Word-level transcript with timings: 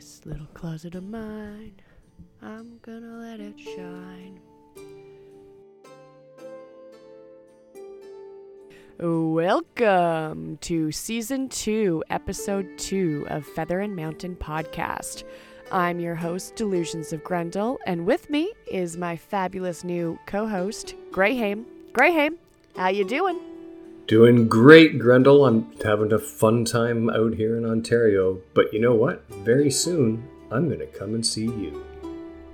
This 0.00 0.24
little 0.24 0.46
closet 0.54 0.94
of 0.94 1.04
mine, 1.04 1.74
I'm 2.40 2.78
gonna 2.80 3.18
let 3.18 3.38
it 3.38 3.60
shine. 3.60 4.40
Welcome 8.98 10.56
to 10.62 10.90
season 10.90 11.50
two, 11.50 12.02
episode 12.08 12.78
two 12.78 13.26
of 13.28 13.44
Feather 13.44 13.80
and 13.80 13.94
Mountain 13.94 14.36
podcast. 14.36 15.24
I'm 15.70 16.00
your 16.00 16.14
host, 16.14 16.56
Delusions 16.56 17.12
of 17.12 17.22
Grendel, 17.22 17.78
and 17.86 18.06
with 18.06 18.30
me 18.30 18.54
is 18.72 18.96
my 18.96 19.16
fabulous 19.16 19.84
new 19.84 20.18
co-host, 20.24 20.94
Graham. 21.12 21.66
Graham, 21.92 22.38
how 22.74 22.88
you 22.88 23.04
doing? 23.04 23.38
Doing 24.10 24.48
great, 24.48 24.98
Grendel. 24.98 25.46
I'm 25.46 25.70
having 25.84 26.12
a 26.12 26.18
fun 26.18 26.64
time 26.64 27.08
out 27.10 27.32
here 27.32 27.56
in 27.56 27.64
Ontario. 27.64 28.40
But 28.54 28.72
you 28.72 28.80
know 28.80 28.92
what? 28.92 29.24
Very 29.28 29.70
soon, 29.70 30.28
I'm 30.50 30.66
going 30.66 30.80
to 30.80 30.86
come 30.88 31.14
and 31.14 31.24
see 31.24 31.44
you. 31.44 31.84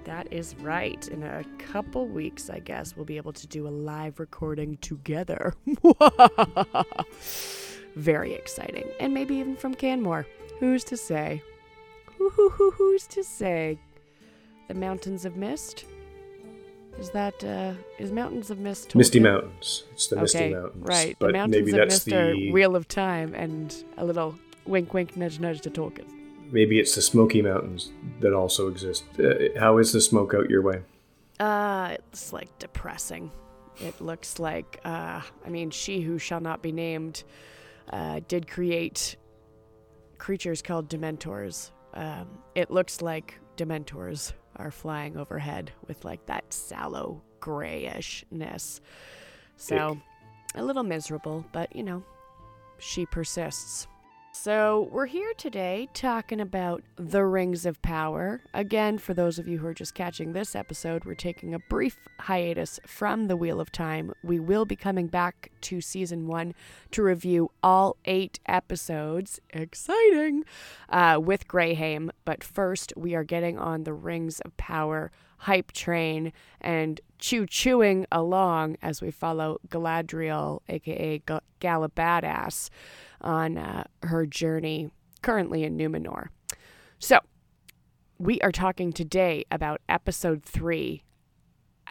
That 0.05 0.31
is 0.31 0.55
right. 0.57 1.09
In 1.09 1.23
a 1.23 1.43
couple 1.57 2.09
weeks, 2.09 2.51
I 2.51 2.59
guess, 2.59 2.95
we'll 2.95 3.07
be 3.07 3.17
able 3.17 3.33
to 3.33 3.47
do 3.47 3.67
a 3.67 3.71
live 3.71 4.21
recording 4.21 4.77
together. 4.83 5.55
Very 7.97 8.35
exciting. 8.35 8.91
And 9.01 9.15
maybe 9.15 9.37
even 9.37 9.57
from 9.57 9.75
Canmore. 9.75 10.27
Who's 10.61 10.85
to 10.85 10.97
say? 10.99 11.43
Who's 12.19 13.07
to 13.07 13.25
say? 13.25 13.79
The 14.69 14.75
Mountains 14.75 15.25
of 15.25 15.39
Mist? 15.39 15.87
Is 16.99 17.11
that, 17.11 17.45
uh, 17.45 17.75
is 17.99 18.11
Mountains 18.11 18.51
of 18.51 18.59
Mist? 18.59 18.95
Misty 18.95 19.21
Mountains. 19.21 19.85
It's 19.93 20.07
the 20.07 20.17
okay, 20.17 20.23
Misty 20.23 20.55
Mountains. 20.55 20.89
right. 20.89 21.17
But 21.19 21.27
the 21.29 21.33
Mountains 21.35 21.53
maybe 21.65 21.71
of 21.73 21.77
that's 21.89 22.07
Mist 22.07 22.13
are 22.17 22.33
the 22.33 22.51
Wheel 22.53 22.75
of 22.75 22.89
Time 22.89 23.35
and 23.35 23.75
a 23.99 24.05
little 24.05 24.35
wink, 24.65 24.95
wink, 24.95 25.17
nudge, 25.17 25.39
nudge 25.39 25.61
to 25.63 25.71
Tolkien. 25.71 26.07
maybe 26.51 26.79
it's 26.79 26.95
the 26.95 27.03
Smoky 27.03 27.43
Mountains 27.43 27.91
that 28.21 28.33
also 28.33 28.69
exist. 28.69 29.05
Uh, 29.19 29.59
how 29.59 29.79
is 29.79 29.93
the 29.93 30.01
smoke 30.01 30.33
out 30.35 30.49
your 30.49 30.63
way? 30.63 30.81
Uh, 31.39 31.97
it's 32.13 32.33
like 32.33 32.57
depressing. 32.59 33.31
It 33.79 34.01
looks 34.01 34.39
like, 34.39 34.81
uh, 34.85 35.21
I 35.45 35.49
mean, 35.51 35.71
she 35.71 36.01
who 36.01 36.19
shall 36.19 36.41
not 36.41 36.63
be 36.63 36.73
named, 36.73 37.25
uh, 37.93 38.21
did 38.27 38.49
create 38.49 39.17
creatures 40.17 40.63
called 40.63 40.89
Dementors. 40.89 41.71
Um, 41.93 42.27
it 42.55 42.71
looks 42.71 43.03
like 43.03 43.39
Dementors 43.57 44.33
are 44.57 44.71
flying 44.71 45.17
overhead 45.17 45.73
with 45.87 46.05
like 46.05 46.27
that 46.27 46.53
sallow 46.53 47.23
grayishness. 47.41 48.81
So, 49.57 49.99
a 50.55 50.63
little 50.63 50.83
miserable, 50.83 51.45
but 51.53 51.75
you 51.75 51.83
know, 51.83 52.03
she 52.79 53.07
persists. 53.07 53.87
So, 54.39 54.91
we're 54.93 55.07
here 55.07 55.33
today 55.39 55.89
talking 55.95 56.41
about 56.41 56.85
the 56.97 57.25
Rings 57.25 57.65
of 57.65 57.81
Power. 57.81 58.43
Again, 58.53 58.99
for 58.99 59.15
those 59.15 59.39
of 59.39 59.49
you 59.49 59.59
who 59.59 59.67
are 59.67 59.75
just 59.75 59.95
catching 59.95 60.35
this 60.35 60.55
episode, 60.55 61.05
we're 61.05 61.15
taking 61.15 61.55
a 61.55 61.59
brief 61.59 61.97
hiatus 62.21 62.79
from 62.87 63.27
the 63.27 63.37
Wheel 63.37 63.61
of 63.61 63.73
Time. 63.73 64.13
We 64.23 64.39
will 64.39 64.67
be 64.67 64.77
coming 64.77 65.09
back 65.09 65.51
to 65.63 65.81
season 65.81 66.29
one 66.29 66.55
to 66.93 67.03
review 67.03 67.51
all 67.63 67.97
eight 68.05 68.39
episodes. 68.47 69.41
Exciting! 69.51 70.45
Uh, 70.91 71.19
with 71.21 71.49
Graham. 71.49 72.13
But 72.25 72.45
first, 72.45 72.93
we 72.95 73.15
are 73.15 73.25
getting 73.25 73.59
on 73.59 73.83
the 73.83 73.95
Rings 73.95 74.41
of 74.41 74.57
Power 74.59 75.11
hype 75.39 75.73
train 75.73 76.33
and 76.61 77.01
chew 77.19 77.47
chewing 77.47 78.07
along 78.13 78.77
as 78.83 79.01
we 79.01 79.11
follow 79.11 79.59
Galadriel, 79.69 80.61
aka 80.69 81.19
G- 81.19 81.39
Galabadass 81.61 82.69
on 83.27 83.59
uh, 83.59 83.85
her 84.05 84.25
journey 84.25 84.89
currently 85.21 85.65
in 85.65 85.77
Numenor. 85.77 86.29
So, 86.99 87.19
we 88.19 88.41
are 88.41 88.53
talking 88.53 88.93
today 88.93 89.45
about 89.51 89.83
episode 89.89 90.43
three, 90.45 91.03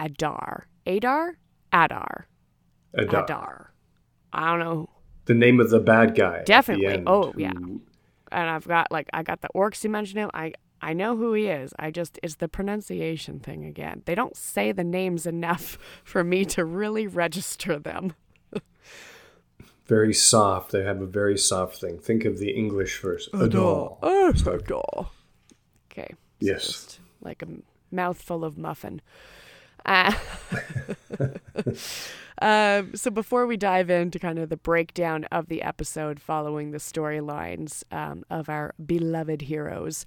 Adar. 0.00 0.66
Adar? 0.86 1.36
Adar. 1.72 2.26
Adar. 2.94 3.24
Adar. 3.24 3.72
I 4.32 4.50
don't 4.50 4.58
know. 4.58 4.88
The 5.26 5.34
name 5.34 5.60
of 5.60 5.70
the 5.70 5.80
bad 5.80 6.14
guy. 6.14 6.42
Definitely. 6.44 7.02
Oh, 7.06 7.32
yeah. 7.36 7.52
And 7.52 8.50
I've 8.50 8.66
got 8.66 8.90
like 8.90 9.08
I 9.12 9.22
got 9.22 9.40
the 9.42 9.48
orcs 9.54 9.84
you 9.84 9.90
mentioned 9.90 10.18
him. 10.18 10.30
I 10.34 10.52
I 10.80 10.92
know 10.92 11.16
who 11.16 11.32
he 11.32 11.46
is. 11.46 11.72
I 11.78 11.90
just 11.90 12.18
it's 12.22 12.36
the 12.36 12.48
pronunciation 12.48 13.40
thing 13.40 13.64
again. 13.64 14.02
They 14.04 14.14
don't 14.14 14.36
say 14.36 14.72
the 14.72 14.84
names 14.84 15.26
enough 15.26 15.78
for 16.04 16.24
me 16.24 16.44
to 16.46 16.64
really 16.64 17.06
register 17.06 17.78
them. 17.78 18.14
Very 19.86 20.12
soft. 20.12 20.72
They 20.72 20.82
have 20.82 21.00
a 21.00 21.06
very 21.06 21.38
soft 21.38 21.80
thing. 21.80 21.98
Think 21.98 22.24
of 22.24 22.38
the 22.38 22.50
English 22.50 22.96
first. 22.98 23.28
Adar. 23.32 23.96
Oh, 24.02 24.28
Adar. 24.46 25.10
Okay. 25.90 26.08
so 26.10 26.16
Yes. 26.40 26.64
just 26.66 27.00
like 27.20 27.42
a 27.42 27.46
mouthful 27.90 28.44
of 28.44 28.58
muffin. 28.58 29.00
Uh, 29.84 30.12
um, 32.42 32.94
so 32.96 33.10
before 33.10 33.46
we 33.46 33.56
dive 33.56 33.88
into 33.88 34.18
kind 34.18 34.38
of 34.38 34.48
the 34.48 34.56
breakdown 34.56 35.24
of 35.30 35.46
the 35.46 35.62
episode 35.62 36.20
following 36.20 36.72
the 36.72 36.78
storylines 36.78 37.84
um, 37.92 38.24
of 38.28 38.48
our 38.48 38.74
beloved 38.84 39.42
heroes, 39.42 40.04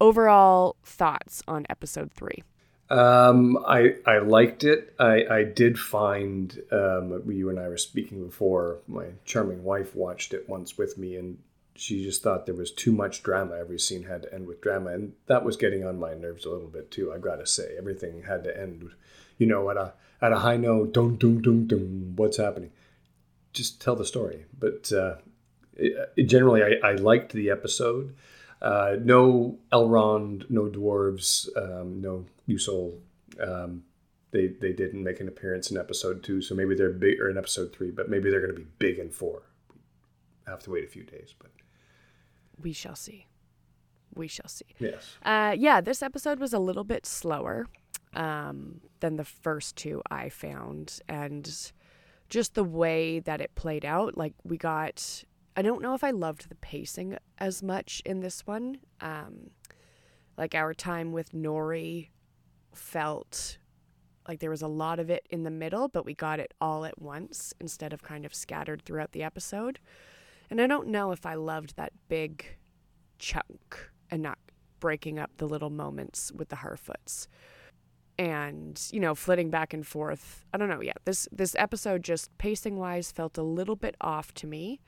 overall 0.00 0.76
thoughts 0.84 1.42
on 1.48 1.66
episode 1.68 2.12
three. 2.12 2.42
Um, 2.88 3.58
I 3.66 3.96
I 4.06 4.18
liked 4.18 4.62
it. 4.62 4.94
I 4.98 5.24
I 5.28 5.44
did 5.44 5.78
find 5.78 6.62
um, 6.70 7.22
you 7.26 7.50
and 7.50 7.58
I 7.58 7.68
were 7.68 7.76
speaking 7.76 8.24
before. 8.24 8.78
My 8.86 9.06
charming 9.24 9.64
wife 9.64 9.94
watched 9.94 10.32
it 10.32 10.48
once 10.48 10.78
with 10.78 10.96
me, 10.96 11.16
and 11.16 11.38
she 11.74 12.04
just 12.04 12.22
thought 12.22 12.46
there 12.46 12.54
was 12.54 12.70
too 12.70 12.92
much 12.92 13.22
drama. 13.22 13.56
Every 13.56 13.78
scene 13.78 14.04
had 14.04 14.22
to 14.22 14.32
end 14.32 14.46
with 14.46 14.60
drama, 14.60 14.90
and 14.90 15.14
that 15.26 15.44
was 15.44 15.56
getting 15.56 15.84
on 15.84 15.98
my 15.98 16.14
nerves 16.14 16.44
a 16.44 16.50
little 16.50 16.68
bit 16.68 16.90
too. 16.90 17.12
I 17.12 17.18
gotta 17.18 17.46
say, 17.46 17.74
everything 17.76 18.22
had 18.22 18.44
to 18.44 18.56
end, 18.56 18.90
you 19.36 19.46
know, 19.46 19.68
at 19.70 19.76
a 19.76 19.94
at 20.22 20.32
a 20.32 20.38
high 20.38 20.56
note. 20.56 20.92
Dum 20.92 21.16
dum 21.16 21.42
dum 21.42 21.66
dum. 21.66 22.12
What's 22.14 22.36
happening? 22.36 22.70
Just 23.52 23.80
tell 23.80 23.96
the 23.96 24.04
story. 24.04 24.44
But 24.56 24.92
uh, 24.92 25.16
it, 25.74 26.24
generally, 26.26 26.62
I, 26.62 26.90
I 26.90 26.92
liked 26.92 27.32
the 27.32 27.50
episode. 27.50 28.14
Uh, 28.62 28.96
no 29.02 29.58
Elrond, 29.72 30.48
no 30.48 30.62
dwarves, 30.62 31.48
um, 31.56 32.00
no 32.00 32.24
Usul. 32.48 32.98
Um, 33.40 33.84
they 34.32 34.48
they 34.48 34.72
didn't 34.72 35.02
make 35.02 35.20
an 35.20 35.28
appearance 35.28 35.70
in 35.70 35.76
episode 35.76 36.22
two, 36.22 36.42
so 36.42 36.54
maybe 36.54 36.74
they're 36.74 36.90
big 36.90 37.20
or 37.20 37.30
in 37.30 37.38
episode 37.38 37.74
three, 37.74 37.90
but 37.90 38.08
maybe 38.10 38.30
they're 38.30 38.40
going 38.40 38.54
to 38.54 38.60
be 38.60 38.66
big 38.78 38.98
in 38.98 39.10
four. 39.10 39.42
I 40.46 40.50
have 40.50 40.62
to 40.64 40.70
wait 40.70 40.84
a 40.84 40.88
few 40.88 41.02
days, 41.04 41.34
but 41.38 41.50
We 42.60 42.72
shall 42.72 42.96
see. 42.96 43.26
We 44.14 44.28
shall 44.28 44.48
see. 44.48 44.66
yes, 44.78 45.16
Uh, 45.22 45.54
yeah, 45.58 45.80
this 45.80 46.02
episode 46.02 46.38
was 46.40 46.52
a 46.54 46.58
little 46.58 46.84
bit 46.84 47.04
slower 47.04 47.66
um, 48.14 48.80
than 49.00 49.16
the 49.16 49.24
first 49.24 49.76
two 49.76 50.00
I 50.10 50.28
found, 50.30 51.00
and 51.08 51.44
just 52.28 52.54
the 52.54 52.64
way 52.64 53.20
that 53.20 53.40
it 53.40 53.54
played 53.54 53.84
out. 53.84 54.16
Like 54.16 54.32
we 54.42 54.56
got, 54.56 55.24
I 55.56 55.62
don't 55.62 55.82
know 55.82 55.94
if 55.94 56.02
I 56.02 56.10
loved 56.10 56.48
the 56.48 56.54
pacing 56.56 57.18
as 57.38 57.62
much 57.62 58.02
in 58.06 58.20
this 58.20 58.46
one. 58.46 58.78
Um, 59.00 59.50
like 60.38 60.54
our 60.54 60.72
time 60.74 61.12
with 61.12 61.32
Nori 61.32 62.08
felt 62.76 63.58
like 64.28 64.40
there 64.40 64.50
was 64.50 64.62
a 64.62 64.68
lot 64.68 64.98
of 64.98 65.10
it 65.10 65.26
in 65.30 65.44
the 65.44 65.50
middle, 65.50 65.88
but 65.88 66.04
we 66.04 66.14
got 66.14 66.40
it 66.40 66.52
all 66.60 66.84
at 66.84 67.00
once 67.00 67.54
instead 67.60 67.92
of 67.92 68.02
kind 68.02 68.24
of 68.24 68.34
scattered 68.34 68.82
throughout 68.82 69.12
the 69.12 69.22
episode. 69.22 69.78
And 70.50 70.60
I 70.60 70.66
don't 70.66 70.88
know 70.88 71.12
if 71.12 71.26
I 71.26 71.34
loved 71.34 71.76
that 71.76 71.92
big 72.08 72.44
chunk 73.18 73.90
and 74.10 74.22
not 74.22 74.38
breaking 74.80 75.18
up 75.18 75.30
the 75.36 75.46
little 75.46 75.70
moments 75.70 76.32
with 76.32 76.48
the 76.48 76.56
Harfoots. 76.56 77.26
And, 78.18 78.80
you 78.92 79.00
know, 79.00 79.14
flitting 79.14 79.50
back 79.50 79.74
and 79.74 79.86
forth. 79.86 80.44
I 80.52 80.56
don't 80.56 80.70
know, 80.70 80.80
yeah. 80.80 80.94
This 81.04 81.28
this 81.30 81.54
episode 81.58 82.02
just 82.02 82.36
pacing 82.38 82.78
wise 82.78 83.12
felt 83.12 83.36
a 83.36 83.42
little 83.42 83.76
bit 83.76 83.94
off 84.00 84.32
to 84.34 84.46
me. 84.46 84.80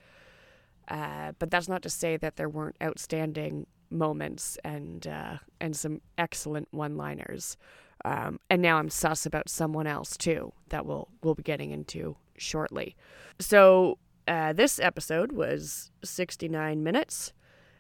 Uh, 0.89 1.33
but 1.39 1.51
that's 1.51 1.69
not 1.69 1.83
to 1.83 1.91
say 1.91 2.17
that 2.17 2.37
there 2.37 2.49
weren't 2.49 2.77
outstanding 2.83 3.67
moments 3.91 4.59
and 4.65 5.07
uh, 5.07 5.39
and 5.61 5.77
some 5.77 6.01
excellent 6.17 6.69
one 6.71 6.97
liners. 6.97 7.57
Um, 8.05 8.39
and 8.49 8.63
now 8.63 8.79
I'm 8.79 8.91
sus 8.91 9.27
about 9.27 9.49
someone 9.49 9.87
else 9.87 10.17
too 10.17 10.53
that 10.69 10.87
we'll 10.87 11.09
we'll 11.23 11.35
be 11.35 11.43
getting 11.43 11.71
into 11.71 12.17
shortly. 12.37 12.97
So 13.39 13.99
uh, 14.27 14.53
this 14.53 14.79
episode 14.79 15.33
was 15.33 15.91
69 16.05 16.83
minutes, 16.83 17.33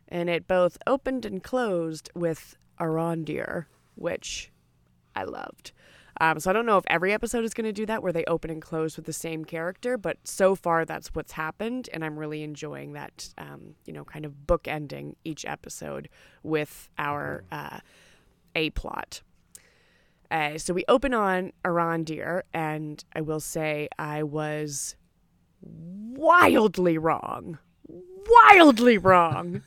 and 0.08 0.28
it 0.28 0.48
both 0.48 0.78
opened 0.86 1.24
and 1.24 1.42
closed 1.42 2.10
with 2.14 2.56
Arondir, 2.80 3.66
which 3.94 4.50
I 5.14 5.24
loved. 5.24 5.72
Um, 6.20 6.40
so 6.40 6.50
I 6.50 6.52
don't 6.52 6.66
know 6.66 6.78
if 6.78 6.84
every 6.88 7.12
episode 7.12 7.44
is 7.44 7.54
going 7.54 7.66
to 7.66 7.72
do 7.72 7.86
that, 7.86 8.02
where 8.02 8.12
they 8.12 8.24
open 8.24 8.50
and 8.50 8.60
close 8.60 8.96
with 8.96 9.06
the 9.06 9.12
same 9.12 9.44
character, 9.44 9.96
but 9.96 10.18
so 10.24 10.54
far 10.54 10.84
that's 10.84 11.08
what's 11.14 11.32
happened, 11.32 11.88
and 11.92 12.04
I'm 12.04 12.18
really 12.18 12.42
enjoying 12.42 12.92
that. 12.94 13.32
Um, 13.38 13.74
you 13.84 13.92
know, 13.92 14.04
kind 14.04 14.24
of 14.24 14.32
bookending 14.46 15.14
each 15.24 15.44
episode 15.44 16.08
with 16.42 16.88
our 16.98 17.44
uh, 17.52 17.78
a 18.54 18.70
plot. 18.70 19.22
Uh, 20.30 20.58
so 20.58 20.74
we 20.74 20.84
open 20.88 21.14
on 21.14 21.52
Arondir, 21.64 22.42
and 22.52 23.02
I 23.14 23.20
will 23.20 23.40
say 23.40 23.88
I 23.98 24.22
was 24.24 24.96
wildly 25.62 26.98
wrong. 26.98 27.58
Wildly 27.86 28.98
wrong. 28.98 29.62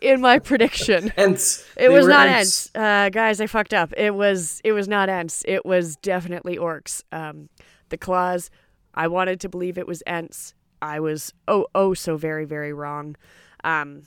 In 0.00 0.20
my 0.20 0.38
prediction. 0.38 1.12
Ents. 1.16 1.64
It 1.76 1.88
They 1.88 1.88
was 1.88 2.06
not 2.06 2.28
Ents. 2.28 2.66
Ents. 2.66 2.70
Uh, 2.74 3.08
guys, 3.10 3.40
I 3.40 3.46
fucked 3.46 3.74
up. 3.74 3.92
It 3.96 4.14
was 4.14 4.60
it 4.64 4.72
was 4.72 4.88
not 4.88 5.08
Ents. 5.08 5.44
It 5.46 5.64
was 5.64 5.96
definitely 5.96 6.56
orcs. 6.56 7.02
Um, 7.12 7.48
the 7.88 7.98
claws. 7.98 8.50
I 8.94 9.08
wanted 9.08 9.40
to 9.40 9.48
believe 9.48 9.78
it 9.78 9.86
was 9.86 10.02
Ents. 10.06 10.54
I 10.82 11.00
was 11.00 11.32
oh 11.46 11.66
oh 11.74 11.94
so 11.94 12.16
very 12.16 12.44
very 12.44 12.72
wrong. 12.72 13.16
Um, 13.64 14.02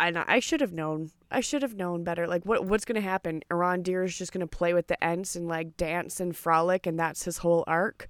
and 0.00 0.18
I 0.18 0.40
should 0.40 0.60
have 0.60 0.72
known. 0.72 1.10
I 1.30 1.40
should 1.40 1.62
have 1.62 1.76
known 1.76 2.02
better. 2.02 2.26
Like 2.26 2.44
what 2.44 2.64
what's 2.64 2.84
gonna 2.84 3.00
happen? 3.00 3.42
Arondir 3.50 4.04
is 4.04 4.16
just 4.16 4.32
gonna 4.32 4.46
play 4.46 4.74
with 4.74 4.88
the 4.88 5.02
Ents 5.02 5.36
and 5.36 5.46
like 5.48 5.76
dance 5.76 6.20
and 6.20 6.36
frolic, 6.36 6.86
and 6.86 6.98
that's 6.98 7.24
his 7.24 7.38
whole 7.38 7.64
arc. 7.66 8.08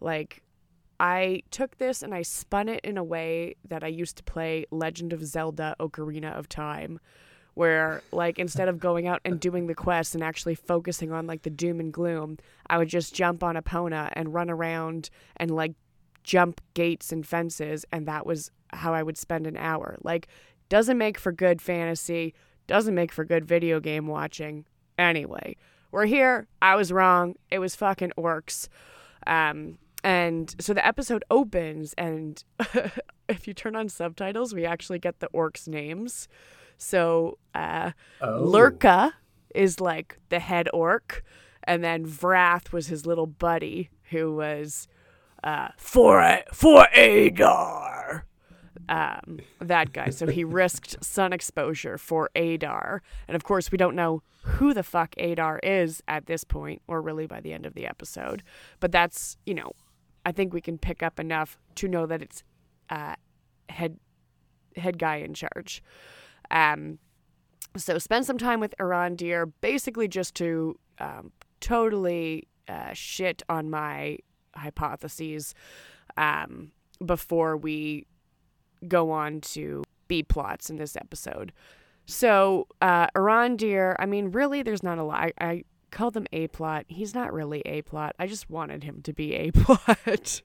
Like 0.00 0.41
I 1.02 1.42
took 1.50 1.78
this 1.78 2.00
and 2.04 2.14
I 2.14 2.22
spun 2.22 2.68
it 2.68 2.80
in 2.84 2.96
a 2.96 3.02
way 3.02 3.56
that 3.68 3.82
I 3.82 3.88
used 3.88 4.16
to 4.18 4.22
play 4.22 4.66
Legend 4.70 5.12
of 5.12 5.24
Zelda 5.24 5.74
Ocarina 5.80 6.38
of 6.38 6.48
Time, 6.48 7.00
where 7.54 8.02
like 8.12 8.38
instead 8.38 8.68
of 8.68 8.78
going 8.78 9.08
out 9.08 9.20
and 9.24 9.40
doing 9.40 9.66
the 9.66 9.74
quests 9.74 10.14
and 10.14 10.22
actually 10.22 10.54
focusing 10.54 11.10
on 11.10 11.26
like 11.26 11.42
the 11.42 11.50
doom 11.50 11.80
and 11.80 11.92
gloom, 11.92 12.38
I 12.68 12.78
would 12.78 12.88
just 12.88 13.16
jump 13.16 13.42
on 13.42 13.56
Epona 13.56 14.10
and 14.12 14.32
run 14.32 14.48
around 14.48 15.10
and 15.36 15.50
like 15.50 15.72
jump 16.22 16.60
gates 16.74 17.10
and 17.10 17.26
fences, 17.26 17.84
and 17.90 18.06
that 18.06 18.24
was 18.24 18.52
how 18.72 18.94
I 18.94 19.02
would 19.02 19.18
spend 19.18 19.48
an 19.48 19.56
hour. 19.56 19.98
Like, 20.02 20.28
doesn't 20.68 20.98
make 20.98 21.18
for 21.18 21.32
good 21.32 21.60
fantasy, 21.60 22.32
doesn't 22.68 22.94
make 22.94 23.10
for 23.10 23.24
good 23.24 23.44
video 23.44 23.80
game 23.80 24.06
watching. 24.06 24.66
Anyway, 24.96 25.56
we're 25.90 26.06
here. 26.06 26.46
I 26.62 26.76
was 26.76 26.92
wrong. 26.92 27.34
It 27.50 27.58
was 27.58 27.74
fucking 27.74 28.12
orcs. 28.16 28.68
Um, 29.26 29.78
and 30.04 30.54
so 30.58 30.74
the 30.74 30.84
episode 30.86 31.24
opens, 31.30 31.94
and 31.98 32.42
if 33.28 33.46
you 33.46 33.54
turn 33.54 33.76
on 33.76 33.88
subtitles, 33.88 34.54
we 34.54 34.64
actually 34.64 34.98
get 34.98 35.20
the 35.20 35.28
orcs' 35.34 35.68
names. 35.68 36.28
So 36.78 37.38
uh, 37.54 37.92
Oh. 38.20 38.42
Lurka 38.44 39.12
is 39.54 39.80
like 39.80 40.18
the 40.28 40.38
head 40.40 40.68
orc, 40.72 41.22
and 41.64 41.84
then 41.84 42.04
Vrath 42.06 42.72
was 42.72 42.88
his 42.88 43.06
little 43.06 43.26
buddy 43.26 43.90
who 44.10 44.34
was 44.34 44.88
uh, 45.44 45.68
for 45.76 46.40
for 46.52 46.86
Adar. 46.94 48.26
Um, 48.88 49.38
that 49.60 49.92
guy. 49.92 50.10
So 50.10 50.26
he 50.26 50.42
risked 50.60 51.02
sun 51.04 51.32
exposure 51.32 51.98
for 51.98 52.30
Adar, 52.34 53.02
and 53.28 53.36
of 53.36 53.44
course 53.44 53.70
we 53.70 53.78
don't 53.78 53.94
know 53.94 54.22
who 54.44 54.74
the 54.74 54.82
fuck 54.82 55.14
Adar 55.18 55.60
is 55.62 56.02
at 56.08 56.26
this 56.26 56.42
point, 56.42 56.82
or 56.88 57.00
really 57.00 57.26
by 57.26 57.40
the 57.40 57.52
end 57.52 57.64
of 57.64 57.74
the 57.74 57.86
episode. 57.86 58.42
But 58.80 58.90
that's 58.90 59.36
you 59.46 59.54
know, 59.54 59.72
I 60.24 60.32
think 60.32 60.52
we 60.52 60.60
can 60.60 60.78
pick 60.78 61.02
up 61.02 61.18
enough 61.18 61.58
to 61.76 61.88
know 61.88 62.06
that 62.06 62.22
it's 62.22 62.42
uh, 62.90 63.14
head 63.68 63.98
head 64.76 64.98
guy 64.98 65.16
in 65.16 65.34
charge. 65.34 65.82
Um, 66.50 66.98
so 67.76 67.98
spend 67.98 68.26
some 68.26 68.38
time 68.38 68.60
with 68.60 68.74
Arondir, 68.78 69.50
basically 69.60 70.08
just 70.08 70.34
to 70.36 70.78
um, 70.98 71.32
totally 71.60 72.48
uh, 72.68 72.92
shit 72.92 73.42
on 73.48 73.70
my 73.70 74.18
hypotheses 74.54 75.54
um, 76.16 76.72
before 77.04 77.56
we 77.56 78.06
go 78.86 79.10
on 79.10 79.40
to 79.40 79.82
B 80.08 80.22
plots 80.22 80.68
in 80.68 80.76
this 80.76 80.96
episode. 80.96 81.52
So 82.06 82.66
uh, 82.80 83.06
Arondir, 83.16 83.94
I 83.98 84.06
mean, 84.06 84.30
really, 84.32 84.62
there's 84.62 84.82
not 84.82 84.98
a 84.98 85.02
lot. 85.02 85.18
I, 85.20 85.32
I 85.40 85.64
call 85.92 86.10
them 86.10 86.26
A 86.32 86.48
plot. 86.48 86.86
He's 86.88 87.14
not 87.14 87.32
really 87.32 87.62
A 87.66 87.82
plot. 87.82 88.16
I 88.18 88.26
just 88.26 88.50
wanted 88.50 88.82
him 88.82 89.02
to 89.02 89.12
be 89.12 89.34
A 89.34 89.50
plot. 89.52 90.42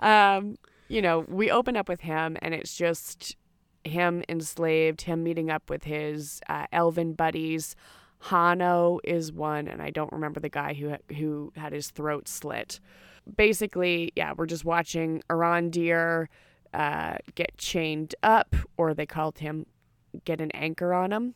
um, 0.00 0.56
you 0.88 1.02
know, 1.02 1.26
we 1.28 1.50
open 1.50 1.76
up 1.76 1.88
with 1.88 2.00
him, 2.00 2.36
and 2.40 2.54
it's 2.54 2.74
just 2.76 3.36
him 3.84 4.22
enslaved, 4.28 5.02
him 5.02 5.22
meeting 5.22 5.50
up 5.50 5.68
with 5.68 5.84
his 5.84 6.40
uh, 6.48 6.66
elven 6.72 7.12
buddies. 7.12 7.76
Hano 8.22 9.00
is 9.04 9.32
one, 9.32 9.68
and 9.68 9.82
I 9.82 9.90
don't 9.90 10.12
remember 10.12 10.40
the 10.40 10.48
guy 10.48 10.72
who 10.72 10.96
who 11.14 11.52
had 11.56 11.72
his 11.72 11.90
throat 11.90 12.28
slit. 12.28 12.80
Basically, 13.36 14.12
yeah, 14.16 14.32
we're 14.36 14.46
just 14.46 14.64
watching 14.64 15.22
Arondir 15.28 16.28
uh, 16.72 17.16
get 17.34 17.58
chained 17.58 18.14
up, 18.22 18.54
or 18.76 18.94
they 18.94 19.06
called 19.06 19.38
him 19.38 19.66
get 20.24 20.40
an 20.40 20.50
anchor 20.52 20.94
on 20.94 21.12
him. 21.12 21.34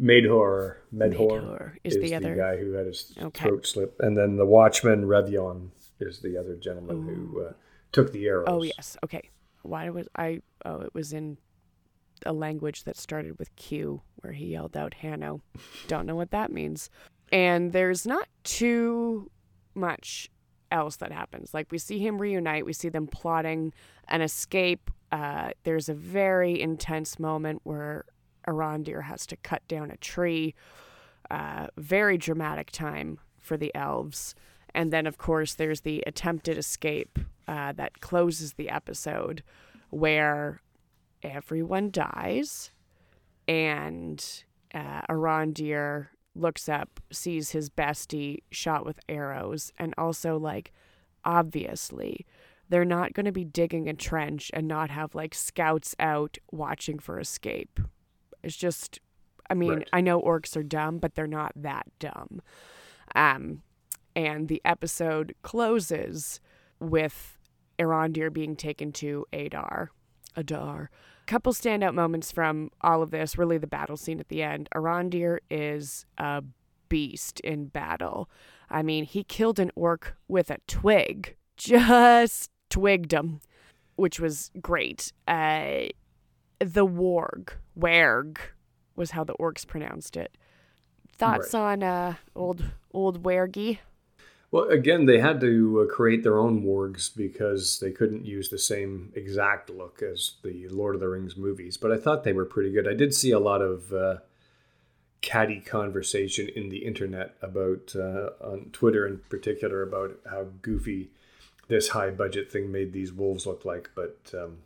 Madhor. 0.00 0.76
Medhor 0.92 1.40
Madhor 1.40 1.76
is 1.84 1.96
the 1.98 2.14
other- 2.14 2.36
guy 2.36 2.56
who 2.56 2.72
had 2.72 2.86
his 2.86 3.12
Okay. 3.20 3.48
throat 3.48 3.66
slit, 3.66 3.94
and 4.00 4.16
then 4.16 4.36
the 4.36 4.46
watchman 4.46 5.04
Revion 5.04 5.70
is 6.00 6.20
the 6.20 6.36
other 6.36 6.56
gentleman 6.56 7.02
who 7.02 7.44
uh, 7.44 7.52
took 7.92 8.12
the 8.12 8.26
arrows. 8.26 8.46
Oh 8.48 8.62
yes, 8.62 8.96
okay. 9.04 9.28
Why 9.62 9.90
was 9.90 10.08
I? 10.16 10.40
Oh, 10.64 10.80
it 10.80 10.94
was 10.94 11.12
in 11.12 11.38
a 12.24 12.32
language 12.32 12.84
that 12.84 12.96
started 12.96 13.38
with 13.38 13.54
Q, 13.56 14.02
where 14.16 14.32
he 14.32 14.46
yelled 14.46 14.76
out 14.76 14.94
"Hanno." 14.94 15.40
Don't 15.88 16.06
know 16.06 16.16
what 16.16 16.30
that 16.30 16.52
means. 16.52 16.90
And 17.30 17.72
there's 17.72 18.06
not 18.06 18.28
too 18.44 19.30
much 19.74 20.30
else 20.70 20.96
that 20.96 21.12
happens. 21.12 21.52
Like 21.52 21.70
we 21.72 21.78
see 21.78 21.98
him 21.98 22.20
reunite, 22.20 22.64
we 22.64 22.72
see 22.72 22.88
them 22.88 23.06
plotting 23.06 23.72
an 24.08 24.20
escape. 24.22 24.90
Uh, 25.10 25.50
there's 25.64 25.88
a 25.88 25.94
very 25.94 26.60
intense 26.60 27.18
moment 27.18 27.60
where 27.64 28.04
Arondir 28.46 29.04
has 29.04 29.26
to 29.26 29.36
cut 29.36 29.66
down 29.68 29.90
a 29.90 29.96
tree. 29.96 30.54
Uh, 31.30 31.66
very 31.76 32.16
dramatic 32.16 32.70
time 32.70 33.18
for 33.38 33.56
the 33.56 33.74
elves. 33.74 34.34
And 34.74 34.92
then, 34.92 35.06
of 35.06 35.18
course, 35.18 35.54
there's 35.54 35.80
the 35.80 36.02
attempted 36.06 36.58
escape 36.58 37.18
uh, 37.46 37.72
that 37.72 38.00
closes 38.00 38.54
the 38.54 38.68
episode 38.68 39.42
where 39.90 40.60
everyone 41.22 41.90
dies 41.90 42.70
and 43.46 44.44
uh, 44.74 45.00
Arondir 45.08 46.08
looks 46.34 46.68
up, 46.68 47.00
sees 47.10 47.50
his 47.50 47.70
bestie 47.70 48.42
shot 48.50 48.84
with 48.84 49.00
arrows, 49.08 49.72
and 49.78 49.94
also, 49.98 50.38
like, 50.38 50.72
obviously, 51.24 52.26
they're 52.68 52.84
not 52.84 53.14
going 53.14 53.26
to 53.26 53.32
be 53.32 53.44
digging 53.44 53.88
a 53.88 53.94
trench 53.94 54.50
and 54.54 54.68
not 54.68 54.90
have, 54.90 55.14
like, 55.14 55.34
scouts 55.34 55.96
out 55.98 56.38
watching 56.52 56.98
for 56.98 57.18
escape. 57.18 57.80
It's 58.42 58.56
just, 58.56 59.00
I 59.50 59.54
mean, 59.54 59.70
Right. 59.70 59.88
I 59.92 60.00
know 60.00 60.20
orcs 60.20 60.56
are 60.56 60.62
dumb, 60.62 60.98
but 60.98 61.14
they're 61.14 61.26
not 61.26 61.52
that 61.56 61.86
dumb. 61.98 62.40
Um, 63.14 63.62
and 64.14 64.48
the 64.48 64.60
episode 64.64 65.34
closes 65.42 66.40
with 66.80 67.38
Arondir 67.78 68.32
being 68.32 68.56
taken 68.56 68.92
to 68.92 69.24
Adar. 69.32 69.90
Adar. 70.36 70.90
Couple 71.26 71.52
standout 71.52 71.94
moments 71.94 72.32
from 72.32 72.70
all 72.80 73.02
of 73.02 73.10
this, 73.10 73.36
really 73.36 73.58
the 73.58 73.66
battle 73.66 73.96
scene 73.96 74.18
at 74.18 74.28
the 74.28 74.42
end. 74.42 74.68
Arondir 74.74 75.38
is 75.50 76.06
a 76.16 76.42
beast 76.88 77.40
in 77.40 77.66
battle. 77.66 78.30
I 78.70 78.82
mean, 78.82 79.04
he 79.04 79.24
killed 79.24 79.58
an 79.58 79.70
orc 79.74 80.16
with 80.26 80.50
a 80.50 80.58
twig. 80.66 81.36
Just 81.56 82.50
twigged 82.70 83.12
him, 83.12 83.40
which 83.96 84.18
was 84.20 84.50
great. 84.60 85.12
Uh, 85.26 85.88
the 86.58 86.86
warg, 86.86 87.50
werg, 87.76 88.38
was 88.96 89.12
how 89.12 89.24
the 89.24 89.34
orcs 89.34 89.66
pronounced 89.66 90.16
it. 90.16 90.36
Thoughts 91.16 91.54
on 91.54 91.82
uh, 91.82 92.14
old 92.34 92.64
old 92.92 93.22
wergy? 93.22 93.78
Well, 94.50 94.68
again, 94.68 95.04
they 95.04 95.18
had 95.18 95.40
to 95.40 95.82
uh, 95.82 95.94
create 95.94 96.22
their 96.22 96.38
own 96.38 96.62
wargs 96.62 97.14
because 97.14 97.80
they 97.80 97.90
couldn't 97.90 98.24
use 98.24 98.48
the 98.48 98.58
same 98.58 99.12
exact 99.14 99.68
look 99.68 100.00
as 100.00 100.34
the 100.42 100.68
Lord 100.68 100.94
of 100.94 101.00
the 101.00 101.08
Rings 101.08 101.36
movies. 101.36 101.76
But 101.76 101.92
I 101.92 101.98
thought 101.98 102.24
they 102.24 102.32
were 102.32 102.46
pretty 102.46 102.72
good. 102.72 102.88
I 102.88 102.94
did 102.94 103.12
see 103.12 103.30
a 103.30 103.38
lot 103.38 103.60
of 103.60 103.92
uh, 103.92 104.16
catty 105.20 105.60
conversation 105.60 106.48
in 106.48 106.70
the 106.70 106.78
internet 106.78 107.36
about, 107.42 107.94
uh, 107.94 108.30
on 108.40 108.70
Twitter 108.72 109.06
in 109.06 109.18
particular, 109.28 109.82
about 109.82 110.18
how 110.30 110.46
goofy 110.62 111.10
this 111.66 111.90
high 111.90 112.10
budget 112.10 112.50
thing 112.50 112.72
made 112.72 112.94
these 112.94 113.12
wolves 113.12 113.44
look 113.44 113.66
like. 113.66 113.90
But, 113.94 114.32
um, 114.32 114.58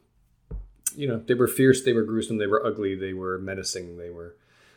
you 0.97 1.09
know, 1.09 1.19
they 1.19 1.35
were 1.35 1.49
fierce, 1.49 1.83
they 1.83 1.93
were 1.93 2.03
gruesome, 2.03 2.39
they 2.39 2.47
were 2.47 2.65
ugly, 2.65 2.95
they 2.95 3.13
were 3.13 3.39
menacing, 3.39 3.99
they 3.99 4.11
were 4.11 4.37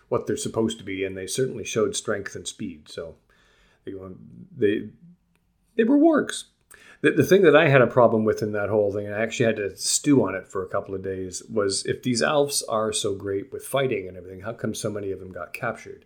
what 0.09 0.27
they're 0.27 0.37
supposed 0.37 0.77
to 0.77 0.83
be, 0.83 1.03
and 1.03 1.17
they 1.17 1.27
certainly 1.27 1.63
showed 1.63 1.95
strength 1.95 2.35
and 2.35 2.47
speed. 2.47 2.87
So 2.89 3.15
they 3.85 3.93
they 4.55 4.89
they 5.75 5.83
were 5.83 5.97
wargs. 5.97 6.45
The, 7.01 7.11
the 7.11 7.23
thing 7.23 7.43
that 7.43 7.55
I 7.55 7.67
had 7.67 7.81
a 7.81 7.87
problem 7.87 8.23
with 8.23 8.41
in 8.41 8.53
that 8.53 8.69
whole 8.69 8.91
thing, 8.91 9.05
and 9.05 9.15
I 9.15 9.21
actually 9.21 9.47
had 9.47 9.57
to 9.57 9.75
stew 9.75 10.23
on 10.23 10.33
it 10.33 10.47
for 10.47 10.63
a 10.63 10.69
couple 10.69 10.95
of 10.95 11.03
days, 11.03 11.43
was 11.51 11.85
if 11.85 12.03
these 12.03 12.21
elves 12.21 12.63
are 12.63 12.93
so 12.93 13.13
great 13.13 13.51
with 13.51 13.63
fighting 13.63 14.07
and 14.07 14.17
everything, 14.17 14.41
how 14.41 14.53
come 14.53 14.73
so 14.73 14.89
many 14.89 15.11
of 15.11 15.19
them 15.19 15.31
got 15.31 15.53
captured? 15.53 16.05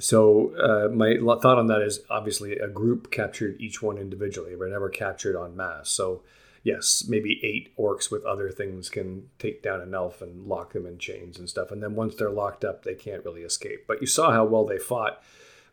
So 0.00 0.54
uh, 0.56 0.94
my 0.94 1.16
thought 1.40 1.58
on 1.58 1.66
that 1.68 1.82
is 1.82 2.00
obviously 2.10 2.58
a 2.58 2.68
group 2.68 3.10
captured 3.10 3.60
each 3.60 3.82
one 3.82 3.98
individually. 3.98 4.56
Were 4.56 4.68
never 4.68 4.88
captured 4.88 5.36
en 5.42 5.56
masse. 5.56 5.90
So 5.90 6.22
yes, 6.64 7.04
maybe 7.06 7.38
eight 7.44 7.76
orcs 7.78 8.10
with 8.10 8.24
other 8.24 8.50
things 8.50 8.88
can 8.88 9.28
take 9.38 9.62
down 9.62 9.80
an 9.82 9.94
elf 9.94 10.20
and 10.20 10.46
lock 10.46 10.72
them 10.72 10.86
in 10.86 10.98
chains 10.98 11.38
and 11.38 11.48
stuff. 11.48 11.70
And 11.70 11.82
then 11.82 11.94
once 11.94 12.16
they're 12.16 12.30
locked 12.30 12.64
up, 12.64 12.82
they 12.82 12.94
can't 12.94 13.24
really 13.24 13.42
escape. 13.42 13.86
But 13.86 14.00
you 14.00 14.06
saw 14.06 14.32
how 14.32 14.44
well 14.46 14.64
they 14.64 14.78
fought 14.78 15.22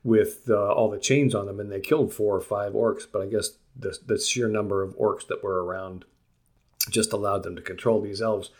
with 0.03 0.43
uh, 0.49 0.73
all 0.73 0.89
the 0.89 0.99
chains 0.99 1.33
on 1.33 1.45
them, 1.45 1.59
and 1.59 1.71
they 1.71 1.79
killed 1.79 2.13
four 2.13 2.35
or 2.35 2.41
five 2.41 2.73
orcs. 2.73 3.03
But 3.11 3.21
I 3.21 3.25
guess 3.27 3.51
the, 3.75 3.97
the 4.05 4.19
sheer 4.19 4.49
number 4.49 4.83
of 4.83 4.95
orcs 4.97 5.25
that 5.27 5.43
were 5.43 5.63
around 5.63 6.05
just 6.89 7.13
allowed 7.13 7.43
them 7.43 7.55
to 7.55 7.61
control 7.61 8.01
these 8.01 8.21
elves. 8.21 8.51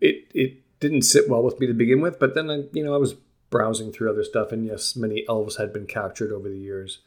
It 0.00 0.26
it 0.34 0.62
didn't 0.80 1.02
sit 1.02 1.28
well 1.28 1.42
with 1.42 1.60
me 1.60 1.66
to 1.66 1.74
begin 1.74 2.00
with. 2.00 2.18
But 2.18 2.34
then, 2.34 2.50
I, 2.50 2.64
you 2.72 2.82
know, 2.82 2.94
I 2.94 2.98
was 2.98 3.16
browsing 3.50 3.92
through 3.92 4.10
other 4.10 4.24
stuff, 4.24 4.50
and 4.50 4.64
yes, 4.64 4.96
many 4.96 5.26
elves 5.28 5.56
had 5.56 5.74
been 5.74 5.86
captured 5.86 6.32
over 6.32 6.48
the 6.48 6.56
years 6.56 7.00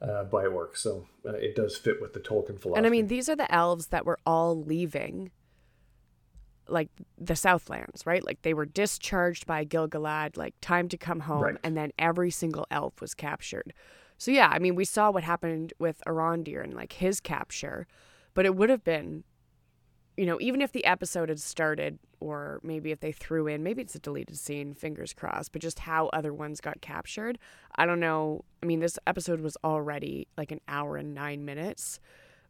uh, 0.00 0.24
by 0.24 0.44
orcs, 0.44 0.78
so 0.78 1.06
uh, 1.26 1.32
it 1.32 1.54
does 1.56 1.76
fit 1.76 2.00
with 2.00 2.12
the 2.12 2.20
Tolkien 2.20 2.60
philosophy. 2.60 2.78
And 2.78 2.86
I 2.86 2.90
mean, 2.90 3.08
these 3.08 3.28
are 3.28 3.36
the 3.36 3.52
elves 3.52 3.88
that 3.88 4.04
were 4.06 4.18
all 4.24 4.62
leaving, 4.62 5.30
like 6.68 6.90
the 7.16 7.34
Southlands, 7.36 8.06
right? 8.06 8.24
Like 8.24 8.42
they 8.42 8.54
were 8.54 8.66
discharged 8.66 9.46
by 9.46 9.64
Gil-galad, 9.64 10.36
like 10.36 10.54
time 10.60 10.88
to 10.90 10.98
come 10.98 11.20
home, 11.20 11.42
Right. 11.42 11.56
and 11.64 11.76
then 11.76 11.92
every 11.98 12.30
single 12.30 12.66
elf 12.70 13.00
was 13.00 13.14
captured. 13.14 13.72
So 14.18 14.30
yeah, 14.30 14.48
I 14.52 14.58
mean, 14.58 14.74
we 14.74 14.84
saw 14.84 15.10
what 15.10 15.24
happened 15.24 15.72
with 15.78 16.02
Arondir 16.06 16.62
and 16.62 16.74
like 16.74 16.92
his 16.94 17.20
capture, 17.20 17.86
but 18.34 18.44
it 18.44 18.54
would 18.54 18.68
have 18.70 18.84
been, 18.84 19.24
you 20.18 20.26
know, 20.26 20.36
even 20.40 20.60
if 20.60 20.72
the 20.72 20.84
episode 20.84 21.28
had 21.28 21.38
started, 21.38 21.96
or 22.18 22.58
maybe 22.64 22.90
if 22.90 22.98
they 22.98 23.12
threw 23.12 23.46
in, 23.46 23.62
maybe 23.62 23.82
it's 23.82 23.94
a 23.94 24.00
deleted 24.00 24.36
scene, 24.36 24.74
fingers 24.74 25.12
crossed, 25.12 25.52
but 25.52 25.62
just 25.62 25.78
how 25.78 26.08
other 26.08 26.34
ones 26.34 26.60
got 26.60 26.80
captured. 26.80 27.38
I 27.76 27.86
don't 27.86 28.00
know. 28.00 28.44
I 28.60 28.66
mean, 28.66 28.80
this 28.80 28.98
episode 29.06 29.40
was 29.40 29.56
already 29.62 30.26
like 30.36 30.50
an 30.50 30.60
hour 30.66 30.96
and 30.96 31.14
nine 31.14 31.44
minutes. 31.44 32.00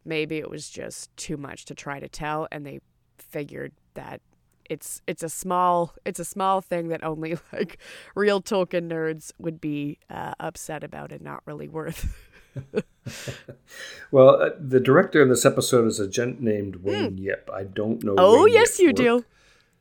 Maybe 0.02 0.38
it 0.38 0.48
was 0.48 0.70
just 0.70 1.14
too 1.18 1.36
much 1.36 1.66
to 1.66 1.74
try 1.74 2.00
to 2.00 2.08
tell, 2.08 2.48
and 2.50 2.64
they 2.64 2.80
figured 3.18 3.72
that 3.92 4.22
it's 4.70 5.02
it's 5.06 5.22
a 5.22 5.28
small 5.28 5.94
it's 6.06 6.20
a 6.20 6.24
small 6.24 6.62
thing 6.62 6.88
that 6.88 7.04
only 7.04 7.36
like 7.52 7.76
real 8.14 8.40
Tolkien 8.40 8.88
nerds 8.90 9.30
would 9.38 9.60
be 9.60 9.98
uh, 10.08 10.32
upset 10.40 10.82
about 10.82 11.12
and 11.12 11.20
not 11.20 11.42
really 11.44 11.68
worth. 11.68 12.16
well, 14.10 14.40
uh, 14.40 14.50
the 14.58 14.80
director 14.80 15.22
of 15.22 15.28
this 15.28 15.44
episode 15.44 15.86
is 15.86 16.00
a 16.00 16.08
gent 16.08 16.40
named 16.40 16.76
Wayne 16.76 17.18
Yip. 17.18 17.48
I 17.52 17.64
don't 17.64 18.02
know. 18.02 18.12
Hmm. 18.12 18.18
Oh 18.18 18.44
Wayne 18.44 18.54
yes, 18.54 18.78
you 18.78 18.92
do. 18.92 19.24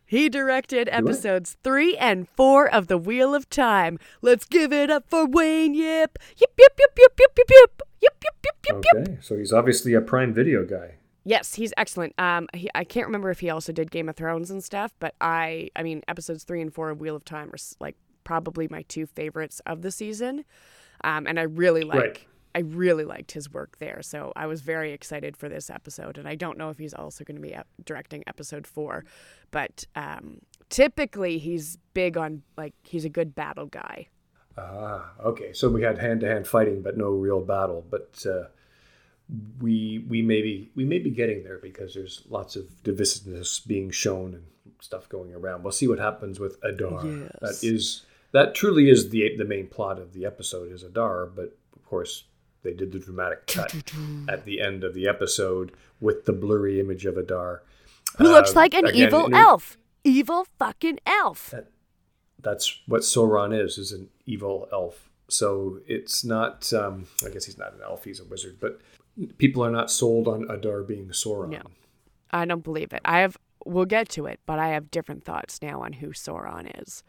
He 0.06 0.30
directed 0.30 0.88
episodes 0.90 1.58
three 1.64 1.98
and 1.98 2.30
four 2.30 2.70
of 2.74 2.88
The 2.88 2.98
Wheel 2.98 3.36
of 3.36 3.50
Time. 3.50 4.00
Let's 4.22 4.46
give 4.46 4.72
it 4.72 4.90
up 4.90 5.10
for 5.10 5.26
Wayne 5.26 5.74
Yip. 5.74 6.18
Yip 6.38 6.52
yip 6.58 6.80
yip 6.80 6.98
yip 6.98 7.20
yip 7.20 7.38
yip 7.38 7.50
yip 7.50 7.82
yip 8.02 8.24
yip 8.24 8.36
yip 8.44 8.56
yip 8.66 8.86
yip. 8.86 9.08
Okay, 9.10 9.18
so 9.22 9.38
he's 9.38 9.52
obviously 9.52 9.94
a 9.94 10.00
Prime 10.02 10.34
Video 10.34 10.64
guy. 10.64 10.96
Yes, 11.26 11.56
he's 11.56 11.74
excellent. 11.76 12.14
Um, 12.18 12.48
he, 12.54 12.70
I 12.74 12.86
can't 12.86 13.06
remember 13.06 13.30
if 13.32 13.42
he 13.42 13.50
also 13.50 13.74
did 13.74 13.92
Game 13.92 14.08
of 14.08 14.16
Thrones 14.16 14.50
and 14.50 14.64
stuff, 14.64 14.94
but 15.02 15.14
I, 15.20 15.70
I 15.76 15.84
mean, 15.84 16.02
episodes 16.08 16.46
three 16.46 16.62
and 16.62 16.74
four 16.74 16.90
of 16.90 17.02
Wheel 17.02 17.18
of 17.18 17.26
Time 17.26 17.50
are 17.50 17.58
like 17.82 17.98
probably 18.24 18.70
my 18.70 18.84
two 18.84 19.06
favorites 19.08 19.62
of 19.66 19.82
the 19.82 19.92
season, 19.92 20.46
um, 21.04 21.28
and 21.28 21.38
I 21.38 21.44
really 21.44 21.82
like, 21.82 22.00
Right. 22.00 22.26
I 22.58 22.62
really 22.62 23.06
liked 23.06 23.34
his 23.34 23.54
work 23.54 23.78
there. 23.78 24.02
So 24.02 24.34
I 24.36 24.48
was 24.48 24.62
very 24.62 24.92
excited 24.92 25.38
for 25.38 25.48
this 25.48 25.70
episode, 25.70 26.18
and 26.18 26.28
I 26.28 26.34
don't 26.34 26.58
know 26.58 26.72
if 26.72 26.80
he's 26.80 26.96
also 26.96 27.24
going 27.24 27.36
to 27.36 27.42
be 27.42 27.54
ep- 27.54 27.68
directing 27.86 28.24
episode 28.26 28.66
four, 28.66 29.06
but 29.52 29.86
um, 29.96 30.40
typically 30.70 31.38
he's 31.38 31.78
big 31.94 32.18
on 32.18 32.42
like 32.58 32.74
he's 32.82 33.06
a 33.06 33.10
good 33.10 33.36
battle 33.36 33.68
guy. 33.68 34.08
Ah, 34.58 35.12
okay. 35.24 35.54
So 35.54 35.70
we 35.70 35.84
had 35.84 36.00
hand 36.00 36.22
to 36.22 36.28
hand 36.28 36.48
fighting, 36.48 36.82
but 36.82 36.98
no 36.98 37.12
real 37.12 37.42
battle. 37.42 37.86
But 37.88 38.26
uh, 38.26 38.46
we 39.62 40.04
we 40.10 40.24
may 40.24 40.42
be 40.42 40.72
we 40.74 40.84
may 40.84 40.98
be 40.98 41.12
getting 41.12 41.44
there 41.44 41.60
because 41.60 41.94
there's 41.94 42.24
lots 42.28 42.56
of 42.56 42.66
divisiveness 42.84 43.68
being 43.68 43.92
shown 43.92 44.34
and 44.34 44.46
stuff 44.82 45.08
going 45.10 45.32
around. 45.32 45.62
We'll 45.62 45.74
see 45.74 45.88
what 45.88 46.00
happens 46.00 46.40
with 46.40 46.58
Adar. 46.64 47.06
Yes. 47.06 47.30
That 47.40 47.60
is 47.62 48.02
that 48.32 48.56
truly 48.56 48.90
is 48.90 49.12
the 49.12 49.38
the 49.38 49.46
main 49.46 49.68
plot 49.68 50.00
of 50.00 50.14
the 50.14 50.26
episode 50.26 50.72
is 50.72 50.82
Adar, 50.82 51.28
but 51.28 51.56
of 51.76 51.86
course 51.86 52.24
they 52.64 52.74
did 52.74 52.92
the 52.92 53.00
dramatic 53.00 53.48
cut 53.48 53.74
at 54.28 54.46
the 54.46 54.62
end 54.62 54.84
of 54.84 54.94
the 54.94 55.08
episode 55.08 55.72
with 56.00 56.26
the 56.26 56.34
blurry 56.34 56.80
image 56.80 57.06
of 57.06 57.18
Adar. 57.18 57.64
Who 58.18 58.26
looks 58.26 58.52
Uh, 58.52 58.60
like 58.60 58.74
an 58.74 58.86
again, 58.86 59.08
evil 59.08 59.34
elf? 59.36 59.78
Evil 60.04 60.46
fucking 60.58 61.00
elf. 61.06 61.54
that's 62.42 62.80
what 62.88 63.02
Sauron 63.02 63.58
is, 63.58 63.78
is 63.78 63.92
an 63.92 64.10
evil 64.26 64.68
elf. 64.72 65.10
So 65.30 65.80
it's 65.88 66.24
not, 66.24 66.72
um, 66.74 67.08
I 67.26 67.30
guess 67.30 67.46
he's 67.46 67.58
not 67.58 67.74
an 67.74 67.80
elf, 67.84 68.06
he's 68.06 68.20
a 68.20 68.26
wizard, 68.26 68.58
but 68.62 68.80
people 69.38 69.64
are 69.66 69.72
not 69.72 69.92
sold 69.92 70.28
on 70.28 70.50
Adar 70.50 70.84
being 70.84 71.10
Sauron. 71.10 71.50
No. 71.50 71.62
I 72.32 72.46
don't 72.46 72.64
believe 72.64 72.92
it. 72.94 73.02
I 73.06 73.20
have. 73.20 73.38
We'll 73.66 73.86
get 73.86 74.08
to 74.10 74.26
it, 74.28 74.40
but 74.46 74.60
I 74.60 74.70
have 74.70 74.92
different 74.92 75.26
thoughts 75.26 75.62
now 75.62 75.82
on 75.82 75.94
who 75.94 76.10
Sauron 76.10 76.82
is. 76.82 77.04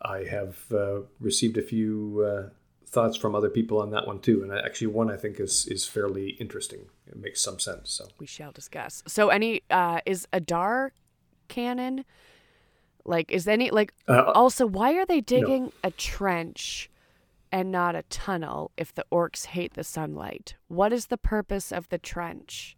I 0.00 0.24
have 0.24 0.58
uh, 0.72 1.00
received 1.20 1.58
a 1.58 1.62
few 1.62 2.24
uh, 2.24 2.48
thoughts 2.88 3.16
from 3.16 3.34
other 3.34 3.50
people 3.50 3.80
on 3.80 3.90
that 3.90 4.06
one 4.06 4.20
too. 4.20 4.42
And 4.42 4.52
actually, 4.52 4.88
one 4.88 5.10
I 5.10 5.16
think 5.16 5.38
is, 5.38 5.66
is 5.66 5.86
fairly 5.86 6.30
interesting. 6.40 6.86
It 7.06 7.16
makes 7.16 7.40
some 7.40 7.58
sense. 7.58 7.90
So 7.90 8.08
We 8.18 8.26
shall 8.26 8.52
discuss. 8.52 9.02
So, 9.06 9.28
any 9.28 9.62
uh, 9.70 10.00
is 10.06 10.26
Adar 10.32 10.92
canon? 11.48 12.04
Like, 13.04 13.30
is 13.30 13.48
any 13.48 13.70
like? 13.70 13.94
Uh, 14.06 14.32
also, 14.34 14.66
why 14.66 14.94
are 14.94 15.06
they 15.06 15.20
digging 15.20 15.72
a 15.82 15.90
trench 15.90 16.90
and 17.50 17.72
not 17.72 17.94
a 17.94 18.02
tunnel 18.04 18.70
if 18.76 18.94
the 18.94 19.04
orcs 19.10 19.46
hate 19.46 19.74
the 19.74 19.84
sunlight? 19.84 20.56
What 20.68 20.92
is 20.92 21.06
the 21.06 21.16
purpose 21.16 21.72
of 21.72 21.88
the 21.88 21.98
trench? 21.98 22.76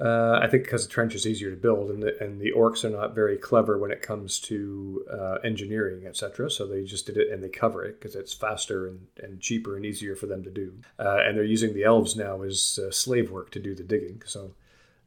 Uh, 0.00 0.40
I 0.42 0.48
think 0.48 0.64
because 0.64 0.86
the 0.86 0.92
trench 0.92 1.14
is 1.14 1.26
easier 1.26 1.50
to 1.50 1.56
build, 1.56 1.88
and 1.90 2.02
the, 2.02 2.20
and 2.20 2.40
the 2.40 2.52
orcs 2.52 2.84
are 2.84 2.90
not 2.90 3.14
very 3.14 3.36
clever 3.36 3.78
when 3.78 3.92
it 3.92 4.02
comes 4.02 4.40
to 4.40 5.04
uh, 5.12 5.34
engineering, 5.44 6.04
etc. 6.06 6.50
So 6.50 6.66
they 6.66 6.82
just 6.82 7.06
did 7.06 7.16
it 7.16 7.30
and 7.30 7.42
they 7.42 7.48
cover 7.48 7.84
it 7.84 8.00
because 8.00 8.16
it's 8.16 8.32
faster 8.32 8.88
and, 8.88 9.06
and 9.22 9.40
cheaper 9.40 9.76
and 9.76 9.86
easier 9.86 10.16
for 10.16 10.26
them 10.26 10.42
to 10.42 10.50
do. 10.50 10.74
Uh, 10.98 11.18
and 11.24 11.36
they're 11.36 11.44
using 11.44 11.74
the 11.74 11.84
elves 11.84 12.16
now 12.16 12.42
as 12.42 12.80
uh, 12.82 12.90
slave 12.90 13.30
work 13.30 13.50
to 13.52 13.60
do 13.60 13.74
the 13.74 13.84
digging. 13.84 14.22
So 14.26 14.54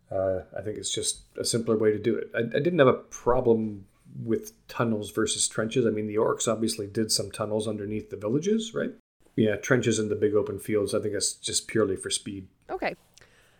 uh, 0.10 0.42
I 0.58 0.62
think 0.62 0.78
it's 0.78 0.94
just 0.94 1.24
a 1.38 1.44
simpler 1.44 1.78
way 1.78 1.92
to 1.92 2.00
do 2.00 2.16
it. 2.16 2.32
I, 2.34 2.40
I 2.40 2.60
didn't 2.62 2.80
have 2.80 2.88
a 2.88 2.94
problem 2.94 3.88
with 4.24 4.54
tunnels 4.70 5.12
versus 5.12 5.50
trenches. 5.50 5.86
I 5.86 5.90
mean, 5.90 6.08
the 6.08 6.16
orcs 6.16 6.48
obviously 6.48 6.88
did 6.88 7.12
some 7.12 7.30
tunnels 7.30 7.68
underneath 7.68 8.10
the 8.10 8.16
villages, 8.16 8.74
right? 8.74 8.92
Yeah, 9.36 9.58
trenches 9.58 10.00
in 10.00 10.08
the 10.08 10.16
big 10.16 10.34
open 10.34 10.60
fields. 10.60 10.96
I 10.96 11.02
think 11.02 11.14
that's 11.14 11.34
just 11.34 11.68
purely 11.68 11.98
for 11.98 12.10
speed. 12.10 12.48
Okay. 12.70 12.96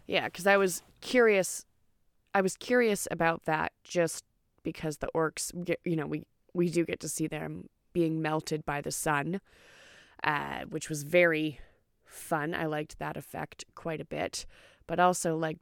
Yeah, 0.08 0.26
because 0.26 0.48
I 0.48 0.58
was 0.58 0.82
curious. 1.02 1.66
I 2.34 2.42
was 2.42 2.56
curious 2.56 3.08
about 3.12 3.46
that 3.46 3.74
just 3.84 4.24
because 4.64 4.98
the 4.98 5.10
orcs, 5.14 5.52
get, 5.66 5.80
you 5.84 5.96
know, 5.96 6.08
we 6.08 6.24
we 6.54 6.70
do 6.70 6.86
get 6.86 7.00
to 7.02 7.10
see 7.10 7.28
them 7.28 7.70
being 7.94 8.22
melted 8.22 8.66
by 8.66 8.82
the 8.82 8.92
sun, 8.92 9.42
uh, 10.24 10.62
which 10.70 10.90
was 10.90 11.04
very 11.04 11.60
fun. 12.06 12.54
I 12.56 12.66
liked 12.66 13.00
that 13.00 13.18
effect 13.18 13.66
quite 13.76 14.02
a 14.02 14.06
bit, 14.06 14.46
but 14.88 15.00
also 15.00 15.36
like, 15.36 15.58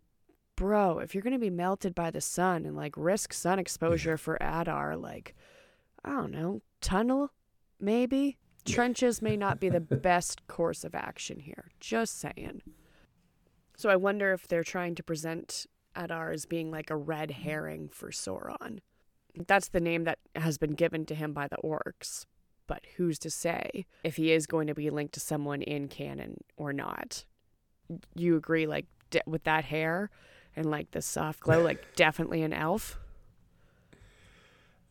bro, 0.56 1.00
if 1.00 1.14
you're 1.14 1.22
gonna 1.24 1.40
be 1.40 1.50
melted 1.50 1.96
by 1.96 2.12
the 2.12 2.22
sun 2.22 2.66
and 2.66 2.76
like 2.76 2.94
risk 2.96 3.34
sun 3.34 3.60
exposure 3.60 4.18
for 4.18 4.38
Adar, 4.40 4.96
like, 4.96 5.36
I 6.04 6.12
don't 6.12 6.32
know, 6.32 6.62
tunnel, 6.82 7.32
maybe. 7.80 8.38
Trenches 8.66 9.22
may 9.22 9.38
not 9.38 9.60
be 9.60 9.70
the 9.70 9.80
best 9.80 10.48
course 10.48 10.84
of 10.84 10.96
action 10.96 11.40
here. 11.40 11.70
Just 11.80 12.20
saying. 12.20 12.64
So 13.78 13.90
I 13.90 13.96
wonder 13.96 14.34
if 14.34 14.48
they're 14.48 14.64
trying 14.64 14.96
to 14.96 15.04
present 15.04 15.66
Adar 15.96 16.32
as 16.32 16.46
being 16.46 16.72
like 16.72 16.90
a 16.90 16.96
red 16.96 17.32
herring 17.32 17.90
for 17.90 18.12
Sauron. 18.12 18.80
That's 19.48 19.70
the 19.70 19.82
name 19.82 20.06
that 20.06 20.20
has 20.36 20.58
been 20.58 20.74
given 20.74 21.06
to 21.08 21.16
him 21.16 21.34
by 21.34 21.48
the 21.48 21.58
orcs. 21.64 22.26
But 22.68 22.84
who's 22.98 23.20
to 23.20 23.30
say 23.30 23.86
if 24.04 24.16
he 24.16 24.32
is 24.32 24.48
going 24.48 24.68
to 24.68 24.74
be 24.74 24.90
linked 24.90 25.14
to 25.16 25.20
someone 25.20 25.62
in 25.62 25.88
canon 25.88 26.38
or 26.58 26.74
not? 26.74 27.26
You 28.16 28.36
agree, 28.36 28.66
like, 28.66 28.88
de- 29.12 29.22
with 29.28 29.44
that 29.44 29.66
hair 29.66 30.10
and 30.56 30.72
like 30.72 30.92
the 30.92 31.02
soft 31.02 31.42
glow, 31.42 31.62
like, 31.62 31.84
definitely 31.96 32.42
an 32.42 32.54
elf? 32.54 32.98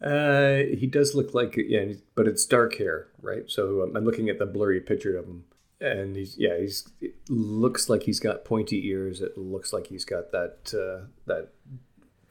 Uh, 0.02 0.58
he 0.76 0.86
does 0.86 1.14
look 1.14 1.34
like 1.34 1.56
yeah, 1.56 1.94
but 2.14 2.28
it's 2.28 2.44
dark 2.44 2.76
hair, 2.76 3.08
right? 3.22 3.44
So 3.50 3.82
um, 3.82 3.96
I'm 3.96 4.04
looking 4.04 4.28
at 4.28 4.38
the 4.38 4.44
blurry 4.44 4.80
picture 4.80 5.16
of 5.16 5.24
him, 5.24 5.44
and 5.84 6.16
he's 6.16 6.36
yeah, 6.38 6.58
he's 6.58 6.88
it 7.00 7.14
looks 7.28 7.88
like 7.88 8.04
he's 8.04 8.20
got 8.20 8.44
pointy 8.44 8.86
ears. 8.88 9.20
It 9.20 9.36
looks 9.36 9.72
like 9.72 9.88
he's 9.88 10.04
got 10.04 10.32
that 10.32 10.72
uh, 10.74 11.06
that 11.26 11.50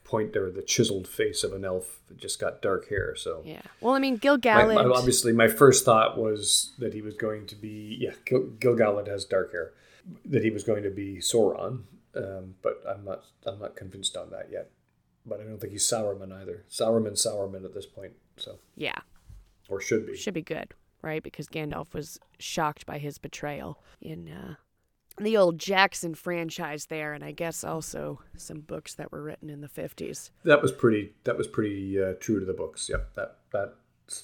point 0.03 0.35
or 0.35 0.51
the 0.51 0.61
chiseled 0.61 1.07
face 1.07 1.43
of 1.43 1.53
an 1.53 1.65
elf. 1.65 1.99
Just 2.15 2.39
got 2.39 2.61
dark 2.61 2.89
hair. 2.89 3.15
So 3.15 3.41
Yeah. 3.45 3.61
Well, 3.81 3.93
I 3.93 3.99
mean, 3.99 4.17
Gil-galad. 4.17 4.75
my- 4.75 4.83
obviously, 4.83 5.33
my 5.33 5.47
first 5.47 5.85
thought 5.85 6.17
was 6.17 6.73
that 6.79 6.93
he 6.93 7.01
was 7.01 7.15
going 7.15 7.47
to 7.47 7.55
be 7.55 7.97
yeah, 7.99 8.13
Gil- 8.25 8.51
Gil-galad 8.59 9.07
has 9.07 9.25
dark 9.25 9.51
hair, 9.51 9.73
that 10.25 10.43
he 10.43 10.49
was 10.49 10.63
going 10.63 10.83
to 10.83 10.91
be 10.91 11.17
Sauron. 11.17 11.83
Um, 12.15 12.55
but 12.61 12.83
I'm 12.87 13.03
not 13.05 13.25
I'm 13.45 13.59
not 13.59 13.75
convinced 13.75 14.15
on 14.17 14.29
that 14.31 14.49
yet. 14.51 14.69
But 15.25 15.39
I 15.39 15.43
don't 15.43 15.59
think 15.59 15.71
he's 15.71 15.85
Sauron 15.85 16.31
either. 16.31 16.65
Sauron, 16.69 17.13
Sauron 17.13 17.63
at 17.63 17.73
this 17.73 17.85
point. 17.85 18.13
So 18.37 18.59
yeah. 18.75 18.99
or 19.69 19.79
should 19.79 20.05
be. 20.05 20.17
should 20.17 20.33
be 20.33 20.41
good, 20.41 20.73
right? 21.03 21.21
Because 21.21 21.47
Gandalf 21.47 21.93
was 21.93 22.19
shocked 22.39 22.85
by 22.85 22.97
his 22.97 23.17
betrayal 23.17 23.83
in 24.01 24.29
uh, 24.29 24.55
the 25.19 25.37
old 25.37 25.59
Jackson 25.59 26.15
franchise 26.15 26.87
there, 26.87 27.13
and 27.13 27.23
I 27.23 27.31
guess 27.31 27.63
also 27.63 28.21
some 28.35 28.61
books 28.61 28.95
that 28.95 29.11
were 29.11 29.21
written 29.21 29.49
in 29.49 29.61
the 29.61 29.67
50s. 29.67 30.31
That 30.43 30.61
was 30.61 30.71
pretty. 30.71 31.13
That 31.25 31.37
was 31.37 31.47
pretty 31.47 32.01
uh, 32.01 32.13
true 32.19 32.39
to 32.39 32.45
the 32.45 32.53
books. 32.53 32.89
Yep. 32.89 33.13
That 33.15 33.37
that 33.51 33.75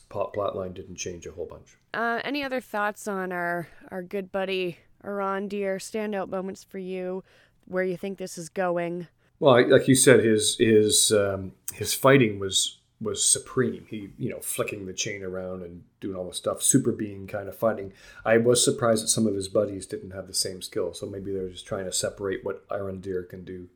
plot 0.09 0.33
plot 0.33 0.55
line 0.55 0.73
didn't 0.73 0.95
change 0.95 1.25
a 1.27 1.31
whole 1.31 1.45
bunch. 1.45 1.77
Uh, 1.93 2.21
any 2.23 2.43
other 2.43 2.61
thoughts 2.61 3.07
on 3.07 3.31
our, 3.31 3.67
our 3.91 4.01
good 4.01 4.31
buddy 4.31 4.77
Arondir? 5.03 5.77
Standout 5.77 6.29
moments 6.29 6.63
for 6.63 6.79
you, 6.79 7.23
where 7.65 7.83
you 7.83 7.97
think 7.97 8.17
this 8.17 8.37
is 8.37 8.49
going? 8.49 9.07
Well, 9.39 9.69
like 9.69 9.87
you 9.87 9.95
said, 9.95 10.23
his 10.23 10.57
his 10.57 11.11
um, 11.11 11.53
his 11.73 11.93
fighting 11.93 12.39
was 12.39 12.78
was 13.01 13.27
supreme. 13.27 13.85
He, 13.89 14.09
you 14.17 14.29
know, 14.29 14.39
flicking 14.39 14.85
the 14.85 14.93
chain 14.93 15.23
around 15.23 15.63
and 15.63 15.83
doing 16.01 16.15
all 16.15 16.27
the 16.27 16.33
stuff, 16.33 16.61
super 16.61 16.91
being 16.91 17.27
kind 17.27 17.47
of 17.47 17.55
fighting. 17.55 17.93
I 18.25 18.37
was 18.37 18.63
surprised 18.63 19.03
that 19.03 19.09
some 19.09 19.25
of 19.25 19.35
his 19.35 19.47
buddies 19.47 19.85
didn't 19.85 20.11
have 20.11 20.27
the 20.27 20.33
same 20.33 20.61
skill. 20.61 20.93
So 20.93 21.05
maybe 21.05 21.31
they're 21.31 21.49
just 21.49 21.65
trying 21.65 21.85
to 21.85 21.93
separate 21.93 22.43
what 22.43 22.67
Arondir 22.69 23.27
can 23.27 23.45
do 23.45 23.69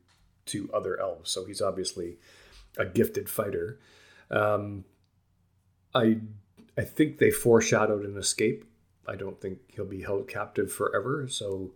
to 0.46 0.70
other 0.74 1.00
elves. 1.00 1.30
So 1.30 1.44
he's 1.46 1.62
obviously 1.62 2.18
a 2.76 2.84
gifted 2.84 3.28
fighter. 3.28 3.78
Um, 4.30 4.84
I 5.94 6.18
I 6.76 6.82
think 6.82 7.18
they 7.18 7.30
foreshadowed 7.30 8.04
an 8.04 8.18
escape. 8.18 8.64
I 9.06 9.16
don't 9.16 9.40
think 9.40 9.58
he'll 9.68 9.84
be 9.84 10.02
held 10.02 10.28
captive 10.28 10.72
forever. 10.72 11.28
So 11.28 11.72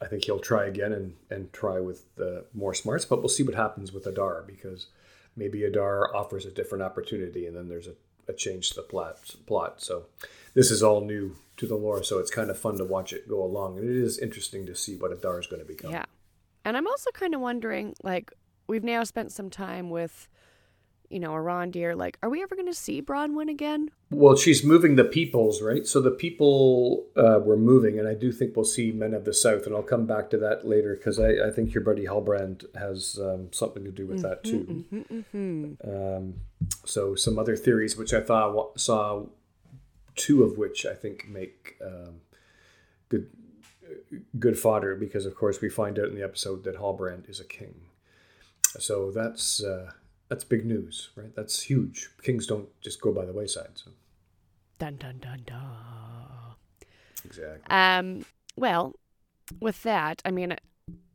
I 0.00 0.06
think 0.06 0.24
he'll 0.24 0.38
try 0.38 0.66
again 0.66 0.92
and, 0.92 1.14
and 1.30 1.52
try 1.52 1.80
with 1.80 2.04
uh, 2.20 2.42
more 2.54 2.74
smarts. 2.74 3.04
But 3.04 3.18
we'll 3.18 3.28
see 3.28 3.42
what 3.42 3.54
happens 3.54 3.92
with 3.92 4.06
Adar 4.06 4.44
because 4.46 4.86
maybe 5.36 5.64
Adar 5.64 6.14
offers 6.14 6.46
a 6.46 6.50
different 6.50 6.82
opportunity 6.82 7.46
and 7.46 7.56
then 7.56 7.68
there's 7.68 7.86
a, 7.86 7.94
a 8.28 8.32
change 8.32 8.70
to 8.70 8.76
the 8.76 8.82
plot, 8.82 9.34
plot. 9.46 9.82
So 9.82 10.06
this 10.54 10.70
is 10.70 10.82
all 10.82 11.02
new 11.02 11.36
to 11.58 11.66
the 11.66 11.76
lore. 11.76 12.02
So 12.02 12.18
it's 12.18 12.30
kind 12.30 12.50
of 12.50 12.58
fun 12.58 12.78
to 12.78 12.84
watch 12.84 13.12
it 13.12 13.28
go 13.28 13.42
along. 13.42 13.78
And 13.78 13.88
it 13.88 13.96
is 13.96 14.18
interesting 14.18 14.66
to 14.66 14.74
see 14.74 14.96
what 14.96 15.12
Adar 15.12 15.40
is 15.40 15.46
going 15.46 15.62
to 15.62 15.68
become. 15.68 15.90
Yeah. 15.90 16.04
And 16.64 16.76
I'm 16.76 16.86
also 16.86 17.10
kind 17.12 17.34
of 17.34 17.40
wondering 17.40 17.94
like, 18.02 18.32
we've 18.66 18.84
now 18.84 19.04
spent 19.04 19.32
some 19.32 19.50
time 19.50 19.90
with 19.90 20.28
you 21.10 21.20
know, 21.20 21.30
Arondir, 21.30 21.96
like, 21.96 22.18
are 22.22 22.28
we 22.28 22.42
ever 22.42 22.54
going 22.54 22.66
to 22.66 22.74
see 22.74 23.00
Bronwyn 23.00 23.50
again? 23.50 23.90
Well, 24.10 24.36
she's 24.36 24.64
moving 24.64 24.96
the 24.96 25.04
peoples, 25.04 25.62
right? 25.62 25.86
So 25.86 26.00
the 26.00 26.10
people 26.10 27.06
uh, 27.16 27.40
were 27.42 27.56
moving, 27.56 27.98
and 27.98 28.06
I 28.06 28.14
do 28.14 28.32
think 28.32 28.56
we'll 28.56 28.64
see 28.64 28.92
Men 28.92 29.14
of 29.14 29.24
the 29.24 29.34
South, 29.34 29.66
and 29.66 29.74
I'll 29.74 29.82
come 29.82 30.06
back 30.06 30.30
to 30.30 30.38
that 30.38 30.66
later 30.66 30.94
because 30.94 31.18
I, 31.18 31.48
I 31.48 31.50
think 31.50 31.74
your 31.74 31.82
buddy 31.82 32.04
Halbrand 32.04 32.64
has 32.76 33.18
um, 33.20 33.52
something 33.52 33.84
to 33.84 33.90
do 33.90 34.06
with 34.06 34.22
that 34.22 34.44
too. 34.44 34.86
Mm-hmm, 34.92 35.22
mm-hmm. 35.36 36.16
Um, 36.16 36.34
so 36.84 37.14
some 37.14 37.38
other 37.38 37.56
theories, 37.56 37.96
which 37.96 38.14
I 38.14 38.20
thought 38.20 38.78
saw 38.80 39.26
two 40.14 40.42
of 40.42 40.56
which 40.56 40.86
I 40.86 40.94
think 40.94 41.28
make 41.28 41.76
um, 41.84 42.20
good 43.08 43.28
good 44.38 44.58
fodder 44.58 44.94
because, 44.94 45.26
of 45.26 45.34
course, 45.34 45.60
we 45.60 45.68
find 45.68 45.98
out 45.98 46.08
in 46.08 46.14
the 46.14 46.24
episode 46.24 46.64
that 46.64 46.76
Halbrand 46.76 47.28
is 47.28 47.40
a 47.40 47.44
king. 47.44 47.74
So 48.78 49.10
that's. 49.10 49.62
Uh, 49.62 49.92
that's 50.28 50.44
big 50.44 50.64
news, 50.64 51.10
right? 51.16 51.34
That's 51.34 51.62
huge. 51.62 52.10
Kings 52.22 52.46
don't 52.46 52.68
just 52.80 53.00
go 53.00 53.12
by 53.12 53.24
the 53.24 53.32
wayside. 53.32 53.70
So. 53.74 53.90
Dun 54.78 54.96
dun 54.96 55.18
dun 55.18 55.42
dun. 55.46 56.56
Exactly. 57.24 57.62
Um. 57.70 58.24
Well, 58.56 58.94
with 59.60 59.82
that, 59.82 60.22
I 60.24 60.30
mean, 60.30 60.56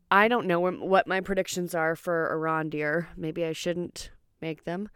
I 0.10 0.27
don't 0.27 0.46
know 0.46 0.60
what 0.60 1.08
my 1.08 1.22
predictions 1.22 1.74
are 1.74 1.96
for 1.96 2.30
Arondir. 2.34 3.08
Maybe 3.18 3.46
I 3.46 3.53
shouldn't 3.53 4.12
make 4.41 4.65
them. 4.65 4.89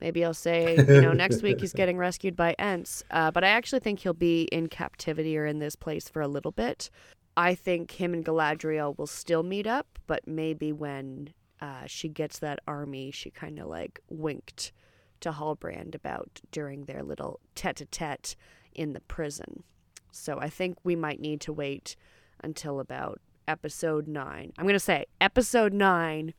Maybe 0.00 0.24
I'll 0.24 0.34
say, 0.34 0.76
you 0.76 1.00
know, 1.00 1.12
next 1.12 1.42
week 1.42 1.60
he's 1.60 1.72
getting 1.74 1.96
rescued 1.96 2.34
by 2.34 2.56
Ents. 2.58 3.04
Uh, 3.10 3.30
but 3.30 3.44
I 3.44 3.48
actually 3.48 3.80
think 3.80 4.00
he'll 4.00 4.14
be 4.14 4.48
in 4.50 4.66
captivity 4.66 5.38
or 5.38 5.46
in 5.46 5.60
this 5.60 5.76
place 5.76 6.08
for 6.08 6.20
a 6.20 6.26
little 6.26 6.50
bit. 6.50 6.90
I 7.36 7.54
think 7.54 7.92
him 7.92 8.12
and 8.12 8.24
Galadriel 8.24 8.98
will 8.98 9.06
still 9.06 9.44
meet 9.44 9.66
up, 9.66 9.98
but 10.06 10.26
maybe 10.26 10.72
when 10.72 11.32
uh, 11.62 11.86
she 11.86 12.08
gets 12.08 12.40
that 12.40 12.58
army 12.66 13.12
she 13.12 13.30
kind 13.30 13.58
of 13.60 13.68
like 13.68 14.00
winked 14.10 14.72
to 15.20 15.30
Halbrand 15.30 15.94
about 15.94 16.40
during 16.50 16.84
their 16.84 17.04
little 17.04 17.38
tete 17.54 17.80
a 17.80 17.86
tete 17.86 18.34
in 18.74 18.92
the 18.92 19.00
prison. 19.00 19.62
So 20.10 20.38
I 20.40 20.50
think 20.50 20.78
we 20.82 20.96
might 20.96 21.20
need 21.20 21.40
to 21.42 21.52
wait 21.52 21.94
until 22.42 22.80
about 22.80 23.20
episode 23.46 24.08
nine. 24.08 24.52
I'm 24.58 24.64
going 24.64 24.74
to 24.74 24.80
say 24.80 25.06
episode 25.20 25.72
nine. 25.72 26.34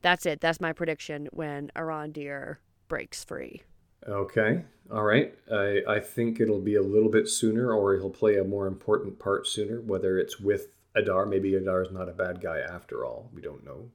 That's 0.00 0.24
it. 0.24 0.40
That's 0.40 0.60
my 0.60 0.72
prediction 0.72 1.28
when 1.30 1.70
Arondir 1.76 2.56
breaks 2.88 3.22
free. 3.22 3.62
Okay. 4.08 4.62
All 4.90 5.02
right. 5.02 5.34
I, 5.52 5.82
I 5.86 6.00
think 6.00 6.40
it'll 6.40 6.60
be 6.60 6.76
a 6.76 6.82
little 6.82 7.10
bit 7.10 7.28
sooner, 7.28 7.74
or 7.74 7.94
he'll 7.96 8.08
play 8.08 8.38
a 8.38 8.44
more 8.44 8.66
important 8.66 9.18
part 9.18 9.46
sooner, 9.46 9.82
whether 9.82 10.18
it's 10.18 10.40
with 10.40 10.68
Adar. 10.94 11.26
Maybe 11.26 11.54
Adar 11.54 11.82
is 11.82 11.90
not 11.90 12.08
a 12.08 12.12
bad 12.12 12.40
guy 12.40 12.60
after 12.60 13.04
all. 13.04 13.28
We 13.34 13.42
don't 13.42 13.66
know 13.66 13.90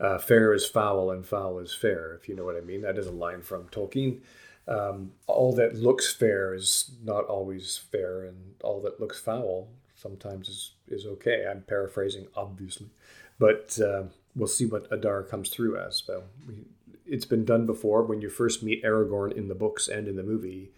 uh, 0.00 0.18
fair 0.18 0.52
is 0.52 0.66
foul 0.66 1.10
and 1.10 1.26
foul 1.26 1.58
is 1.58 1.74
fair, 1.74 2.14
if 2.14 2.28
you 2.28 2.36
know 2.36 2.44
what 2.44 2.56
I 2.56 2.60
mean. 2.60 2.82
That 2.82 2.98
is 2.98 3.06
a 3.06 3.12
line 3.12 3.42
from 3.42 3.68
Tolkien. 3.68 4.20
Um, 4.68 5.12
all 5.26 5.54
that 5.54 5.76
looks 5.76 6.12
fair 6.12 6.52
is 6.54 6.90
not 7.02 7.24
always 7.26 7.76
fair, 7.76 8.24
and 8.24 8.54
all 8.62 8.80
that 8.82 9.00
looks 9.00 9.20
foul 9.20 9.68
sometimes 9.94 10.48
is, 10.48 10.72
is 10.88 11.06
okay. 11.06 11.46
I'm 11.48 11.62
paraphrasing, 11.62 12.26
obviously. 12.36 12.88
But 13.38 13.78
uh, 13.80 14.04
we'll 14.34 14.48
see 14.48 14.66
what 14.66 14.86
Adar 14.90 15.22
comes 15.22 15.48
through 15.48 15.78
as. 15.78 16.02
Well, 16.06 16.24
we, 16.46 16.66
it's 17.06 17.24
been 17.24 17.44
done 17.44 17.66
before. 17.66 18.02
When 18.02 18.20
you 18.20 18.28
first 18.28 18.62
meet 18.62 18.84
Aragorn 18.84 19.32
in 19.32 19.48
the 19.48 19.54
books 19.54 19.88
and 19.88 20.08
in 20.08 20.16
the 20.16 20.22
movie, 20.22 20.72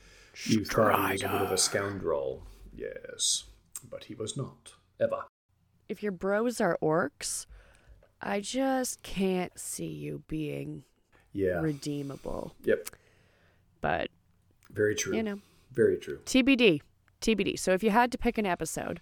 you 0.44 0.64
Strider. 0.64 0.92
thought 0.92 1.06
he 1.06 1.12
was 1.12 1.22
a 1.22 1.28
bit 1.28 1.42
of 1.42 1.52
a 1.52 1.58
scoundrel. 1.58 2.42
Yes, 2.76 3.44
but 3.90 4.04
he 4.04 4.14
was 4.14 4.36
not, 4.36 4.74
ever. 5.00 5.24
If 5.88 6.02
your 6.02 6.12
bros 6.12 6.60
are 6.60 6.78
orcs, 6.82 7.46
I 8.20 8.40
just 8.40 9.02
can't 9.02 9.56
see 9.58 9.86
you 9.86 10.22
being 10.28 10.84
yeah 11.32 11.60
redeemable. 11.60 12.54
Yep. 12.64 12.90
But 13.80 14.10
very 14.70 14.94
true. 14.94 15.16
You 15.16 15.22
know. 15.22 15.40
Very 15.72 15.96
true. 15.98 16.18
TBD. 16.24 16.80
TBD. 17.20 17.58
So 17.58 17.72
if 17.72 17.82
you 17.82 17.90
had 17.90 18.10
to 18.12 18.18
pick 18.18 18.38
an 18.38 18.46
episode 18.46 19.00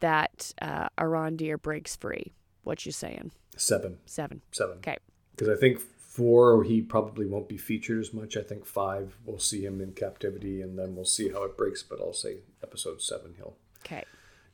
that 0.00 0.52
uh, 0.60 0.88
Arondir 0.98 1.60
breaks 1.60 1.96
free, 1.96 2.32
what 2.62 2.84
you 2.84 2.92
saying? 2.92 3.32
Seven. 3.56 3.98
Seven. 4.06 4.42
Seven. 4.52 4.78
Okay. 4.78 4.96
Because 5.30 5.48
I 5.48 5.58
think 5.58 5.80
four 5.80 6.64
he 6.64 6.82
probably 6.82 7.26
won't 7.26 7.48
be 7.48 7.56
featured 7.56 8.00
as 8.00 8.12
much. 8.12 8.36
I 8.36 8.42
think 8.42 8.66
five 8.66 9.16
we'll 9.24 9.38
see 9.38 9.64
him 9.64 9.80
in 9.80 9.92
captivity, 9.92 10.60
and 10.62 10.78
then 10.78 10.94
we'll 10.94 11.04
see 11.04 11.30
how 11.30 11.44
it 11.44 11.56
breaks. 11.56 11.82
But 11.82 12.00
I'll 12.00 12.12
say 12.12 12.38
episode 12.62 13.00
seven 13.00 13.34
he'll. 13.36 13.56
Okay. 13.84 14.04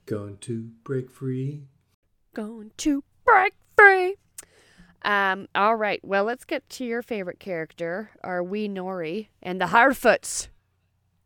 Going 0.06 0.36
to 0.42 0.70
break 0.84 1.10
free. 1.10 1.62
Going 2.34 2.72
to 2.78 3.02
break 3.24 3.54
free. 3.84 4.16
Um, 5.02 5.48
all 5.54 5.76
right. 5.76 6.00
Well, 6.02 6.24
let's 6.24 6.44
get 6.44 6.68
to 6.70 6.84
your 6.84 7.02
favorite 7.02 7.38
character, 7.38 8.10
our 8.22 8.42
wee 8.42 8.68
Nori, 8.68 9.28
and 9.42 9.60
the 9.60 9.66
Harfoots. 9.66 10.48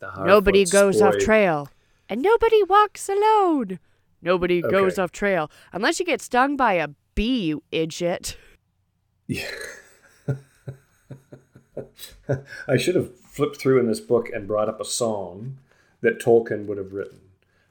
The 0.00 0.24
nobody 0.24 0.64
goes 0.64 1.00
boy. 1.00 1.06
off 1.06 1.18
trail, 1.18 1.68
and 2.08 2.20
nobody 2.22 2.62
walks 2.64 3.08
alone. 3.08 3.78
Nobody 4.20 4.62
okay. 4.64 4.70
goes 4.70 4.98
off 4.98 5.12
trail 5.12 5.50
unless 5.72 6.00
you 6.00 6.06
get 6.06 6.20
stung 6.20 6.56
by 6.56 6.74
a 6.74 6.88
bee, 7.14 7.46
you 7.46 7.62
idiot. 7.70 8.36
Yeah. 9.26 9.48
I 12.68 12.76
should 12.76 12.96
have 12.96 13.16
flipped 13.20 13.56
through 13.60 13.78
in 13.78 13.86
this 13.86 14.00
book 14.00 14.28
and 14.32 14.48
brought 14.48 14.68
up 14.68 14.80
a 14.80 14.84
song 14.84 15.58
that 16.00 16.20
Tolkien 16.20 16.66
would 16.66 16.78
have 16.78 16.92
written. 16.92 17.20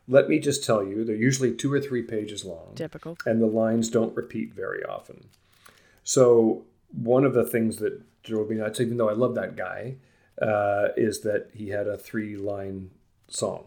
Let 0.08 0.30
me 0.30 0.40
just 0.40 0.64
tell 0.64 0.86
you, 0.86 1.04
they're 1.04 1.16
usually 1.16 1.54
two 1.54 1.72
or 1.72 1.82
three 1.82 2.02
pages 2.02 2.46
long. 2.46 2.74
Typical. 2.76 3.18
And 3.26 3.42
the 3.42 3.48
lines 3.48 3.90
don't 3.90 4.16
repeat 4.16 4.54
very 4.54 4.84
often. 4.86 5.30
So, 6.04 6.64
one 6.92 7.26
of 7.26 7.34
the 7.34 7.44
things 7.44 7.78
that 7.78 8.02
drove 8.24 8.50
me 8.50 8.56
nuts, 8.56 8.80
even 8.80 8.98
though 8.98 9.10
I 9.10 9.14
love 9.14 9.36
that 9.36 9.58
guy, 9.58 9.96
uh, 10.42 10.90
is 10.96 11.22
that 11.22 11.50
he 11.54 11.70
had 11.70 11.88
a 11.88 11.98
three 11.98 12.38
line 12.38 12.92
song. 13.28 13.66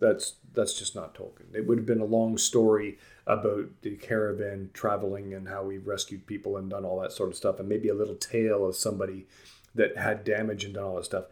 That's 0.00 0.36
that's 0.54 0.78
just 0.78 0.94
not 0.94 1.14
Tolkien. 1.14 1.54
It 1.54 1.66
would 1.66 1.76
have 1.76 1.86
been 1.86 2.00
a 2.00 2.06
long 2.06 2.38
story 2.38 2.98
about 3.26 3.68
the 3.82 3.96
caravan 3.96 4.70
traveling 4.72 5.34
and 5.34 5.46
how 5.46 5.62
we 5.62 5.76
rescued 5.76 6.26
people 6.26 6.56
and 6.56 6.70
done 6.70 6.86
all 6.86 7.00
that 7.00 7.12
sort 7.12 7.28
of 7.28 7.36
stuff, 7.36 7.60
and 7.60 7.68
maybe 7.68 7.88
a 7.88 7.94
little 7.94 8.16
tale 8.16 8.66
of 8.66 8.74
somebody 8.74 9.26
that 9.74 9.98
had 9.98 10.24
damage 10.24 10.64
and 10.64 10.74
done 10.74 10.84
all 10.84 10.96
that 10.96 11.04
stuff 11.04 11.26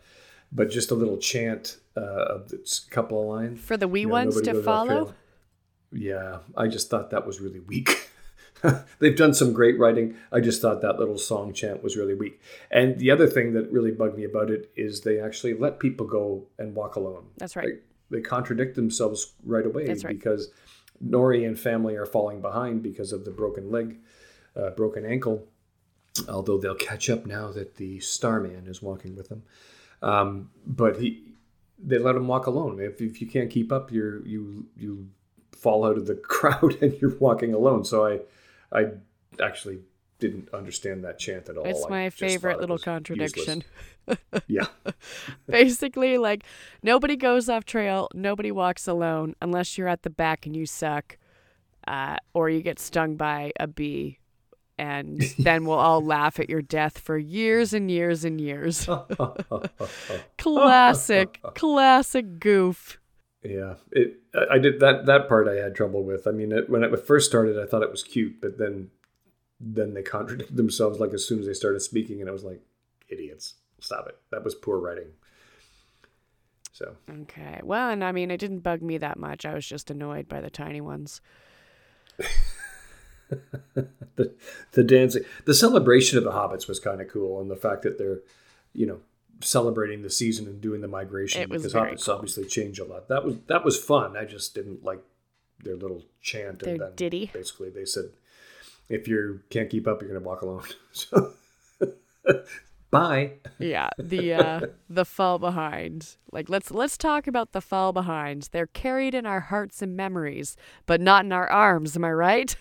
but 0.52 0.70
just 0.70 0.90
a 0.90 0.94
little 0.94 1.18
chant 1.18 1.78
uh, 1.96 2.00
of 2.00 2.52
a 2.52 2.90
couple 2.90 3.20
of 3.20 3.28
lines 3.28 3.60
for 3.60 3.76
the 3.76 3.88
wee 3.88 4.00
you 4.00 4.06
know, 4.06 4.12
ones 4.12 4.40
to 4.40 4.62
follow. 4.62 5.14
Yeah, 5.92 6.38
I 6.56 6.68
just 6.68 6.90
thought 6.90 7.10
that 7.10 7.26
was 7.26 7.40
really 7.40 7.60
weak. 7.60 8.10
They've 8.98 9.16
done 9.16 9.34
some 9.34 9.52
great 9.52 9.78
writing. 9.78 10.16
I 10.32 10.40
just 10.40 10.60
thought 10.60 10.80
that 10.82 10.98
little 10.98 11.18
song 11.18 11.52
chant 11.52 11.82
was 11.82 11.96
really 11.96 12.14
weak. 12.14 12.40
And 12.70 12.98
the 12.98 13.10
other 13.10 13.26
thing 13.26 13.52
that 13.52 13.70
really 13.70 13.90
bugged 13.90 14.16
me 14.16 14.24
about 14.24 14.50
it 14.50 14.70
is 14.76 15.02
they 15.02 15.20
actually 15.20 15.54
let 15.54 15.78
people 15.78 16.06
go 16.06 16.46
and 16.58 16.74
walk 16.74 16.96
alone. 16.96 17.26
That's 17.36 17.56
right. 17.56 17.80
They, 18.10 18.18
they 18.18 18.22
contradict 18.22 18.76
themselves 18.76 19.34
right 19.44 19.66
away 19.66 19.86
That's 19.86 20.04
right. 20.04 20.16
because 20.16 20.50
Nori 21.04 21.46
and 21.46 21.58
family 21.58 21.96
are 21.96 22.06
falling 22.06 22.40
behind 22.40 22.82
because 22.82 23.12
of 23.12 23.24
the 23.24 23.30
broken 23.30 23.70
leg, 23.70 23.98
uh, 24.56 24.70
broken 24.70 25.04
ankle. 25.04 25.46
Although 26.28 26.58
they'll 26.58 26.74
catch 26.74 27.10
up 27.10 27.26
now 27.26 27.50
that 27.52 27.76
the 27.76 28.00
Starman 28.00 28.66
is 28.66 28.80
walking 28.80 29.16
with 29.16 29.28
them. 29.28 29.42
Um, 30.02 30.50
but 30.66 30.98
he, 30.98 31.22
they 31.78 31.98
let 31.98 32.16
him 32.16 32.28
walk 32.28 32.46
alone. 32.46 32.80
If, 32.80 33.00
if 33.00 33.20
you 33.20 33.26
can't 33.26 33.50
keep 33.50 33.72
up, 33.72 33.92
you're 33.92 34.24
you 34.26 34.66
you 34.76 35.08
fall 35.52 35.84
out 35.84 35.96
of 35.96 36.06
the 36.06 36.14
crowd 36.28 36.80
and 36.82 36.94
you're 37.00 37.16
walking 37.18 37.54
alone. 37.54 37.84
So 37.84 38.06
I, 38.06 38.20
I 38.78 38.90
actually 39.42 39.80
didn't 40.18 40.48
understand 40.54 41.04
that 41.04 41.18
chant 41.18 41.48
at 41.48 41.56
all. 41.56 41.66
It's 41.66 41.88
my 41.88 42.10
favorite 42.10 42.60
little 42.60 42.78
contradiction. 42.78 43.62
yeah. 44.46 44.66
Basically, 45.46 46.18
like 46.18 46.44
nobody 46.82 47.16
goes 47.16 47.48
off 47.48 47.64
trail, 47.64 48.08
nobody 48.14 48.50
walks 48.50 48.88
alone 48.88 49.34
unless 49.42 49.76
you're 49.76 49.88
at 49.88 50.02
the 50.02 50.10
back 50.10 50.46
and 50.46 50.56
you 50.56 50.66
suck, 50.66 51.18
uh, 51.86 52.16
or 52.32 52.48
you 52.48 52.62
get 52.62 52.78
stung 52.78 53.16
by 53.16 53.52
a 53.60 53.66
bee, 53.66 54.18
and 54.78 55.20
then 55.38 55.64
we'll 55.64 55.78
all 55.78 56.04
laugh 56.04 56.38
at 56.38 56.50
your 56.50 56.62
death 56.62 56.98
for 56.98 57.16
years 57.16 57.72
and 57.72 57.90
years 57.90 58.24
and 58.24 58.40
years. 58.40 58.88
classic, 60.38 61.40
classic 61.54 62.38
goof. 62.38 62.98
Yeah, 63.42 63.74
it. 63.92 64.20
I 64.50 64.58
did 64.58 64.80
that. 64.80 65.06
That 65.06 65.28
part 65.28 65.48
I 65.48 65.54
had 65.54 65.74
trouble 65.74 66.04
with. 66.04 66.26
I 66.26 66.30
mean, 66.30 66.52
it, 66.52 66.68
when 66.68 66.82
it 66.82 67.06
first 67.06 67.28
started, 67.28 67.58
I 67.58 67.66
thought 67.66 67.82
it 67.82 67.90
was 67.90 68.02
cute, 68.02 68.40
but 68.40 68.58
then, 68.58 68.90
then 69.60 69.94
they 69.94 70.02
contradicted 70.02 70.56
themselves. 70.56 70.98
Like 71.00 71.14
as 71.14 71.26
soon 71.26 71.40
as 71.40 71.46
they 71.46 71.54
started 71.54 71.80
speaking, 71.80 72.20
and 72.20 72.28
I 72.28 72.32
was 72.32 72.44
like, 72.44 72.60
idiots, 73.08 73.54
stop 73.80 74.06
it. 74.08 74.16
That 74.30 74.44
was 74.44 74.54
poor 74.54 74.78
writing. 74.78 75.08
So 76.72 76.96
okay, 77.22 77.60
well, 77.62 77.88
and 77.88 78.04
I 78.04 78.12
mean, 78.12 78.30
it 78.30 78.38
didn't 78.38 78.60
bug 78.60 78.82
me 78.82 78.98
that 78.98 79.18
much. 79.18 79.46
I 79.46 79.54
was 79.54 79.66
just 79.66 79.90
annoyed 79.90 80.28
by 80.28 80.40
the 80.40 80.50
tiny 80.50 80.80
ones. 80.80 81.22
the 84.16 84.32
the 84.72 84.84
dancing, 84.84 85.24
the 85.44 85.54
celebration 85.54 86.18
of 86.18 86.24
the 86.24 86.32
hobbits 86.32 86.68
was 86.68 86.80
kind 86.80 87.00
of 87.00 87.08
cool, 87.08 87.40
and 87.40 87.50
the 87.50 87.56
fact 87.56 87.82
that 87.82 87.98
they're, 87.98 88.20
you 88.72 88.86
know, 88.86 89.00
celebrating 89.40 90.02
the 90.02 90.10
season 90.10 90.46
and 90.46 90.60
doing 90.60 90.80
the 90.80 90.88
migration 90.88 91.48
because 91.48 91.72
hobbits 91.72 92.06
cool. 92.06 92.14
obviously 92.14 92.44
change 92.44 92.78
a 92.78 92.84
lot. 92.84 93.08
That 93.08 93.24
was 93.24 93.36
that 93.48 93.64
was 93.64 93.82
fun. 93.82 94.16
I 94.16 94.24
just 94.24 94.54
didn't 94.54 94.84
like 94.84 95.00
their 95.62 95.76
little 95.76 96.04
chant 96.20 96.60
Their 96.60 96.74
and 96.74 96.80
then 96.82 96.92
ditty. 96.96 97.30
basically 97.32 97.70
they 97.70 97.84
said, 97.84 98.10
if 98.88 99.08
you 99.08 99.40
can't 99.50 99.70
keep 99.70 99.86
up, 99.86 100.00
you're 100.02 100.12
gonna 100.12 100.24
walk 100.24 100.42
alone. 100.42 100.64
So 100.92 101.32
bye. 102.90 103.32
Yeah, 103.58 103.88
the 103.98 104.34
uh 104.34 104.60
the 104.90 105.04
fall 105.04 105.38
behind. 105.38 106.16
Like 106.32 106.48
let's 106.48 106.70
let's 106.70 106.96
talk 106.96 107.26
about 107.26 107.52
the 107.52 107.60
fall 107.60 107.92
behind. 107.92 108.48
They're 108.52 108.66
carried 108.68 109.14
in 109.14 109.26
our 109.26 109.40
hearts 109.40 109.82
and 109.82 109.96
memories, 109.96 110.56
but 110.86 111.00
not 111.00 111.24
in 111.24 111.32
our 111.32 111.48
arms, 111.48 111.96
am 111.96 112.04
I 112.04 112.12
right? 112.12 112.56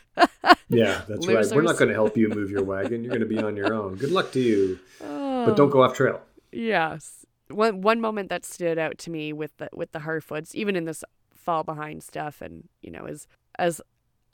Yeah, 0.69 1.01
that's 1.07 1.27
right. 1.27 1.45
We're 1.53 1.61
not 1.61 1.77
going 1.77 1.89
to 1.89 1.93
help 1.93 2.17
you 2.17 2.29
move 2.29 2.49
your 2.49 2.63
wagon. 2.63 3.03
You're 3.03 3.11
going 3.11 3.19
to 3.21 3.27
be 3.27 3.37
on 3.37 3.55
your 3.55 3.73
own. 3.73 3.95
Good 3.95 4.11
luck 4.11 4.31
to 4.31 4.39
you, 4.39 4.79
Oh. 5.03 5.45
but 5.45 5.55
don't 5.57 5.69
go 5.69 5.83
off 5.83 5.93
trail. 5.93 6.21
Yes. 6.51 7.25
One 7.49 7.81
one 7.81 8.01
moment 8.01 8.29
that 8.29 8.43
stood 8.45 8.77
out 8.79 8.97
to 8.99 9.11
me 9.11 9.31
with 9.33 9.55
the 9.57 9.69
with 9.73 9.91
the 9.91 9.99
Harfoots, 9.99 10.55
even 10.55 10.75
in 10.75 10.85
this 10.85 11.03
fall 11.35 11.63
behind 11.63 12.01
stuff, 12.01 12.41
and 12.41 12.67
you 12.81 12.89
know, 12.89 13.05
as 13.05 13.27
as 13.59 13.81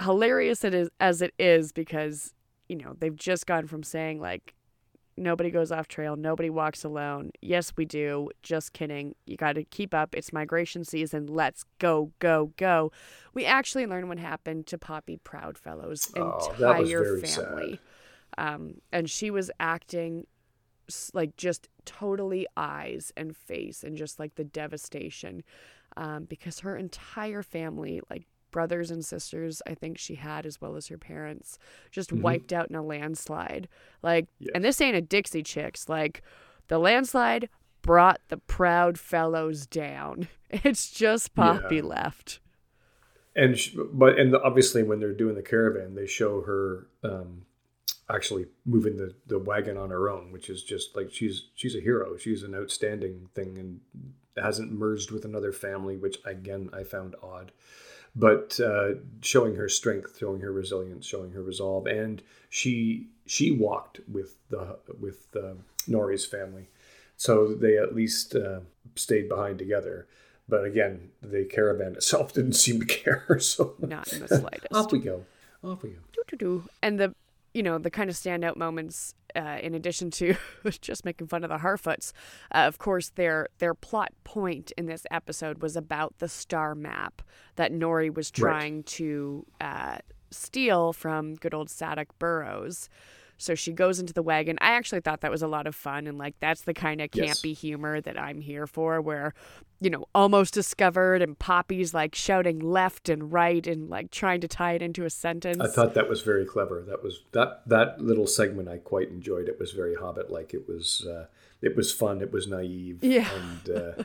hilarious 0.01 0.63
it 0.63 0.73
is 0.73 0.89
as 0.99 1.21
it 1.21 1.33
is, 1.37 1.71
because 1.73 2.33
you 2.69 2.77
know 2.77 2.95
they've 2.99 3.15
just 3.15 3.45
gone 3.45 3.67
from 3.67 3.83
saying 3.83 4.21
like 4.21 4.53
nobody 5.21 5.49
goes 5.51 5.71
off 5.71 5.87
trail, 5.87 6.15
nobody 6.15 6.49
walks 6.49 6.83
alone. 6.83 7.31
Yes, 7.41 7.73
we 7.77 7.85
do. 7.85 8.29
Just 8.41 8.73
kidding. 8.73 9.15
You 9.25 9.37
got 9.37 9.53
to 9.53 9.63
keep 9.63 9.93
up. 9.93 10.15
It's 10.15 10.33
migration 10.33 10.83
season. 10.83 11.27
Let's 11.27 11.63
go, 11.79 12.11
go, 12.19 12.51
go. 12.57 12.91
We 13.33 13.45
actually 13.45 13.85
learn 13.85 14.07
what 14.07 14.19
happened 14.19 14.67
to 14.67 14.77
Poppy 14.77 15.19
Proudfellow's 15.23 16.11
Oh, 16.15 16.51
entire 16.53 17.17
family. 17.19 17.79
Um, 18.37 18.75
and 18.91 19.09
she 19.09 19.29
was 19.29 19.51
acting 19.59 20.25
like 21.13 21.37
just 21.37 21.69
totally 21.85 22.47
eyes 22.57 23.13
and 23.15 23.35
face 23.35 23.83
and 23.83 23.95
just 23.95 24.19
like 24.19 24.35
the 24.35 24.43
devastation 24.43 25.43
um, 25.95 26.25
because 26.25 26.59
her 26.59 26.75
entire 26.75 27.43
family 27.43 28.01
like 28.09 28.25
brothers 28.51 28.91
and 28.91 29.03
sisters 29.05 29.61
i 29.65 29.73
think 29.73 29.97
she 29.97 30.15
had 30.15 30.45
as 30.45 30.59
well 30.61 30.75
as 30.75 30.87
her 30.87 30.97
parents 30.97 31.57
just 31.91 32.11
Mhm. 32.11 32.21
wiped 32.21 32.53
out 32.53 32.69
in 32.69 32.75
a 32.75 32.83
landslide 32.83 33.67
like 34.03 34.27
Yes. 34.39 34.51
and 34.55 34.63
this 34.63 34.81
ain't 34.81 34.95
a 34.95 35.01
dixie 35.01 35.43
chicks 35.43 35.87
like 35.89 36.21
the 36.67 36.77
landslide 36.77 37.49
brought 37.81 38.21
the 38.29 38.37
proud 38.37 38.99
fellows 38.99 39.65
down 39.65 40.27
it's 40.49 40.91
just 40.91 41.33
poppy 41.33 41.77
Yeah. 41.77 41.81
left 41.83 42.39
and 43.35 43.57
sh- 43.57 43.75
but 43.93 44.19
and 44.19 44.35
obviously 44.35 44.83
when 44.83 44.99
they're 44.99 45.13
doing 45.13 45.35
the 45.35 45.41
caravan 45.41 45.95
they 45.95 46.05
show 46.05 46.41
her 46.41 46.87
um 47.03 47.45
actually 48.09 48.45
moving 48.65 48.97
the 48.97 49.15
the 49.27 49.39
wagon 49.39 49.77
on 49.77 49.89
her 49.89 50.09
own 50.09 50.31
which 50.33 50.49
is 50.49 50.61
just 50.63 50.95
like 50.97 51.11
she's 51.13 51.47
she's 51.55 51.75
a 51.75 51.79
hero 51.79 52.17
she's 52.17 52.43
an 52.43 52.53
outstanding 52.53 53.29
thing 53.33 53.57
and 53.57 53.79
hasn't 54.37 54.71
merged 54.71 55.11
with 55.11 55.23
another 55.25 55.51
family 55.53 55.95
which 55.97 56.17
again 56.25 56.69
i 56.73 56.83
found 56.83 57.15
odd 57.23 57.51
but 58.15 58.59
uh, 58.59 58.95
showing 59.21 59.55
her 59.55 59.69
strength 59.69 60.17
showing 60.19 60.41
her 60.41 60.51
resilience 60.51 61.05
showing 61.05 61.31
her 61.31 61.41
resolve. 61.41 61.87
And 61.87 62.21
she 62.49 63.07
she 63.25 63.51
walked 63.51 64.01
with 64.07 64.37
the 64.49 64.77
with 64.99 65.27
uh, 65.35 65.53
nori's 65.87 66.25
family. 66.25 66.69
So 67.15 67.53
they 67.53 67.77
at 67.77 67.95
least 67.95 68.35
uh, 68.35 68.61
stayed 68.95 69.29
behind 69.29 69.59
together. 69.59 70.07
But 70.49 70.65
again 70.65 71.11
the 71.21 71.45
caravan 71.45 71.93
itself 71.95 72.33
didn't 72.35 72.53
seem 72.53 72.79
to 72.79 72.85
care 72.85 73.37
so 73.39 73.75
not 73.79 74.11
in 74.11 74.19
the 74.19 74.27
slightest. 74.27 74.67
off 74.73 74.91
we 74.91 74.99
go. 74.99 75.25
Off 75.63 75.83
we 75.83 75.91
go. 76.37 76.63
And 76.81 76.99
the, 76.99 77.13
you 77.53 77.63
know, 77.63 77.77
the 77.77 77.91
kind 77.91 78.09
of 78.09 78.15
standout 78.15 78.55
moments, 78.55 79.13
uh, 79.35 79.57
in 79.61 79.73
addition 79.73 80.11
to 80.11 80.35
just 80.81 81.05
making 81.05 81.27
fun 81.27 81.43
of 81.43 81.49
the 81.49 81.57
Harfoots, 81.57 82.13
uh, 82.53 82.59
of 82.59 82.77
course, 82.77 83.09
their 83.09 83.47
their 83.59 83.73
plot 83.73 84.11
point 84.23 84.71
in 84.77 84.85
this 84.85 85.05
episode 85.11 85.61
was 85.61 85.75
about 85.75 86.17
the 86.19 86.27
star 86.27 86.75
map 86.75 87.21
that 87.55 87.71
Nori 87.71 88.13
was 88.13 88.31
trying 88.31 88.83
to 88.83 89.45
uh, 89.59 89.97
steal 90.31 90.93
from 90.93 91.35
good 91.35 91.53
old 91.53 91.67
Sadok 91.67 92.07
Burrows. 92.19 92.89
So 93.41 93.55
she 93.55 93.71
goes 93.73 93.99
into 93.99 94.13
the 94.13 94.21
wagon. 94.21 94.57
I 94.61 94.71
actually 94.73 95.01
thought 95.01 95.21
that 95.21 95.31
was 95.31 95.41
a 95.41 95.47
lot 95.47 95.67
of 95.67 95.75
fun, 95.75 96.07
and 96.07 96.17
like 96.17 96.35
that's 96.39 96.61
the 96.61 96.73
kind 96.73 97.01
of 97.01 97.09
Yes. 97.13 97.41
campy 97.41 97.55
humor 97.55 97.99
that 98.01 98.19
I'm 98.19 98.41
here 98.41 98.67
for, 98.67 99.01
where 99.01 99.33
you 99.79 99.89
know, 99.89 100.05
almost 100.13 100.53
discovered, 100.53 101.23
and 101.23 101.37
Poppy's 101.39 101.91
like 101.91 102.13
shouting 102.13 102.59
left 102.59 103.09
and 103.09 103.33
right 103.33 103.65
and 103.65 103.89
like 103.89 104.11
trying 104.11 104.39
to 104.41 104.47
tie 104.47 104.73
it 104.73 104.83
into 104.83 105.05
a 105.05 105.09
sentence. 105.09 105.59
I 105.59 105.67
thought 105.67 105.95
that 105.95 106.07
was 106.07 106.21
very 106.21 106.45
clever. 106.45 106.83
That 106.87 107.03
was 107.03 107.23
that 107.31 107.67
that 107.67 107.99
little 107.99 108.27
segment 108.27 108.69
I 108.69 108.77
quite 108.77 109.09
enjoyed. 109.09 109.49
It 109.49 109.59
was 109.59 109.71
very 109.71 109.95
Hobbit 109.95 110.29
like. 110.31 110.53
It 110.53 110.67
was 110.67 111.05
uh, 111.07 111.25
it 111.61 111.75
was 111.75 111.91
fun. 111.91 112.21
It 112.21 112.31
was 112.31 112.47
naive. 112.47 113.03
Yeah. 113.03 113.27
And 113.33 113.77
uh, 113.77 114.03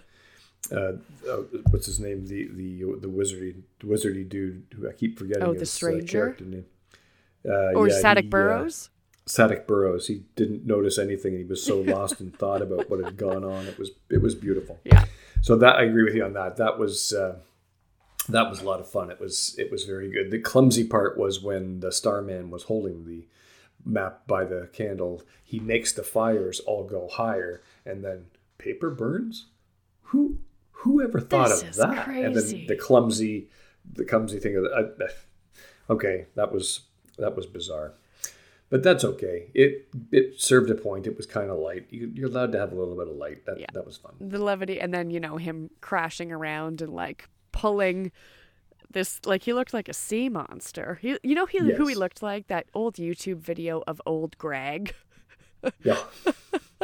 uh, 0.73 0.93
uh, 1.31 1.43
what's 1.71 1.87
his 1.87 2.01
name? 2.01 2.27
The 2.27 2.49
the 2.49 2.99
the 3.01 3.09
wizardy 3.09 3.57
the 3.81 3.87
wizardy 3.87 4.27
dude 4.27 4.65
who 4.75 4.89
I 4.89 4.93
keep 4.93 5.19
forgetting. 5.19 5.43
Oh, 5.43 5.53
the 5.53 5.63
uh, 5.63 5.67
stranger? 5.67 6.21
character 6.21 6.45
name. 6.47 6.65
Uh, 7.47 7.79
or 7.79 7.89
yeah, 7.89 8.01
uh, 8.03 8.23
Burrows. 8.23 8.91
Sadok 9.29 9.67
Burrows. 9.67 10.07
He 10.07 10.23
didn't 10.37 10.67
notice 10.67 10.99
anything. 10.99 11.37
He 11.37 11.45
was 11.45 11.63
so 11.63 11.81
lost 11.81 12.21
in 12.21 12.31
thought 12.31 12.63
about 12.63 12.89
what 12.89 13.05
had 13.05 13.17
gone 13.17 13.45
on. 13.45 13.67
It 13.67 13.79
was 13.79 13.91
it 14.11 14.23
was 14.23 14.35
beautiful. 14.35 14.79
Yeah. 14.85 15.05
So 15.43 15.57
that 15.57 15.77
I 15.77 15.85
agree 15.85 16.05
with 16.05 16.15
you 16.15 16.25
on 16.25 16.33
that. 16.35 16.57
That 16.57 16.79
was 16.79 17.13
uh, 17.13 17.37
that 18.29 18.49
was 18.49 18.61
a 18.61 18.65
lot 18.65 18.81
of 18.81 18.91
fun. 18.91 19.11
It 19.11 19.21
was 19.21 19.55
it 19.59 19.71
was 19.71 19.85
very 19.85 20.11
good. 20.11 20.31
The 20.31 20.39
clumsy 20.39 20.85
part 20.85 21.19
was 21.19 21.43
when 21.43 21.81
the 21.81 21.93
Starman 21.93 22.51
was 22.51 22.65
holding 22.65 23.05
the 23.05 23.27
map 23.85 24.27
by 24.27 24.45
the 24.45 24.69
candle. 24.73 25.23
He 25.43 25.61
makes 25.61 25.93
the 25.93 26.03
fires 26.03 26.61
all 26.61 26.85
go 26.85 27.09
higher, 27.09 27.63
and 27.85 28.05
then 28.05 28.27
paper 28.59 28.91
burns. 28.91 29.47
Who 30.03 30.39
who 30.71 31.03
ever 31.03 31.21
thought 31.21 31.49
This 31.49 31.63
of 31.63 31.69
is 31.71 31.77
that? 31.77 32.09
And 32.09 32.35
then 32.35 32.67
the 32.67 32.77
clumsy 32.77 33.49
the 33.93 34.05
clumsy 34.05 34.39
thing 34.39 34.57
of 34.57 34.65
the, 34.65 34.71
uh, 34.71 35.93
okay, 35.93 36.27
that 36.35 36.53
was 36.53 36.83
that 37.19 37.37
was 37.37 37.47
bizarre. 37.47 37.95
But 38.69 38.83
that's 38.83 39.05
okay. 39.05 39.51
It 39.55 39.89
it 40.11 40.41
served 40.41 40.71
a 40.71 40.75
point. 40.75 41.07
It 41.07 41.17
was 41.17 41.27
kind 41.27 41.51
of 41.51 41.59
light. 41.59 41.87
You, 41.91 42.11
you're 42.13 42.29
allowed 42.29 42.51
to 42.53 42.59
have 42.59 42.73
a 42.73 42.75
little 42.75 42.97
bit 42.97 43.07
of 43.09 43.15
light. 43.17 43.47
That 43.47 43.61
Yeah. 43.61 43.67
that 43.75 43.87
was 43.87 43.97
fun. 43.97 44.15
The 44.21 44.43
levity, 44.43 44.81
and 44.81 44.93
then 44.93 45.11
you 45.11 45.21
know 45.21 45.37
him 45.37 45.71
crashing 45.81 46.33
around 46.33 46.83
and 46.83 46.93
like 46.93 47.29
pulling 47.53 48.11
this. 48.91 49.21
Like 49.25 49.45
he 49.45 49.53
looked 49.53 49.73
like 49.73 49.89
a 49.89 49.93
sea 49.95 50.29
monster. 50.29 50.99
He, 51.01 51.17
you 51.23 51.35
know, 51.37 51.47
he 51.47 51.59
who 51.59 51.87
he 51.87 51.95
looked 51.95 52.23
like 52.23 52.49
that 52.49 52.67
old 52.75 52.97
YouTube 52.97 53.39
video 53.39 53.85
of 53.87 54.03
old 54.05 54.37
Greg. 54.39 54.95
Yeah. 55.85 56.03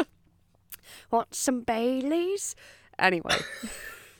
Want 1.11 1.35
some 1.35 1.61
Baileys? 1.63 2.55
Anyway, 2.99 3.37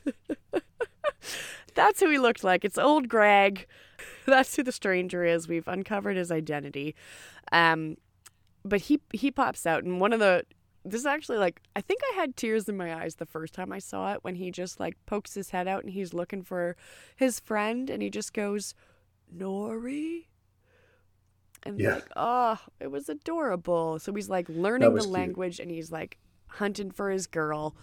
that's 1.75 2.01
who 2.01 2.11
he 2.11 2.19
looked 2.19 2.45
like. 2.45 2.65
It's 2.65 2.79
old 2.79 3.09
Greg. 3.09 3.67
That's 4.27 4.55
who 4.57 4.63
the 4.63 4.73
stranger 4.73 5.25
is. 5.25 5.49
We've 5.49 5.69
uncovered 5.69 6.17
his 6.17 6.31
identity. 6.33 6.95
Um, 7.51 7.97
but 8.65 8.83
he 8.83 9.01
he 9.13 9.31
pops 9.31 9.67
out, 9.67 9.85
and 9.85 10.01
one 10.01 10.13
of 10.13 10.21
the 10.21 10.45
this 10.85 11.01
is 11.01 11.07
actually 11.07 11.39
like 11.39 11.61
I 11.77 11.81
think 11.81 12.01
I 12.13 12.17
had 12.17 12.37
tears 12.37 12.69
in 12.69 12.77
my 12.77 12.95
eyes 12.95 13.17
the 13.17 13.27
first 13.27 13.55
time 13.55 13.73
I 13.73 13.79
saw 13.79 14.13
it 14.15 14.19
when 14.23 14.35
he 14.37 14.51
just 14.51 14.81
like 14.81 14.97
pokes 15.07 15.35
his 15.35 15.51
head 15.51 15.67
out 15.69 15.83
and 15.85 15.93
he's 15.93 16.13
looking 16.15 16.43
for 16.43 16.77
his 17.17 17.41
friend, 17.41 17.91
and 17.91 18.03
he 18.03 18.11
just 18.11 18.33
goes, 18.33 18.75
"Nori." 19.37 20.27
And 21.65 21.79
Yeah. 21.81 21.95
like, 21.95 22.09
oh, 22.17 22.59
it 22.81 22.91
was 22.91 23.09
adorable. 23.09 23.99
So 24.01 24.13
he's 24.13 24.29
like 24.29 24.49
learning 24.49 24.95
the 24.95 25.03
cute. 25.03 25.13
language 25.13 25.61
and 25.61 25.71
he's 25.71 25.93
like 25.93 26.19
hunting 26.49 26.91
for 26.91 27.11
his 27.11 27.29
girl. 27.29 27.77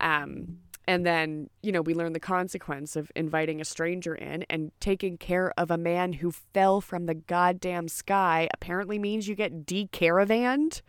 Um, 0.00 0.58
and 0.86 1.06
then, 1.06 1.48
you 1.62 1.72
know, 1.72 1.82
we 1.82 1.94
learn 1.94 2.12
the 2.12 2.20
consequence 2.20 2.96
of 2.96 3.10
inviting 3.16 3.60
a 3.60 3.64
stranger 3.64 4.14
in 4.14 4.44
and 4.50 4.70
taking 4.80 5.16
care 5.16 5.52
of 5.56 5.70
a 5.70 5.78
man 5.78 6.14
who 6.14 6.30
fell 6.30 6.80
from 6.80 7.06
the 7.06 7.14
goddamn 7.14 7.88
sky 7.88 8.48
apparently 8.52 8.98
means 8.98 9.26
you 9.26 9.34
get 9.34 9.64
decaravaned. 9.66 10.82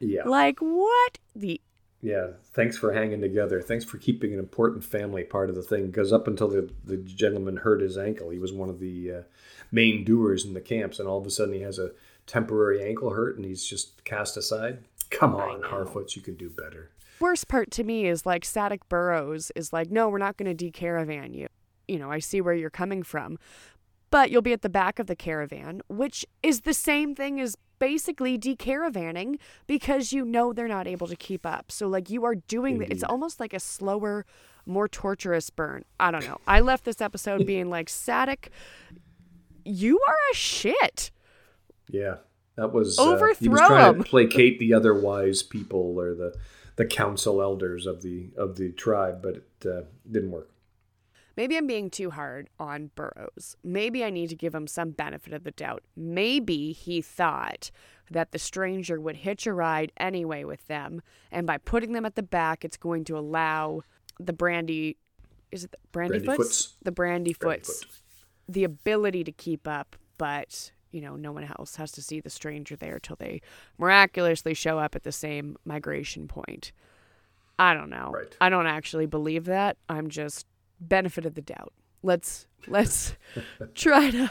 Yeah. 0.00 0.22
Like, 0.24 0.60
what? 0.60 1.18
The 1.34 1.60
Yeah, 2.00 2.28
thanks 2.54 2.76
for 2.76 2.92
hanging 2.92 3.20
together. 3.20 3.60
Thanks 3.60 3.84
for 3.84 3.98
keeping 3.98 4.32
an 4.32 4.38
important 4.38 4.84
family 4.84 5.24
part 5.24 5.50
of 5.50 5.56
the 5.56 5.62
thing. 5.62 5.86
Because 5.86 6.12
up 6.12 6.26
until 6.26 6.48
the, 6.48 6.70
the 6.84 6.96
gentleman 6.96 7.58
hurt 7.58 7.80
his 7.80 7.98
ankle, 7.98 8.30
he 8.30 8.38
was 8.38 8.52
one 8.52 8.70
of 8.70 8.80
the 8.80 9.12
uh, 9.12 9.22
main 9.70 10.04
doers 10.04 10.44
in 10.44 10.54
the 10.54 10.60
camps, 10.60 10.98
and 10.98 11.08
all 11.08 11.18
of 11.18 11.26
a 11.26 11.30
sudden 11.30 11.54
he 11.54 11.60
has 11.60 11.78
a 11.78 11.92
temporary 12.26 12.82
ankle 12.82 13.10
hurt 13.10 13.36
and 13.36 13.44
he's 13.44 13.64
just 13.64 14.04
cast 14.04 14.36
aside. 14.36 14.78
Come 15.10 15.34
on, 15.34 15.60
Harfoots, 15.62 16.16
you 16.16 16.22
can 16.22 16.36
do 16.36 16.48
better. 16.48 16.90
Worst 17.22 17.46
part 17.46 17.70
to 17.72 17.84
me 17.84 18.06
is 18.06 18.26
like 18.26 18.42
Sadok 18.42 18.80
Burrows 18.88 19.52
is 19.54 19.72
like, 19.72 19.92
no, 19.92 20.08
we're 20.08 20.18
not 20.18 20.36
going 20.36 20.48
to 20.48 20.54
decaravan 20.54 21.34
you. 21.34 21.46
You 21.86 22.00
know, 22.00 22.10
I 22.10 22.18
see 22.18 22.40
where 22.40 22.52
you're 22.52 22.68
coming 22.68 23.04
from, 23.04 23.38
but 24.10 24.32
you'll 24.32 24.42
be 24.42 24.52
at 24.52 24.62
the 24.62 24.68
back 24.68 24.98
of 24.98 25.06
the 25.06 25.14
caravan, 25.14 25.82
which 25.88 26.26
is 26.42 26.62
the 26.62 26.74
same 26.74 27.14
thing 27.14 27.40
as 27.40 27.56
basically 27.78 28.36
decaravaning 28.36 29.38
because 29.68 30.12
you 30.12 30.24
know 30.24 30.52
they're 30.52 30.66
not 30.66 30.88
able 30.88 31.06
to 31.06 31.14
keep 31.14 31.46
up. 31.46 31.70
So 31.70 31.86
like 31.86 32.10
you 32.10 32.24
are 32.24 32.34
doing 32.34 32.78
the, 32.78 32.90
it's 32.90 33.04
almost 33.04 33.38
like 33.38 33.52
a 33.54 33.60
slower, 33.60 34.26
more 34.66 34.88
torturous 34.88 35.48
burn. 35.48 35.84
I 36.00 36.10
don't 36.10 36.26
know. 36.26 36.40
I 36.48 36.58
left 36.58 36.84
this 36.84 37.00
episode 37.00 37.46
being 37.46 37.70
like, 37.70 37.88
Static, 37.88 38.50
you 39.64 40.00
are 40.08 40.16
a 40.32 40.34
shit. 40.34 41.12
Yeah, 41.88 42.16
that 42.56 42.72
was 42.72 42.98
Overthrow 42.98 43.30
uh, 43.30 43.34
he 43.38 43.48
was 43.48 43.60
trying 43.60 43.94
him. 43.94 44.02
to 44.02 44.10
placate 44.10 44.58
the 44.58 44.74
other 44.74 44.92
wise 44.92 45.44
people 45.44 46.00
or 46.00 46.14
the 46.16 46.34
the 46.76 46.86
council 46.86 47.42
elders 47.42 47.86
of 47.86 48.02
the 48.02 48.30
of 48.36 48.56
the 48.56 48.72
tribe, 48.72 49.22
but 49.22 49.36
it 49.36 49.66
uh, 49.66 49.82
didn't 50.10 50.30
work. 50.30 50.50
Maybe 51.36 51.56
I'm 51.56 51.66
being 51.66 51.88
too 51.88 52.10
hard 52.10 52.50
on 52.58 52.90
Burrows. 52.94 53.56
Maybe 53.64 54.04
I 54.04 54.10
need 54.10 54.28
to 54.28 54.36
give 54.36 54.54
him 54.54 54.66
some 54.66 54.90
benefit 54.90 55.32
of 55.32 55.44
the 55.44 55.50
doubt. 55.50 55.82
Maybe 55.96 56.72
he 56.72 57.00
thought 57.00 57.70
that 58.10 58.32
the 58.32 58.38
stranger 58.38 59.00
would 59.00 59.16
hitch 59.16 59.46
a 59.46 59.54
ride 59.54 59.92
anyway 59.96 60.44
with 60.44 60.66
them, 60.66 61.00
and 61.30 61.46
by 61.46 61.58
putting 61.58 61.92
them 61.92 62.04
at 62.04 62.16
the 62.16 62.22
back, 62.22 62.64
it's 62.64 62.76
going 62.76 63.04
to 63.04 63.16
allow 63.16 63.82
the 64.20 64.32
brandy. 64.32 64.98
Is 65.50 65.64
it 65.64 65.72
the 65.72 65.78
brandy, 65.90 66.18
Brandy 66.18 66.42
foots? 66.42 66.64
Foots. 66.64 66.74
The 66.82 66.92
brandy, 66.92 67.34
Brandy 67.34 67.60
foots. 67.60 67.84
Foot. 67.84 67.92
The 68.48 68.64
ability 68.64 69.24
to 69.24 69.32
keep 69.32 69.66
up, 69.66 69.96
but 70.18 70.72
you 70.92 71.00
know, 71.00 71.16
no 71.16 71.32
one 71.32 71.44
else 71.58 71.76
has 71.76 71.90
to 71.92 72.02
see 72.02 72.20
the 72.20 72.30
stranger 72.30 72.76
there 72.76 72.98
till 73.00 73.16
they 73.16 73.40
miraculously 73.78 74.54
show 74.54 74.78
up 74.78 74.94
at 74.94 75.02
the 75.02 75.12
same 75.12 75.56
migration 75.64 76.28
point. 76.28 76.72
I 77.58 77.74
don't 77.74 77.90
know. 77.90 78.10
Right. 78.12 78.36
I 78.40 78.48
don't 78.48 78.66
actually 78.66 79.06
believe 79.06 79.44
that. 79.46 79.76
I'm 79.88 80.08
just 80.08 80.46
benefit 80.80 81.26
of 81.26 81.34
the 81.34 81.42
doubt. 81.42 81.72
Let's 82.02 82.46
let's 82.66 83.14
try 83.74 84.10
to 84.10 84.30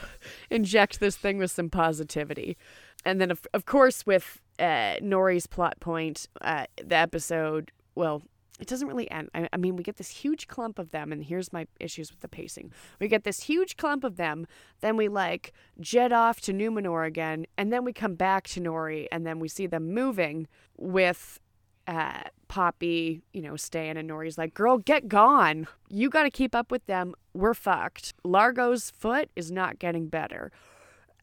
inject 0.50 1.00
this 1.00 1.18
thing 1.18 1.38
with 1.38 1.52
some 1.52 1.70
positivity. 1.70 2.58
And 3.06 3.20
then 3.20 3.32
of, 3.32 3.42
of 3.54 3.66
course 3.66 4.06
with 4.06 4.42
uh, 4.60 4.98
Nori's 5.02 5.48
plot 5.48 5.80
point, 5.80 6.28
uh, 6.42 6.66
the 6.84 6.96
episode, 6.96 7.72
well, 7.96 8.22
it 8.62 8.68
doesn't 8.68 8.88
really 8.88 9.10
end. 9.10 9.30
I, 9.34 9.50
I 9.52 9.58
mean, 9.58 9.76
we 9.76 9.84
get 9.84 9.98
this 9.98 10.10
huge 10.10 10.48
clump 10.48 10.78
of 10.78 10.92
them, 10.92 11.12
and 11.12 11.26
here's 11.26 11.52
my 11.52 11.68
issues 11.80 12.12
with 12.12 12.22
the 12.22 12.28
pacing. 12.28 12.72
We 13.00 13.08
get 13.08 13.24
this 13.24 13.44
huge 13.44 13.76
clump 13.76 14.04
of 14.04 14.16
them, 14.16 14.46
then 14.82 14.96
we 14.96 15.08
like 15.10 15.52
jet 15.80 16.14
off 16.14 16.40
to 16.42 16.54
Numenor 16.54 17.06
again, 17.06 17.48
and 17.58 17.74
then 17.74 17.84
we 17.84 17.92
come 17.92 18.14
back 18.14 18.48
to 18.50 18.62
Nori, 18.62 19.08
and 19.12 19.26
then 19.26 19.40
we 19.40 19.48
see 19.48 19.66
them 19.66 19.94
moving 19.94 20.48
with 20.78 21.40
uh, 21.88 22.22
Poppy, 22.48 23.24
you 23.34 23.42
know, 23.42 23.56
staying, 23.56 23.98
and 23.98 24.10
Nori's 24.10 24.38
like, 24.38 24.54
"Girl, 24.54 24.78
get 24.78 25.08
gone! 25.08 25.68
You 25.90 26.10
got 26.10 26.24
to 26.24 26.30
keep 26.30 26.54
up 26.54 26.70
with 26.70 26.86
them. 26.86 27.16
We're 27.34 27.56
fucked." 27.56 28.14
Largo's 28.24 28.92
foot 28.92 29.30
is 29.36 29.52
not 29.52 29.80
getting 29.80 30.08
better. 30.08 30.52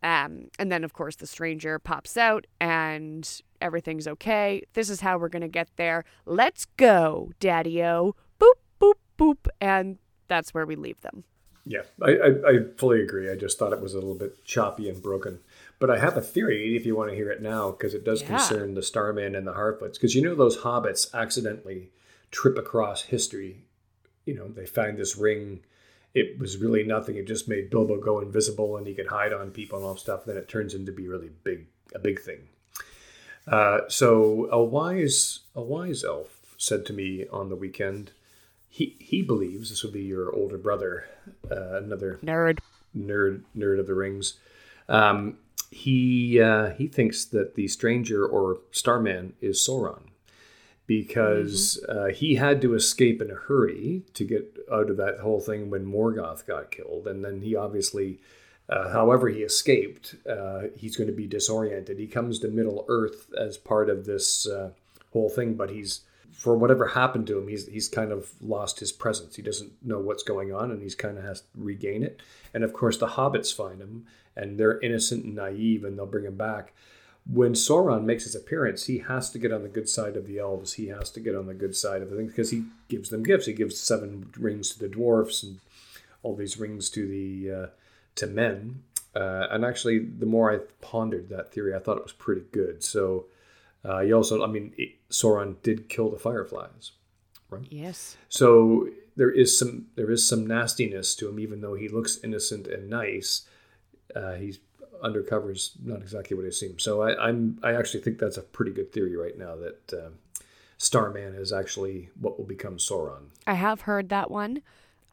Um, 0.03 0.49
and 0.59 0.71
then, 0.71 0.85
of 0.85 0.93
course, 0.93 1.17
the 1.17 1.27
stranger 1.27 1.79
pops 1.79 2.17
out 2.17 2.47
and 2.61 3.29
everything's 3.61 4.07
okay. 4.07 4.63
This 4.75 4.91
is 4.91 5.01
how 5.01 5.19
we're 5.19 5.29
going 5.29 5.43
to 5.43 5.49
get 5.49 5.69
there. 5.77 6.05
Let's 6.25 6.67
go, 6.77 7.33
Daddy 7.41 7.83
O. 7.83 8.15
Boop, 8.41 8.53
boop, 8.81 8.95
boop. 9.19 9.49
And 9.61 9.99
that's 10.29 10.55
where 10.55 10.67
we 10.67 10.77
leave 10.77 11.01
them. 11.01 11.25
Yeah, 11.65 11.83
I, 12.01 12.11
I, 12.13 12.29
I 12.49 12.59
fully 12.77 13.03
agree. 13.03 13.31
I 13.31 13.35
just 13.35 13.59
thought 13.59 13.73
it 13.75 13.81
was 13.81 13.93
a 13.93 13.99
little 13.99 14.15
bit 14.15 14.45
choppy 14.45 14.89
and 14.89 15.03
broken. 15.03 15.41
But 15.81 15.91
I 15.91 15.99
have 15.99 16.17
a 16.17 16.23
theory 16.23 16.77
if 16.77 16.87
you 16.87 16.97
want 16.97 17.11
to 17.11 17.17
hear 17.17 17.31
it 17.31 17.43
now, 17.43 17.73
because 17.73 17.93
it 17.93 18.05
does 18.05 18.23
Yeah. 18.23 18.29
concern 18.29 18.75
the 18.75 18.83
Starman 18.83 19.35
and 19.35 19.47
the 19.47 19.53
Harfoots. 19.53 19.95
Because 19.95 20.15
you 20.15 20.23
know 20.23 20.35
those 20.35 20.59
hobbits 20.59 21.13
accidentally 21.13 21.91
trip 22.31 22.57
across 22.57 23.03
history. 23.03 23.65
You 24.25 24.35
know, 24.35 24.49
they 24.49 24.65
find 24.67 24.97
this 24.97 25.17
ring. 25.17 25.61
It 26.15 26.39
was 26.39 26.57
really 26.57 26.85
nothing. 26.85 27.17
It 27.17 27.27
just 27.27 27.49
made 27.49 27.71
Bilbo 27.71 27.99
go 28.01 28.21
invisible 28.21 28.77
and 28.77 28.87
he 28.87 28.95
could 28.95 29.09
hide 29.09 29.33
on 29.33 29.51
people 29.51 29.79
and 29.79 29.87
all 29.87 29.97
stuff. 29.97 30.25
Then 30.25 30.37
it 30.37 30.49
turns 30.49 30.75
into 30.75 30.93
be 30.93 31.07
really 31.07 31.31
big, 31.45 31.67
a 31.95 31.99
big 31.99 32.21
thing. 32.21 32.49
Uh, 33.47 33.81
so 33.89 34.49
a 34.51 34.63
wise, 34.63 35.41
a 35.55 35.63
wise 35.63 36.05
elf 36.05 36.55
said 36.59 36.85
to 36.87 36.93
me 36.93 37.27
on 37.29 37.49
the 37.49 37.57
weekend. 37.57 38.13
He 38.69 38.97
he 39.01 39.23
believes 39.23 39.71
this 39.71 39.83
would 39.83 39.95
be 39.95 40.03
your 40.03 40.35
older 40.35 40.59
brother, 40.59 41.07
uh, 41.51 41.79
another 41.83 42.19
Nerd. 42.23 42.59
nerd 42.97 43.43
nerd 43.57 43.81
of 43.81 43.87
the 43.87 43.95
rings. 43.95 44.35
Um, 44.89 45.39
he 45.71 46.41
uh, 46.41 46.71
he 46.71 46.87
thinks 46.87 47.25
that 47.27 47.55
the 47.55 47.69
stranger 47.69 48.27
or 48.27 48.59
Starman 48.71 49.35
is 49.41 49.59
Sauron 49.59 50.09
because 50.89 51.85
uh, 51.89 52.07
he 52.07 52.35
had 52.35 52.61
to 52.63 52.75
escape 52.75 53.23
in 53.23 53.31
a 53.31 53.35
hurry 53.35 54.03
to 54.15 54.25
get 54.25 54.59
out 54.73 54.91
of 54.91 54.97
that 54.97 55.21
whole 55.21 55.39
thing 55.39 55.71
when 55.71 55.87
Morgoth 55.87 56.45
got 56.47 56.73
killed, 56.73 57.07
and 57.07 57.25
then 57.25 57.43
he 57.43 57.55
obviously. 57.55 58.19
Uh, 58.71 58.93
however, 58.93 59.31
he 59.31 59.39
escaped. 59.41 60.15
Uh, 60.29 60.65
he's 60.77 60.95
going 60.95 61.09
to 61.09 61.17
be 61.17 61.27
disoriented. 61.27 61.99
He 61.99 62.07
comes 62.07 62.39
to 62.41 62.49
Middle 62.49 62.85
Earth 62.87 63.33
as 63.33 63.57
part 63.57 63.89
of 63.89 64.05
this 64.05 64.47
uh, 64.47 64.73
whole 65.15 65.31
thing, 65.31 65.55
but 65.55 65.71
he's 65.71 66.03
for 66.39 66.57
whatever 66.57 66.87
happened 66.87 67.27
to 67.27 67.37
him, 67.37 67.49
he's 67.49 67.67
he's 67.67 67.89
kind 67.89 68.13
of 68.13 68.31
lost 68.41 68.79
his 68.79 68.93
presence. 68.93 69.35
He 69.35 69.43
doesn't 69.43 69.73
know 69.83 69.99
what's 69.99 70.23
going 70.23 70.55
on, 70.55 70.71
and 70.71 70.81
he's 70.81 70.95
kind 70.95 71.19
of 71.19 71.25
has 71.25 71.41
to 71.41 71.47
regain 71.57 72.05
it. 72.05 72.21
And 72.55 72.63
of 72.63 72.73
course, 72.73 72.97
the 72.97 73.09
hobbits 73.09 73.55
find 73.55 73.81
him, 73.81 74.07
and 74.37 74.57
they're 74.57 74.79
innocent 74.81 75.25
and 75.25 75.35
naive, 75.35 75.83
and 75.83 75.99
they'll 75.99 76.07
bring 76.07 76.27
him 76.27 76.37
back. 76.37 76.73
When 77.31 77.53
Sauron 77.53 78.05
makes 78.05 78.25
his 78.25 78.35
appearance, 78.35 78.87
he 78.87 78.99
has 78.99 79.31
to 79.31 79.39
get 79.39 79.53
on 79.53 79.63
the 79.63 79.69
good 79.69 79.89
side 79.89 80.17
of 80.17 80.27
the 80.27 80.39
elves. 80.39 80.75
He 80.75 80.89
has 80.89 81.11
to 81.11 81.21
get 81.21 81.35
on 81.35 81.47
the 81.47 81.55
good 81.55 81.77
side 81.77 82.01
of 82.01 82.11
the 82.11 82.17
things 82.17 82.33
because 82.33 82.51
he 82.51 82.65
gives 82.89 83.11
them 83.11 83.23
gifts. 83.23 83.47
He 83.47 83.53
gives 83.53 83.79
seven 83.79 84.31
rings 84.39 84.71
to 84.71 84.79
the 84.79 84.89
dwarfs 84.89 85.43
and 85.43 85.61
all 86.23 86.35
these 86.35 86.59
rings 86.59 86.89
to 86.91 87.07
the 87.07 87.53
uh, 87.53 87.67
to 88.15 88.27
men. 88.27 88.83
Uh, 89.15 89.47
and 89.51 89.65
actually, 89.65 89.99
the 89.99 90.27
more 90.27 90.53
I 90.53 90.59
pondered 90.81 91.29
that 91.29 91.53
theory, 91.53 91.75
I 91.75 91.79
thought 91.81 91.99
it 91.99 92.05
was 92.05 92.13
pretty 92.13 92.45
good. 92.53 92.83
So. 92.83 93.27
Uh, 93.85 94.01
he 94.01 94.13
also, 94.13 94.43
I 94.43 94.49
mean, 94.49 94.75
it, 94.77 94.97
Sauron 95.09 95.63
did 95.63 95.89
kill 95.89 96.11
the 96.11 96.19
fireflies, 96.19 96.91
right? 97.49 97.65
Yes. 97.71 98.17
So 98.29 98.89
there 99.17 99.31
is 99.31 99.59
some 99.59 99.87
there 99.95 100.11
is 100.11 100.27
some 100.27 100.47
nastiness 100.47 101.15
to 101.17 101.29
him, 101.29 101.39
even 101.39 101.61
though 101.61 101.75
he 101.75 101.89
looks 101.89 102.19
innocent 102.23 102.67
and 102.67 102.89
nice. 102.91 103.47
Uh, 104.15 104.35
he's 104.35 104.59
undercover's 105.03 105.73
not 105.83 106.01
exactly 106.01 106.37
what 106.37 106.45
he 106.45 106.53
seems. 106.53 106.83
So 106.83 107.03
I, 107.03 107.29
I'm 107.29 107.59
I 107.63 107.75
actually 107.75 108.01
think 108.01 108.19
that's 108.19 108.37
a 108.37 108.43
pretty 108.43 108.73
good 108.73 108.93
theory 108.93 109.17
right 109.17 109.37
now 109.37 109.57
that 109.57 109.93
uh, 109.93 110.11
Starman 110.77 111.35
is 111.35 111.53
actually 111.53 112.11
what 112.19 112.39
will 112.39 112.47
become 112.47 112.79
Sauron. 112.79 113.31
I 113.47 113.55
have 113.55 113.83
heard 113.83 114.09
that 114.11 114.31
one. 114.31 114.63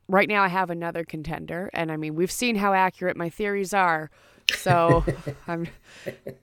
Right 0.07 0.29
now, 0.29 0.43
I 0.43 0.49
have 0.49 0.69
another 0.69 1.03
contender, 1.03 1.71
and 1.73 1.91
I 1.91 1.97
mean, 1.97 2.13
we've 2.13 2.31
seen 2.31 2.57
how 2.57 2.73
accurate 2.73 3.17
my 3.17 3.29
theories 3.29 3.73
are. 3.73 4.11
So 4.53 5.03
I'm 5.47 5.67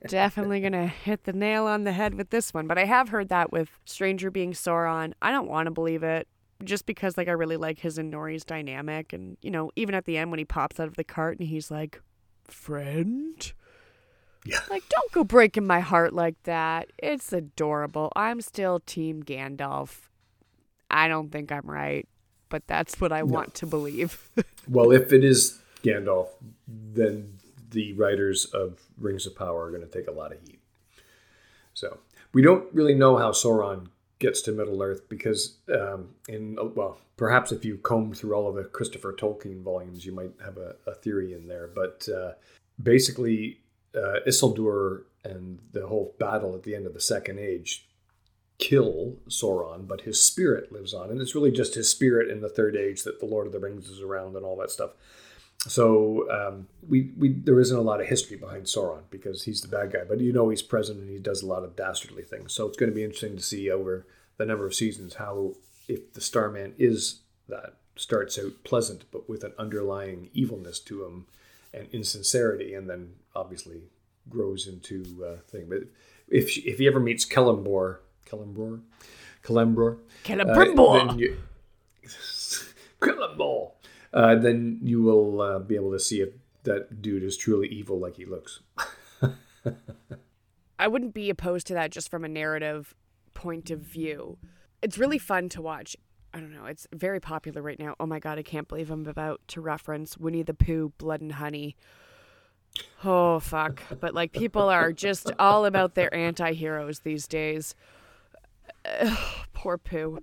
definitely 0.09 0.61
going 0.61 0.73
to 0.73 0.87
hit 0.87 1.25
the 1.25 1.33
nail 1.33 1.67
on 1.67 1.85
the 1.85 1.93
head 1.93 2.15
with 2.15 2.31
this 2.31 2.53
one. 2.53 2.67
But 2.67 2.79
I 2.79 2.85
have 2.85 3.11
heard 3.11 3.29
that 3.29 3.53
with 3.53 3.79
Stranger 3.85 4.31
being 4.31 4.53
Sauron. 4.53 5.13
I 5.23 5.31
don't 5.31 5.49
want 5.49 5.67
to 5.67 5.71
believe 5.71 6.03
it 6.03 6.27
just 6.65 6.87
because, 6.87 7.17
like, 7.17 7.29
I 7.29 7.33
really 7.33 7.57
like 7.57 7.79
his 7.79 7.99
and 7.99 8.13
Nori's 8.13 8.45
dynamic. 8.45 9.13
And, 9.13 9.37
you 9.43 9.51
know, 9.51 9.71
even 9.77 9.95
at 9.95 10.05
the 10.05 10.17
end 10.17 10.31
when 10.31 10.39
he 10.39 10.45
pops 10.45 10.81
out 10.81 10.89
of 10.89 10.97
the 10.97 11.05
cart 11.05 11.39
and 11.39 11.49
he's 11.49 11.71
like, 11.71 12.01
friend? 12.49 13.53
Yeah. 14.45 14.59
Like, 14.69 14.89
don't 14.89 15.13
go 15.13 15.25
breaking 15.25 15.67
my 15.67 15.81
heart 15.81 16.13
like 16.13 16.43
that. 16.45 16.91
It's 16.99 17.33
adorable. 17.33 18.13
I'm 18.17 18.41
still 18.41 18.81
Team 18.81 19.23
Gandalf. 19.23 20.09
I 20.91 21.09
don't 21.09 21.31
think 21.31 21.53
I'm 21.53 21.67
right, 21.67 22.09
but 22.49 22.67
that's 22.67 23.01
what 23.01 23.13
I 23.13 23.23
want 23.23 23.55
to 23.55 23.67
believe. 23.67 24.29
Well, 24.69 24.93
if 24.93 25.13
it 25.13 25.25
is 25.25 25.59
Gandalf, 25.83 26.29
then 26.69 27.39
the 27.71 27.95
writers 27.95 28.45
of 28.45 28.81
Rings 28.97 29.27
of 29.27 29.35
Power 29.35 29.65
are 29.65 29.71
going 29.71 29.83
to 29.83 29.89
take 29.89 30.07
a 30.07 30.13
lot 30.13 30.31
of 30.31 30.39
heat. 30.47 30.61
So 31.75 31.99
we 32.33 32.43
don't 32.43 32.73
really 32.73 32.95
know 32.95 33.17
how 33.17 33.33
Sauron 33.33 33.89
gets 34.23 34.41
to 34.43 34.53
Middle 34.53 34.81
Earth 34.81 35.09
because, 35.09 35.57
um, 35.69 36.15
in 36.29 36.57
well, 36.77 36.97
perhaps 37.17 37.51
if 37.51 37.65
you 37.65 37.77
comb 37.79 38.15
through 38.15 38.35
all 38.35 38.49
of 38.49 38.55
the 38.55 38.65
Christopher 38.65 39.13
Tolkien 39.13 39.63
volumes, 39.63 40.07
you 40.07 40.13
might 40.13 40.33
have 40.43 40.57
a, 40.57 40.77
a 40.87 40.95
theory 40.95 41.35
in 41.35 41.49
there. 41.49 41.67
But 41.67 42.09
uh, 42.09 42.33
basically, 42.81 43.59
uh, 43.95 44.21
Isildur 44.27 45.03
and 45.25 45.59
the 45.73 45.89
whole 45.89 46.15
battle 46.19 46.55
at 46.55 46.63
the 46.63 46.75
end 46.75 46.87
of 46.87 46.95
the 46.95 47.01
Second 47.01 47.41
Age 47.41 47.89
kill 48.59 49.17
Sauron, 49.29 49.89
but 49.89 50.03
his 50.03 50.23
spirit 50.23 50.71
lives 50.71 50.95
on, 50.95 51.11
and 51.11 51.21
it's 51.21 51.35
really 51.35 51.51
just 51.51 51.75
his 51.75 51.91
spirit 51.91 52.31
in 52.31 52.41
the 52.41 52.49
Third 52.49 52.77
Age 52.77 53.03
that 53.03 53.19
the 53.19 53.27
Lord 53.27 53.47
of 53.47 53.53
the 53.53 53.59
Rings 53.59 53.89
is 53.89 54.01
around 54.01 54.37
and 54.37 54.45
all 54.45 54.57
that 54.59 54.71
stuff. 54.71 54.93
So 55.69 56.29
um, 56.31 56.67
we 56.89 57.13
we 57.17 57.33
there 57.33 57.61
isn't 57.61 57.77
a 57.77 57.83
lot 57.83 58.01
of 58.01 58.09
history 58.09 58.37
behind 58.37 58.65
Sauron 58.65 59.03
because 59.11 59.45
he's 59.45 59.61
the 59.61 59.69
bad 59.69 59.93
guy, 59.93 60.01
but 60.09 60.21
you 60.21 60.33
know 60.33 60.49
he's 60.49 60.63
present 60.63 60.99
and 60.99 61.09
he 61.09 61.19
does 61.19 61.43
a 61.43 61.47
lot 61.47 61.63
of 61.63 61.77
dastardly 61.77 62.25
things. 62.25 62.53
So 62.53 62.67
it's 62.67 62.77
going 62.77 62.91
to 62.91 62.95
be 62.95 63.05
interesting 63.05 63.37
to 63.37 63.43
see 63.43 63.71
over 63.71 64.07
the 64.39 64.47
number 64.47 64.67
of 64.67 64.75
seasons 64.75 65.15
how 65.15 65.55
if 65.89 66.13
the 66.15 66.21
Starman 66.21 66.75
is 66.79 67.21
that 67.49 67.75
starts 67.95 68.39
out 68.39 68.65
pleasant 68.65 69.05
but 69.13 69.29
with 69.29 69.45
an 69.45 69.53
underlying 69.59 70.31
evilness 70.33 70.81
to 70.81 71.05
him 71.05 71.27
and 71.73 71.87
insincerity, 71.93 72.75
and 72.75 72.91
then 72.91 73.15
obviously 73.35 73.83
grows 74.29 74.67
into 74.67 75.25
uh, 75.25 75.41
thing. 75.49 75.67
But 75.69 75.85
if 76.29 76.59
if 76.59 76.79
he 76.79 76.89
ever 76.89 76.99
meets 76.99 77.25
Kellenbor, 77.25 77.99
Kellenbor, 78.29 78.81
Kellenbor, 79.45 79.99
Kellenbor, 80.25 80.99
uh, 81.01 81.15
Kellenbor, 83.01 83.72
uh, 84.13 84.35
then 84.37 84.79
you 84.83 85.03
will 85.03 85.41
uh, 85.41 85.59
be 85.59 85.75
able 85.75 85.93
to 85.93 85.99
see 85.99 86.21
if 86.21 86.31
that 86.65 87.03
dude 87.03 87.23
is 87.23 87.37
truly 87.37 87.69
evil 87.69 87.99
like 87.99 88.17
he 88.17 88.25
looks. 88.25 88.61
I 90.79 90.89
wouldn't 90.89 91.15
be 91.15 91.31
opposed 91.31 91.67
to 91.69 91.75
that 91.75 91.91
just 91.91 92.11
from 92.11 92.25
a 92.25 92.29
narrative 92.29 92.95
point 93.35 93.71
of 93.71 93.81
view. 93.81 94.39
It's 94.83 94.99
really 94.99 95.19
fun 95.19 95.49
to 95.51 95.63
watch. 95.63 95.97
I 96.35 96.41
don't 96.41 96.53
know. 96.53 96.65
It's 96.65 96.87
very 96.93 97.21
popular 97.21 97.63
right 97.63 97.79
now. 97.79 97.95
Oh 98.01 98.07
my 98.07 98.19
god, 98.19 98.39
I 98.39 98.43
can't 98.43 98.67
believe 98.67 98.91
I'm 98.91 99.07
about 99.07 99.41
to 99.49 99.61
reference 99.61 100.17
Winnie 100.17 100.43
the 100.43 100.55
Pooh, 100.55 100.93
Blood 100.99 101.21
and 101.21 101.33
Honey. 101.33 101.77
Oh 103.05 103.39
fuck! 103.39 103.83
But 104.01 104.15
like 104.15 104.33
people 104.33 104.69
are 104.69 104.93
just 104.93 105.31
all 105.39 105.67
about 105.67 105.95
their 105.95 106.13
anti-heroes 106.15 107.01
these 107.01 107.29
days. 107.29 107.75
Ugh, 109.01 109.19
poor 109.53 109.77
Pooh. 109.77 110.21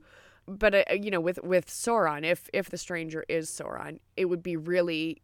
But 0.49 0.73
uh, 0.73 0.83
you 0.93 1.11
know, 1.11 1.19
with 1.21 1.39
with 1.43 1.67
Sauron, 1.67 2.25
if 2.25 2.49
if 2.53 2.69
the 2.69 2.77
stranger 2.77 3.23
is 3.29 3.49
Sauron, 3.49 3.99
it 4.17 4.25
would 4.25 4.41
be 4.41 4.57
really 4.57 5.21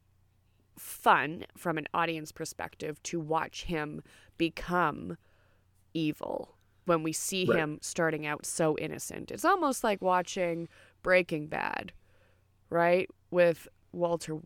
fun 0.77 1.45
from 1.57 1.77
an 1.77 1.87
audience 1.93 2.31
perspective 2.31 3.01
to 3.03 3.19
watch 3.19 3.63
him 3.63 4.01
become 4.37 5.17
evil 5.93 6.55
when 6.85 7.01
we 7.01 7.11
see 7.13 7.45
Right. 7.45 7.57
him 7.59 7.79
starting 7.81 8.25
out 8.25 8.45
so 8.45 8.77
innocent. 8.77 9.31
It's 9.31 9.45
almost 9.45 9.83
like 9.83 10.01
watching 10.01 10.67
Breaking 11.01 11.47
Bad, 11.47 11.93
right? 12.69 13.09
With 13.31 13.67
Walter 13.91 14.37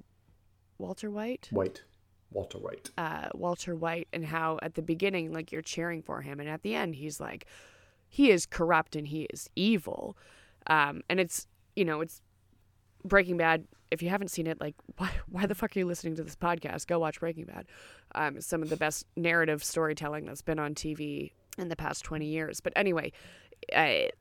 Walter 0.78 1.12
White? 1.12 1.50
White, 1.52 1.84
Walter 2.32 2.58
White. 2.58 2.92
uh, 2.98 3.30
Walter 3.34 3.76
White 3.76 4.08
and 4.14 4.26
how 4.26 4.60
at 4.62 4.76
the 4.76 4.82
beginning, 4.82 5.34
like 5.34 5.52
you're 5.52 5.62
cheering 5.62 6.02
for 6.02 6.22
him, 6.22 6.40
and 6.40 6.48
at 6.48 6.62
the 6.62 6.74
end, 6.76 6.96
he's 6.96 7.20
like, 7.20 7.46
he 8.08 8.32
is 8.32 8.46
corrupt 8.46 8.96
and 8.96 9.08
he 9.08 9.24
is 9.34 9.50
evil. 9.58 10.16
Um, 10.68 11.02
and 11.10 11.20
it's, 11.20 11.48
you 11.76 11.86
know, 11.86 12.02
it's 12.02 12.22
Breaking 13.04 13.38
Bad. 13.38 13.66
If 13.92 14.04
you 14.04 14.10
haven't 14.10 14.30
seen 14.30 14.48
it, 14.48 14.60
like, 14.60 14.76
why, 14.98 15.12
why 15.30 15.46
the 15.46 15.56
fuck 15.56 15.76
are 15.76 15.80
you 15.80 15.86
listening 15.86 16.16
to 16.16 16.24
this 16.24 16.36
podcast? 16.36 16.88
Go 16.88 17.00
watch 17.00 17.20
Breaking 17.20 17.46
Bad. 17.46 17.66
Um, 18.16 18.42
some 18.42 18.62
of 18.62 18.70
the 18.70 18.78
best 18.78 19.06
narrative 19.16 19.64
storytelling 19.64 20.26
that's 20.26 20.42
been 20.42 20.60
on 20.60 20.76
TV 20.76 21.32
in 21.58 21.70
the 21.70 21.76
past 21.76 22.04
20 22.04 22.26
years. 22.26 22.62
But 22.62 22.74
anyway, 22.76 23.12
I, 23.76 24.12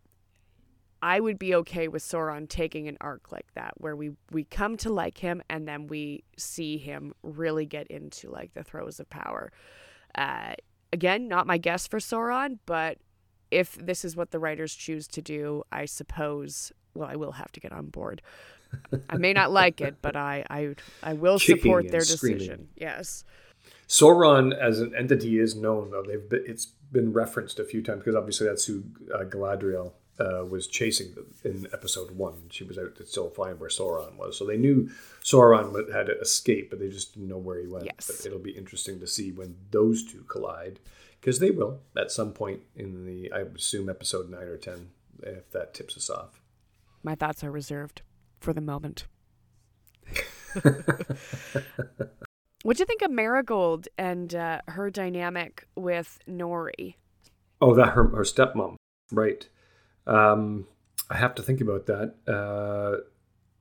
I 1.01 1.21
would 1.21 1.39
be 1.39 1.55
okay 1.57 1.89
with 1.89 2.03
Sauron 2.03 2.49
taking 2.49 2.89
an 2.89 2.97
arc 3.01 3.31
like 3.31 3.47
that, 3.55 3.75
where 3.77 3.95
we 3.95 4.11
we 4.33 4.45
come 4.45 4.77
to 4.79 4.93
like 4.93 5.19
him 5.19 5.43
and 5.49 5.69
then 5.69 5.87
we 5.87 6.25
see 6.37 6.77
him 6.77 7.15
really 7.23 7.67
get 7.67 7.87
into 7.87 8.31
like 8.31 8.53
the 8.55 8.65
throes 8.65 8.99
of 8.99 9.09
power. 9.09 9.53
Uh, 10.17 10.55
again, 10.93 11.29
not 11.29 11.47
my 11.47 11.59
guess 11.59 11.87
for 11.87 11.99
Sauron, 11.99 12.59
but 12.67 12.99
if 13.51 13.75
this 13.77 14.05
is 14.05 14.17
what 14.17 14.31
the 14.31 14.39
writers 14.39 14.75
choose 14.75 15.07
to 15.09 15.23
do, 15.23 15.65
I 15.73 15.85
suppose. 15.87 16.73
Well, 16.95 17.09
I 17.09 17.17
will 17.17 17.33
have 17.33 17.53
to 17.53 17.61
get 17.61 17.73
on 17.73 17.87
board. 17.87 18.23
I 19.09 19.17
may 19.17 19.33
not 19.33 19.51
like 19.51 19.81
it, 19.81 19.97
but 20.03 20.17
I 20.17 20.45
I, 20.51 20.75
I 21.03 21.13
will 21.15 21.39
Kicking 21.39 21.63
support 21.63 21.91
their 21.91 22.01
screaming. 22.03 22.39
decision. 22.39 22.69
Yes. 22.77 23.25
Sauron 23.89 24.57
as 24.57 24.81
an 24.81 24.95
entity 24.95 25.39
is 25.39 25.57
known 25.57 25.91
though. 25.91 26.03
They've 26.03 26.29
been, 26.29 26.45
it's 26.47 26.67
been 26.93 27.13
referenced 27.13 27.59
a 27.59 27.65
few 27.65 27.83
times 27.83 28.01
because 28.01 28.15
obviously 28.15 28.47
that's 28.47 28.65
who 28.67 28.83
uh, 29.15 29.25
Galadriel 29.25 29.93
uh, 30.19 30.45
was 30.45 30.67
chasing 30.67 31.15
them 31.15 31.35
in 31.45 31.69
episode 31.73 32.11
one. 32.13 32.43
She 32.51 32.65
was 32.65 32.79
out 32.79 32.97
to 32.97 33.07
still 33.07 33.31
find 33.31 33.61
where 33.61 33.71
Sauron 33.71 34.17
was, 34.17 34.37
so 34.37 34.45
they 34.45 34.57
knew 34.57 34.91
Sauron 35.23 35.93
had 35.93 36.09
escaped, 36.09 36.71
but 36.71 36.81
they 36.81 36.89
just 36.89 37.15
didn't 37.15 37.29
know 37.29 37.39
where 37.39 37.61
he 37.61 37.67
went. 37.67 37.87
Yes. 37.87 38.07
But 38.07 38.27
it'll 38.27 38.39
be 38.39 38.51
interesting 38.51 39.01
to 39.01 39.07
see 39.07 39.31
when 39.33 39.57
those 39.71 40.05
two 40.05 40.25
collide 40.29 40.81
because 41.21 41.39
they 41.39 41.51
will 41.51 41.81
at 41.97 42.11
some 42.11 42.33
point 42.33 42.61
in 42.75 43.07
the 43.07 43.33
I 43.33 43.41
assume 43.41 43.89
episode 43.89 44.31
nine 44.31 44.49
or 44.49 44.57
ten 44.57 44.91
if 45.23 45.51
that 45.51 45.75
tips 45.75 45.97
us 45.97 46.11
off. 46.11 46.41
My 47.03 47.15
thoughts 47.15 47.45
are 47.45 47.51
reserved 47.51 48.03
for 48.41 48.53
the 48.53 48.61
moment. 48.61 49.07
What'd 52.63 52.81
you 52.81 52.87
think 52.87 53.03
of 53.03 53.11
Marigold 53.11 53.87
and 53.97 54.35
uh, 54.35 54.61
her 54.69 54.91
dynamic 54.91 55.67
with 55.77 56.19
Nori? 56.29 56.95
Oh, 57.61 57.75
that 57.75 57.91
her 57.91 58.09
her 58.09 58.23
stepmom, 58.23 58.77
right? 59.13 59.49
Um, 60.09 60.67
I 61.11 61.17
have 61.17 61.35
to 61.37 61.43
think 61.43 61.61
about 61.61 61.87
that. 61.87 62.15
Uh, 62.27 63.05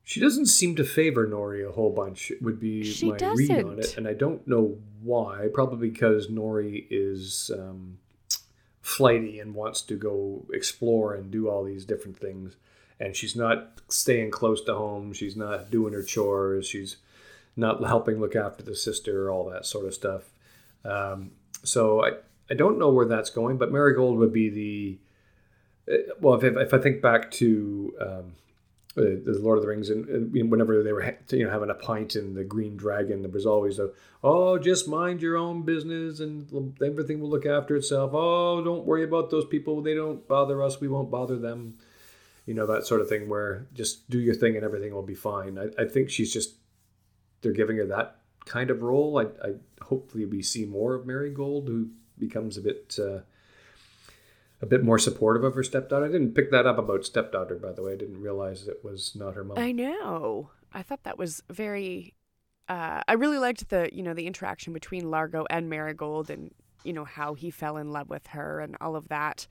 she 0.03 0.19
doesn't 0.21 0.45
seem 0.45 0.75
to 0.77 0.83
favor 0.85 1.27
Nori 1.27 1.67
a 1.67 1.71
whole 1.71 1.91
bunch. 1.91 2.31
Would 2.41 2.59
be 2.59 2.83
She 2.83 3.09
my 3.11 3.17
read 3.17 3.63
on 3.63 3.79
it, 3.79 3.97
and 3.97 4.07
I 4.07 4.13
don't 4.13 4.47
know 4.47 4.77
why. 5.01 5.49
Probably 5.53 5.89
because 5.89 6.27
Nori 6.27 6.87
is 6.89 7.51
um, 7.53 7.99
flighty 8.81 9.39
and 9.39 9.53
wants 9.53 9.81
to 9.81 9.95
go 9.95 10.45
explore 10.53 11.13
and 11.13 11.29
do 11.29 11.49
all 11.49 11.65
these 11.65 11.83
different 11.83 12.17
things, 12.17 12.55
and 12.99 13.15
she's 13.15 13.35
not 13.35 13.81
staying 13.89 14.31
close 14.31 14.63
to 14.63 14.75
home. 14.75 15.11
She's 15.11 15.35
not 15.35 15.69
doing 15.69 15.93
her 15.93 16.03
chores. 16.03 16.67
She's 16.67 16.97
not 17.57 17.85
helping 17.85 18.21
look 18.21 18.35
after 18.35 18.63
the 18.63 18.75
sister, 18.75 19.29
all 19.29 19.49
that 19.49 19.65
sort 19.65 19.85
of 19.85 19.93
stuff. 19.93 20.31
Um, 20.85 21.31
so 21.63 22.05
I, 22.05 22.11
I 22.49 22.53
don't 22.53 22.79
know 22.79 22.91
where 22.91 23.07
that's 23.07 23.29
going, 23.29 23.57
but 23.57 23.71
Marigold 23.73 24.17
would 24.19 24.31
be 24.31 24.49
the 24.49 24.99
well. 26.19 26.35
If, 26.35 26.43
if 26.43 26.73
I 26.73 26.77
think 26.77 27.01
back 27.01 27.31
to 27.31 27.93
um, 27.99 28.33
uh, 28.97 29.01
the 29.23 29.37
Lord 29.39 29.57
of 29.57 29.63
the 29.63 29.67
Rings, 29.67 29.89
and, 29.89 30.07
and 30.07 30.51
whenever 30.51 30.81
they 30.81 30.91
were 30.91 31.17
you 31.29 31.45
know 31.45 31.51
having 31.51 31.69
a 31.69 31.75
pint 31.75 32.15
in 32.15 32.33
the 32.33 32.43
Green 32.43 32.75
Dragon, 32.75 33.21
there 33.21 33.31
was 33.31 33.45
always 33.45 33.79
a 33.79 33.91
oh, 34.23 34.57
just 34.57 34.87
mind 34.87 35.21
your 35.21 35.37
own 35.37 35.63
business, 35.63 36.19
and 36.19 36.75
everything 36.81 37.19
will 37.19 37.29
look 37.29 37.45
after 37.45 37.75
itself. 37.75 38.11
Oh, 38.13 38.63
don't 38.63 38.85
worry 38.85 39.03
about 39.03 39.29
those 39.29 39.45
people; 39.45 39.81
they 39.81 39.93
don't 39.93 40.27
bother 40.27 40.63
us. 40.63 40.81
We 40.81 40.87
won't 40.87 41.11
bother 41.11 41.37
them. 41.37 41.77
You 42.45 42.53
know 42.53 42.65
that 42.65 42.87
sort 42.87 43.01
of 43.01 43.09
thing, 43.09 43.29
where 43.29 43.67
just 43.73 44.09
do 44.09 44.19
your 44.19 44.35
thing 44.35 44.55
and 44.55 44.65
everything 44.65 44.93
will 44.93 45.03
be 45.03 45.15
fine. 45.15 45.57
I, 45.59 45.83
I 45.83 45.85
think 45.85 46.09
she's 46.09 46.33
just 46.33 46.55
they're 47.41 47.51
giving 47.51 47.77
her 47.77 47.85
that 47.85 48.17
kind 48.45 48.71
of 48.71 48.81
role. 48.81 49.19
I, 49.19 49.23
I 49.47 49.53
hopefully 49.81 50.25
we 50.25 50.41
see 50.41 50.65
more 50.65 50.95
of 50.95 51.05
Marigold, 51.05 51.67
who 51.67 51.89
becomes 52.17 52.57
a 52.57 52.61
bit 52.61 52.97
uh, 52.99 53.19
a 54.61 54.65
bit 54.65 54.83
more 54.83 54.97
supportive 54.97 55.43
of 55.43 55.55
her 55.55 55.63
stepdaughter. 55.63 56.05
I 56.05 56.11
didn't 56.11 56.33
pick 56.33 56.51
that 56.51 56.65
up 56.65 56.77
about 56.77 57.05
stepdaughter, 57.05 57.55
by 57.55 57.73
the 57.73 57.83
way. 57.83 57.93
I 57.93 57.97
didn't 57.97 58.21
realize 58.21 58.67
it 58.67 58.83
was 58.83 59.15
not 59.15 59.35
her 59.35 59.43
mom. 59.43 59.57
I 59.57 59.71
know. 59.71 60.51
I 60.73 60.81
thought 60.81 61.03
that 61.03 61.17
was 61.17 61.43
very. 61.49 62.15
Uh, 62.67 63.01
I 63.07 63.13
really 63.13 63.37
liked 63.37 63.69
the 63.69 63.89
you 63.93 64.03
know 64.03 64.13
the 64.13 64.27
interaction 64.27 64.73
between 64.73 65.09
Largo 65.09 65.45
and 65.49 65.69
Marigold, 65.69 66.29
and 66.29 66.51
you 66.83 66.93
know 66.93 67.05
how 67.05 67.33
he 67.33 67.51
fell 67.51 67.77
in 67.77 67.91
love 67.91 68.09
with 68.09 68.27
her 68.27 68.59
and 68.59 68.75
all 68.81 68.95
of 68.95 69.09
that. 69.09 69.47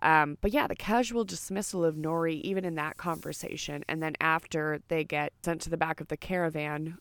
Um, 0.00 0.38
but 0.40 0.52
yeah, 0.52 0.66
the 0.66 0.76
casual 0.76 1.24
dismissal 1.24 1.84
of 1.84 1.96
Nori, 1.96 2.40
even 2.42 2.64
in 2.64 2.76
that 2.76 2.96
conversation, 2.96 3.84
and 3.88 4.02
then 4.02 4.14
after 4.20 4.80
they 4.88 5.04
get 5.04 5.32
sent 5.42 5.60
to 5.62 5.70
the 5.70 5.76
back 5.76 6.00
of 6.00 6.08
the 6.08 6.16
caravan, 6.16 6.98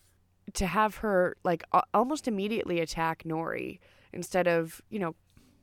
to 0.53 0.65
have 0.65 0.97
her 0.97 1.37
like 1.43 1.63
a- 1.73 1.83
almost 1.93 2.27
immediately 2.27 2.79
attack 2.79 3.23
Nori 3.23 3.79
instead 4.13 4.47
of 4.47 4.81
you 4.89 4.99
know 4.99 5.15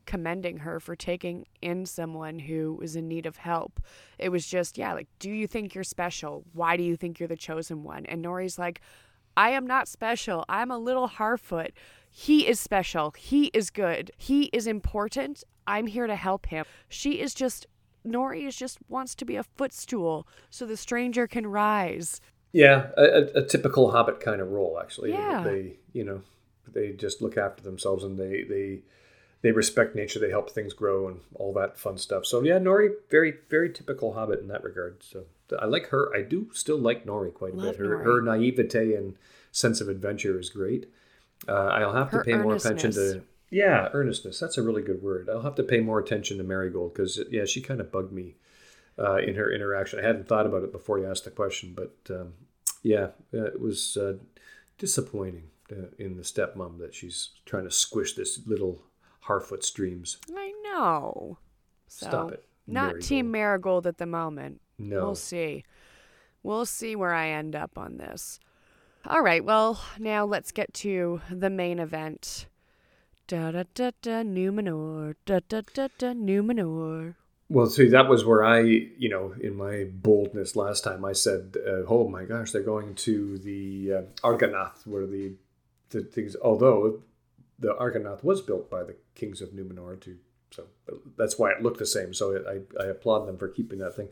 commending 0.07 0.59
her 0.59 0.81
for 0.81 0.95
taking 0.97 1.47
in 1.63 1.87
someone 1.87 2.39
who 2.39 2.75
was 2.81 2.97
in 2.97 3.09
need 3.09 3.27
of 3.27 3.37
help. 3.37 3.81
It 4.19 4.29
was 4.29 4.47
just, 4.47 4.79
yeah, 4.79 4.93
like, 4.93 5.09
do 5.19 5.31
you 5.31 5.47
think 5.47 5.75
you're 5.75 5.85
special? 5.85 6.45
Why 6.53 6.77
do 6.77 6.83
you 6.83 6.97
think 6.97 7.19
you're 7.19 7.29
the 7.29 7.37
chosen 7.37 7.83
one? 7.83 8.07
And 8.07 8.25
Nori's 8.25 8.59
like, 8.59 8.81
I 9.37 9.51
am 9.51 9.67
not 9.67 9.89
special. 9.89 10.45
I'm 10.49 10.71
a 10.71 10.79
little 10.79 11.09
Harfoot. 11.09 11.73
He 12.11 12.47
is 12.47 12.61
special. 12.61 13.13
He 13.17 13.47
is 13.47 13.71
good. 13.71 14.13
He 14.17 14.45
is 14.53 14.67
important. 14.67 15.43
I'm 15.67 15.87
here 15.87 16.07
to 16.07 16.17
help 16.17 16.47
him. 16.47 16.65
She 16.89 17.21
is 17.21 17.35
just, 17.35 17.67
Nori 18.07 18.47
is 18.47 18.55
just 18.57 18.79
wants 18.89 19.15
to 19.17 19.25
be 19.25 19.37
a 19.37 19.43
footstool 19.43 20.27
so 20.51 20.67
the 20.67 20.77
stranger 20.77 21.27
can 21.27 21.47
rise. 21.47 22.21
Yeah, 22.53 22.89
a, 22.97 23.03
a, 23.03 23.23
a 23.39 23.45
typical 23.45 23.91
Hobbit 23.91 24.21
kind 24.21 24.41
of 24.41 24.51
role, 24.51 24.79
actually. 24.81 25.11
Yeah. 25.11 25.43
They, 25.43 25.79
you 25.93 26.05
know, 26.05 26.23
they 26.73 26.93
just 26.93 27.21
look 27.21 27.37
after 27.37 27.63
themselves 27.63 28.05
and 28.05 28.19
they 28.19 28.45
they 28.45 28.83
they 29.45 29.53
respect 29.53 29.95
nature. 29.95 30.19
They 30.19 30.31
help 30.31 30.51
things 30.51 30.73
grow 30.73 31.07
and 31.07 31.21
all 31.35 31.53
that 31.53 31.79
fun 31.79 31.99
stuff. 31.99 32.25
So 32.25 32.43
yeah, 32.43 32.59
Nori, 32.59 32.89
very 33.11 33.35
very 33.51 33.71
typical 33.71 34.15
Hobbit 34.15 34.41
in 34.41 34.49
that 34.49 34.65
regard. 34.65 35.03
So 35.03 35.27
I 35.61 35.67
like 35.67 35.89
her. 35.89 36.11
I 36.17 36.23
do 36.23 36.49
still 36.55 36.79
like 36.79 37.05
Nori 37.05 37.33
quite 37.33 37.53
a 37.53 37.57
Love 37.57 37.77
bit. 37.77 37.87
Her 37.87 37.99
her 37.99 38.23
naivete 38.23 38.95
and 38.95 39.17
sense 39.53 39.83
of 39.83 39.91
adventure 39.91 40.41
is 40.41 40.49
great. 40.49 40.91
Uh, 41.47 41.67
I'll 41.67 41.93
have 41.93 42.11
to 42.13 42.21
pay 42.21 42.37
more 42.37 42.57
attention 42.57 42.93
to. 42.93 43.23
Yeah, 43.51 43.91
earnestness. 43.93 44.41
That's 44.41 44.57
a 44.57 44.63
really 44.63 44.83
good 44.83 45.03
word. 45.03 45.29
I'll 45.29 45.43
have 45.43 45.55
to 45.57 45.63
pay 45.63 45.81
more 45.81 46.01
attention 46.01 46.39
to 46.39 46.43
Marigold 46.43 46.95
because 46.95 47.21
yeah, 47.31 47.45
she 47.45 47.61
kind 47.61 47.83
of 47.83 47.93
bugged 47.93 48.13
me 48.13 48.37
uh, 48.99 49.17
in 49.17 49.35
her 49.35 49.53
interaction. 49.53 49.99
I 50.01 50.07
hadn't 50.07 50.27
thought 50.27 50.47
about 50.47 50.65
it 50.65 50.73
before 50.73 50.99
you 50.99 51.07
asked 51.07 51.27
the 51.27 51.31
question, 51.31 51.77
but 51.77 51.95
um, 52.09 52.33
yeah, 52.83 53.09
uh, 53.35 53.45
it 53.45 53.61
was 53.61 53.99
uh, 53.99 54.15
disappointing 54.79 55.51
uh, 55.71 55.89
in 55.99 56.17
the 56.17 56.23
stepmom 56.23 56.79
that 56.79 56.95
she's 56.95 57.29
trying 57.45 57.65
to 57.65 57.71
squish 57.71 58.15
this 58.15 58.41
little 58.47 58.81
Harfoot 59.27 59.65
streams. 59.65 60.19
I 60.35 60.53
know. 60.63 61.39
So, 61.87 62.07
Stop 62.07 62.33
it. 62.33 62.45
Not 62.67 62.83
Marigold. 62.83 63.03
Team 63.03 63.31
Marigold 63.31 63.87
at 63.87 63.99
the 63.99 64.07
moment. 64.07 64.61
No. 64.79 65.05
We'll 65.05 65.15
see. 65.15 65.65
We'll 66.43 66.67
see 66.67 66.97
where 66.97 67.15
I 67.15 67.31
end 67.31 67.55
up 67.57 67.79
on 67.79 67.97
this. 67.97 68.39
All 69.07 69.23
right, 69.23 69.45
well, 69.45 69.83
now 69.99 70.25
let's 70.25 70.51
get 70.51 70.73
to 70.75 71.21
the 71.31 71.51
main 71.51 71.79
event. 71.79 72.47
Da 73.27 73.51
da 73.51 73.65
da 73.75 73.91
da 74.03 74.23
Numenor. 74.23 75.15
Da 75.27 75.41
da 75.49 75.63
da 75.75 75.89
da 75.99 76.09
Numenor. 76.13 77.15
Well, 77.51 77.67
see, 77.67 77.89
that 77.89 78.09
was 78.09 78.25
where 78.25 78.43
I, 78.43 78.61
you 78.61 79.09
know, 79.09 79.35
in 79.41 79.57
my 79.57 79.85
boldness 79.93 80.57
last 80.57 80.85
time, 80.85 81.05
I 81.05 81.13
said, 81.13 81.57
uh, 81.67 81.83
"Oh 81.87 82.09
my 82.09 82.25
gosh, 82.25 82.53
they're 82.53 82.63
going 82.63 82.95
to 82.97 83.39
the 83.39 83.93
uh, 83.93 84.03
Argonath, 84.27 84.87
where 84.87 85.07
the 85.07 85.35
the 85.91 86.03
things." 86.03 86.37
Although 86.43 87.03
the 87.59 87.75
Argonath 87.75 88.25
was 88.25 88.41
built 88.41 88.71
by 88.71 88.83
the 88.83 88.97
kings 89.15 89.41
of 89.41 89.51
Numenor, 89.51 90.01
too, 90.01 90.19
so 90.51 90.65
that's 91.17 91.39
why 91.39 91.51
it 91.51 91.63
looked 91.63 91.79
the 91.79 91.87
same. 91.87 92.15
So 92.15 92.37
I, 92.49 92.83
I 92.83 92.87
applaud 92.87 93.27
them 93.27 93.37
for 93.37 93.49
keeping 93.49 93.79
that 93.79 93.97
thing, 93.97 94.09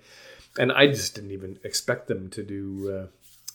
and 0.58 0.72
I 0.72 0.86
just 0.86 1.14
didn't 1.14 1.32
even 1.32 1.58
expect 1.64 2.08
them 2.08 2.30
to 2.30 2.42
do 2.42 2.90
uh, 2.90 3.06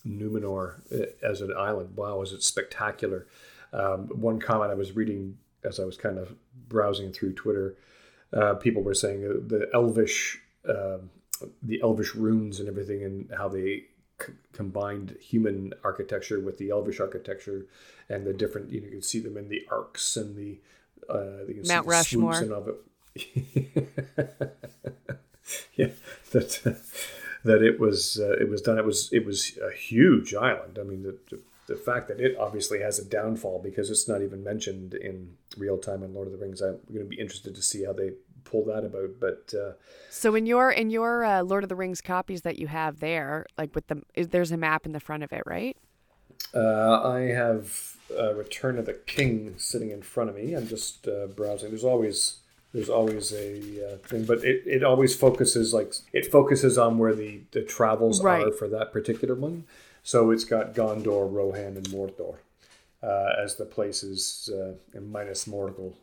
Numenor 0.07 0.81
uh, 0.91 1.05
as 1.23 1.41
an 1.41 1.53
island. 1.57 1.95
Wow, 1.97 2.19
was 2.19 2.33
it 2.33 2.43
spectacular! 2.43 3.27
Um, 3.73 4.07
one 4.07 4.39
comment 4.39 4.71
I 4.71 4.75
was 4.75 4.95
reading 4.95 5.37
as 5.63 5.79
I 5.79 5.85
was 5.85 5.97
kind 5.97 6.17
of 6.17 6.33
browsing 6.69 7.11
through 7.11 7.33
Twitter 7.33 7.75
uh, 8.33 8.55
people 8.55 8.83
were 8.83 8.93
saying 8.93 9.21
the 9.21 9.69
elvish, 9.73 10.39
uh, 10.67 10.97
the 11.61 11.81
elvish 11.81 12.15
runes 12.15 12.59
and 12.59 12.67
everything, 12.67 13.03
and 13.03 13.29
how 13.35 13.47
they 13.47 13.85
c- 14.21 14.33
combined 14.53 15.15
human 15.21 15.73
architecture 15.83 16.39
with 16.39 16.57
the 16.57 16.69
elvish 16.69 16.99
architecture, 16.99 17.65
and 18.09 18.25
the 18.25 18.33
different. 18.33 18.71
You, 18.71 18.81
know, 18.81 18.85
you 18.85 18.91
can 18.91 19.01
see 19.01 19.19
them 19.19 19.37
in 19.37 19.49
the 19.49 19.65
arcs 19.71 20.17
and 20.17 20.35
the 20.35 20.59
uh, 21.09 21.45
you 21.47 21.61
can 21.61 21.67
Mount 21.67 21.85
see 22.03 22.15
the 22.15 22.23
Rushmore. 22.25 22.39
and 22.39 22.51
of 22.51 22.67
it. 22.67 22.75
yeah, 25.75 25.87
that 26.31 26.77
that 27.43 27.61
it 27.61 27.79
was 27.79 28.19
uh, 28.19 28.33
it 28.33 28.49
was 28.49 28.61
done. 28.61 28.77
It 28.77 28.85
was 28.85 29.09
it 29.11 29.25
was 29.25 29.57
a 29.57 29.75
huge 29.75 30.33
island. 30.33 30.77
I 30.79 30.83
mean, 30.83 31.03
the, 31.03 31.17
the 31.29 31.39
the 31.67 31.75
fact 31.75 32.07
that 32.07 32.19
it 32.19 32.37
obviously 32.37 32.79
has 32.79 32.97
a 32.97 33.05
downfall 33.05 33.59
because 33.61 33.89
it's 33.89 34.07
not 34.07 34.21
even 34.21 34.43
mentioned 34.43 34.93
in 34.93 35.35
real 35.57 35.77
time 35.77 36.01
in 36.01 36.13
Lord 36.13 36.27
of 36.27 36.33
the 36.33 36.39
Rings. 36.39 36.61
I'm 36.61 36.79
going 36.91 37.05
to 37.05 37.09
be 37.09 37.19
interested 37.19 37.55
to 37.55 37.61
see 37.61 37.83
how 37.83 37.93
they 37.93 38.11
pull 38.49 38.65
that 38.65 38.83
about. 38.83 39.19
But 39.19 39.53
uh, 39.57 39.73
So 40.09 40.35
in 40.35 40.45
your 40.45 40.71
in 40.71 40.89
your 40.89 41.23
uh, 41.25 41.41
Lord 41.43 41.63
of 41.63 41.69
the 41.69 41.75
Rings 41.75 42.01
copies 42.01 42.41
that 42.41 42.57
you 42.59 42.67
have 42.67 42.99
there, 42.99 43.45
like 43.57 43.75
with 43.75 43.87
the 43.87 44.01
there's 44.15 44.51
a 44.51 44.57
map 44.57 44.85
in 44.85 44.91
the 44.93 44.99
front 44.99 45.23
of 45.23 45.31
it, 45.31 45.43
right? 45.45 45.75
uh, 46.53 47.01
I 47.03 47.19
have 47.33 47.95
uh, 48.17 48.33
Return 48.33 48.77
of 48.79 48.85
the 48.85 48.93
King 48.93 49.55
sitting 49.57 49.91
in 49.91 50.01
front 50.01 50.29
of 50.29 50.35
me. 50.35 50.53
I'm 50.53 50.67
just 50.67 51.07
uh, 51.07 51.27
browsing. 51.27 51.69
There's 51.69 51.83
always 51.83 52.37
there's 52.73 52.89
always 52.89 53.33
a 53.33 53.93
uh, 53.93 53.97
thing, 54.07 54.25
but 54.25 54.43
it, 54.43 54.63
it 54.65 54.83
always 54.83 55.15
focuses 55.15 55.73
like 55.73 55.93
it 56.13 56.31
focuses 56.31 56.77
on 56.77 56.97
where 56.97 57.13
the 57.15 57.41
the 57.51 57.61
travels 57.63 58.21
Right. 58.23 58.45
are 58.45 58.51
for 58.51 58.67
that 58.69 58.91
particular 58.91 59.35
one. 59.35 59.65
So 60.03 60.31
it's 60.31 60.45
got 60.45 60.73
Gondor, 60.73 61.29
Rohan, 61.31 61.75
and 61.75 61.87
Mordor 61.89 62.37
uh, 63.03 63.29
as 63.43 63.55
the 63.55 63.65
places, 63.65 64.49
uh, 64.53 64.73
and 64.97 65.11
Minas 65.11 65.45
Morgul, 65.45 65.95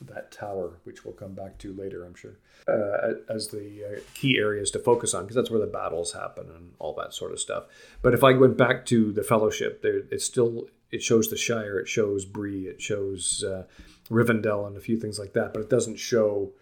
that 0.00 0.32
tower, 0.32 0.78
which 0.84 1.04
we'll 1.04 1.14
come 1.14 1.34
back 1.34 1.58
to 1.58 1.72
later, 1.74 2.04
I'm 2.04 2.14
sure, 2.14 2.38
uh, 2.66 3.14
as 3.32 3.48
the 3.48 3.84
uh, 3.84 4.00
key 4.14 4.38
areas 4.38 4.70
to 4.72 4.78
focus 4.78 5.14
on, 5.14 5.24
because 5.24 5.36
that's 5.36 5.50
where 5.50 5.60
the 5.60 5.66
battles 5.66 6.12
happen 6.12 6.48
and 6.54 6.72
all 6.78 6.94
that 6.94 7.12
sort 7.12 7.32
of 7.32 7.40
stuff. 7.40 7.64
But 8.02 8.14
if 8.14 8.24
I 8.24 8.32
went 8.32 8.56
back 8.56 8.86
to 8.86 9.12
the 9.12 9.22
Fellowship, 9.22 9.82
there 9.82 10.02
it's 10.10 10.24
still 10.24 10.68
it 10.90 11.02
shows 11.02 11.28
the 11.28 11.36
Shire, 11.36 11.78
it 11.78 11.88
shows 11.88 12.24
Bree, 12.24 12.66
it 12.66 12.80
shows 12.80 13.44
uh, 13.44 13.64
Rivendell, 14.10 14.66
and 14.66 14.76
a 14.76 14.80
few 14.80 14.96
things 14.96 15.18
like 15.18 15.34
that, 15.34 15.52
but 15.52 15.60
it 15.60 15.70
doesn't 15.70 15.96
show. 15.96 16.52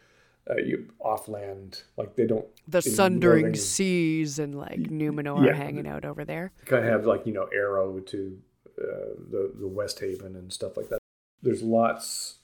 Uh, 0.51 0.57
you 0.65 0.89
offland 1.05 1.83
like 1.99 2.17
they 2.17 2.27
don't 2.27 2.47
The 2.67 2.81
sundering 2.81 3.55
seas 3.55 4.39
and 4.39 4.57
like 4.57 4.79
Numenor 4.79 5.45
yeah. 5.45 5.53
hanging 5.53 5.87
out 5.87 6.07
over 6.07 6.25
there. 6.25 6.53
kind 6.65 6.87
of 6.87 6.91
have 6.91 7.05
like 7.05 7.27
you 7.27 7.35
know 7.35 7.51
arrow 7.53 8.01
to 8.01 8.39
uh, 8.81 9.13
the 9.31 9.53
the 9.61 9.69
West 9.69 10.01
Haven 10.01 10.37
and 10.37 10.51
stuff 10.51 10.79
like 10.79 10.89
that. 10.89 11.01
There's 11.43 11.63
lots 11.63 12.38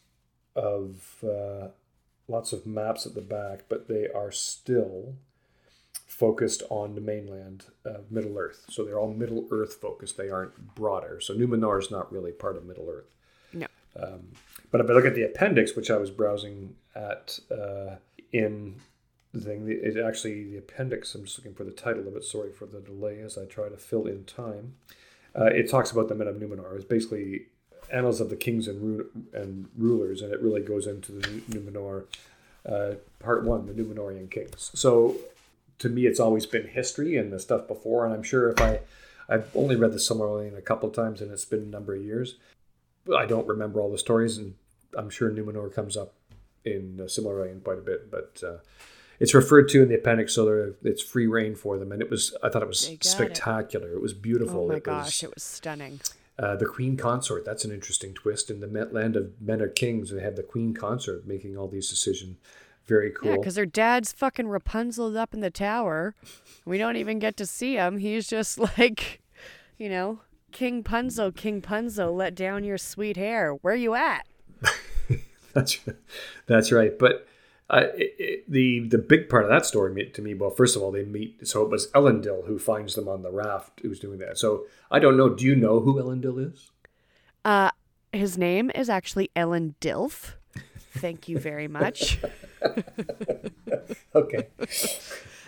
of 0.57 1.25
uh, 1.25 1.69
lots 2.29 2.53
of 2.53 2.67
maps 2.67 3.07
at 3.07 3.15
the 3.15 3.21
back, 3.21 3.65
but 3.69 3.89
they 3.89 4.09
are 4.15 4.31
still 4.31 5.15
focused 6.07 6.63
on 6.71 6.95
the 6.95 7.01
mainland 7.01 7.67
of 7.85 8.11
Middle 8.11 8.39
Earth. 8.39 8.67
So 8.69 8.85
they're 8.85 8.99
all 8.99 9.13
Middle 9.13 9.47
Earth 9.51 9.75
focused. 9.81 10.17
They 10.17 10.31
aren't 10.31 10.75
broader. 10.75 11.21
So 11.21 11.35
Numenor 11.35 11.79
is 11.81 11.91
not 11.91 12.13
really 12.13 12.33
part 12.33 12.57
of 12.57 12.65
Middle 12.65 12.89
Earth. 12.89 13.11
No. 13.53 13.67
Um, 14.01 14.33
but 14.71 14.81
if 14.81 14.89
I 14.89 14.93
look 14.93 15.05
at 15.05 15.15
the 15.15 15.25
appendix, 15.25 15.75
which 15.75 15.91
I 15.91 15.97
was 15.97 16.11
browsing 16.11 16.77
at 16.95 17.39
uh, 17.51 17.97
in 18.33 18.77
the 19.33 19.41
thing, 19.41 19.67
it 19.69 19.97
actually 19.97 20.45
the 20.45 20.59
appendix. 20.59 21.15
I'm 21.15 21.25
just 21.25 21.39
looking 21.39 21.55
for 21.55 21.65
the 21.65 21.73
title 21.73 22.07
of 22.07 22.17
it. 22.17 22.25
Sorry 22.25 22.53
for 22.53 22.67
the 22.67 22.81
delay 22.81 23.21
as 23.21 23.37
I 23.37 23.45
try 23.45 23.69
to 23.69 23.77
fill 23.77 24.07
in 24.07 24.25
time. 24.25 24.75
Uh, 25.37 25.47
it 25.47 25.69
talks 25.69 25.91
about 25.91 26.09
the 26.09 26.15
men 26.15 26.29
of 26.29 26.37
Numenor. 26.37 26.77
It's 26.77 26.85
basically 26.85 27.47
annals 27.93 28.21
of 28.21 28.31
the 28.31 28.37
kings 28.37 28.69
and 28.69 28.81
ru- 28.83 29.11
and 29.33 29.69
rulers, 29.77 30.23
and 30.23 30.33
it 30.33 30.41
really 30.41 30.61
goes 30.61 30.87
into 30.87 31.13
the 31.13 31.27
Numenor 31.51 32.05
uh, 32.69 32.95
part 33.19 33.45
one, 33.45 33.67
the 33.67 33.73
Numenorian 33.73 34.31
kings. 34.31 34.71
So 34.75 35.17
to 35.79 35.89
me, 35.89 36.07
it's 36.07 36.21
always 36.21 36.47
been 36.47 36.69
history 36.69 37.17
and 37.17 37.33
the 37.33 37.39
stuff 37.41 37.67
before. 37.69 38.05
And 38.05 38.15
I'm 38.15 38.23
sure 38.23 38.51
if 38.51 38.61
I, 38.61 38.81
I've 39.29 39.51
only 39.55 39.77
read 39.77 39.93
the 39.93 39.99
Silmarillion 39.99 40.57
a 40.57 40.63
couple 40.63 40.89
of 40.89 40.95
times, 40.95 41.21
and 41.21 41.31
it's 41.31 41.45
been 41.45 41.63
a 41.63 41.67
number 41.67 41.95
of 41.95 42.03
years. 42.03 42.37
But 43.05 43.17
I 43.17 43.27
don't 43.27 43.47
remember 43.47 43.81
all 43.81 43.91
the 43.91 43.99
stories, 43.99 44.39
and 44.39 44.55
I'm 44.97 45.11
sure 45.11 45.31
Numenor 45.31 45.73
comes 45.75 45.97
up 45.97 46.15
in 46.65 46.97
the 46.97 47.05
Silmarillion 47.05 47.63
quite 47.63 47.79
a 47.79 47.83
bit. 47.83 48.11
But 48.11 48.43
uh, 48.47 48.59
it's 49.21 49.35
referred 49.35 49.69
to 49.71 49.83
in 49.83 49.89
the 49.89 49.97
appendix, 49.97 50.35
so 50.35 50.45
there, 50.45 50.73
it's 50.83 51.03
free 51.03 51.27
reign 51.27 51.55
for 51.55 51.79
them. 51.79 51.93
And 51.93 52.01
it 52.01 52.11
was, 52.11 52.35
I 52.43 52.49
thought 52.49 52.63
it 52.63 52.69
was 52.69 52.87
got 52.87 52.93
it. 52.93 53.05
spectacular. 53.05 53.93
It. 53.93 54.01
was 54.01 54.15
beautiful. 54.15 54.65
Oh 54.65 54.69
my 54.69 54.77
it 54.77 54.85
gosh, 54.85 55.05
Was, 55.05 55.23
it 55.23 55.35
was 55.35 55.43
stunning. 55.43 56.01
Uh, 56.39 56.57
the 56.57 56.67
Queen 56.67 56.97
Consort. 56.97 57.45
That's 57.45 57.65
an 57.65 57.73
interesting 57.73 58.15
twist. 58.15 58.51
In 58.51 58.61
the 58.61 58.67
Met- 58.67 58.93
land 58.93 59.17
of 59.17 59.33
men 59.41 59.61
are 59.63 59.69
kings, 59.69 60.11
they 60.11 60.23
have 60.23 60.37
the 60.37 60.43
Queen 60.43 60.75
Consort 60.75 61.27
making 61.27 61.57
all 61.57 61.69
these 61.69 61.89
decisions. 61.89 62.37
Very 62.87 63.11
cool. 63.11 63.31
Yeah, 63.31 63.37
because 63.39 63.57
her 63.57 63.67
dad's 63.67 64.13
fucking 64.13 64.47
Rapunzeled 64.47 65.17
up 65.17 65.33
in 65.33 65.41
the 65.41 65.51
tower. 65.51 66.15
We 66.67 66.77
don't 66.77 66.97
even 66.97 67.19
get 67.19 67.37
to 67.39 67.47
see 67.47 67.77
him. 67.77 67.99
He's 67.99 68.29
just 68.29 68.59
like, 68.79 69.23
you 69.79 69.89
know, 69.89 70.21
King 70.53 70.83
Punzo, 70.83 71.35
King 71.35 71.63
Punzo, 71.63 72.15
let 72.15 72.35
down 72.35 72.63
your 72.63 72.79
sweet 72.79 73.17
hair. 73.17 73.53
Where 73.53 73.75
you 73.75 73.95
at? 73.95 74.27
That's 75.55 75.79
that's 76.47 76.73
right. 76.73 76.99
But 76.99 77.29
uh, 77.71 77.85
it, 77.95 78.15
it, 78.19 78.51
the 78.51 78.89
the 78.89 78.99
big 78.99 79.29
part 79.29 79.45
of 79.45 79.51
that 79.51 79.67
story 79.67 80.11
to 80.11 80.23
me, 80.23 80.35
well, 80.35 80.51
first 80.51 80.77
of 80.77 80.83
all, 80.83 80.91
they 80.91 81.05
meet. 81.05 81.47
So 81.47 81.63
it 81.63 81.71
was 81.71 81.91
Elendil 81.93 82.47
who 82.47 82.59
finds 82.59 82.95
them 82.95 83.09
on 83.09 83.23
the 83.23 83.31
raft. 83.31 83.81
Who's 83.83 84.01
doing 84.01 84.19
that? 84.19 84.39
So 84.39 84.67
I 84.91 84.99
don't 84.99 85.17
know. 85.17 85.29
Do 85.29 85.45
you 85.45 85.57
know 85.57 85.81
who 85.81 85.95
Elendil 85.95 86.53
is? 86.53 86.71
Uh, 87.45 87.71
his 88.13 88.39
name 88.39 88.71
is 88.75 88.89
actually 88.89 89.31
Ellen 89.35 89.75
Dilf. 89.81 90.35
Thank 90.93 91.29
you 91.29 91.39
very 91.39 91.69
much. 91.69 92.19
Okay. 94.15 94.49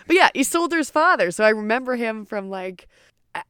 But 0.07 0.15
yeah, 0.15 0.29
Isildur's 0.37 0.89
father. 0.89 1.33
So 1.33 1.43
I 1.43 1.49
remember 1.49 1.97
him 1.97 2.25
from 2.25 2.49
like, 2.49 2.87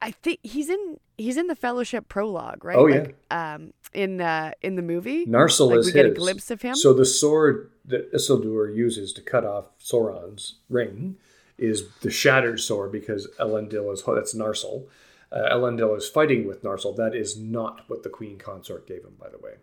I- 0.01 0.11
think 0.11 0.39
he's 0.43 0.69
in 0.69 0.99
he's 1.17 1.37
in 1.37 1.47
the 1.47 1.55
Fellowship 1.55 2.07
prologue, 2.07 2.63
right? 2.63 2.77
Oh, 2.77 2.83
like, 2.83 3.15
Um, 3.31 3.73
in 3.93 4.21
uh 4.21 4.51
in 4.61 4.75
the 4.75 4.81
movie, 4.81 5.25
Narsil 5.25 5.69
like 5.69 5.79
is 5.79 5.85
we 5.87 5.91
get 5.93 6.05
a 6.05 6.11
glimpse 6.11 6.51
of 6.51 6.61
him. 6.61 6.75
So 6.75 6.93
the 6.93 7.05
sword 7.05 7.71
that 7.85 8.11
Isildur 8.13 8.75
uses 8.75 9.13
to 9.13 9.21
cut 9.21 9.45
off 9.45 9.69
Sauron's 9.79 10.55
ring 10.69 11.17
is 11.57 11.87
the 12.01 12.11
shattered 12.11 12.59
sword 12.59 12.91
because 12.91 13.27
Elendil 13.39 13.91
is 13.93 14.03
that's 14.03 14.35
Narsil. 14.35 14.87
Uh, 15.31 15.55
Elendil 15.55 15.97
is 15.97 16.07
fighting 16.07 16.47
with 16.47 16.63
Narsil. 16.63 16.95
That 16.95 17.15
is 17.15 17.37
not 17.37 17.81
what 17.87 18.03
the 18.03 18.09
Queen 18.09 18.37
Consort 18.37 18.87
gave 18.87 19.03
him, 19.03 19.15
by 19.19 19.29
the 19.29 19.37
way. 19.39 19.55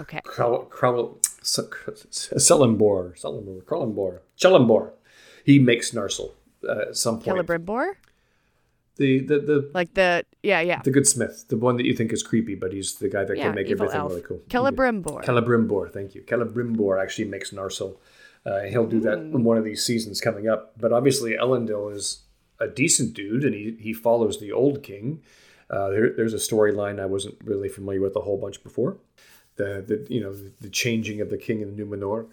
okay. 0.00 0.20
Krell, 0.24 0.68
Krell, 0.68 1.18
Celeborn, 1.42 3.20
Celeborn, 3.20 3.62
Krellenbor, 3.62 4.20
Celeborn. 4.36 4.90
He 5.44 5.58
makes 5.58 5.90
Narsil 5.92 6.32
uh, 6.68 6.88
at 6.88 6.96
some 6.96 7.20
point. 7.20 7.46
Celebrimbor? 7.46 7.94
The, 8.96 9.20
the 9.20 9.38
the 9.40 9.70
Like 9.74 9.94
the 9.94 10.24
yeah, 10.42 10.60
yeah. 10.60 10.80
the 10.82 10.90
good 10.90 11.06
smith, 11.06 11.46
the 11.48 11.56
one 11.56 11.76
that 11.78 11.86
you 11.86 11.94
think 11.94 12.12
is 12.12 12.22
creepy, 12.22 12.54
but 12.54 12.72
he's 12.72 12.96
the 12.96 13.08
guy 13.08 13.24
that 13.24 13.36
Yeah, 13.36 13.44
can 13.46 13.54
make 13.54 13.70
everything 13.70 13.96
elf. 13.96 14.10
really 14.10 14.22
cool. 14.22 14.40
Celebrimbor. 14.48 15.24
Celebrimbor, 15.24 15.92
thank 15.92 16.14
you. 16.14 16.22
Celebrimbor 16.22 17.00
actually 17.02 17.26
makes 17.26 17.50
Narsil. 17.52 17.96
Uh, 18.44 18.62
he'll 18.62 18.86
do 18.86 19.00
that 19.00 19.18
in 19.18 19.44
one 19.44 19.56
of 19.56 19.64
these 19.64 19.84
seasons 19.84 20.20
coming 20.20 20.48
up. 20.48 20.72
But 20.78 20.92
obviously, 20.92 21.32
Elendil 21.36 21.94
is 21.94 22.22
a 22.58 22.66
decent 22.68 23.14
dude, 23.14 23.44
and 23.44 23.54
he, 23.54 23.76
he 23.80 23.92
follows 23.92 24.40
the 24.40 24.52
old 24.52 24.82
king. 24.82 25.22
Uh, 25.70 25.88
there, 25.88 26.10
there's 26.14 26.34
a 26.34 26.38
storyline 26.38 27.00
I 27.00 27.06
wasn't 27.06 27.36
really 27.44 27.68
familiar 27.68 28.00
with 28.00 28.14
a 28.16 28.20
whole 28.20 28.36
bunch 28.36 28.62
before. 28.62 28.98
The, 29.56 29.82
the 29.86 30.06
you 30.14 30.20
know 30.20 30.32
the, 30.34 30.52
the 30.60 30.68
changing 30.70 31.20
of 31.20 31.30
the 31.30 31.38
king 31.38 31.60
in 31.60 31.76
Numenor, 31.76 32.26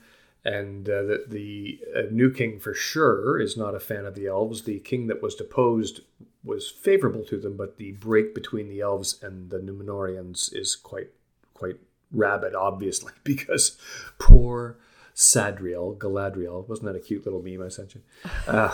and 0.43 0.89
uh, 0.89 1.03
the 1.03 1.25
the 1.27 1.79
uh, 1.95 2.01
new 2.11 2.31
king 2.33 2.59
for 2.59 2.73
sure 2.73 3.39
is 3.39 3.55
not 3.55 3.75
a 3.75 3.79
fan 3.79 4.05
of 4.05 4.15
the 4.15 4.27
elves. 4.27 4.63
The 4.63 4.79
king 4.79 5.07
that 5.07 5.21
was 5.21 5.35
deposed 5.35 6.01
was 6.43 6.69
favorable 6.69 7.23
to 7.25 7.37
them, 7.37 7.57
but 7.57 7.77
the 7.77 7.91
break 7.93 8.33
between 8.33 8.69
the 8.69 8.81
elves 8.81 9.21
and 9.21 9.49
the 9.49 9.59
Numenorians 9.59 10.55
is 10.55 10.75
quite 10.75 11.09
quite 11.53 11.77
rabid, 12.11 12.55
obviously, 12.55 13.13
because 13.23 13.77
poor 14.17 14.77
Sadriel, 15.15 15.97
Galadriel, 15.97 16.67
wasn't 16.67 16.87
that 16.87 16.95
a 16.95 16.99
cute 16.99 17.25
little 17.25 17.41
meme 17.41 17.61
I 17.61 17.69
sent 17.69 17.95
you? 17.95 18.01
Uh, 18.47 18.73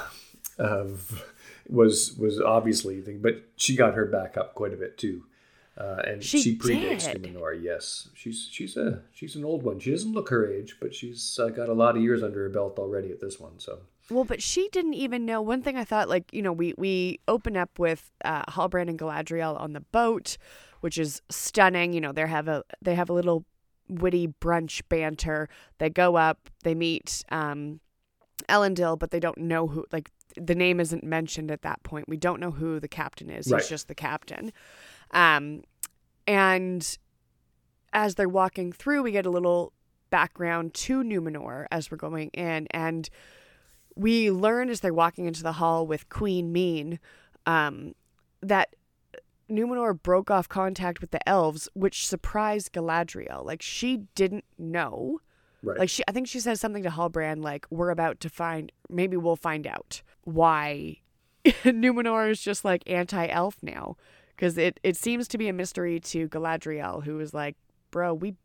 of 0.58 1.26
was 1.68 2.16
was 2.18 2.40
obviously 2.40 3.00
the 3.00 3.06
thing, 3.06 3.20
but 3.22 3.44
she 3.56 3.76
got 3.76 3.94
her 3.96 4.06
back 4.06 4.38
up 4.38 4.56
quite 4.56 4.74
a 4.74 4.78
bit 4.78 4.98
too. 4.98 5.24
Uh, 5.78 6.02
and 6.08 6.24
She 6.24 6.40
she, 6.40 6.58
predates 6.58 7.12
did. 7.12 7.24
Numenor. 7.24 7.62
Yes, 7.62 8.08
she's 8.14 8.48
she's 8.50 8.78
a 8.78 9.02
she's 9.14 9.36
an 9.36 9.44
old 9.44 9.64
one. 9.64 9.80
She 9.80 9.92
doesn't 9.92 10.14
look 10.14 10.30
her 10.30 10.50
age, 10.50 10.78
but 10.80 10.96
she's 10.96 11.38
uh, 11.42 11.50
got 11.50 11.68
a 11.68 11.74
lot 11.74 11.98
of 11.98 12.04
years 12.04 12.24
under 12.24 12.44
her 12.44 12.50
belt 12.50 12.80
already 12.80 13.12
at 13.12 13.20
this 13.20 13.40
one. 13.40 13.60
So 13.60 13.80
Well, 14.10 14.24
but 14.24 14.42
she 14.42 14.70
didn't 14.70 14.94
even 14.94 15.26
know. 15.26 15.42
One 15.42 15.62
thing 15.62 15.78
I 15.78 15.84
thought, 15.84 16.10
like, 16.10 16.32
you 16.32 16.42
know, 16.42 16.54
we 16.54 16.74
we 16.78 17.20
open 17.28 17.58
up 17.58 17.80
with 17.80 18.12
uh, 18.24 18.44
Halbrand 18.44 18.90
and 18.90 19.00
Galadriel 19.00 19.60
on 19.60 19.74
the 19.74 19.82
boat, 19.82 20.38
which 20.82 20.98
is 20.98 21.22
stunning. 21.30 21.94
You 21.94 22.02
know, 22.02 22.12
they 22.12 22.28
have 22.28 22.48
a 22.48 22.64
they 22.82 22.96
have 22.96 23.10
a 23.10 23.14
little 23.14 23.46
witty 23.90 24.28
brunch 24.28 24.82
banter. 24.90 25.50
They 25.80 25.90
go 25.90 26.16
up, 26.16 26.50
they 26.64 26.76
meet 26.76 27.24
um, 27.30 27.80
Elendil, 28.48 29.00
but 29.00 29.12
they 29.12 29.20
don't 29.20 29.40
know 29.40 29.68
who. 29.68 29.86
Like, 29.92 30.12
the 30.38 30.56
name 30.56 30.80
isn't 30.80 31.04
mentioned 31.04 31.50
at 31.50 31.64
that 31.64 31.82
point. 31.84 32.08
We 32.08 32.18
don't 32.18 32.40
know 32.40 32.52
who 32.52 32.80
the 32.80 32.88
captain 32.88 33.30
is. 33.30 33.50
Right. 33.50 33.62
He's 33.62 33.70
just 33.70 33.88
the 33.88 33.96
captain. 33.96 34.52
Um, 35.12 35.64
and 36.28 36.98
as 37.94 38.16
they're 38.16 38.30
walking 38.30 38.72
through, 38.72 39.04
we 39.04 39.12
get 39.12 39.26
a 39.26 39.30
little 39.30 39.74
background 40.10 40.74
to 40.74 41.04
Numenor 41.04 41.66
as 41.72 41.90
we're 41.90 41.98
going 41.98 42.30
in, 42.30 42.68
and 42.72 43.10
we 43.96 44.30
learn 44.32 44.70
as 44.70 44.82
they're 44.82 44.94
walking 44.94 45.26
into 45.26 45.44
the 45.44 45.54
hall 45.54 45.88
with 45.88 46.10
Queen 46.10 46.52
Mean 46.52 47.00
um, 47.46 47.94
that 48.42 48.76
Numenor 49.50 50.02
broke 50.02 50.32
off 50.32 50.50
contact 50.50 51.02
with 51.02 51.12
the 51.12 51.28
elves, 51.28 51.70
which 51.74 52.08
surprised 52.08 52.74
Galadriel. 52.74 53.46
Like 53.46 53.62
she 53.62 54.04
didn't 54.16 54.46
know. 54.58 55.20
right, 55.64 55.80
Like 55.80 55.90
she, 55.90 56.04
I 56.08 56.12
think 56.12 56.28
she 56.28 56.40
says 56.40 56.60
something 56.60 56.84
to 56.84 56.90
Halbrand 56.90 57.44
like, 57.44 57.66
"We're 57.70 57.92
about 57.92 58.20
to 58.22 58.30
find. 58.30 58.72
Maybe 58.90 59.18
we'll 59.18 59.36
find 59.36 59.68
out 59.68 60.02
why 60.24 60.98
Numenor 61.46 62.30
is 62.30 62.42
just 62.42 62.66
like 62.66 62.84
anti-elf 62.88 63.58
now." 63.62 63.98
Because 64.36 64.58
it, 64.58 64.82
it 64.84 64.98
seems 64.98 65.30
to 65.30 65.38
be 65.38 65.48
a 65.48 65.54
mystery 65.54 66.00
to 66.02 66.28
Galadriel, 66.28 67.04
who 67.04 67.20
is 67.20 67.34
like, 67.34 67.56
"Bro, 67.92 68.16
we 68.16 68.36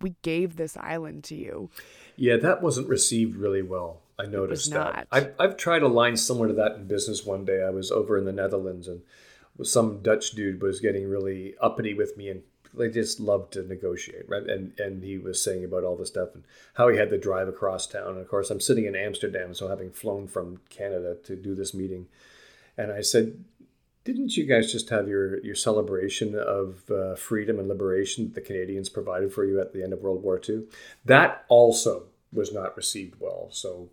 we 0.00 0.14
gave 0.22 0.56
this 0.56 0.76
island 0.78 1.24
to 1.24 1.34
you." 1.34 1.70
yeah, 2.16 2.36
that 2.38 2.62
wasn't 2.62 2.88
received 2.88 3.36
really 3.36 3.62
well. 3.62 4.00
I 4.18 4.26
noticed 4.26 4.70
not. 4.70 4.94
that. 4.94 5.08
I've 5.12 5.34
I've 5.38 5.56
tried 5.56 5.82
a 5.82 5.88
line 5.88 6.16
similar 6.16 6.48
to 6.48 6.54
that 6.54 6.76
in 6.76 6.86
business. 6.86 7.24
One 7.24 7.44
day 7.44 7.62
I 7.62 7.70
was 7.70 7.90
over 7.90 8.16
in 8.16 8.24
the 8.24 8.32
Netherlands 8.32 8.88
and 8.88 9.02
some 9.62 10.02
Dutch 10.02 10.32
dude 10.32 10.62
was 10.62 10.80
getting 10.80 11.08
really 11.08 11.54
uppity 11.60 11.94
with 11.94 12.16
me 12.16 12.28
and 12.28 12.42
they 12.76 12.90
just 12.90 13.20
loved 13.20 13.52
to 13.54 13.62
negotiate, 13.62 14.28
right? 14.28 14.42
And 14.42 14.78
and 14.78 15.02
he 15.02 15.18
was 15.18 15.42
saying 15.42 15.64
about 15.64 15.84
all 15.84 15.96
the 15.96 16.06
stuff 16.06 16.34
and 16.34 16.44
how 16.74 16.88
he 16.88 16.98
had 16.98 17.10
to 17.10 17.18
drive 17.18 17.48
across 17.48 17.86
town. 17.86 18.10
And 18.10 18.18
of 18.18 18.28
course, 18.28 18.50
I'm 18.50 18.60
sitting 18.60 18.86
in 18.86 18.94
Amsterdam, 18.94 19.54
so 19.54 19.68
having 19.68 19.90
flown 19.90 20.26
from 20.26 20.60
Canada 20.68 21.16
to 21.24 21.36
do 21.36 21.54
this 21.54 21.74
meeting, 21.74 22.06
and 22.76 22.92
I 22.92 23.00
said, 23.00 23.44
"Didn't 24.04 24.36
you 24.36 24.44
guys 24.44 24.72
just 24.72 24.90
have 24.90 25.08
your 25.08 25.42
your 25.44 25.54
celebration 25.54 26.34
of 26.34 26.90
uh, 26.90 27.14
freedom 27.16 27.58
and 27.58 27.68
liberation 27.68 28.24
that 28.24 28.34
the 28.34 28.40
Canadians 28.40 28.88
provided 28.88 29.32
for 29.32 29.44
you 29.44 29.60
at 29.60 29.72
the 29.72 29.82
end 29.82 29.92
of 29.92 30.00
World 30.00 30.22
War 30.22 30.40
II?" 30.46 30.64
That 31.04 31.44
also 31.48 32.04
was 32.32 32.52
not 32.52 32.76
received 32.76 33.14
well. 33.20 33.48
So 33.50 33.88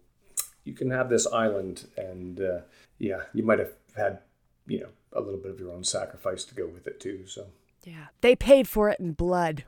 you 0.63 0.73
can 0.73 0.89
have 0.91 1.09
this 1.09 1.27
island, 1.27 1.87
and 1.97 2.39
uh, 2.39 2.59
yeah, 2.99 3.23
you 3.33 3.43
might 3.43 3.59
have 3.59 3.73
had 3.95 4.19
you 4.67 4.79
know 4.79 4.89
a 5.13 5.21
little 5.21 5.39
bit 5.39 5.51
of 5.51 5.59
your 5.59 5.71
own 5.71 5.83
sacrifice 5.83 6.43
to 6.45 6.55
go 6.55 6.65
with 6.67 6.87
it 6.87 6.99
too. 6.99 7.25
So 7.27 7.47
Yeah, 7.83 8.07
they 8.21 8.35
paid 8.35 8.67
for 8.67 8.89
it 8.89 8.99
in 8.99 9.13
blood. 9.13 9.65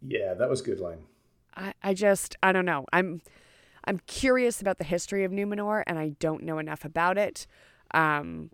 yeah, 0.00 0.34
that 0.34 0.48
was 0.50 0.62
good 0.62 0.80
line. 0.80 1.04
I, 1.56 1.72
I 1.82 1.94
just 1.94 2.36
I 2.42 2.52
don't 2.52 2.64
know. 2.64 2.84
I'm 2.92 3.22
I'm 3.84 4.00
curious 4.06 4.60
about 4.60 4.78
the 4.78 4.84
history 4.84 5.24
of 5.24 5.30
Numenor 5.30 5.82
and 5.86 5.98
I 5.98 6.10
don't 6.18 6.42
know 6.42 6.58
enough 6.58 6.84
about 6.84 7.16
it. 7.18 7.46
Um 7.92 8.50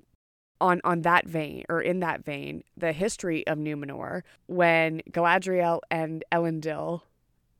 on 0.60 0.80
on 0.84 1.00
that 1.02 1.26
vein 1.26 1.64
or 1.70 1.80
in 1.80 2.00
that 2.00 2.24
vein, 2.24 2.62
the 2.76 2.92
history 2.92 3.46
of 3.46 3.56
Numenor 3.58 4.22
when 4.46 5.00
Galadriel 5.10 5.80
and 5.90 6.22
Elendil, 6.30 7.00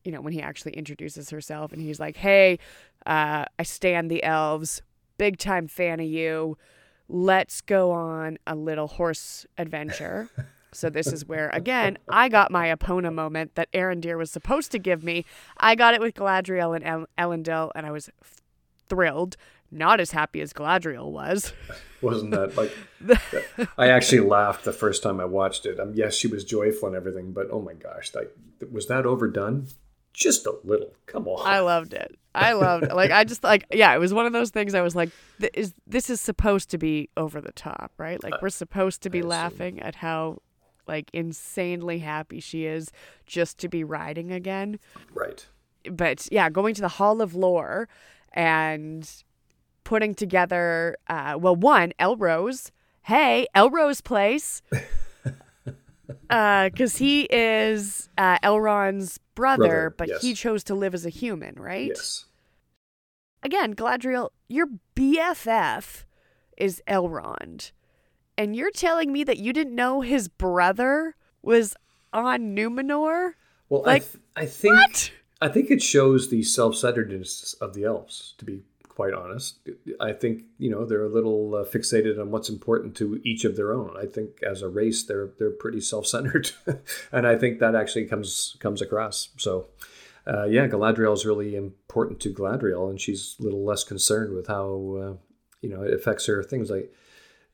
you 0.05 0.13
know, 0.13 0.21
when 0.21 0.35
he 0.35 0.43
actually 0.43 0.73
introduces 0.73 1.31
herself 1.31 1.73
and 1.73 1.81
he's 1.81 1.99
like, 1.99 2.19
"Hey, 2.19 2.59
uh 3.07 3.45
I 3.59 3.63
stand 3.63 4.11
the 4.11 4.23
elves, 4.23 4.83
big 5.19 5.39
time 5.39 5.69
fan 5.69 6.01
of 6.01 6.07
you. 6.07 6.57
Let's 7.09 7.61
go 7.61 7.91
on 7.91 8.39
a 8.47 8.55
little 8.55 8.87
horse 8.89 9.47
adventure." 9.59 10.29
So 10.73 10.89
this 10.89 11.09
is 11.09 11.27
where 11.27 11.49
again 11.53 11.99
I 12.09 12.29
got 12.29 12.51
my 12.51 12.69
Epona 12.75 13.13
moment 13.13 13.55
that 13.57 13.71
Arondir 13.73 14.17
was 14.17 14.31
supposed 14.31 14.71
to 14.73 14.79
give 14.79 15.03
me. 15.03 15.25
I 15.57 15.75
got 15.75 15.95
it 15.95 16.01
with 16.01 16.15
Galadriel 16.15 16.77
and 16.77 16.85
El- 16.85 17.07
Elendil, 17.19 17.71
and 17.75 17.87
I 17.87 17.91
was 17.91 18.09
f- 18.23 18.41
thrilled. 18.89 19.37
Not 19.73 20.01
as 20.01 20.11
happy 20.11 20.41
as 20.41 20.53
Galadriel 20.53 21.11
was. 21.13 21.53
Wasn't 22.03 22.33
that 22.33 22.57
like? 22.57 22.73
I 23.79 23.89
actually 23.89 24.21
laughed 24.21 24.65
the 24.65 24.73
first 24.73 25.03
time 25.03 25.21
I 25.21 25.25
watched 25.27 25.65
it. 25.65 25.79
Um, 25.79 25.93
yes, 25.95 26.15
she 26.15 26.27
was 26.27 26.45
joyful 26.45 26.89
and 26.89 26.97
everything, 26.97 27.33
but 27.33 27.49
oh 27.51 27.61
my 27.61 27.75
gosh, 27.75 28.13
like 28.15 28.35
was 28.71 28.87
that 28.89 29.07
overdone? 29.07 29.69
Just 30.13 30.47
a 30.47 30.55
little. 30.65 30.93
Come 31.07 31.29
on. 31.29 31.47
I 31.47 31.61
loved 31.61 31.93
it. 31.95 32.19
I 32.35 32.53
loved. 32.53 32.93
Like 32.93 33.11
I 33.11 33.25
just 33.25 33.43
like 33.43 33.67
yeah, 33.73 33.95
it 33.95 33.99
was 33.99 34.15
one 34.15 34.27
of 34.27 34.33
those 34.33 34.51
things. 34.51 34.75
I 34.75 34.83
was 34.83 34.95
like, 34.95 35.11
th- 35.41 35.53
is 35.55 35.75
this 35.87 36.11
is 36.11 36.21
supposed 36.21 36.71
to 36.71 36.79
be 36.79 37.09
over 37.17 37.41
the 37.41 37.53
top, 37.53 37.93
right? 37.99 38.23
Like 38.23 38.41
we're 38.41 38.51
supposed 38.51 39.03
to 39.03 39.11
be 39.11 39.23
laughing 39.23 39.81
at 39.81 39.97
how 39.97 40.39
like 40.87 41.11
insanely 41.13 42.01
happy 42.01 42.41
she 42.41 42.65
is 42.65 42.91
just 43.27 43.59
to 43.59 43.69
be 43.69 43.85
riding 43.85 44.33
again. 44.33 44.79
right. 45.15 45.47
but 45.91 46.29
yeah, 46.33 46.51
going 46.51 46.75
to 46.75 46.81
the 46.81 46.89
Hall 46.89 47.21
of 47.21 47.35
Lore 47.35 47.89
and 48.33 49.09
putting 49.85 50.15
together, 50.15 50.97
uh, 51.09 51.37
well, 51.39 51.57
one, 51.57 51.93
Elrose. 51.99 52.71
Hey, 53.03 53.47
Elrose 53.57 54.03
place. 54.03 54.63
Because 56.29 56.97
he 56.97 57.23
is 57.31 58.09
uh, 58.19 58.39
Elrond's 58.39 59.19
brother, 59.35 59.57
Brother, 59.57 59.95
but 59.97 60.09
yes. 60.09 60.23
he 60.23 60.35
chose 60.35 60.65
to 60.65 60.75
live 60.75 60.95
as 60.95 61.07
a 61.07 61.11
human, 61.11 61.55
right? 61.57 61.89
Yes. 61.89 62.27
Again, 63.43 63.75
Galadriel, 63.75 64.31
your 64.49 64.67
BFF 64.95 66.05
is 66.57 66.83
Elrond. 66.87 67.73
And 68.37 68.55
you're 68.55 68.71
telling 68.71 69.13
me 69.13 69.25
that 69.25 69.39
you 69.39 69.53
didn't 69.53 69.75
know 69.75 70.03
his 70.03 70.29
brother 70.29 71.17
was 71.43 71.75
on 72.13 72.55
Numenor? 72.55 73.33
Well, 73.69 73.83
Like, 73.85 74.03
I, 74.03 74.05
th- 74.05 74.25
I 74.37 74.47
think 74.47 74.75
What? 74.75 75.13
I 75.43 75.49
think 75.49 75.71
it 75.71 75.83
shows 75.83 76.29
the 76.29 76.43
self-centeredness 76.43 77.55
of 77.61 77.73
the 77.73 77.85
elves. 77.85 78.35
To 78.39 78.45
be 78.45 78.63
quite 79.01 79.15
honest, 79.15 79.61
I 79.99 80.13
think 80.13 80.43
you 80.59 80.71
know 80.71 80.85
they're 80.85 81.07
a 81.07 81.09
little 81.09 81.55
uh, 81.55 81.65
fixated 81.65 82.21
on 82.21 82.31
what's 82.31 82.51
important 82.51 82.95
to 82.97 83.19
each 83.25 83.47
of 83.47 83.57
their 83.57 83.73
own. 83.73 83.97
I 83.97 84.05
think 84.05 84.43
as 84.43 84.61
a 84.61 84.69
race, 84.69 85.05
they're 85.05 85.31
they're 85.39 85.51
pretty 85.65 85.81
self-centered, 85.93 86.51
and 87.11 87.27
I 87.27 87.39
think 87.39 87.61
that 87.61 87.75
actually 87.75 88.05
comes 88.05 88.59
comes 88.61 88.83
across. 88.83 89.31
So, 89.39 89.69
uh, 90.27 90.45
yeah, 90.45 90.69
Galadriel 90.69 91.15
is 91.15 91.25
really 91.25 91.57
important 91.57 92.21
to 92.21 92.35
Galadriel, 92.35 92.91
and 92.91 93.01
she's 93.01 93.37
a 93.41 93.43
little 93.43 93.65
less 93.65 93.85
concerned 93.85 94.35
with 94.35 94.49
how 94.49 94.67
uh, 95.03 95.15
you 95.63 95.71
know 95.71 95.81
it 95.83 95.95
affects 95.95 96.27
her. 96.27 96.43
Things 96.43 96.69
like 96.69 96.93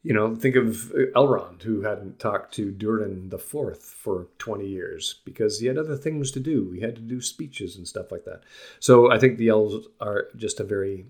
you 0.06 0.14
know, 0.14 0.36
think 0.36 0.54
of 0.54 0.92
Elrond, 1.16 1.62
who 1.62 1.82
hadn't 1.82 2.20
talked 2.20 2.54
to 2.54 2.70
Durin 2.70 3.28
the 3.30 3.40
Fourth 3.40 3.82
for 3.82 4.28
20 4.38 4.64
years 4.64 5.20
because 5.24 5.58
he 5.58 5.66
had 5.66 5.76
other 5.76 5.96
things 5.96 6.30
to 6.30 6.38
do. 6.38 6.70
He 6.70 6.80
had 6.80 6.94
to 6.94 7.00
do 7.00 7.20
speeches 7.20 7.74
and 7.74 7.88
stuff 7.88 8.12
like 8.12 8.24
that. 8.24 8.42
So 8.78 9.10
I 9.10 9.18
think 9.18 9.36
the 9.36 9.48
elves 9.48 9.88
are 10.00 10.28
just 10.36 10.60
a 10.60 10.64
very 10.64 11.06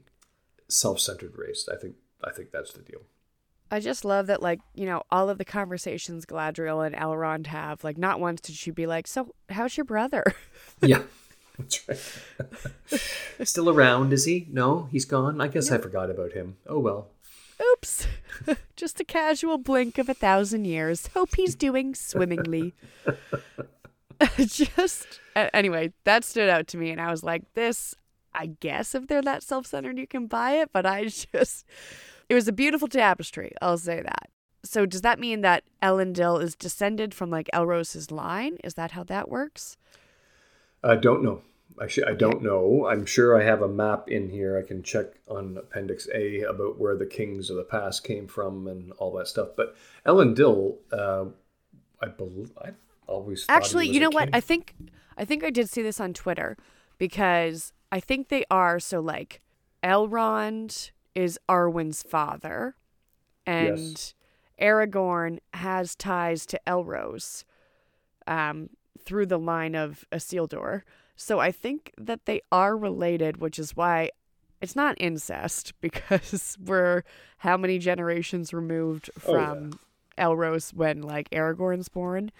self-centered 0.69 1.37
race. 1.37 1.69
I 1.73 1.77
think 1.77 1.97
I 2.23 2.31
think 2.33 2.51
that's 2.51 2.73
the 2.73 2.83
deal. 2.83 3.03
I 3.71 3.81
just 3.81 4.05
love 4.05 4.29
that, 4.29 4.43
like, 4.43 4.61
you 4.75 4.87
know, 4.87 5.03
all 5.11 5.29
of 5.29 5.39
the 5.39 5.45
conversations 5.45 6.25
Galadriel 6.25 6.87
and 6.87 6.95
Elrond 6.95 7.49
have, 7.49 7.83
like, 7.83 7.99
not 7.99 8.21
once 8.21 8.41
did 8.41 8.55
she 8.55 8.71
be 8.71 8.87
like, 8.87 9.07
So, 9.07 9.35
how's 9.49 9.77
your 9.77 9.85
brother? 9.85 10.25
Yeah. 10.83 11.03
That's 11.59 11.89
right. 11.89 13.01
Still 13.49 13.71
around, 13.71 14.13
is 14.13 14.27
he? 14.27 14.47
No, 14.51 14.89
he's 14.93 15.07
gone. 15.07 15.41
I 15.41 15.49
guess 15.49 15.71
I 15.71 15.79
forgot 15.79 16.11
about 16.11 16.33
him. 16.33 16.57
Oh 16.67 16.79
well. 16.79 17.09
Oops. 17.73 18.07
just 18.77 19.01
a 19.01 19.05
casual 19.05 19.57
blink 19.57 19.97
of 19.97 20.11
a 20.11 20.15
thousand 20.15 20.67
years. 20.67 21.07
Hope 21.15 21.35
he's 21.35 21.55
doing 21.55 21.95
swimmingly. 21.95 22.75
just, 24.39 25.21
anyway, 25.35 25.95
that 26.05 26.25
stood 26.25 26.51
out 26.51 26.67
to 26.69 26.77
me, 26.77 26.91
and 26.91 27.01
I 27.01 27.11
was 27.11 27.25
like, 27.25 27.43
This, 27.55 27.95
I 28.37 28.47
guess 28.61 28.95
if 28.95 29.07
they're 29.07 29.23
that 29.23 29.43
self 29.43 29.67
centered, 29.67 29.99
you 29.99 30.07
can 30.07 30.27
buy 30.27 30.53
it, 30.53 30.71
but 30.73 30.87
I 30.87 31.05
just, 31.33 31.65
it 32.29 32.35
was 32.35 32.47
a 32.47 32.53
beautiful 32.53 32.89
tapestry. 32.89 33.53
I'll 33.61 33.79
say 33.79 34.03
that. 34.03 34.31
So, 34.65 34.85
does 34.85 35.03
that 35.03 35.19
mean 35.19 35.41
that 35.43 35.65
Elendil 35.83 36.43
is 36.43 36.57
descended 36.57 37.15
from 37.15 37.31
like 37.31 37.49
Elros's 37.53 38.11
line? 38.11 38.59
Is 38.65 38.75
that 38.75 38.93
how 38.93 39.05
that 39.05 39.29
works? 39.29 39.77
I 40.83 40.97
don't 40.97 41.23
know. 41.23 41.43
Actually, 41.81 42.07
I 42.07 42.15
don't 42.15 42.43
know. 42.43 42.87
I'm 42.87 43.07
sure 43.07 43.41
I 43.41 43.45
have 43.45 43.63
a 43.63 43.69
map 43.69 44.09
in 44.09 44.31
here. 44.31 44.59
I 44.59 44.67
can 44.67 44.83
check 44.83 45.07
on 45.29 45.57
Appendix 45.59 46.09
A 46.15 46.41
about 46.43 46.79
where 46.79 46.97
the 46.97 47.07
kings 47.07 47.51
of 47.51 47.57
the 47.57 47.65
past 47.65 48.03
came 48.03 48.27
from 48.27 48.67
and 48.67 48.93
all 48.93 49.13
that 49.17 49.29
stuff. 49.29 49.49
But 49.57 49.77
Elendil, 50.07 50.77
uh, 50.93 51.27
I 52.01 52.09
believe, 52.09 52.53
I 52.63 52.71
always 53.07 53.45
Actually, 53.49 53.89
you 53.89 54.01
know 54.01 54.11
what? 54.11 54.31
I 54.33 54.41
think 54.41 54.75
I 55.17 55.25
think 55.25 55.45
I 55.45 55.51
did 55.51 55.69
see 55.69 55.83
this 55.83 56.01
on 56.01 56.13
Twitter 56.13 56.57
because 56.99 57.73
I 57.91 58.01
think 58.01 58.29
they 58.29 58.45
are 58.51 58.79
so 58.81 59.01
like 59.01 59.41
Elrond 59.83 60.91
is 61.15 61.39
Arwen's 61.49 62.03
father 62.03 62.75
and 63.47 63.79
Yes. 63.79 64.15
Aragorn 64.61 65.39
has 65.55 65.95
ties 65.95 66.47
to 66.47 66.61
Elros 66.67 67.45
um, 68.27 68.71
through 68.99 69.27
the 69.27 69.39
line 69.39 69.75
of 69.75 70.05
Isildur. 70.11 70.83
So 71.15 71.39
I 71.39 71.53
think 71.53 71.93
that 71.99 72.27
they 72.27 72.41
are 72.51 72.77
related, 72.77 73.39
which 73.39 73.59
is 73.59 73.77
why 73.77 74.11
it's 74.61 74.77
not 74.77 74.97
incest 74.99 75.75
because 75.81 76.57
we're 76.63 77.03
how 77.39 77.57
many 77.57 77.79
generations 77.79 78.53
removed 78.53 79.11
from 79.19 79.71
oh, 79.75 79.79
yeah. 80.19 80.25
Elros 80.27 80.75
when 80.75 81.03
like 81.03 81.31
Aragorn's 81.31 81.89
born. 81.89 82.33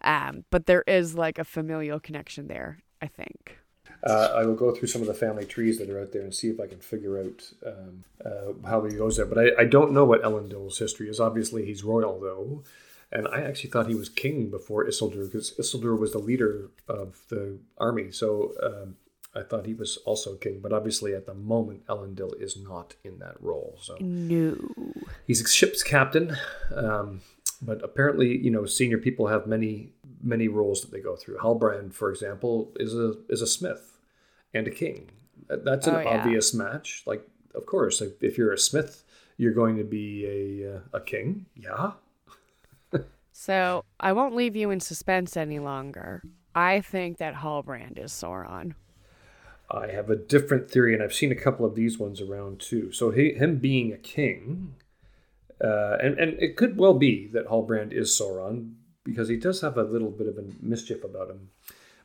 Um, 0.00 0.44
but 0.50 0.66
there 0.66 0.84
is 0.86 1.14
like 1.14 1.38
a 1.38 1.44
familial 1.44 2.00
connection 2.00 2.46
there, 2.46 2.78
I 3.02 3.06
think. 3.06 3.58
Uh, 4.04 4.32
I 4.36 4.44
will 4.46 4.54
go 4.54 4.72
through 4.72 4.88
some 4.88 5.02
of 5.02 5.08
the 5.08 5.14
family 5.14 5.44
trees 5.44 5.78
that 5.78 5.90
are 5.90 6.00
out 6.00 6.12
there 6.12 6.22
and 6.22 6.34
see 6.34 6.48
if 6.48 6.60
I 6.60 6.66
can 6.66 6.78
figure 6.78 7.18
out 7.18 7.50
um, 7.66 8.04
uh, 8.24 8.68
how 8.68 8.84
he 8.84 8.96
goes 8.96 9.16
there. 9.16 9.26
But 9.26 9.38
I, 9.38 9.62
I 9.62 9.64
don't 9.64 9.92
know 9.92 10.04
what 10.04 10.22
Elendil's 10.22 10.78
history 10.78 11.08
is. 11.08 11.18
Obviously, 11.18 11.64
he's 11.64 11.82
royal, 11.82 12.20
though. 12.20 12.62
And 13.10 13.26
I 13.28 13.40
actually 13.40 13.70
thought 13.70 13.88
he 13.88 13.94
was 13.94 14.08
king 14.08 14.50
before 14.50 14.84
Isildur 14.84 15.24
because 15.24 15.52
Isildur 15.58 15.98
was 15.98 16.12
the 16.12 16.18
leader 16.18 16.68
of 16.86 17.22
the 17.28 17.58
army. 17.78 18.12
So 18.12 18.52
um, 18.62 18.96
I 19.34 19.42
thought 19.42 19.66
he 19.66 19.74
was 19.74 19.96
also 20.04 20.34
king. 20.36 20.60
But 20.60 20.72
obviously, 20.72 21.14
at 21.14 21.26
the 21.26 21.34
moment, 21.34 21.86
Elendil 21.86 22.40
is 22.40 22.56
not 22.56 22.94
in 23.02 23.18
that 23.18 23.36
role. 23.40 23.78
So 23.80 23.96
no, 24.00 24.58
he's 25.26 25.40
a 25.40 25.48
ship's 25.48 25.82
captain. 25.82 26.36
Um, 26.74 27.22
but 27.62 27.82
apparently, 27.82 28.36
you 28.36 28.50
know, 28.50 28.66
senior 28.66 28.98
people 28.98 29.28
have 29.28 29.46
many 29.46 29.90
many 30.22 30.48
roles 30.48 30.80
that 30.80 30.90
they 30.90 31.00
go 31.00 31.16
through. 31.16 31.38
Halbrand, 31.38 31.94
for 31.94 32.10
example, 32.10 32.72
is 32.76 32.94
a 32.94 33.14
is 33.28 33.42
a 33.42 33.46
smith 33.46 33.98
and 34.54 34.66
a 34.66 34.70
king. 34.70 35.10
That's 35.48 35.86
an 35.86 35.96
oh, 35.96 36.00
yeah. 36.00 36.08
obvious 36.08 36.52
match. 36.52 37.02
Like, 37.06 37.26
of 37.54 37.66
course, 37.66 38.02
if 38.20 38.36
you're 38.36 38.52
a 38.52 38.58
smith, 38.58 39.04
you're 39.36 39.54
going 39.54 39.76
to 39.76 39.84
be 39.84 40.26
a 40.26 40.76
uh, 40.76 40.80
a 40.92 41.00
king. 41.00 41.46
Yeah. 41.56 41.92
so 43.32 43.84
I 43.98 44.12
won't 44.12 44.34
leave 44.34 44.56
you 44.56 44.70
in 44.70 44.80
suspense 44.80 45.36
any 45.36 45.58
longer. 45.58 46.22
I 46.54 46.80
think 46.80 47.18
that 47.18 47.36
Halbrand 47.36 47.98
is 47.98 48.12
Sauron. 48.12 48.74
I 49.70 49.88
have 49.88 50.08
a 50.08 50.16
different 50.16 50.70
theory, 50.70 50.94
and 50.94 51.02
I've 51.02 51.14
seen 51.14 51.30
a 51.30 51.36
couple 51.36 51.66
of 51.66 51.74
these 51.74 51.98
ones 51.98 52.20
around 52.20 52.58
too. 52.58 52.90
So 52.90 53.10
he, 53.10 53.34
him 53.34 53.58
being 53.58 53.92
a 53.92 53.98
king, 53.98 54.74
uh, 55.62 55.98
and 56.02 56.18
and 56.18 56.40
it 56.40 56.56
could 56.56 56.78
well 56.78 56.94
be 56.94 57.26
that 57.28 57.48
Halbrand 57.48 57.92
is 57.92 58.10
Sauron 58.10 58.74
because 59.08 59.28
he 59.28 59.36
does 59.36 59.62
have 59.62 59.78
a 59.78 59.82
little 59.82 60.10
bit 60.10 60.28
of 60.28 60.36
a 60.36 60.44
mischief 60.60 61.02
about 61.02 61.30
him. 61.30 61.48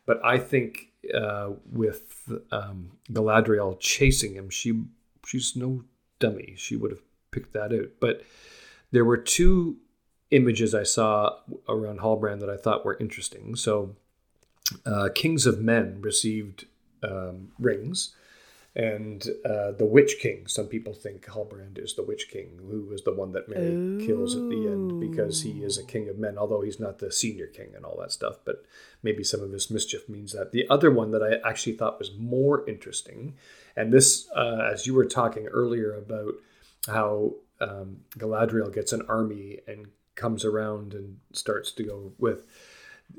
But 0.05 0.23
I 0.23 0.37
think 0.37 0.87
uh, 1.13 1.51
with 1.69 2.29
um, 2.49 2.91
Galadriel 3.11 3.77
chasing 3.79 4.35
him, 4.35 4.49
she 4.49 4.83
she's 5.25 5.53
no 5.53 5.83
dummy. 6.19 6.53
She 6.57 6.77
would 6.77 6.91
have 6.91 7.01
picked 7.31 7.51
that 7.53 7.73
out. 7.73 7.89
But 7.99 8.23
there 8.91 9.03
were 9.03 9.17
two 9.17 9.77
images 10.31 10.73
I 10.73 10.83
saw 10.83 11.37
around 11.67 11.99
Halbrand 11.99 12.39
that 12.39 12.49
I 12.49 12.55
thought 12.55 12.85
were 12.85 12.97
interesting. 12.99 13.57
So, 13.57 13.97
uh, 14.85 15.09
Kings 15.13 15.45
of 15.45 15.59
Men 15.59 15.99
received 16.01 16.67
um, 17.03 17.51
rings 17.59 18.15
and 18.75 19.27
uh, 19.45 19.71
the 19.71 19.85
Witch 19.85 20.17
King. 20.19 20.47
Some 20.47 20.67
people 20.67 20.93
think 20.93 21.25
Halbrand 21.25 21.77
is 21.77 21.93
the 21.93 22.03
Witch 22.03 22.29
King, 22.29 22.59
who 22.59 22.91
is 22.91 23.03
the 23.03 23.13
one 23.13 23.31
that 23.33 23.47
Merry 23.47 23.71
Ooh. 23.71 24.05
kills 24.05 24.35
at 24.35 24.49
the 24.49 24.67
end 24.67 24.99
because 24.99 25.43
he 25.43 25.63
is 25.63 25.77
a 25.77 25.85
king 25.85 26.09
of 26.09 26.17
men, 26.17 26.37
although 26.37 26.61
he's 26.61 26.79
not 26.79 26.97
the 26.97 27.11
senior 27.11 27.45
king 27.45 27.69
and 27.75 27.85
all 27.85 27.97
that 27.99 28.11
stuff. 28.11 28.37
But 28.43 28.65
maybe 29.03 29.23
some 29.23 29.41
of 29.41 29.51
his 29.51 29.69
mischief 29.69 30.09
means 30.09 30.33
that. 30.33 30.51
The 30.51 30.67
other 30.69 30.89
one 30.89 31.11
that 31.11 31.21
I 31.21 31.47
actually 31.47 31.75
thought 31.75 31.99
was 31.99 32.15
more 32.17 32.67
interesting, 32.67 33.35
and 33.75 33.93
this, 33.93 34.27
uh, 34.35 34.69
as 34.71 34.87
you 34.87 34.95
were 34.95 35.05
talking 35.05 35.45
earlier 35.47 35.93
about 35.93 36.33
how 36.87 37.35
um, 37.61 37.97
Galadriel 38.17 38.73
gets 38.73 38.91
an 38.91 39.03
army 39.07 39.59
and 39.67 39.87
comes 40.15 40.43
around 40.43 40.93
and 40.93 41.17
starts 41.31 41.71
to 41.73 41.83
go 41.83 42.13
with. 42.17 42.45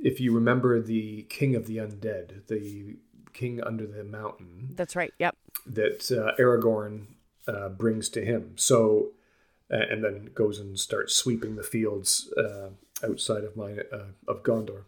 If 0.02 0.20
you 0.20 0.34
remember 0.34 0.80
the 0.80 1.22
King 1.28 1.54
of 1.54 1.66
the 1.66 1.76
Undead, 1.76 2.48
the 2.48 2.96
king 3.34 3.62
under 3.62 3.86
the 3.86 4.04
mountain. 4.04 4.70
That's 4.74 4.96
right. 4.96 5.12
Yep. 5.18 5.36
That 5.66 6.10
uh, 6.10 6.40
Aragorn 6.40 7.06
uh, 7.46 7.68
brings 7.68 8.08
to 8.10 8.24
him. 8.24 8.52
So, 8.56 9.10
uh, 9.70 9.84
and 9.90 10.02
then 10.02 10.30
goes 10.34 10.58
and 10.58 10.78
starts 10.78 11.14
sweeping 11.14 11.56
the 11.56 11.62
fields 11.62 12.32
uh, 12.36 12.70
outside 13.06 13.44
of 13.44 13.56
my 13.56 13.72
uh, 13.92 14.12
of 14.26 14.42
Gondor, 14.42 14.84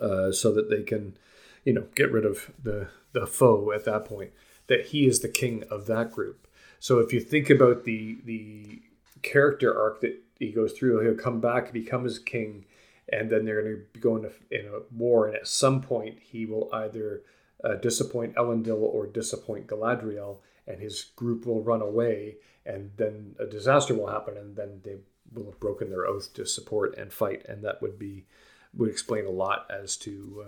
uh, 0.00 0.32
so 0.32 0.52
that 0.52 0.70
they 0.70 0.82
can, 0.82 1.16
you 1.64 1.72
know, 1.72 1.86
get 1.94 2.10
rid 2.10 2.24
of 2.24 2.50
the 2.62 2.88
the 3.12 3.26
foe 3.26 3.72
at 3.72 3.84
that 3.84 4.04
point. 4.04 4.32
That 4.66 4.86
he 4.86 5.06
is 5.06 5.20
the 5.20 5.28
king 5.28 5.64
of 5.70 5.86
that 5.86 6.12
group. 6.12 6.48
So 6.80 6.98
if 6.98 7.12
you 7.12 7.20
think 7.20 7.50
about 7.50 7.84
the 7.84 8.18
the 8.24 8.82
character 9.22 9.78
arc 9.78 10.00
that 10.00 10.18
he 10.38 10.50
goes 10.50 10.72
through, 10.72 11.00
he'll 11.00 11.14
come 11.14 11.40
back, 11.40 11.72
become 11.72 12.04
his 12.04 12.18
king, 12.18 12.64
and 13.08 13.30
then 13.30 13.44
they're 13.44 13.62
going 13.62 13.76
to 13.76 13.82
be 13.92 14.00
going 14.00 14.30
in 14.50 14.66
a 14.66 14.80
war, 14.96 15.26
and 15.26 15.36
at 15.36 15.46
some 15.46 15.80
point 15.80 16.18
he 16.20 16.46
will 16.46 16.68
either 16.72 17.22
uh, 17.64 17.74
disappoint 17.74 18.34
Elendil 18.34 18.80
or 18.80 19.06
disappoint 19.06 19.66
Galadriel, 19.66 20.38
and 20.66 20.80
his 20.80 21.04
group 21.16 21.46
will 21.46 21.62
run 21.62 21.82
away, 21.82 22.36
and 22.64 22.90
then 22.96 23.34
a 23.38 23.46
disaster 23.46 23.94
will 23.94 24.08
happen, 24.08 24.36
and 24.36 24.56
then 24.56 24.80
they 24.84 24.96
will 25.32 25.46
have 25.46 25.60
broken 25.60 25.90
their 25.90 26.06
oath 26.06 26.32
to 26.34 26.46
support 26.46 26.96
and 26.96 27.12
fight, 27.12 27.44
and 27.48 27.62
that 27.64 27.80
would 27.82 27.98
be 27.98 28.26
would 28.74 28.88
explain 28.88 29.26
a 29.26 29.30
lot 29.30 29.66
as 29.70 29.96
to 29.98 30.46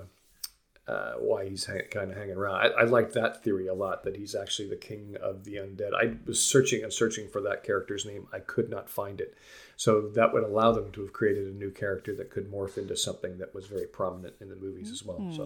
uh, 0.89 0.91
uh, 0.91 1.15
why 1.15 1.49
he's 1.49 1.67
ha- 1.67 1.87
kind 1.91 2.11
of 2.11 2.17
hanging 2.17 2.37
around. 2.37 2.57
I, 2.57 2.81
I 2.81 2.85
like 2.85 3.13
that 3.13 3.43
theory 3.43 3.67
a 3.67 3.75
lot 3.75 4.03
that 4.05 4.17
he's 4.17 4.35
actually 4.35 4.69
the 4.69 4.77
king 4.77 5.17
of 5.23 5.45
the 5.45 5.57
undead. 5.57 5.91
I 5.95 6.15
was 6.27 6.43
searching 6.43 6.83
and 6.83 6.93
searching 6.93 7.29
for 7.29 7.41
that 7.43 7.65
character's 7.65 8.07
name. 8.07 8.27
I 8.33 8.39
could 8.39 8.71
not 8.71 8.89
find 8.89 9.21
it. 9.21 9.35
So 9.77 10.09
that 10.15 10.33
would 10.33 10.45
allow 10.45 10.73
them 10.73 10.91
to 10.93 11.03
have 11.03 11.13
created 11.13 11.47
a 11.47 11.57
new 11.57 11.71
character 11.71 12.15
that 12.17 12.31
could 12.31 12.51
morph 12.51 12.79
into 12.79 12.97
something 12.97 13.39
that 13.39 13.55
was 13.55 13.67
very 13.67 13.87
prominent 13.87 14.35
in 14.41 14.49
the 14.49 14.57
movies 14.57 14.91
as 14.91 15.05
well. 15.05 15.19
So. 15.37 15.45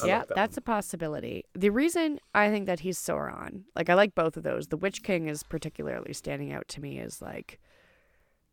I 0.00 0.06
yeah, 0.06 0.18
like 0.18 0.28
that 0.28 0.34
that's 0.34 0.56
one. 0.56 0.58
a 0.58 0.62
possibility. 0.62 1.44
The 1.54 1.70
reason 1.70 2.18
I 2.34 2.48
think 2.50 2.66
that 2.66 2.80
he's 2.80 2.98
Sauron, 2.98 3.64
like 3.76 3.90
I 3.90 3.94
like 3.94 4.14
both 4.14 4.36
of 4.36 4.42
those. 4.42 4.68
The 4.68 4.76
Witch 4.76 5.02
King 5.02 5.28
is 5.28 5.42
particularly 5.42 6.12
standing 6.14 6.52
out 6.52 6.66
to 6.68 6.80
me 6.80 6.98
as 6.98 7.20
like, 7.20 7.60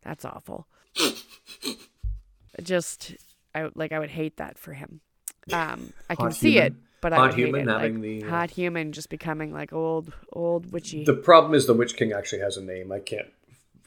that's 0.02 0.24
awful. 0.24 0.66
Just, 2.62 3.14
I 3.54 3.68
like 3.74 3.92
I 3.92 3.98
would 3.98 4.10
hate 4.10 4.36
that 4.36 4.58
for 4.58 4.74
him. 4.74 5.00
Um, 5.52 5.92
I 6.10 6.14
can 6.14 6.32
see 6.32 6.58
it, 6.58 6.74
but 7.00 7.12
hot 7.12 7.20
I 7.20 7.26
would 7.26 7.34
human 7.34 7.60
hate 7.60 7.68
it. 7.68 7.72
having 7.72 7.94
like, 7.94 8.02
the 8.02 8.24
uh, 8.24 8.30
hot 8.30 8.50
human 8.50 8.92
just 8.92 9.08
becoming 9.08 9.52
like 9.52 9.72
old, 9.72 10.12
old 10.32 10.72
witchy. 10.72 11.04
The 11.04 11.14
problem 11.14 11.54
is 11.54 11.66
the 11.66 11.74
Witch 11.74 11.96
King 11.96 12.12
actually 12.12 12.40
has 12.40 12.56
a 12.56 12.62
name. 12.62 12.92
I 12.92 12.98
can't 12.98 13.28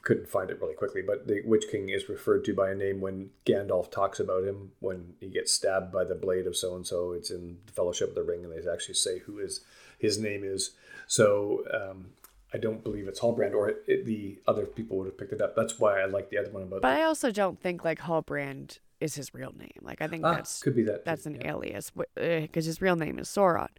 couldn't 0.04 0.28
find 0.28 0.50
it 0.50 0.60
really 0.62 0.76
quickly, 0.76 1.02
but 1.02 1.28
the 1.28 1.42
Witch 1.46 1.66
King 1.72 1.90
is 1.90 2.10
referred 2.10 2.44
to 2.46 2.54
by 2.54 2.72
a 2.72 2.76
name 2.76 3.00
when 3.00 3.30
Gandalf 3.46 3.90
talks 3.90 4.20
about 4.20 4.44
him 4.44 4.72
when 4.80 5.14
he 5.22 5.28
gets 5.28 5.54
stabbed 5.54 5.92
by 5.94 6.04
the 6.04 6.14
blade 6.14 6.46
of 6.46 6.58
so 6.58 6.76
and 6.76 6.86
so. 6.86 7.14
It's 7.14 7.32
in 7.32 7.60
the 7.66 7.72
Fellowship 7.72 8.10
of 8.10 8.16
the 8.16 8.24
Ring, 8.24 8.44
and 8.44 8.52
they 8.52 8.70
actually 8.70 8.96
say 8.96 9.20
who 9.20 9.40
is 9.40 9.62
his 9.98 10.20
name 10.20 10.44
is. 10.44 10.72
So 11.08 11.64
um, 11.74 12.08
I 12.54 12.58
don't 12.58 12.84
believe 12.84 13.08
it's 13.08 13.22
Halbrand, 13.22 13.54
or 13.54 13.70
it, 13.70 13.84
it, 13.88 14.06
the 14.06 14.40
other 14.46 14.66
people 14.66 14.98
would 14.98 15.08
have 15.08 15.18
picked 15.18 15.34
it 15.34 15.42
up. 15.42 15.56
That's 15.56 15.80
why 15.80 16.02
I 16.02 16.06
like 16.06 16.30
the 16.30 16.38
other 16.38 16.52
one 16.52 16.64
about. 16.64 16.82
But 16.82 16.98
I 16.98 17.04
also 17.04 17.32
don't 17.32 17.60
think 17.60 17.86
like 17.86 18.00
Halbrand 18.00 18.80
is 19.00 19.16
his 19.16 19.34
real 19.34 19.54
name. 19.58 19.80
Like 19.82 20.02
I 20.02 20.08
think 20.08 20.26
ah, 20.26 20.34
that's 20.34 20.62
could 20.62 20.76
be 20.76 20.84
that 20.84 21.06
that's 21.06 21.24
too, 21.24 21.30
an 21.30 21.36
yeah. 21.36 21.52
alias 21.52 21.92
because 21.92 22.66
uh, 22.66 22.70
his 22.70 22.82
real 22.82 22.98
name 22.98 23.20
is 23.20 23.30
Sauron. 23.30 23.70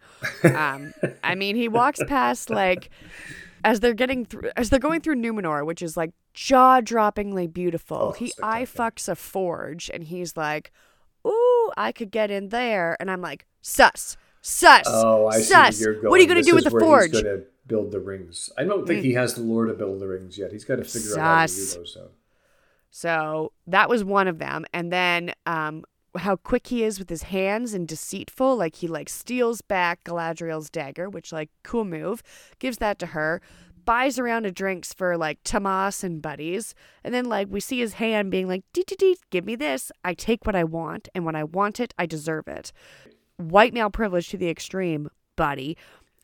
Um, 0.45 0.95
I 1.23 1.35
mean, 1.35 1.57
he 1.57 1.69
walks 1.69 2.01
past 2.07 2.49
like 2.49 2.91
as 3.65 3.81
they're 3.81 3.95
getting 3.95 4.25
through 4.25 4.51
as 4.57 4.71
they're 4.71 4.79
going 4.79 5.01
through 5.01 5.17
Numenor, 5.17 5.67
which 5.67 5.83
is 5.83 5.97
like 5.97 6.13
jaw-droppingly 6.35 7.53
beautiful. 7.53 7.97
Oh, 7.97 8.13
he 8.13 8.33
eye 8.43 8.65
fucks 8.65 9.09
a 9.09 9.17
forge 9.17 9.91
and 9.93 10.05
he's 10.05 10.37
like, 10.37 10.71
"Ooh, 11.27 11.73
I 11.77 11.91
could 11.91 12.11
get 12.11 12.31
in 12.31 12.51
there." 12.51 12.97
And 13.01 13.11
I'm 13.11 13.23
like, 13.23 13.47
"Sus. 13.63 14.17
Sus. 14.43 14.85
Oh, 14.87 15.27
I 15.27 15.41
sus. 15.41 15.79
See 15.79 15.87
what 15.87 16.21
are 16.21 16.23
you 16.23 16.29
going 16.29 16.43
to 16.43 16.49
do 16.49 16.55
with 16.55 16.65
the 16.65 16.71
forge?" 16.71 17.13
He's 17.13 17.23
going 17.23 17.41
to 17.41 17.47
build 17.67 17.91
the 17.91 18.01
rings. 18.01 18.51
I 18.59 18.65
don't 18.65 18.87
think 18.87 19.01
mm. 19.01 19.05
he 19.05 19.13
has 19.15 19.35
the 19.35 19.43
lore 19.43 19.65
to 19.65 19.73
build 19.73 20.01
the 20.01 20.07
rings 20.07 20.37
yet. 20.37 20.53
He's 20.53 20.65
got 20.65 20.77
to 20.77 20.85
figure 20.85 21.11
sus. 21.11 21.19
out 21.19 21.25
how 21.25 21.47
to 21.47 21.53
do 21.53 21.79
those. 21.79 21.95
So. 21.95 22.11
So 22.91 23.51
that 23.67 23.89
was 23.89 24.05
one 24.05 24.29
of 24.29 24.39
them. 24.39 24.67
And 24.73 24.93
then 24.93 25.33
um, 25.47 25.85
how 26.17 26.37
quick 26.37 26.69
he 26.69 26.85
is 26.85 26.99
with 26.99 27.11
his 27.11 27.25
hands 27.25 27.75
and 27.75 27.89
deceitful. 27.89 28.57
Like 28.57 28.77
he 28.77 28.89
like 28.89 29.09
steals 29.09 29.61
back 29.61 30.05
Galadriel's 30.05 30.71
dagger, 30.71 31.09
which 31.09 31.33
like 31.33 31.51
cool 31.63 31.85
move, 31.85 32.23
gives 32.59 32.79
that 32.79 32.99
to 33.01 33.07
her, 33.07 33.41
buys 33.85 34.19
a 34.19 34.23
round 34.23 34.47
of 34.47 34.55
drinks 34.55 34.93
for 34.93 35.17
like 35.17 35.43
Tomas 35.45 36.03
and 36.05 36.23
buddies, 36.23 36.75
and 37.03 37.13
then 37.13 37.27
like 37.27 37.49
we 37.51 37.61
see 37.61 37.81
his 37.81 37.95
hand 37.95 38.31
being 38.31 38.49
like, 38.49 38.65
dee 38.73 38.85
give 39.31 39.45
me 39.45 39.57
this. 39.57 39.93
I 40.05 40.15
take 40.15 40.47
what 40.47 40.57
I 40.57 40.65
want, 40.65 41.09
and 41.15 41.25
when 41.25 41.37
I 41.37 41.45
want 41.45 41.81
it, 41.81 41.95
I 41.99 42.07
deserve 42.07 42.49
it. 42.49 42.73
White 43.37 43.75
male 43.75 43.91
privilege 43.91 44.29
to 44.29 44.37
the 44.37 44.49
extreme, 44.49 45.11
buddy. 45.37 45.77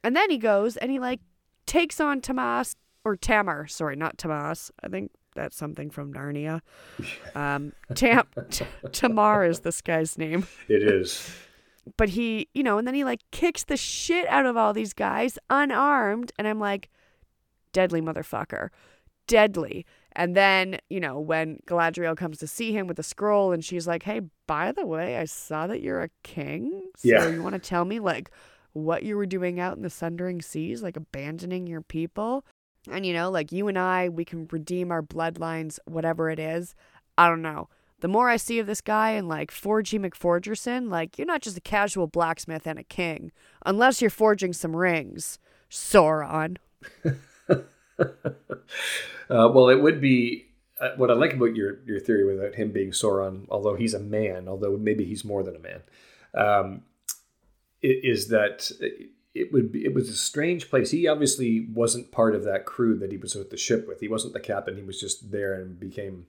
And 0.02 0.16
then 0.16 0.30
he 0.30 0.38
goes 0.38 0.76
and 0.76 0.90
he 0.90 0.98
like 0.98 1.20
takes 1.66 2.00
on 2.00 2.20
Tomas 2.20 2.76
or 3.04 3.16
Tamar, 3.16 3.66
sorry, 3.66 3.96
not 3.96 4.18
Tomas. 4.18 4.70
I 4.82 4.88
think 4.88 5.10
that's 5.34 5.56
something 5.56 5.90
from 5.90 6.12
Narnia. 6.12 6.60
Um, 7.34 7.72
Tam 7.94 8.26
T- 8.50 8.64
Tamar 8.92 9.44
is 9.44 9.60
this 9.60 9.80
guy's 9.80 10.18
name. 10.18 10.46
It 10.68 10.82
is. 10.82 11.30
But 11.96 12.10
he, 12.10 12.48
you 12.54 12.62
know, 12.62 12.76
and 12.78 12.86
then 12.86 12.94
he 12.94 13.04
like 13.04 13.20
kicks 13.32 13.64
the 13.64 13.76
shit 13.76 14.26
out 14.28 14.44
of 14.46 14.56
all 14.56 14.72
these 14.72 14.92
guys 14.92 15.38
unarmed, 15.48 16.30
and 16.38 16.46
I'm 16.46 16.60
like, 16.60 16.88
deadly 17.72 18.00
motherfucker, 18.02 18.68
deadly. 19.26 19.86
And 20.12 20.36
then, 20.36 20.78
you 20.90 21.00
know, 21.00 21.18
when 21.18 21.58
Galadriel 21.66 22.16
comes 22.16 22.38
to 22.38 22.46
see 22.46 22.72
him 22.72 22.86
with 22.86 22.96
the 22.98 23.02
scroll 23.02 23.50
and 23.52 23.64
she's 23.64 23.86
like, 23.88 24.02
Hey, 24.02 24.20
by 24.46 24.72
the 24.72 24.86
way, 24.86 25.16
I 25.16 25.24
saw 25.24 25.66
that 25.68 25.80
you're 25.80 26.02
a 26.02 26.10
king. 26.22 26.82
So 26.96 27.08
Yeah. 27.08 27.28
you 27.28 27.42
want 27.42 27.54
to 27.54 27.60
tell 27.60 27.84
me 27.84 27.98
like 27.98 28.30
what 28.72 29.02
you 29.02 29.16
were 29.16 29.26
doing 29.26 29.58
out 29.58 29.76
in 29.76 29.82
the 29.82 29.90
sundering 29.90 30.42
seas, 30.42 30.82
like 30.82 30.96
abandoning 30.96 31.66
your 31.66 31.80
people? 31.82 32.44
And 32.88 33.04
you 33.04 33.12
know, 33.12 33.30
like 33.30 33.52
you 33.52 33.68
and 33.68 33.78
I, 33.78 34.08
we 34.08 34.24
can 34.24 34.48
redeem 34.50 34.90
our 34.90 35.02
bloodlines, 35.02 35.78
whatever 35.84 36.30
it 36.30 36.38
is. 36.38 36.74
I 37.18 37.28
don't 37.28 37.42
know. 37.42 37.68
The 38.00 38.08
more 38.08 38.30
I 38.30 38.38
see 38.38 38.58
of 38.58 38.66
this 38.66 38.80
guy 38.80 39.10
and 39.10 39.28
like 39.28 39.50
Forgy 39.50 39.98
McForgerson, 39.98 40.90
like 40.90 41.18
you're 41.18 41.26
not 41.26 41.42
just 41.42 41.58
a 41.58 41.60
casual 41.60 42.06
blacksmith 42.06 42.66
and 42.66 42.78
a 42.78 42.84
king, 42.84 43.32
unless 43.66 44.00
you're 44.00 44.10
forging 44.10 44.52
some 44.54 44.74
rings. 44.74 45.38
Sauron. 45.70 46.56
Uh, 49.30 49.48
well, 49.48 49.68
it 49.68 49.80
would 49.80 50.00
be 50.00 50.46
uh, 50.80 50.90
what 50.96 51.08
I 51.08 51.14
like 51.14 51.34
about 51.34 51.54
your 51.54 51.78
your 51.86 52.00
theory 52.00 52.24
without 52.24 52.56
him 52.56 52.72
being 52.72 52.90
Sauron, 52.90 53.46
although 53.48 53.76
he's 53.76 53.94
a 53.94 54.00
man, 54.00 54.48
although 54.48 54.76
maybe 54.76 55.04
he's 55.04 55.24
more 55.24 55.44
than 55.44 55.54
a 55.54 55.60
man, 55.60 55.82
um, 56.34 56.82
is 57.80 58.28
that 58.28 58.72
it 59.34 59.52
would 59.52 59.70
be 59.72 59.84
it 59.84 59.94
was 59.94 60.08
a 60.08 60.14
strange 60.16 60.68
place. 60.70 60.90
He 60.90 61.06
obviously 61.06 61.68
wasn't 61.72 62.10
part 62.12 62.34
of 62.34 62.44
that 62.44 62.64
crew 62.66 62.98
that 62.98 63.10
he 63.12 63.16
was 63.16 63.34
with 63.34 63.50
the 63.50 63.56
ship 63.56 63.86
with. 63.86 64.00
He 64.00 64.08
wasn't 64.08 64.32
the 64.32 64.40
captain. 64.40 64.76
He 64.76 64.82
was 64.82 65.00
just 65.00 65.30
there 65.30 65.54
and 65.54 65.78
became 65.78 66.26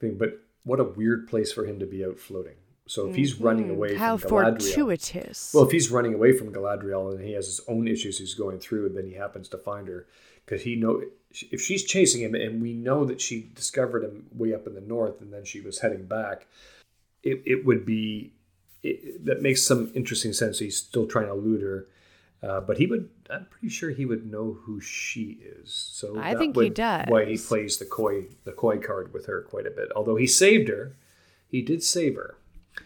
thing. 0.00 0.16
But 0.16 0.40
what 0.64 0.80
a 0.80 0.84
weird 0.84 1.26
place 1.28 1.52
for 1.52 1.64
him 1.64 1.78
to 1.80 1.86
be 1.86 2.04
out 2.04 2.18
floating. 2.18 2.54
So 2.86 3.08
if 3.08 3.14
he's 3.14 3.40
running 3.40 3.66
Mhm. 3.68 3.70
away 3.76 3.94
How 3.94 4.16
from 4.16 4.30
Galadriel, 4.30 4.74
fortuitous. 4.74 5.54
well, 5.54 5.64
if 5.64 5.70
he's 5.70 5.90
running 5.92 6.12
away 6.12 6.32
from 6.32 6.52
Galadriel 6.52 7.14
and 7.14 7.24
he 7.24 7.32
has 7.32 7.46
his 7.46 7.60
own 7.68 7.86
issues 7.86 8.18
he's 8.18 8.34
going 8.34 8.58
through, 8.58 8.86
and 8.86 8.96
then 8.96 9.06
he 9.06 9.12
happens 9.14 9.48
to 9.50 9.58
find 9.58 9.86
her 9.86 10.06
because 10.44 10.62
he 10.62 10.74
know 10.74 11.02
if 11.52 11.60
she's 11.60 11.84
chasing 11.84 12.20
him, 12.22 12.34
and 12.34 12.60
we 12.60 12.72
know 12.72 13.04
that 13.04 13.20
she 13.20 13.48
discovered 13.54 14.02
him 14.02 14.26
way 14.32 14.52
up 14.52 14.66
in 14.66 14.74
the 14.74 14.80
north, 14.80 15.20
and 15.20 15.32
then 15.32 15.44
she 15.44 15.60
was 15.60 15.78
heading 15.78 16.04
back. 16.06 16.48
It, 17.22 17.42
it 17.46 17.64
would 17.64 17.84
be 17.86 18.32
it, 18.82 19.24
that 19.24 19.40
makes 19.42 19.62
some 19.62 19.92
interesting 19.94 20.32
sense. 20.32 20.58
He's 20.58 20.76
still 20.78 21.06
trying 21.06 21.26
to 21.26 21.32
elude 21.32 21.62
her, 21.62 21.86
uh, 22.42 22.60
but 22.60 22.78
he 22.78 22.86
would. 22.86 23.08
I'm 23.28 23.46
pretty 23.50 23.68
sure 23.68 23.90
he 23.90 24.04
would 24.06 24.30
know 24.30 24.58
who 24.64 24.80
she 24.80 25.38
is. 25.42 25.70
So 25.72 26.18
I 26.18 26.34
think 26.34 26.56
he 26.56 26.62
would- 26.64 26.74
Why 27.08 27.24
he 27.24 27.36
plays 27.36 27.76
the 27.78 27.84
coy 27.84 28.26
the 28.44 28.52
coy 28.52 28.78
card 28.78 29.12
with 29.12 29.26
her 29.26 29.42
quite 29.42 29.66
a 29.66 29.70
bit. 29.70 29.88
Although 29.94 30.16
he 30.16 30.26
saved 30.26 30.68
her, 30.68 30.96
he 31.48 31.62
did 31.62 31.82
save 31.82 32.14
her. 32.16 32.36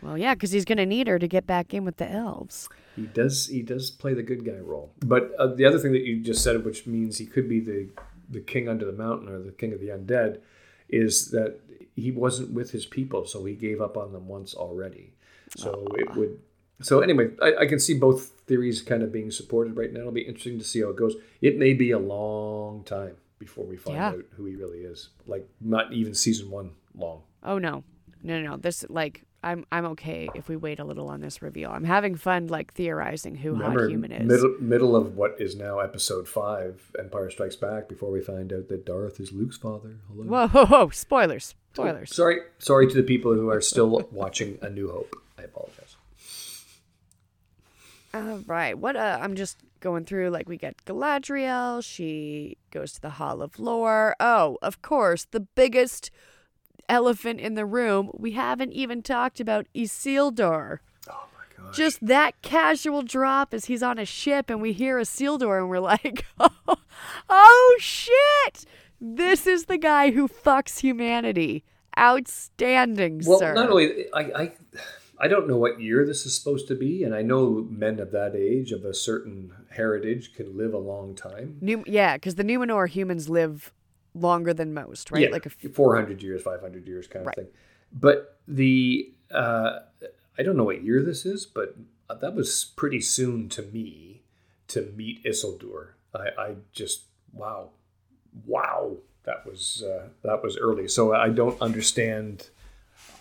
well, 0.02 0.16
yeah, 0.18 0.34
because 0.34 0.50
he's 0.52 0.64
going 0.64 0.78
to 0.78 0.86
need 0.86 1.06
her 1.08 1.18
to 1.18 1.28
get 1.28 1.46
back 1.46 1.72
in 1.74 1.84
with 1.84 1.98
the 1.98 2.10
elves. 2.10 2.68
He 2.96 3.02
does. 3.06 3.46
He 3.46 3.62
does 3.62 3.90
play 3.90 4.14
the 4.14 4.22
good 4.22 4.44
guy 4.44 4.58
role. 4.58 4.92
But 5.00 5.32
uh, 5.38 5.48
the 5.54 5.64
other 5.64 5.78
thing 5.78 5.92
that 5.92 6.02
you 6.02 6.20
just 6.20 6.42
said, 6.42 6.64
which 6.64 6.86
means 6.86 7.18
he 7.18 7.26
could 7.26 7.48
be 7.48 7.60
the 7.60 7.88
the 8.28 8.40
king 8.40 8.68
under 8.68 8.84
the 8.86 8.92
mountain 8.92 9.28
or 9.28 9.38
the 9.38 9.52
king 9.52 9.72
of 9.72 9.80
the 9.80 9.88
undead, 9.88 10.40
is 10.88 11.30
that 11.30 11.60
he 11.94 12.10
wasn't 12.10 12.50
with 12.52 12.70
his 12.72 12.86
people, 12.86 13.24
so 13.26 13.44
he 13.44 13.54
gave 13.54 13.80
up 13.80 13.96
on 13.96 14.12
them 14.12 14.26
once 14.26 14.54
already. 14.54 15.12
So 15.56 15.86
it 15.96 16.14
would. 16.16 16.40
So 16.82 17.00
anyway, 17.00 17.30
I, 17.40 17.54
I 17.62 17.66
can 17.66 17.78
see 17.78 17.94
both 17.94 18.30
theories 18.46 18.82
kind 18.82 19.02
of 19.02 19.12
being 19.12 19.30
supported 19.30 19.76
right 19.76 19.92
now. 19.92 20.00
It'll 20.00 20.12
be 20.12 20.22
interesting 20.22 20.58
to 20.58 20.64
see 20.64 20.80
how 20.82 20.88
it 20.90 20.96
goes. 20.96 21.14
It 21.40 21.56
may 21.58 21.72
be 21.72 21.92
a 21.92 21.98
long 21.98 22.84
time 22.84 23.16
before 23.38 23.64
we 23.64 23.76
find 23.76 23.96
Yeah. 23.96 24.08
out 24.08 24.24
who 24.36 24.44
he 24.46 24.56
really 24.56 24.78
is. 24.80 25.10
Like 25.26 25.48
not 25.60 25.92
even 25.92 26.14
season 26.14 26.50
one 26.50 26.72
long. 26.96 27.22
Oh 27.42 27.58
no, 27.58 27.84
no, 28.22 28.40
no, 28.40 28.50
no. 28.50 28.56
This 28.56 28.84
like 28.88 29.22
I'm 29.42 29.64
I'm 29.70 29.84
okay 29.86 30.28
if 30.34 30.48
we 30.48 30.56
wait 30.56 30.78
a 30.80 30.84
little 30.84 31.08
on 31.08 31.20
this 31.20 31.42
reveal. 31.42 31.70
I'm 31.70 31.84
having 31.84 32.14
fun 32.16 32.46
like 32.48 32.72
theorizing 32.74 33.34
who 33.36 33.52
Remember, 33.52 33.82
Hot 33.82 33.90
Human 33.90 34.10
is. 34.12 34.26
middle 34.26 34.56
middle 34.60 34.96
of 34.96 35.16
what 35.16 35.36
is 35.38 35.54
now 35.54 35.78
episode 35.80 36.26
five, 36.26 36.82
Empire 36.98 37.30
Strikes 37.30 37.56
Back. 37.56 37.88
Before 37.88 38.10
we 38.10 38.20
find 38.20 38.52
out 38.52 38.68
that 38.68 38.84
Darth 38.86 39.20
is 39.20 39.32
Luke's 39.32 39.58
father. 39.58 39.96
Hello. 40.08 40.24
Whoa, 40.24 40.48
whoa, 40.48 40.66
whoa! 40.66 40.90
Spoilers, 40.90 41.54
spoilers. 41.72 42.14
Sorry, 42.14 42.40
sorry 42.58 42.88
to 42.88 42.94
the 42.94 43.02
people 43.02 43.34
who 43.34 43.48
are 43.50 43.60
still 43.60 44.08
watching 44.10 44.58
A 44.62 44.70
New 44.70 44.90
Hope. 44.90 45.14
I 45.38 45.42
apologize. 45.42 45.83
All 48.14 48.40
right. 48.46 48.78
What 48.78 48.96
uh 48.96 49.18
I'm 49.20 49.34
just 49.34 49.58
going 49.80 50.04
through 50.04 50.30
like 50.30 50.48
we 50.48 50.56
get 50.56 50.82
Galadriel, 50.86 51.84
she 51.84 52.56
goes 52.70 52.92
to 52.94 53.00
the 53.02 53.10
Hall 53.10 53.42
of 53.42 53.58
Lore. 53.58 54.14
Oh, 54.20 54.56
of 54.62 54.80
course, 54.80 55.26
the 55.30 55.40
biggest 55.40 56.10
elephant 56.88 57.40
in 57.40 57.54
the 57.54 57.66
room. 57.66 58.10
We 58.14 58.32
haven't 58.32 58.72
even 58.72 59.02
talked 59.02 59.40
about 59.40 59.66
Isildur. 59.74 60.78
Oh 61.10 61.26
my 61.34 61.64
god. 61.64 61.74
Just 61.74 62.06
that 62.06 62.40
casual 62.42 63.02
drop 63.02 63.52
as 63.52 63.64
he's 63.66 63.82
on 63.82 63.98
a 63.98 64.04
ship 64.06 64.48
and 64.48 64.62
we 64.62 64.72
hear 64.72 64.98
Isildur 64.98 65.58
and 65.58 65.68
we're 65.68 65.80
like, 65.80 66.24
"Oh, 66.38 66.76
oh 67.28 67.76
shit. 67.80 68.64
This 69.00 69.46
is 69.46 69.64
the 69.66 69.76
guy 69.78 70.12
who 70.12 70.28
fucks 70.28 70.78
humanity. 70.80 71.64
Outstanding, 71.98 73.22
Well, 73.24 73.38
sir. 73.38 73.54
not 73.54 73.70
only 73.70 74.06
I, 74.12 74.20
I, 74.20 74.52
I 75.18 75.28
don't 75.28 75.46
know 75.48 75.56
what 75.56 75.80
year 75.80 76.04
this 76.04 76.26
is 76.26 76.36
supposed 76.36 76.66
to 76.68 76.74
be, 76.74 77.04
and 77.04 77.14
I 77.14 77.22
know 77.22 77.66
men 77.70 78.00
of 78.00 78.10
that 78.12 78.34
age 78.34 78.72
of 78.72 78.84
a 78.84 78.92
certain 78.94 79.52
heritage 79.70 80.34
can 80.34 80.56
live 80.56 80.74
a 80.74 80.78
long 80.78 81.14
time. 81.14 81.58
Num- 81.60 81.84
yeah, 81.86 82.16
because 82.16 82.34
the 82.34 82.42
Numenor 82.42 82.88
humans 82.88 83.28
live 83.28 83.72
longer 84.14 84.52
than 84.52 84.74
most, 84.74 85.10
right? 85.10 85.22
Yeah, 85.22 85.28
Like 85.30 85.46
a 85.46 85.50
f- 85.64 85.72
four 85.72 85.94
hundred 85.96 86.22
years, 86.22 86.42
five 86.42 86.60
hundred 86.60 86.86
years, 86.86 87.06
kind 87.06 87.26
Right. 87.26 87.38
of 87.38 87.44
thing. 87.44 87.52
But 87.92 88.38
the 88.48 89.12
uh, 89.30 89.80
I 90.38 90.42
don't 90.42 90.56
know 90.56 90.64
what 90.64 90.82
year 90.82 91.02
this 91.02 91.24
is, 91.24 91.46
but 91.46 91.76
that 92.20 92.34
was 92.34 92.64
pretty 92.76 93.00
soon 93.00 93.48
to 93.50 93.62
me 93.62 94.22
to 94.68 94.92
meet 94.96 95.24
Isildur. 95.24 95.90
I, 96.14 96.28
I 96.38 96.54
just 96.72 97.02
wow, 97.32 97.70
wow, 98.46 98.96
that 99.24 99.46
was 99.46 99.82
uh, 99.82 100.08
that 100.22 100.42
was 100.42 100.56
early. 100.58 100.88
So 100.88 101.14
I 101.14 101.28
don't 101.28 101.60
understand. 101.60 102.48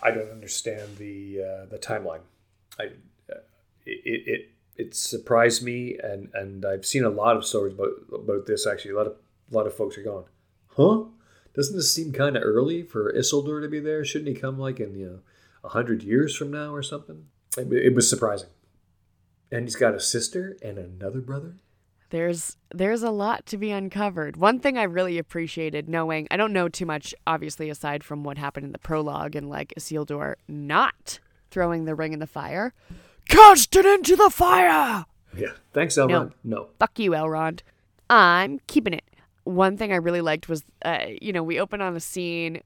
I 0.04 0.10
don't 0.10 0.30
understand 0.30 0.98
the 0.98 1.42
uh, 1.42 1.66
the 1.66 1.78
timeline. 1.78 2.20
I 2.78 2.84
uh, 3.32 3.38
it, 3.86 4.22
it 4.26 4.50
it 4.76 4.94
surprised 4.94 5.62
me, 5.62 5.98
and 6.02 6.28
and 6.34 6.64
I've 6.64 6.84
seen 6.84 7.04
a 7.04 7.10
lot 7.10 7.36
of 7.36 7.46
stories 7.46 7.74
about 7.74 7.90
about 8.12 8.46
this. 8.46 8.66
Actually, 8.66 8.92
a 8.92 8.96
lot 8.96 9.06
of 9.06 9.16
a 9.50 9.54
lot 9.54 9.66
of 9.66 9.74
folks 9.74 9.96
are 9.96 10.02
going, 10.02 10.26
huh? 10.76 11.04
Doesn't 11.54 11.76
this 11.76 11.94
seem 11.94 12.12
kind 12.12 12.36
of 12.36 12.42
early 12.44 12.82
for 12.82 13.12
Isildur 13.12 13.62
to 13.62 13.68
be 13.68 13.80
there? 13.80 14.04
Shouldn't 14.04 14.28
he 14.28 14.40
come 14.40 14.58
like 14.58 14.78
in 14.78 14.94
you 14.94 15.06
know 15.06 15.18
a 15.62 15.68
hundred 15.68 16.02
years 16.02 16.36
from 16.36 16.50
now 16.50 16.74
or 16.74 16.82
something? 16.82 17.26
It, 17.56 17.72
it 17.72 17.94
was 17.94 18.10
surprising. 18.10 18.50
And 19.50 19.64
he's 19.64 19.76
got 19.76 19.94
a 19.94 20.00
sister 20.00 20.56
and 20.62 20.78
another 20.78 21.20
brother. 21.20 21.56
There's 22.14 22.56
there's 22.72 23.02
a 23.02 23.10
lot 23.10 23.44
to 23.46 23.58
be 23.58 23.72
uncovered. 23.72 24.36
One 24.36 24.60
thing 24.60 24.78
I 24.78 24.84
really 24.84 25.18
appreciated 25.18 25.88
knowing, 25.88 26.28
I 26.30 26.36
don't 26.36 26.52
know 26.52 26.68
too 26.68 26.86
much 26.86 27.12
obviously 27.26 27.68
aside 27.68 28.04
from 28.04 28.22
what 28.22 28.38
happened 28.38 28.66
in 28.66 28.72
the 28.72 28.78
prologue 28.78 29.34
and 29.34 29.50
like 29.50 29.74
Isildur 29.76 30.36
not 30.46 31.18
throwing 31.50 31.84
the 31.84 31.94
ring 31.96 32.12
in 32.12 32.20
the 32.20 32.26
fire. 32.28 32.72
Cast 33.28 33.74
it 33.74 33.84
into 33.84 34.14
the 34.14 34.30
fire. 34.30 35.06
Yeah. 35.36 35.52
Thanks, 35.72 35.96
Elrond. 35.96 36.32
No. 36.44 36.68
Fuck 36.78 37.00
you, 37.00 37.10
Elrond. 37.10 37.60
I'm 38.08 38.60
keeping 38.68 38.92
it. 38.92 39.04
One 39.42 39.76
thing 39.76 39.92
I 39.92 39.96
really 39.96 40.20
liked 40.20 40.48
was, 40.48 40.62
uh, 40.84 41.06
you 41.20 41.32
know, 41.32 41.42
we 41.42 41.58
open 41.58 41.80
on 41.80 41.96
a 41.96 42.00
scene. 42.00 42.60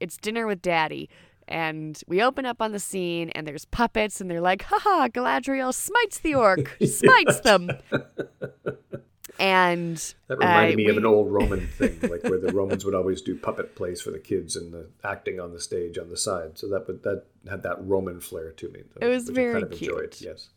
It's 0.00 0.16
dinner 0.16 0.46
with 0.46 0.62
Daddy, 0.62 1.10
and 1.48 2.00
we 2.06 2.22
open 2.22 2.46
up 2.46 2.60
on 2.60 2.72
the 2.72 2.78
scene, 2.80 3.30
and 3.30 3.46
there's 3.46 3.64
puppets, 3.64 4.20
and 4.20 4.30
they're 4.30 4.40
like, 4.40 4.62
"Haha, 4.62 5.08
Galadriel 5.08 5.72
smites 5.74 6.18
the 6.18 6.34
orc, 6.34 6.76
smites 6.84 7.40
them." 7.40 7.70
And 9.38 9.96
That 10.28 10.38
reminded 10.38 10.74
uh, 10.74 10.76
me 10.76 10.86
of 10.88 10.96
an 10.96 11.06
old 11.06 11.32
Roman 11.32 11.66
thing, 11.66 11.98
like 12.02 12.22
where 12.22 12.38
the 12.38 12.52
Romans 12.52 12.84
would 12.84 12.94
always 12.94 13.20
do 13.20 13.36
puppet 13.36 13.74
plays 13.74 14.00
for 14.00 14.12
the 14.12 14.18
kids 14.20 14.54
and 14.54 14.72
the 14.72 14.88
acting 15.02 15.40
on 15.40 15.52
the 15.52 15.60
stage 15.60 15.98
on 15.98 16.08
the 16.08 16.16
side. 16.16 16.56
So 16.56 16.68
that 16.68 16.86
would 16.86 17.02
that 17.02 17.24
had 17.48 17.64
that 17.64 17.84
Roman 17.84 18.20
flair 18.20 18.52
to 18.52 18.68
me. 18.68 18.82
It 19.00 19.08
was 19.08 19.28
very 19.28 19.50
I 19.50 19.60
kind 19.62 19.64
of 19.64 19.72
enjoyed. 19.72 20.10
cute. 20.12 20.20
Yes. 20.20 20.50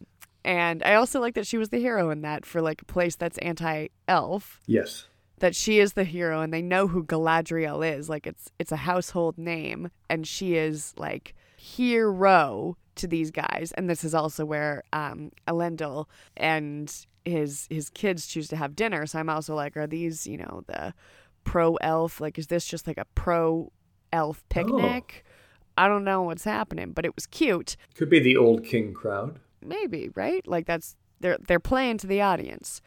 And 0.46 0.84
I 0.84 0.94
also 0.94 1.20
like 1.20 1.34
that 1.36 1.48
she 1.48 1.58
was 1.58 1.70
the 1.70 1.80
hero 1.80 2.10
in 2.12 2.22
that 2.22 2.46
for 2.46 2.62
like 2.62 2.84
a 2.84 2.86
place 2.86 3.16
that's 3.16 3.38
anti-elf. 3.40 4.62
Yes. 4.68 5.08
That 5.40 5.56
she 5.56 5.80
is 5.80 5.94
the 5.94 6.04
hero, 6.04 6.42
and 6.42 6.52
they 6.52 6.64
know 6.64 6.88
who 6.88 7.04
Galadriel 7.04 7.88
is. 7.98 8.10
Like 8.10 8.26
it's 8.26 8.50
it's 8.58 8.72
a 8.72 8.78
household 8.78 9.38
name, 9.38 9.92
and 10.10 10.28
she 10.28 10.56
is 10.56 10.94
like 10.98 11.36
hero 11.58 12.78
to 12.96 13.08
these 13.08 13.30
guys. 13.32 13.72
And 13.78 13.90
this 13.90 14.04
is 14.04 14.16
also 14.16 14.46
where 14.46 14.84
um, 14.94 15.32
Elendil 15.48 16.06
and 16.36 16.92
his 17.26 17.68
his 17.70 17.90
kids 17.90 18.26
choose 18.28 18.48
to 18.50 18.56
have 18.56 18.76
dinner. 18.76 19.06
So 19.06 19.20
I'm 19.20 19.30
also 19.30 19.54
like, 19.54 19.78
are 19.78 19.86
these 19.88 20.26
you 20.26 20.38
know 20.38 20.64
the 20.68 20.94
pro 21.44 21.76
elf? 21.76 22.20
Like, 22.20 22.40
is 22.40 22.48
this 22.48 22.66
just 22.68 22.88
like 22.88 22.98
a 22.98 23.06
pro 23.14 23.72
elf 24.12 24.44
picnic? 24.50 25.24
I 25.78 25.88
don't 25.88 26.04
know 26.04 26.24
what's 26.24 26.44
happening, 26.46 26.92
but 26.94 27.06
it 27.06 27.14
was 27.14 27.28
cute. 27.28 27.78
Could 27.94 28.10
be 28.10 28.20
the 28.20 28.36
old 28.38 28.64
king 28.66 28.94
crowd. 28.94 29.40
maybe 29.62 30.10
right 30.16 30.48
like 30.48 30.66
that's 30.66 30.96
they're 31.20 31.38
they're 31.48 31.60
playing 31.60 31.98
to 32.00 32.08
the 32.08 32.22
audience 32.22 32.82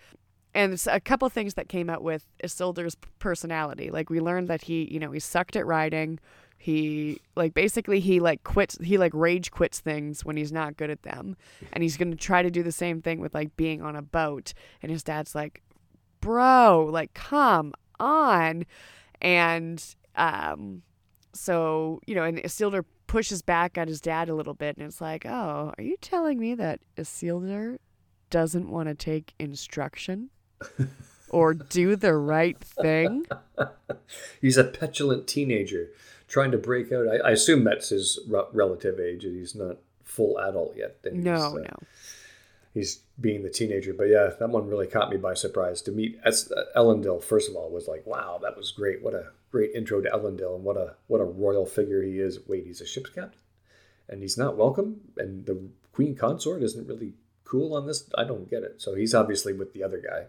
and 0.55 0.83
a 0.87 1.01
couple 1.01 1.29
things 1.29 1.55
that 1.55 1.69
came 1.69 1.89
out 1.89 2.03
with 2.03 2.27
Isildur's 2.43 2.97
personality. 3.19 3.91
Like 3.91 4.11
we 4.11 4.21
learned 4.21 4.49
that 4.49 4.63
he 4.63 4.89
you 4.93 4.99
know 4.99 5.13
he 5.13 5.21
sucked 5.21 5.57
at 5.57 5.67
riding 5.67 6.19
he 6.59 7.19
like 7.37 7.55
basically 7.55 8.01
he 8.01 8.21
like 8.21 8.45
quits 8.45 8.77
he 8.83 8.99
like 8.99 9.13
rage 9.15 9.51
quits 9.51 9.81
things 9.81 10.25
when 10.27 10.37
he's 10.37 10.53
not 10.53 10.77
good 10.77 10.91
at 10.91 11.03
them. 11.03 11.37
And 11.73 11.83
he's 11.83 11.97
going 11.97 12.11
to 12.11 12.19
try 12.19 12.43
to 12.43 12.51
do 12.51 12.63
the 12.63 12.73
same 12.73 13.01
thing 13.01 13.19
with 13.21 13.33
like 13.33 13.57
being 13.57 13.81
on 13.81 13.97
a 13.97 14.03
boat. 14.03 14.53
And 14.83 14.93
his 14.93 15.03
dad's 15.03 15.35
like 15.35 15.63
bro 16.21 16.87
like 16.93 17.15
come 17.15 17.73
on. 17.99 18.67
And 19.23 19.83
Um, 20.17 20.83
so 21.33 22.01
you 22.07 22.15
know, 22.15 22.25
and 22.25 22.39
Isildur 22.39 22.85
pushes 23.07 23.43
back 23.43 23.79
at 23.79 23.89
his 23.89 24.01
dad 24.01 24.29
a 24.29 24.35
little 24.35 24.55
bit, 24.55 24.77
and 24.77 24.87
it's 24.87 25.01
like, 25.01 25.25
oh, 25.25 25.73
are 25.77 25.83
you 25.83 25.97
telling 26.01 26.39
me 26.39 26.55
that 26.57 26.81
Isildur 26.97 27.79
doesn't 28.29 28.69
want 28.69 28.89
to 28.89 28.95
take 28.95 29.35
instruction 29.39 30.31
or 31.31 31.55
do 31.55 31.97
the 31.97 32.15
right 32.15 32.59
thing? 32.59 33.27
He's 34.41 34.57
a 34.57 34.65
petulant 34.65 35.27
teenager 35.27 35.91
trying 36.29 36.51
to 36.53 36.59
break 36.59 36.93
out. 36.93 37.07
I, 37.09 37.29
I 37.29 37.31
assume 37.31 37.65
that's 37.65 37.91
his 37.91 38.19
re- 38.29 38.45
relative 38.53 39.01
age. 39.01 39.25
He's 39.25 39.55
not 39.55 39.79
full 40.05 40.39
adult 40.39 40.77
yet. 40.77 40.97
No, 41.13 41.35
he's, 41.35 41.43
uh, 41.43 41.55
no. 41.55 41.79
He's 42.73 43.01
being 43.21 43.43
the 43.43 43.51
teenager, 43.51 43.93
but 43.93 44.05
yeah, 44.05 44.31
that 44.39 44.49
one 44.49 44.69
really 44.69 44.87
caught 44.87 45.11
me 45.11 45.17
by 45.17 45.35
surprise. 45.35 45.83
To 45.83 45.93
meet 45.93 46.19
as 46.25 46.53
uh, 46.53 46.65
Elendil, 46.77 47.23
first 47.23 47.51
of 47.51 47.57
all, 47.57 47.71
was 47.71 47.89
like, 47.89 48.07
wow, 48.07 48.39
that 48.43 48.57
was 48.57 48.71
great. 48.71 49.03
What 49.03 49.15
a 49.15 49.27
great 49.51 49.73
intro 49.75 50.01
to 50.01 50.09
Elendil, 50.09 50.55
and 50.55 50.65
what 50.65 50.77
a 50.77 50.95
what 51.09 51.21
a 51.21 51.25
royal 51.25 51.67
figure 51.67 52.03
he 52.03 52.21
is. 52.21 52.39
Wait, 52.47 52.67
he's 52.67 52.81
a 52.81 52.87
ship's 52.87 53.11
captain, 53.11 53.41
and 54.09 54.23
he's 54.23 54.39
not 54.39 54.57
welcome, 54.57 55.01
and 55.17 55.47
the 55.47 55.61
queen 55.93 56.15
consort 56.15 56.63
isn't 56.63 56.87
really 56.87 57.15
cool 57.51 57.75
on 57.75 57.87
this. 57.87 58.09
I 58.17 58.25
don't 58.25 58.49
get 58.49 58.63
it. 58.63 58.81
So 58.81 58.95
he's 58.95 59.15
obviously 59.15 59.53
with 59.53 59.73
the 59.75 59.83
other 59.83 59.99
guy. 60.01 60.27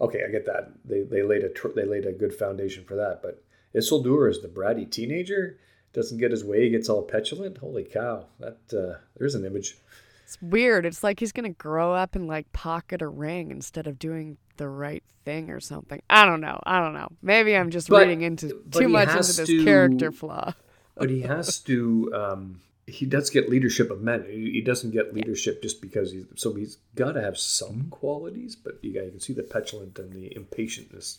Okay, 0.00 0.20
I 0.26 0.30
get 0.30 0.46
that. 0.46 0.72
They 0.84 1.02
they 1.02 1.22
laid 1.22 1.44
a 1.44 1.48
tr- 1.50 1.74
they 1.74 1.84
laid 1.84 2.06
a 2.06 2.12
good 2.12 2.34
foundation 2.34 2.84
for 2.84 2.96
that, 2.96 3.20
but 3.22 3.42
Isildur 3.74 4.30
is 4.30 4.40
the 4.42 4.48
bratty 4.48 4.90
teenager. 4.90 5.58
Doesn't 5.92 6.18
get 6.18 6.30
his 6.30 6.44
way, 6.44 6.64
he 6.64 6.70
gets 6.70 6.88
all 6.90 7.02
petulant. 7.02 7.58
Holy 7.58 7.84
cow! 7.84 8.26
That 8.38 8.58
uh, 8.72 8.98
there's 9.16 9.34
an 9.34 9.44
image. 9.46 9.78
It's 10.24 10.36
weird. 10.42 10.84
It's 10.84 11.02
like 11.04 11.20
he's 11.20 11.32
gonna 11.32 11.50
grow 11.50 11.94
up 11.94 12.14
and 12.16 12.26
like 12.26 12.52
pocket 12.52 13.00
a 13.00 13.08
ring 13.08 13.50
instead 13.50 13.86
of 13.86 13.98
doing 13.98 14.36
the 14.58 14.68
right 14.68 15.02
thing 15.24 15.50
or 15.50 15.60
something. 15.60 16.02
I 16.10 16.26
don't 16.26 16.40
know. 16.40 16.58
I 16.66 16.80
don't 16.80 16.92
know. 16.94 17.08
Maybe 17.22 17.56
I'm 17.56 17.70
just 17.70 17.88
But- 17.88 18.00
reading 18.02 18.22
into 18.22 18.62
too 18.70 18.88
much 18.88 19.08
into 19.08 19.18
this 19.32 19.46
to- 19.46 19.64
character 19.64 20.10
flaw. 20.12 20.52
but 20.96 21.08
he 21.10 21.22
has 21.22 21.58
to 21.60 22.12
um, 22.14 22.60
he 22.86 23.04
does 23.06 23.30
get 23.30 23.48
leadership 23.48 23.90
of 23.90 24.00
men 24.00 24.24
he 24.28 24.60
doesn't 24.60 24.92
get 24.92 25.12
leadership 25.12 25.60
just 25.62 25.80
because 25.80 26.12
he's 26.12 26.24
so 26.36 26.54
he's 26.54 26.78
got 26.94 27.12
to 27.12 27.20
have 27.20 27.36
some 27.36 27.88
qualities 27.90 28.54
but 28.54 28.78
you, 28.82 28.92
you 28.92 29.10
can 29.10 29.20
see 29.20 29.32
the 29.32 29.42
petulant 29.42 29.98
and 29.98 30.12
the 30.12 30.32
impatientness 30.36 31.18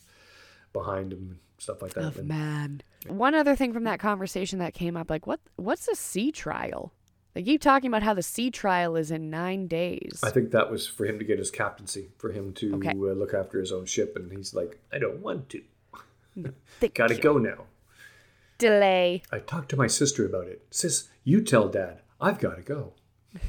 behind 0.74 1.12
him 1.12 1.20
and 1.20 1.40
stuff 1.58 1.82
like 1.82 1.94
that 1.94 2.06
Of 2.06 2.18
And 2.18 2.28
man. 2.28 2.82
One 3.08 3.36
other 3.36 3.56
thing 3.56 3.74
from 3.74 3.84
that 3.86 4.00
conversation 4.00 4.60
that 4.60 4.74
came 4.74 4.96
up, 4.98 5.10
like 5.10 5.26
what 5.28 5.40
what's 5.56 5.88
a 5.88 5.96
sea 5.96 6.32
trial? 6.32 6.92
They 7.34 7.44
keep 7.44 7.62
talking 7.62 7.88
about 7.90 8.02
how 8.04 8.14
the 8.16 8.24
sea 8.24 8.50
trial 8.50 8.96
is 8.96 9.12
in 9.12 9.30
nine 9.30 9.68
days. 9.68 10.22
i 10.24 10.30
think 10.32 10.52
that 10.52 10.72
was 10.72 10.88
for 10.88 11.06
him 11.06 11.20
to 11.20 11.26
get 11.26 11.38
his 11.38 11.52
captaincy 11.52 12.10
for 12.18 12.32
him 12.32 12.52
to 12.54 12.76
Okay. 12.78 12.90
uh, 12.90 13.14
look 13.14 13.34
after 13.34 13.60
his 13.60 13.72
own 13.72 13.86
ship 13.86 14.16
and 14.16 14.32
he's 14.32 14.54
like 14.56 14.80
i 14.92 14.98
don't 14.98 15.20
want 15.20 15.50
to 15.50 15.62
Thank 16.80 16.96
gotta 16.96 17.16
go 17.16 17.38
now 17.38 17.66
Delay. 18.58 19.22
i 19.32 19.40
talked 19.40 19.70
to 19.70 19.78
my 19.78 19.88
sister 19.88 20.26
about 20.26 20.48
it 20.48 20.66
sis 20.72 21.10
you 21.24 21.42
tell 21.42 21.68
dad 21.68 22.02
i've 22.22 22.40
gotta 22.40 22.62
go 22.62 22.94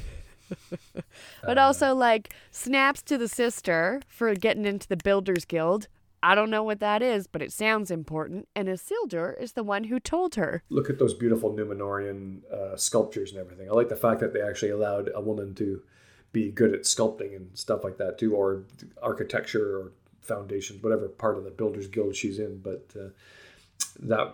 But 1.43 1.57
Uh. 1.57 1.61
also 1.61 1.93
like 1.93 2.33
snaps 2.51 3.01
to 3.03 3.17
the 3.17 3.27
sister 3.27 4.01
for 4.07 4.33
getting 4.33 4.65
into 4.65 4.87
the 4.87 4.97
Builders 4.97 5.45
Guild. 5.45 5.87
I 6.21 6.35
don't 6.35 6.49
know 6.49 6.63
what 6.63 6.79
that 6.81 7.01
is, 7.01 7.27
but 7.27 7.41
it 7.41 7.51
sounds 7.53 7.91
important. 7.91 8.47
And 8.55 8.67
Isildur 8.67 9.39
is 9.39 9.53
the 9.53 9.63
one 9.63 9.85
who 9.85 9.99
told 9.99 10.35
her. 10.35 10.63
look 10.69 10.89
at 10.89 10.99
those 10.99 11.13
beautiful 11.13 11.53
Numenorian 11.53 12.41
uh, 12.51 12.75
sculptures 12.75 13.31
and 13.31 13.39
everything. 13.39 13.69
I 13.69 13.73
like 13.73 13.87
the 13.89 13.95
fact 13.95 14.19
that 14.21 14.33
they 14.33 14.41
actually 14.41 14.71
allowed 14.71 15.09
a 15.15 15.21
woman 15.21 15.53
to 15.55 15.81
be 16.33 16.51
good 16.51 16.73
at 16.73 16.81
sculpting 16.81 17.35
and 17.35 17.57
stuff 17.57 17.83
like 17.83 17.97
that 17.97 18.17
too, 18.17 18.33
or 18.35 18.63
architecture 19.01 19.79
or 19.79 19.91
foundations, 20.21 20.83
whatever 20.83 21.07
part 21.07 21.37
of 21.37 21.43
the 21.45 21.51
Builders 21.51 21.87
Guild 21.87 22.15
she's 22.15 22.37
in. 22.39 22.57
But 22.59 22.91
uh, 22.99 23.09
that 23.99 24.33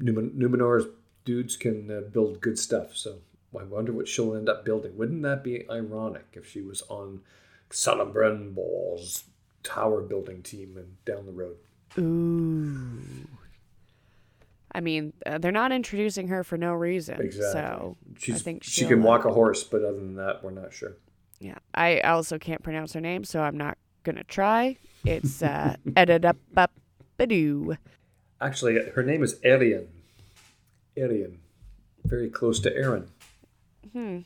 Numenor's 0.00 0.86
dudes 1.24 1.56
can 1.56 1.90
uh, 1.90 2.00
build 2.12 2.40
good 2.40 2.58
stuff. 2.58 2.96
So 2.96 3.18
I 3.58 3.64
wonder 3.64 3.92
what 3.92 4.08
she'll 4.08 4.34
end 4.34 4.48
up 4.48 4.64
building. 4.64 4.96
Wouldn't 4.96 5.22
that 5.22 5.42
be 5.42 5.68
ironic 5.70 6.26
if 6.32 6.48
she 6.48 6.60
was 6.60 6.82
on 6.88 7.20
Celebrimbor's 7.70 9.24
tower 9.62 10.00
building 10.00 10.42
team 10.42 10.76
and 10.76 11.04
down 11.04 11.26
the 11.26 11.32
road? 11.32 11.56
Ooh. 11.98 13.28
I 14.72 14.80
mean, 14.80 15.12
uh, 15.26 15.38
they're 15.38 15.50
not 15.50 15.72
introducing 15.72 16.28
her 16.28 16.44
for 16.44 16.58
no 16.58 16.72
reason. 16.72 17.20
Exactly. 17.20 17.52
So 17.52 17.96
She's, 18.18 18.36
I 18.36 18.38
think 18.38 18.62
she 18.62 18.86
can 18.86 19.02
walk 19.02 19.24
a 19.24 19.32
horse, 19.32 19.64
but 19.64 19.82
other 19.82 19.96
than 19.96 20.16
that, 20.16 20.44
we're 20.44 20.50
not 20.50 20.72
sure. 20.72 20.96
Yeah. 21.40 21.58
I 21.74 22.00
also 22.00 22.38
can't 22.38 22.62
pronounce 22.62 22.92
her 22.92 23.00
name, 23.00 23.24
so 23.24 23.40
I'm 23.40 23.56
not 23.56 23.78
gonna 24.04 24.24
try. 24.24 24.76
It's 25.04 25.42
uh 25.42 25.76
Edidababadoo. 25.88 27.78
Actually, 28.40 28.78
her 28.94 29.02
name 29.02 29.22
is 29.22 29.36
Arian. 29.42 29.88
Arian. 30.96 31.38
Very 32.04 32.30
close 32.30 32.60
to 32.60 32.74
Aaron. 32.74 33.08
Hmm. 33.92 34.20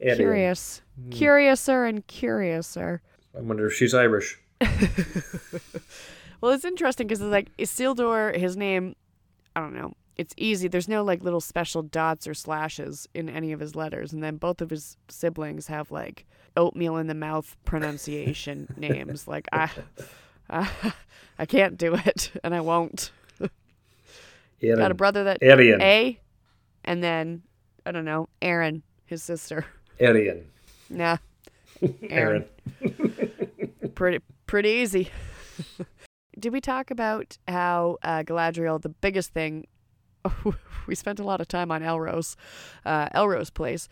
Arian. 0.00 0.16
Curious. 0.16 0.82
Curiouser 1.10 1.84
and 1.84 2.06
curiouser. 2.06 3.02
I 3.36 3.40
wonder 3.40 3.66
if 3.66 3.74
she's 3.74 3.94
Irish. 3.94 4.38
Well, 6.40 6.52
it's 6.52 6.64
interesting 6.64 7.06
because 7.06 7.20
it's 7.20 7.30
like 7.30 7.54
Isildur, 7.56 8.36
his 8.36 8.56
name, 8.56 8.94
I 9.54 9.60
don't 9.60 9.74
know. 9.74 9.94
It's 10.16 10.34
easy. 10.36 10.68
There's 10.68 10.88
no 10.88 11.02
like 11.04 11.22
little 11.22 11.40
special 11.40 11.82
dots 11.82 12.26
or 12.26 12.34
slashes 12.34 13.08
in 13.14 13.28
any 13.28 13.52
of 13.52 13.60
his 13.60 13.74
letters. 13.74 14.12
And 14.12 14.22
then 14.22 14.36
both 14.36 14.60
of 14.60 14.70
his 14.70 14.96
siblings 15.08 15.66
have 15.66 15.90
like 15.90 16.24
oatmeal 16.56 16.96
in 16.96 17.06
the 17.06 17.14
mouth 17.14 17.56
pronunciation 17.64 18.72
names. 18.76 19.28
Like, 19.28 19.46
I, 19.52 19.70
I, 20.48 20.70
I 21.38 21.46
can't 21.46 21.76
do 21.76 21.94
it 21.94 22.32
and 22.44 22.54
I 22.54 22.60
won't. 22.60 23.10
Aaron. 24.62 24.78
Got 24.78 24.90
a 24.90 24.94
brother 24.94 25.24
that 25.24 25.42
Arian. 25.42 25.82
A, 25.82 26.18
and 26.84 27.02
then, 27.02 27.42
I 27.84 27.92
don't 27.92 28.06
know, 28.06 28.28
Aaron, 28.40 28.82
his 29.04 29.22
sister. 29.22 29.66
Arian. 30.00 30.46
Nah, 30.88 31.16
Aaron. 32.10 32.44
pretty 33.96 34.20
pretty 34.46 34.68
easy. 34.68 35.10
Did 36.38 36.52
we 36.52 36.60
talk 36.60 36.92
about 36.92 37.38
how 37.48 37.96
uh, 38.04 38.22
Galadriel, 38.22 38.80
the 38.80 38.90
biggest 38.90 39.32
thing? 39.32 39.66
we 40.86 40.94
spent 40.94 41.18
a 41.18 41.24
lot 41.24 41.40
of 41.40 41.48
time 41.48 41.72
on 41.72 41.82
Elrose, 41.82 42.36
uh, 42.84 43.08
Elrose 43.08 43.52
Place. 43.52 43.88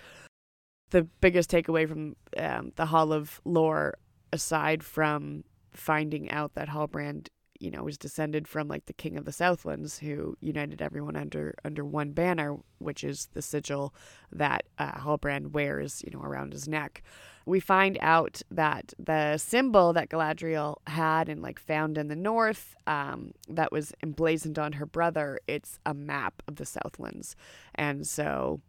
The 0.90 1.02
biggest 1.02 1.50
takeaway 1.50 1.88
from 1.88 2.14
um, 2.36 2.72
the 2.76 2.86
Hall 2.86 3.12
of 3.12 3.40
Lore, 3.44 3.94
aside 4.32 4.84
from 4.84 5.42
finding 5.74 6.30
out 6.30 6.54
that 6.54 6.68
Halbrand, 6.68 7.28
you 7.58 7.70
know, 7.70 7.84
was 7.84 7.98
descended 7.98 8.48
from 8.48 8.68
like 8.68 8.86
the 8.86 8.92
King 8.92 9.16
of 9.16 9.24
the 9.24 9.32
Southlands, 9.32 9.98
who 9.98 10.36
united 10.40 10.82
everyone 10.82 11.16
under 11.16 11.54
under 11.64 11.84
one 11.84 12.12
banner, 12.12 12.56
which 12.78 13.04
is 13.04 13.28
the 13.32 13.42
sigil 13.42 13.94
that 14.32 14.64
uh, 14.78 14.92
Halbrand 14.92 15.52
wears, 15.52 16.02
you 16.04 16.10
know, 16.12 16.24
around 16.24 16.52
his 16.52 16.68
neck 16.68 17.02
we 17.46 17.60
find 17.60 17.98
out 18.00 18.42
that 18.50 18.94
the 18.98 19.36
symbol 19.36 19.92
that 19.92 20.08
Galadriel 20.08 20.76
had 20.86 21.28
and 21.28 21.42
like 21.42 21.58
found 21.58 21.98
in 21.98 22.08
the 22.08 22.16
north 22.16 22.74
um, 22.86 23.32
that 23.48 23.70
was 23.70 23.92
emblazoned 24.02 24.58
on 24.58 24.72
her 24.72 24.86
brother, 24.86 25.38
it's 25.46 25.78
a 25.84 25.94
map 25.94 26.42
of 26.48 26.56
the 26.56 26.64
Southlands. 26.64 27.36
And 27.74 28.06
so 28.06 28.60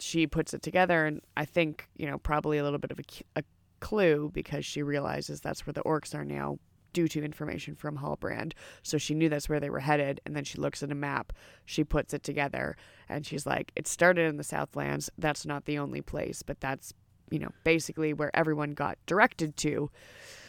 she 0.00 0.26
puts 0.26 0.52
it 0.52 0.62
together, 0.62 1.06
and 1.06 1.20
I 1.36 1.44
think, 1.44 1.88
you 1.96 2.06
know, 2.06 2.18
probably 2.18 2.58
a 2.58 2.64
little 2.64 2.80
bit 2.80 2.90
of 2.90 2.98
a, 2.98 3.40
a 3.40 3.44
clue 3.88 4.30
because 4.32 4.64
she 4.66 4.82
realizes 4.82 5.40
that's 5.40 5.64
where 5.66 5.72
the 5.74 5.82
orcs 5.84 6.14
are 6.14 6.24
now 6.24 6.58
due 6.92 7.08
to 7.08 7.24
information 7.24 7.74
from 7.74 7.98
Halbrand. 7.98 8.52
So 8.82 8.98
she 8.98 9.14
knew 9.14 9.28
that's 9.28 9.48
where 9.48 9.60
they 9.60 9.70
were 9.70 9.80
headed. 9.90 10.20
And 10.24 10.34
then 10.36 10.44
she 10.44 10.58
looks 10.58 10.82
at 10.82 10.92
a 10.92 10.94
map, 10.94 11.32
she 11.64 11.82
puts 11.84 12.14
it 12.14 12.22
together, 12.22 12.76
and 13.08 13.26
she's 13.26 13.46
like, 13.46 13.72
it 13.76 13.86
started 13.88 14.28
in 14.28 14.36
the 14.36 14.44
Southlands. 14.44 15.10
That's 15.18 15.44
not 15.44 15.64
the 15.64 15.78
only 15.78 16.02
place, 16.02 16.42
but 16.42 16.60
that's 16.60 16.92
you 17.30 17.38
know, 17.38 17.48
basically 17.64 18.12
where 18.12 18.30
everyone 18.36 18.74
got 18.74 18.98
directed 19.06 19.56
to. 19.56 19.90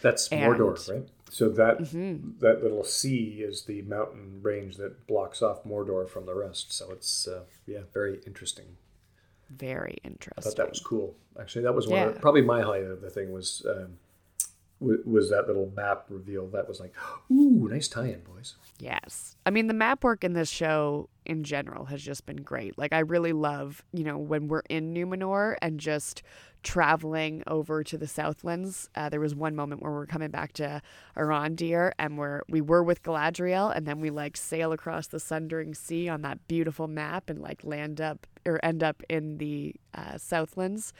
That's 0.02 0.28
And- 0.28 0.54
Mordor, 0.54 0.76
right? 0.94 1.08
So 1.32 1.50
that 1.50 1.80
Mhm. 1.80 2.40
that 2.42 2.62
little 2.62 2.84
sea 2.84 3.42
is 3.42 3.64
the 3.64 3.82
mountain 3.84 4.42
range 4.44 4.76
that 4.76 5.08
blocks 5.08 5.42
off 5.42 5.64
Mordor 5.64 6.08
from 6.08 6.26
the 6.26 6.36
rest. 6.36 6.74
So 6.74 6.92
it's 6.92 7.28
uh, 7.28 7.46
yeah, 7.66 7.84
very 7.94 8.20
interesting. 8.28 8.76
Very 9.50 9.98
I 10.04 10.08
interesting. 10.08 10.44
thought 10.44 10.58
that 10.58 10.70
was 10.70 10.80
cool. 10.80 11.16
Actually, 11.40 11.64
that 11.64 11.76
was 11.76 11.88
one 11.88 12.08
of 12.10 12.22
probably 12.22 12.42
my 12.42 12.62
highlight 12.62 12.84
of 12.84 13.02
the 13.02 13.10
thing 13.10 13.32
was 13.32 13.66
um, 13.70 13.98
w- 14.80 15.04
was 15.06 15.30
that 15.30 15.48
little 15.48 15.72
map 15.76 16.06
reveal. 16.10 16.48
That 16.48 16.68
was 16.68 16.80
like, 16.80 16.94
ooh, 17.32 17.68
nice 17.70 17.88
tie-in, 17.88 18.22
boys. 18.22 18.56
Yes. 18.80 19.36
I 19.46 19.50
mean, 19.50 19.68
the 19.68 19.74
map 19.74 20.04
work 20.04 20.24
in 20.24 20.34
this 20.34 20.50
show 20.50 21.10
in 21.26 21.44
general 21.44 21.86
has 21.86 22.02
just 22.02 22.26
been 22.26 22.38
great. 22.38 22.78
Like, 22.78 22.94
I 22.94 23.00
really 23.00 23.34
love, 23.34 23.84
you 23.94 24.04
know, 24.04 24.18
when 24.18 24.48
we're 24.48 24.64
in 24.70 24.94
Numenor 24.94 25.56
and 25.62 25.80
just 25.80 26.24
traveling 26.64 27.44
over 27.46 27.84
to 27.84 27.98
the 27.98 28.08
Southlands. 28.08 28.90
Uh, 28.96 29.08
there 29.08 29.20
was 29.20 29.36
one 29.36 29.56
moment 29.56 29.84
where 29.84 29.92
we're 29.92 30.08
coming 30.08 30.32
back 30.32 30.52
to 30.54 30.82
Arondir 31.16 31.92
and 32.00 32.18
we're, 32.18 32.42
we 32.50 32.60
were 32.60 32.84
with 32.84 33.04
Galadriel 33.04 33.74
and 33.74 33.86
then 33.86 34.02
we 34.02 34.10
like 34.10 34.36
sail 34.36 34.72
across 34.72 35.06
the 35.06 35.20
Sundering 35.20 35.76
Sea 35.76 36.10
on 36.10 36.24
that 36.24 36.48
beautiful 36.48 36.88
map 36.88 37.30
and 37.30 37.40
like 37.40 37.64
land 37.64 38.02
up 38.02 38.26
or 38.46 38.60
end 38.64 38.84
up 38.84 39.02
in 39.10 39.38
the 39.38 39.76
uh, 39.94 40.18
Southlands 40.18 40.94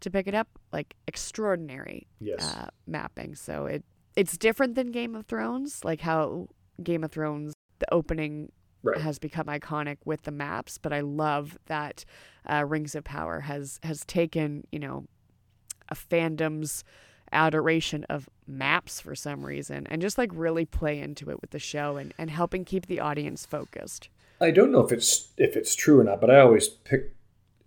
to 0.00 0.10
pick 0.10 0.26
it 0.26 0.34
up. 0.34 0.48
Like, 0.72 0.94
extraordinary 1.06 2.06
Yes. 2.20 2.42
uh, 2.42 2.68
mapping. 2.86 3.34
So 3.34 3.66
it 3.66 3.84
it's 4.16 4.36
different 4.36 4.74
than 4.74 4.90
Game 4.90 5.14
of 5.14 5.26
Thrones, 5.26 5.84
like 5.84 6.00
how 6.00 6.48
Game 6.82 7.04
of 7.04 7.12
Thrones 7.12 7.54
the 7.78 7.92
opening 7.94 8.50
Right. 8.82 8.98
has 9.02 9.18
become 9.18 9.44
iconic 9.46 9.98
with 10.06 10.22
the 10.22 10.30
maps, 10.30 10.78
but 10.78 10.90
I 10.90 11.00
love 11.00 11.58
that 11.66 12.04
uh, 12.50 12.64
Rings 12.66 12.94
of 12.94 13.04
Power 13.04 13.40
has 13.40 13.78
has 13.82 14.06
taken 14.06 14.66
you 14.72 14.78
know 14.78 15.04
a 15.90 15.94
fandom's 15.94 16.82
adoration 17.32 18.04
of 18.08 18.28
maps 18.46 19.00
for 19.00 19.14
some 19.14 19.44
reason 19.44 19.86
and 19.88 20.00
just 20.02 20.16
like 20.18 20.30
really 20.32 20.64
play 20.64 20.98
into 20.98 21.30
it 21.30 21.40
with 21.40 21.50
the 21.50 21.58
show 21.58 21.96
and, 21.96 22.12
and 22.18 22.30
helping 22.30 22.64
keep 22.64 22.86
the 22.86 22.98
audience 23.00 23.44
focused. 23.46 24.08
I 24.40 24.50
don't 24.50 24.72
know 24.72 24.84
if 24.84 24.92
it's 24.92 25.28
if 25.36 25.56
it's 25.56 25.74
true 25.74 26.00
or 26.00 26.04
not, 26.04 26.20
but 26.20 26.30
I 26.30 26.40
always 26.40 26.68
pick 26.68 27.14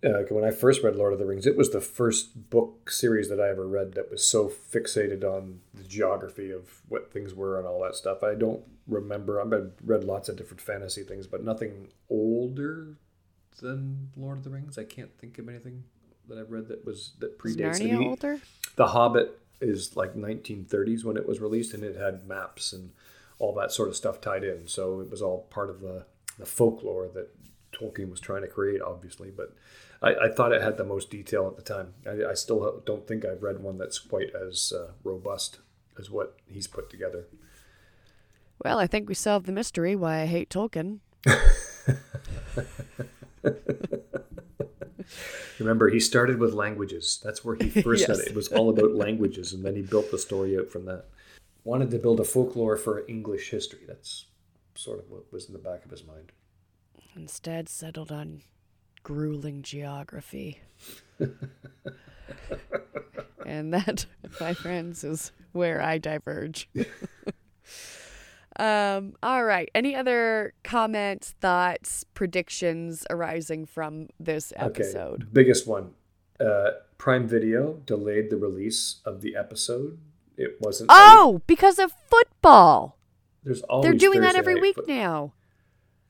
uh, 0.04 0.22
when 0.28 0.44
I 0.44 0.50
first 0.50 0.82
read 0.82 0.96
Lord 0.96 1.12
of 1.12 1.18
the 1.18 1.26
Rings. 1.26 1.46
It 1.46 1.56
was 1.56 1.70
the 1.70 1.80
first 1.80 2.50
book 2.50 2.90
series 2.90 3.28
that 3.28 3.40
I 3.40 3.48
ever 3.48 3.66
read 3.66 3.92
that 3.94 4.10
was 4.10 4.26
so 4.26 4.48
fixated 4.48 5.24
on 5.24 5.60
the 5.72 5.84
geography 5.84 6.50
of 6.50 6.82
what 6.88 7.12
things 7.12 7.32
were 7.34 7.58
and 7.58 7.66
all 7.66 7.82
that 7.82 7.94
stuff. 7.94 8.22
I 8.22 8.34
don't 8.34 8.62
remember. 8.86 9.40
I've 9.40 9.72
read 9.84 10.04
lots 10.04 10.28
of 10.28 10.36
different 10.36 10.60
fantasy 10.60 11.02
things, 11.02 11.26
but 11.26 11.44
nothing 11.44 11.88
older 12.10 12.98
than 13.60 14.10
Lord 14.16 14.38
of 14.38 14.44
the 14.44 14.50
Rings. 14.50 14.76
I 14.76 14.84
can't 14.84 15.16
think 15.18 15.38
of 15.38 15.48
anything 15.48 15.84
that 16.28 16.38
I've 16.38 16.50
read 16.50 16.68
that 16.68 16.84
was 16.84 17.12
that 17.20 17.38
predates. 17.38 17.80
Narnia 17.80 17.98
mean, 17.98 18.08
older? 18.08 18.40
The 18.76 18.88
Hobbit 18.88 19.38
is 19.60 19.96
like 19.96 20.14
1930s 20.14 21.04
when 21.04 21.16
it 21.16 21.26
was 21.26 21.40
released, 21.40 21.74
and 21.74 21.84
it 21.84 21.96
had 21.96 22.26
maps 22.26 22.72
and 22.72 22.90
all 23.38 23.54
that 23.54 23.72
sort 23.72 23.88
of 23.88 23.96
stuff 23.96 24.20
tied 24.20 24.44
in. 24.44 24.66
So 24.66 25.00
it 25.00 25.10
was 25.10 25.22
all 25.22 25.46
part 25.50 25.70
of 25.70 25.80
the, 25.80 26.06
the 26.38 26.46
folklore 26.46 27.08
that 27.14 27.28
Tolkien 27.72 28.10
was 28.10 28.20
trying 28.20 28.42
to 28.42 28.48
create, 28.48 28.80
obviously. 28.80 29.30
But 29.30 29.54
I, 30.02 30.14
I 30.26 30.28
thought 30.28 30.52
it 30.52 30.62
had 30.62 30.76
the 30.76 30.84
most 30.84 31.10
detail 31.10 31.46
at 31.46 31.56
the 31.56 31.62
time. 31.62 31.94
I, 32.06 32.30
I 32.30 32.34
still 32.34 32.82
don't 32.86 33.06
think 33.06 33.24
I've 33.24 33.42
read 33.42 33.60
one 33.62 33.78
that's 33.78 33.98
quite 33.98 34.30
as 34.34 34.72
uh, 34.74 34.92
robust 35.02 35.58
as 35.98 36.10
what 36.10 36.36
he's 36.46 36.66
put 36.66 36.90
together. 36.90 37.26
Well, 38.64 38.78
I 38.78 38.86
think 38.86 39.08
we 39.08 39.14
solved 39.14 39.46
the 39.46 39.52
mystery 39.52 39.96
why 39.96 40.20
I 40.20 40.26
hate 40.26 40.48
Tolkien. 40.50 41.00
Remember, 45.58 45.88
he 45.88 46.00
started 46.00 46.38
with 46.38 46.54
languages. 46.54 47.20
That's 47.22 47.44
where 47.44 47.56
he 47.56 47.68
first 47.70 48.00
Yes. 48.08 48.18
said 48.18 48.26
it. 48.26 48.30
It 48.30 48.34
was 48.34 48.48
all 48.48 48.70
about 48.70 48.94
languages, 48.94 49.52
and 49.52 49.64
then 49.64 49.76
he 49.76 49.82
built 49.82 50.10
the 50.10 50.18
story 50.18 50.58
out 50.58 50.70
from 50.70 50.84
that. 50.86 51.04
Wanted 51.64 51.90
to 51.92 51.98
build 51.98 52.20
a 52.20 52.24
folklore 52.24 52.76
for 52.76 53.04
English 53.08 53.50
history. 53.50 53.80
That's 53.86 54.26
sort 54.74 54.98
of 54.98 55.10
what 55.10 55.32
was 55.32 55.46
in 55.46 55.52
the 55.52 55.58
back 55.58 55.84
of 55.84 55.90
his 55.90 56.06
mind. 56.06 56.32
Instead, 57.16 57.68
settled 57.68 58.10
on 58.10 58.42
grueling 59.02 59.62
geography. 59.62 60.60
and 63.46 63.72
that, 63.72 64.06
my 64.40 64.54
friends, 64.54 65.04
is 65.04 65.30
where 65.52 65.80
I 65.80 65.98
diverge. 65.98 66.68
um, 68.56 69.14
all 69.22 69.44
right. 69.44 69.70
Any 69.74 69.94
other 69.94 70.54
comments, 70.64 71.34
thoughts, 71.40 72.04
predictions 72.14 73.06
arising 73.10 73.66
from 73.66 74.08
this 74.18 74.52
episode? 74.56 75.22
Okay, 75.22 75.30
biggest 75.32 75.68
one. 75.68 75.92
Uh, 76.40 76.70
Prime 76.98 77.28
Video 77.28 77.74
delayed 77.86 78.30
the 78.30 78.36
release 78.36 79.00
of 79.04 79.20
the 79.20 79.36
episode. 79.36 79.98
It 80.36 80.56
wasn't. 80.60 80.90
Oh, 80.92 81.42
because 81.46 81.78
of 81.78 81.92
football. 82.08 82.98
There's 83.44 83.62
always 83.62 83.90
They're 83.90 83.98
doing 83.98 84.20
that 84.22 84.36
every 84.36 84.54
week 84.60 84.76
foot- 84.76 84.88
now. 84.88 85.32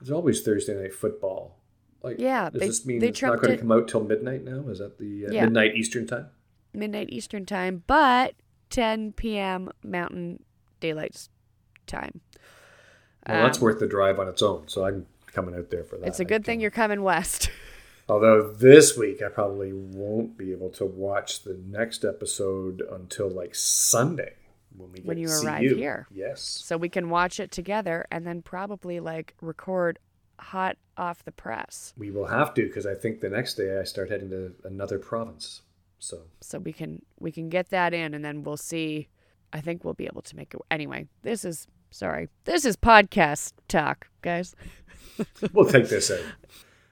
There's 0.00 0.10
always 0.10 0.42
Thursday 0.42 0.74
night 0.80 0.94
football. 0.94 1.58
Like, 2.02 2.18
Yeah, 2.18 2.50
does 2.50 2.60
they- 2.60 2.66
this 2.66 2.86
mean 2.86 3.02
it's 3.02 3.22
not 3.22 3.40
going 3.40 3.52
to 3.52 3.58
come 3.58 3.72
out 3.72 3.88
till 3.88 4.04
midnight 4.04 4.44
now? 4.44 4.68
Is 4.68 4.78
that 4.78 4.98
the 4.98 5.26
uh, 5.26 5.30
Yeah. 5.32 5.44
midnight 5.44 5.74
Eastern 5.74 6.06
time? 6.06 6.28
Midnight 6.72 7.08
Eastern 7.10 7.46
time, 7.46 7.82
but 7.86 8.34
10 8.70 9.12
p.m. 9.12 9.70
Mountain 9.82 10.42
Daylight 10.80 11.28
Time. 11.86 12.20
Well, 13.28 13.44
that's 13.44 13.58
Um, 13.58 13.64
worth 13.64 13.78
the 13.78 13.86
drive 13.86 14.18
on 14.18 14.28
its 14.28 14.42
own. 14.42 14.68
So 14.68 14.84
I'm 14.84 15.06
coming 15.26 15.54
out 15.54 15.70
there 15.70 15.84
for 15.84 15.96
that. 15.96 16.06
It's 16.08 16.20
a 16.20 16.24
good 16.24 16.44
thing 16.44 16.56
can- 16.56 16.60
you're 16.60 16.70
coming 16.70 17.02
west. 17.02 17.50
Although 18.08 18.52
this 18.52 18.98
week 18.98 19.22
I 19.22 19.28
probably 19.28 19.72
won't 19.72 20.36
be 20.36 20.52
able 20.52 20.68
to 20.72 20.84
watch 20.84 21.42
the 21.44 21.54
next 21.54 22.04
episode 22.04 22.82
until 22.90 23.30
like 23.30 23.54
Sunday 23.54 24.34
when 24.76 24.90
we 24.92 24.98
get 24.98 25.06
When 25.06 25.18
you 25.18 25.28
arrive 25.28 25.62
you. 25.62 25.76
here. 25.76 26.06
Yes. 26.10 26.40
so 26.42 26.76
we 26.76 26.88
can 26.88 27.10
watch 27.10 27.38
it 27.40 27.50
together 27.50 28.06
and 28.10 28.26
then 28.26 28.42
probably 28.42 29.00
like 29.00 29.34
record 29.40 29.98
hot 30.40 30.76
off 30.96 31.24
the 31.24 31.32
press 31.32 31.94
We 31.96 32.10
will 32.10 32.26
have 32.26 32.54
to 32.54 32.62
because 32.66 32.86
I 32.86 32.94
think 32.94 33.20
the 33.20 33.30
next 33.30 33.54
day 33.54 33.78
I 33.78 33.84
start 33.84 34.10
heading 34.10 34.30
to 34.30 34.54
another 34.64 34.98
province. 34.98 35.62
So 35.98 36.22
so 36.40 36.58
we 36.58 36.72
can 36.72 37.02
we 37.18 37.30
can 37.32 37.48
get 37.48 37.70
that 37.70 37.94
in 37.94 38.14
and 38.14 38.24
then 38.24 38.42
we'll 38.42 38.56
see 38.58 39.08
i 39.54 39.60
think 39.60 39.84
we'll 39.84 39.94
be 39.94 40.04
able 40.06 40.20
to 40.22 40.36
make 40.36 40.52
it 40.52 40.60
anyway 40.70 41.06
this 41.22 41.44
is 41.46 41.66
sorry 41.90 42.28
this 42.44 42.64
is 42.66 42.76
podcast 42.76 43.52
talk 43.68 44.08
guys 44.20 44.54
we'll 45.54 45.64
take 45.70 45.88
this 45.88 46.10
out. 46.10 46.20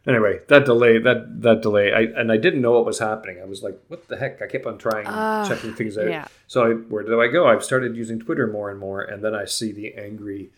Anyway, 0.07 0.41
that 0.49 0.65
delay, 0.65 0.99
that 0.99 1.43
that 1.43 1.63
delay, 1.63 1.93
I 1.93 2.01
and 2.21 2.33
I 2.33 2.37
didn't 2.37 2.61
know 2.61 2.73
what 2.73 2.85
was 2.85 2.99
happening. 2.99 3.39
I 3.41 3.45
was 3.45 3.63
like, 3.63 3.79
"What 3.89 4.09
the 4.09 4.17
heck?" 4.17 4.43
I 4.43 4.47
kept 4.49 4.67
on 4.67 4.77
trying, 4.79 5.07
Ah, 5.07 5.47
checking 5.49 5.75
things 5.75 5.97
out. 5.97 6.09
yeah. 6.09 6.27
So 6.49 6.65
I, 6.65 6.75
where 6.75 7.05
do 7.05 7.21
I 7.21 7.29
go? 7.29 7.47
I've 7.47 7.63
started 7.63 7.97
using 7.97 8.19
Twitter 8.19 8.47
more 8.49 8.69
and 8.71 8.81
more, 8.81 9.01
and 9.01 9.23
then 9.23 9.35
I 9.35 9.45
see 9.45 9.71
the 9.71 9.95
angry 9.95 10.51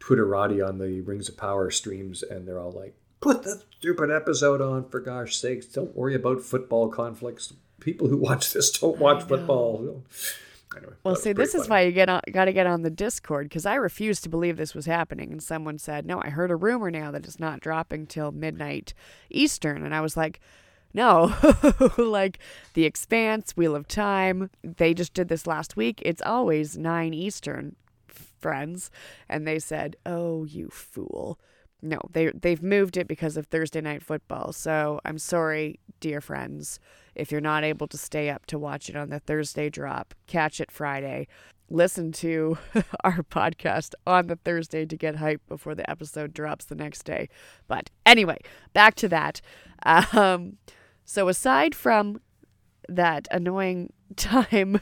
Twitterati 0.00 0.66
on 0.66 0.78
the 0.78 1.00
Rings 1.02 1.28
of 1.28 1.36
Power 1.36 1.70
streams, 1.70 2.22
and 2.24 2.46
they're 2.46 2.58
all 2.58 2.72
like, 2.72 2.94
"Put 3.20 3.44
the 3.44 3.62
stupid 3.78 4.10
episode 4.10 4.60
on 4.60 4.88
for 4.88 4.98
gosh 4.98 5.36
sakes! 5.36 5.66
Don't 5.66 5.94
worry 5.94 6.16
about 6.16 6.40
football 6.42 6.88
conflicts. 6.88 7.52
People 7.78 8.08
who 8.08 8.16
watch 8.16 8.52
this 8.52 8.70
don't 8.72 8.98
watch 8.98 9.22
football." 9.22 10.02
Anyway, 10.78 10.94
well 11.04 11.16
see 11.16 11.32
this 11.32 11.54
is 11.54 11.68
why 11.68 11.82
you 11.82 11.92
get 11.92 12.08
on 12.08 12.20
got 12.32 12.46
to 12.46 12.52
get 12.52 12.66
on 12.66 12.82
the 12.82 12.90
discord 12.90 13.48
because 13.48 13.66
i 13.66 13.74
refused 13.74 14.22
to 14.22 14.28
believe 14.28 14.56
this 14.56 14.74
was 14.74 14.86
happening 14.86 15.32
and 15.32 15.42
someone 15.42 15.78
said 15.78 16.06
no 16.06 16.20
i 16.22 16.28
heard 16.28 16.50
a 16.50 16.56
rumor 16.56 16.90
now 16.90 17.10
that 17.10 17.24
it's 17.24 17.40
not 17.40 17.60
dropping 17.60 18.06
till 18.06 18.30
midnight 18.32 18.94
eastern 19.30 19.84
and 19.84 19.94
i 19.94 20.00
was 20.00 20.16
like 20.16 20.40
no 20.94 21.34
like 21.98 22.38
the 22.74 22.84
expanse 22.84 23.56
wheel 23.56 23.74
of 23.74 23.88
time 23.88 24.50
they 24.62 24.94
just 24.94 25.14
did 25.14 25.28
this 25.28 25.46
last 25.46 25.76
week 25.76 26.00
it's 26.04 26.22
always 26.22 26.78
9 26.78 27.12
eastern 27.12 27.74
friends 28.06 28.90
and 29.28 29.46
they 29.46 29.58
said 29.58 29.96
oh 30.06 30.44
you 30.44 30.68
fool. 30.68 31.38
No 31.80 32.00
they 32.12 32.30
they've 32.30 32.62
moved 32.62 32.96
it 32.96 33.06
because 33.06 33.36
of 33.36 33.46
thursday 33.46 33.80
night 33.80 34.02
football 34.02 34.52
so 34.52 35.00
i'm 35.04 35.18
sorry 35.18 35.78
dear 36.00 36.20
friends 36.20 36.80
if 37.18 37.30
you're 37.32 37.40
not 37.40 37.64
able 37.64 37.86
to 37.86 37.98
stay 37.98 38.30
up 38.30 38.46
to 38.46 38.58
watch 38.58 38.88
it 38.88 38.96
on 38.96 39.10
the 39.10 39.20
thursday 39.20 39.68
drop 39.68 40.14
catch 40.26 40.60
it 40.60 40.70
friday 40.70 41.26
listen 41.70 42.12
to 42.12 42.56
our 43.04 43.22
podcast 43.22 43.94
on 44.06 44.26
the 44.26 44.36
thursday 44.36 44.86
to 44.86 44.96
get 44.96 45.16
hype 45.16 45.42
before 45.48 45.74
the 45.74 45.88
episode 45.90 46.32
drops 46.32 46.64
the 46.64 46.74
next 46.74 47.02
day 47.04 47.28
but 47.66 47.90
anyway 48.06 48.38
back 48.72 48.94
to 48.94 49.08
that 49.08 49.40
um 50.12 50.56
so 51.04 51.28
aside 51.28 51.74
from 51.74 52.20
that 52.88 53.28
annoying 53.30 53.92
time 54.16 54.80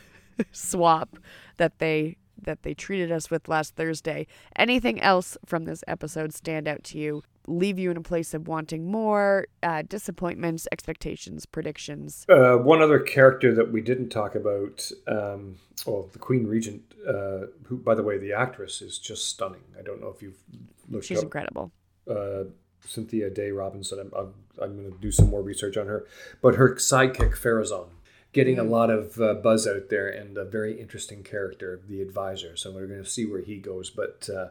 swap 0.53 1.19
that 1.57 1.79
they 1.79 2.17
that 2.41 2.63
they 2.63 2.75
treated 2.75 3.11
us 3.11 3.31
with 3.31 3.49
last 3.49 3.77
Thursday. 3.77 4.27
Anything 4.57 5.01
else 5.01 5.37
from 5.45 5.65
this 5.65 5.83
episode 5.87 6.35
stand 6.35 6.69
out 6.69 6.85
to 6.85 6.99
you? 6.99 7.23
Leave 7.47 7.79
you 7.79 7.91
in 7.91 7.97
a 7.97 8.03
place 8.03 8.35
of 8.35 8.49
wanting 8.49 8.91
more, 8.91 9.47
uh, 9.63 9.83
disappointments, 9.89 10.67
expectations, 10.73 11.47
predictions. 11.47 12.27
Uh, 12.29 12.57
one 12.57 12.83
other 12.83 12.99
character 12.99 13.55
that 13.55 13.71
we 13.73 13.81
didn't 13.81 14.09
talk 14.09 14.35
about, 14.35 14.91
um, 15.07 15.57
well, 15.87 16.09
the 16.13 16.19
Queen 16.19 16.47
Regent, 16.47 16.83
uh, 17.07 17.47
who, 17.65 17.77
by 17.77 17.95
the 17.95 18.03
way, 18.03 18.19
the 18.19 18.33
actress 18.33 18.83
is 18.83 18.99
just 18.99 19.29
stunning. 19.29 19.63
I 19.79 19.83
don't 19.83 20.01
know 20.01 20.09
if 20.09 20.23
you've 20.23 20.43
looked 20.91 21.07
She's 21.07 21.19
up 21.19 21.25
incredible. 21.25 21.71
uh, 22.11 22.45
Cynthia 22.85 23.31
Addai-Robinson. 23.31 23.99
I'm, 23.99 24.13
I'm, 24.17 24.35
I'm 24.63 24.77
going 24.77 24.93
to 24.93 24.99
do 24.99 25.11
some 25.11 25.31
more 25.31 25.43
research 25.43 25.77
on 25.77 25.87
her. 25.87 26.07
But 26.41 26.57
her 26.57 26.75
sidekick, 26.77 27.37
Pharazôn, 27.37 27.89
getting 28.33 28.59
a 28.59 28.65
lot 28.65 28.91
of 28.91 29.21
uh, 29.21 29.35
buzz 29.35 29.67
out 29.67 29.89
there 29.89 30.09
and 30.09 30.37
a 30.37 30.45
very 30.45 30.81
interesting 30.81 31.23
character, 31.23 31.81
the 31.89 32.01
advisor. 32.03 32.57
So 32.57 32.71
we're 32.71 32.87
going 32.87 33.03
to 33.03 33.09
see 33.09 33.25
where 33.25 33.41
he 33.41 33.57
goes. 33.59 33.91
But 33.91 34.29
uh, 34.35 34.49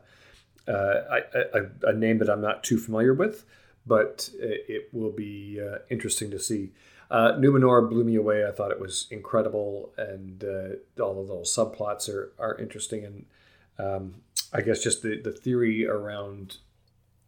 I, 0.71 1.19
I, 1.53 1.61
a 1.83 1.93
name 1.93 2.17
that 2.19 2.29
I'm 2.29 2.41
not 2.41 2.63
too 2.63 2.77
familiar 2.77 3.13
with, 3.13 3.45
but 3.85 4.29
it, 4.39 4.65
it 4.67 4.89
will 4.93 5.11
be 5.11 5.59
uh, 5.61 5.79
interesting 5.89 6.31
to 6.31 6.39
see. 6.39 6.71
Uh, 7.11 7.33
Numenor 7.33 7.87
blew 7.87 8.03
me 8.03 8.15
away. 8.15 8.45
I 8.47 8.51
thought 8.51 8.71
it 8.71 8.79
was 8.79 9.07
incredible, 9.11 9.93
and 9.97 10.43
uh, 10.43 11.01
all 11.03 11.13
the 11.13 11.21
little 11.21 11.43
subplots 11.43 12.09
are, 12.09 12.33
are 12.39 12.57
interesting. 12.57 13.05
And 13.05 13.25
um, 13.77 14.21
I 14.51 14.61
guess 14.61 14.81
just 14.81 15.03
the, 15.03 15.21
the 15.21 15.31
theory 15.31 15.87
around 15.87 16.57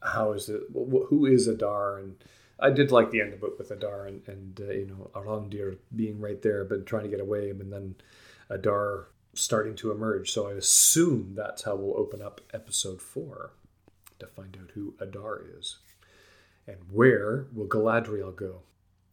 how 0.02 0.34
is 0.34 0.50
it, 0.50 0.62
who 0.74 1.26
is 1.26 1.48
Adar, 1.48 2.00
and 2.00 2.16
I 2.60 2.72
did 2.72 2.92
like 2.92 3.12
the 3.12 3.22
end 3.22 3.34
of 3.34 3.44
it 3.44 3.58
with 3.58 3.70
Adar 3.70 4.08
and, 4.08 4.28
and 4.28 4.60
uh, 4.62 4.72
you 4.72 4.88
know 4.88 5.12
Arondir 5.14 5.78
being 5.96 6.20
right 6.20 6.42
there, 6.42 6.64
but 6.64 6.86
trying 6.86 7.04
to 7.04 7.10
get 7.10 7.20
away, 7.20 7.50
and 7.50 7.72
then 7.72 7.96
Adar 8.50 9.10
starting 9.38 9.76
to 9.78 9.92
emerge. 9.92 10.32
So 10.32 10.48
I 10.48 10.54
assume 10.54 11.34
that's 11.36 11.64
how 11.64 11.76
we'll 11.76 11.98
open 11.98 12.22
up 12.22 12.42
episode 12.54 13.02
four 13.02 13.52
to 14.20 14.28
find 14.28 14.58
out 14.62 14.72
who 14.74 14.96
Adar 15.00 15.42
is. 15.58 15.78
And 16.68 16.78
where 16.92 17.46
will 17.54 17.68
Galadriel 17.68 18.36
go? 18.36 18.62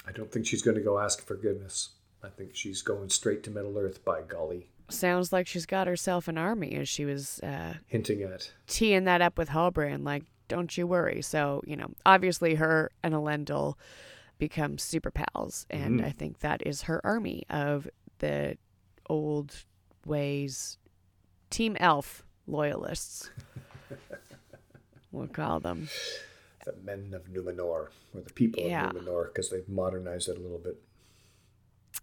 I 0.06 0.12
don't 0.12 0.30
think 0.32 0.46
she's 0.46 0.62
going 0.62 0.76
to 0.76 0.82
go 0.82 0.98
ask 0.98 1.24
forgiveness. 1.24 1.90
I 2.22 2.28
think 2.28 2.54
she's 2.54 2.82
going 2.82 3.10
straight 3.10 3.42
to 3.44 3.50
Middle 3.50 3.78
Earth 3.78 4.04
by 4.04 4.22
golly, 4.22 4.68
Sounds 4.90 5.32
like 5.32 5.46
she's 5.46 5.64
got 5.64 5.86
herself 5.86 6.28
an 6.28 6.36
army 6.36 6.74
as 6.74 6.90
she 6.90 7.06
was 7.06 7.40
uh, 7.40 7.74
hinting 7.86 8.22
at 8.22 8.50
teeing 8.66 9.04
that 9.04 9.22
up 9.22 9.38
with 9.38 9.48
Halbrand. 9.48 10.04
Like, 10.04 10.24
Don't 10.48 10.76
you 10.76 10.86
worry. 10.86 11.22
So, 11.22 11.62
you 11.66 11.74
know, 11.76 11.90
obviously 12.04 12.56
her 12.56 12.90
and 13.02 13.14
Elendil 13.14 13.74
become 14.38 14.76
super 14.76 15.10
pals. 15.10 15.64
And 15.70 16.00
Mhm. 16.00 16.04
I 16.04 16.10
think 16.10 16.40
that 16.40 16.66
is 16.66 16.82
her 16.82 17.00
army 17.04 17.44
of 17.48 17.88
the 18.18 18.58
old 19.08 19.64
ways 20.06 20.78
Team 21.50 21.76
Elf 21.80 22.24
loyalists. 22.46 23.30
we'll 25.12 25.26
call 25.28 25.60
them. 25.60 25.88
The 26.64 26.74
men 26.82 27.12
of 27.14 27.24
Numenor, 27.26 27.60
or 27.60 27.90
the 28.14 28.32
people 28.32 28.62
Yeah. 28.64 28.88
of 28.90 28.96
Numenor, 28.96 29.26
because 29.28 29.50
they've 29.50 29.68
modernized 29.68 30.28
it 30.28 30.36
a 30.38 30.40
little 30.40 30.58
bit. 30.58 30.82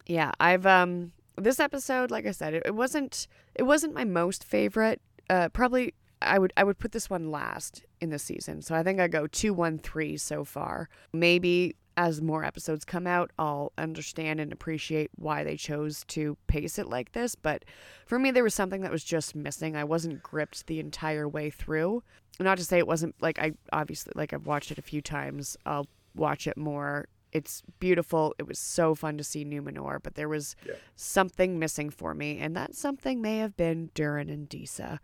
Yeah, 0.05 0.31
I've 0.39 0.65
um 0.65 1.11
this 1.37 1.59
episode, 1.59 2.11
like 2.11 2.25
I 2.25 2.31
said, 2.31 2.53
it, 2.53 2.63
it 2.65 2.75
wasn't 2.75 3.27
it 3.55 3.63
wasn't 3.63 3.93
my 3.93 4.03
most 4.03 4.43
favorite. 4.43 5.01
Uh, 5.29 5.49
probably 5.49 5.93
I 6.21 6.37
would 6.37 6.53
I 6.55 6.63
would 6.63 6.77
put 6.77 6.91
this 6.91 7.09
one 7.09 7.31
last 7.31 7.83
in 7.99 8.09
the 8.09 8.19
season. 8.19 8.61
So 8.61 8.75
I 8.75 8.83
think 8.83 8.99
I 8.99 9.07
go 9.07 9.27
two 9.27 9.53
one 9.53 9.79
three 9.79 10.17
so 10.17 10.43
far. 10.43 10.89
Maybe 11.13 11.75
as 11.97 12.21
more 12.21 12.43
episodes 12.43 12.85
come 12.85 13.05
out, 13.05 13.31
I'll 13.37 13.71
understand 13.77 14.39
and 14.39 14.51
appreciate 14.51 15.11
why 15.15 15.43
they 15.43 15.57
chose 15.57 16.03
to 16.09 16.37
pace 16.47 16.79
it 16.79 16.87
like 16.87 17.11
this. 17.11 17.35
But 17.35 17.65
for 18.05 18.17
me, 18.17 18.31
there 18.31 18.43
was 18.43 18.53
something 18.55 18.81
that 18.81 18.91
was 18.91 19.03
just 19.03 19.35
missing. 19.35 19.75
I 19.75 19.83
wasn't 19.83 20.23
gripped 20.23 20.67
the 20.67 20.79
entire 20.79 21.27
way 21.27 21.49
through. 21.49 22.03
Not 22.39 22.57
to 22.57 22.63
say 22.65 22.77
it 22.77 22.87
wasn't 22.87 23.15
like 23.21 23.39
I 23.39 23.53
obviously 23.73 24.13
like 24.15 24.33
I've 24.33 24.45
watched 24.47 24.71
it 24.71 24.77
a 24.77 24.81
few 24.83 25.01
times. 25.01 25.57
I'll 25.65 25.87
watch 26.15 26.47
it 26.47 26.57
more. 26.57 27.07
It's 27.33 27.61
beautiful. 27.79 28.35
It 28.39 28.47
was 28.47 28.59
so 28.59 28.93
fun 28.95 29.17
to 29.17 29.23
see 29.23 29.45
Numenor, 29.45 29.99
but 30.03 30.15
there 30.15 30.27
was 30.27 30.55
Yeah. 30.67 30.73
something 30.95 31.57
missing 31.59 31.89
for 31.89 32.13
me, 32.13 32.39
and 32.39 32.55
that 32.57 32.75
something 32.75 33.21
may 33.21 33.37
have 33.37 33.55
been 33.55 33.89
Durin 33.93 34.29
and 34.29 34.49
Disa. 34.49 34.99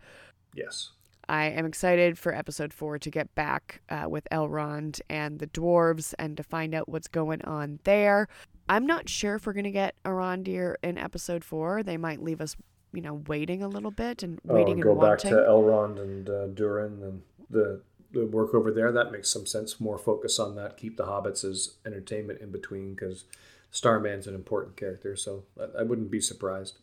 Yes. 0.54 0.92
I 1.28 1.46
am 1.46 1.66
excited 1.66 2.18
for 2.18 2.34
episode 2.34 2.72
four 2.72 2.98
to 2.98 3.10
get 3.10 3.34
back 3.34 3.82
uh, 3.90 4.06
with 4.08 4.26
Elrond 4.32 5.00
and 5.10 5.38
the 5.38 5.46
dwarves 5.46 6.14
and 6.18 6.36
to 6.36 6.42
find 6.42 6.74
out 6.74 6.88
what's 6.88 7.08
going 7.08 7.42
on 7.42 7.80
there. 7.84 8.28
I'm 8.68 8.86
not 8.86 9.08
sure 9.08 9.34
if 9.34 9.46
we're 9.46 9.52
going 9.52 9.64
to 9.64 9.70
get 9.70 9.94
Arondir 10.04 10.76
in 10.82 10.96
episode 10.98 11.44
four. 11.44 11.82
They 11.82 11.96
might 11.96 12.22
leave 12.22 12.40
us, 12.40 12.56
you 12.92 13.02
know, 13.02 13.22
waiting 13.26 13.62
a 13.62 13.68
little 13.68 13.90
bit 13.90 14.22
and 14.22 14.40
waiting 14.44 14.80
oh, 14.80 14.82
go 14.82 14.90
and 14.92 15.00
back 15.00 15.24
wanting. 15.24 15.30
to 15.30 15.36
Elrond 15.36 16.00
and 16.00 16.30
uh, 16.30 16.46
Durin 16.48 17.02
and 17.02 17.22
the 17.50 17.82
the 18.10 18.24
work 18.26 18.54
over 18.54 18.70
there. 18.70 18.90
That 18.90 19.12
makes 19.12 19.30
some 19.30 19.46
sense. 19.46 19.80
More 19.80 19.98
focus 19.98 20.38
on 20.38 20.56
that. 20.56 20.76
Keep 20.76 20.96
the 20.96 21.04
hobbits 21.04 21.44
as 21.44 21.74
entertainment 21.84 22.40
in 22.40 22.50
between 22.50 22.94
because 22.94 23.24
Starman's 23.70 24.26
an 24.26 24.34
important 24.34 24.76
character. 24.76 25.14
So 25.14 25.44
I, 25.60 25.80
I 25.80 25.82
wouldn't 25.82 26.10
be 26.10 26.20
surprised. 26.20 26.78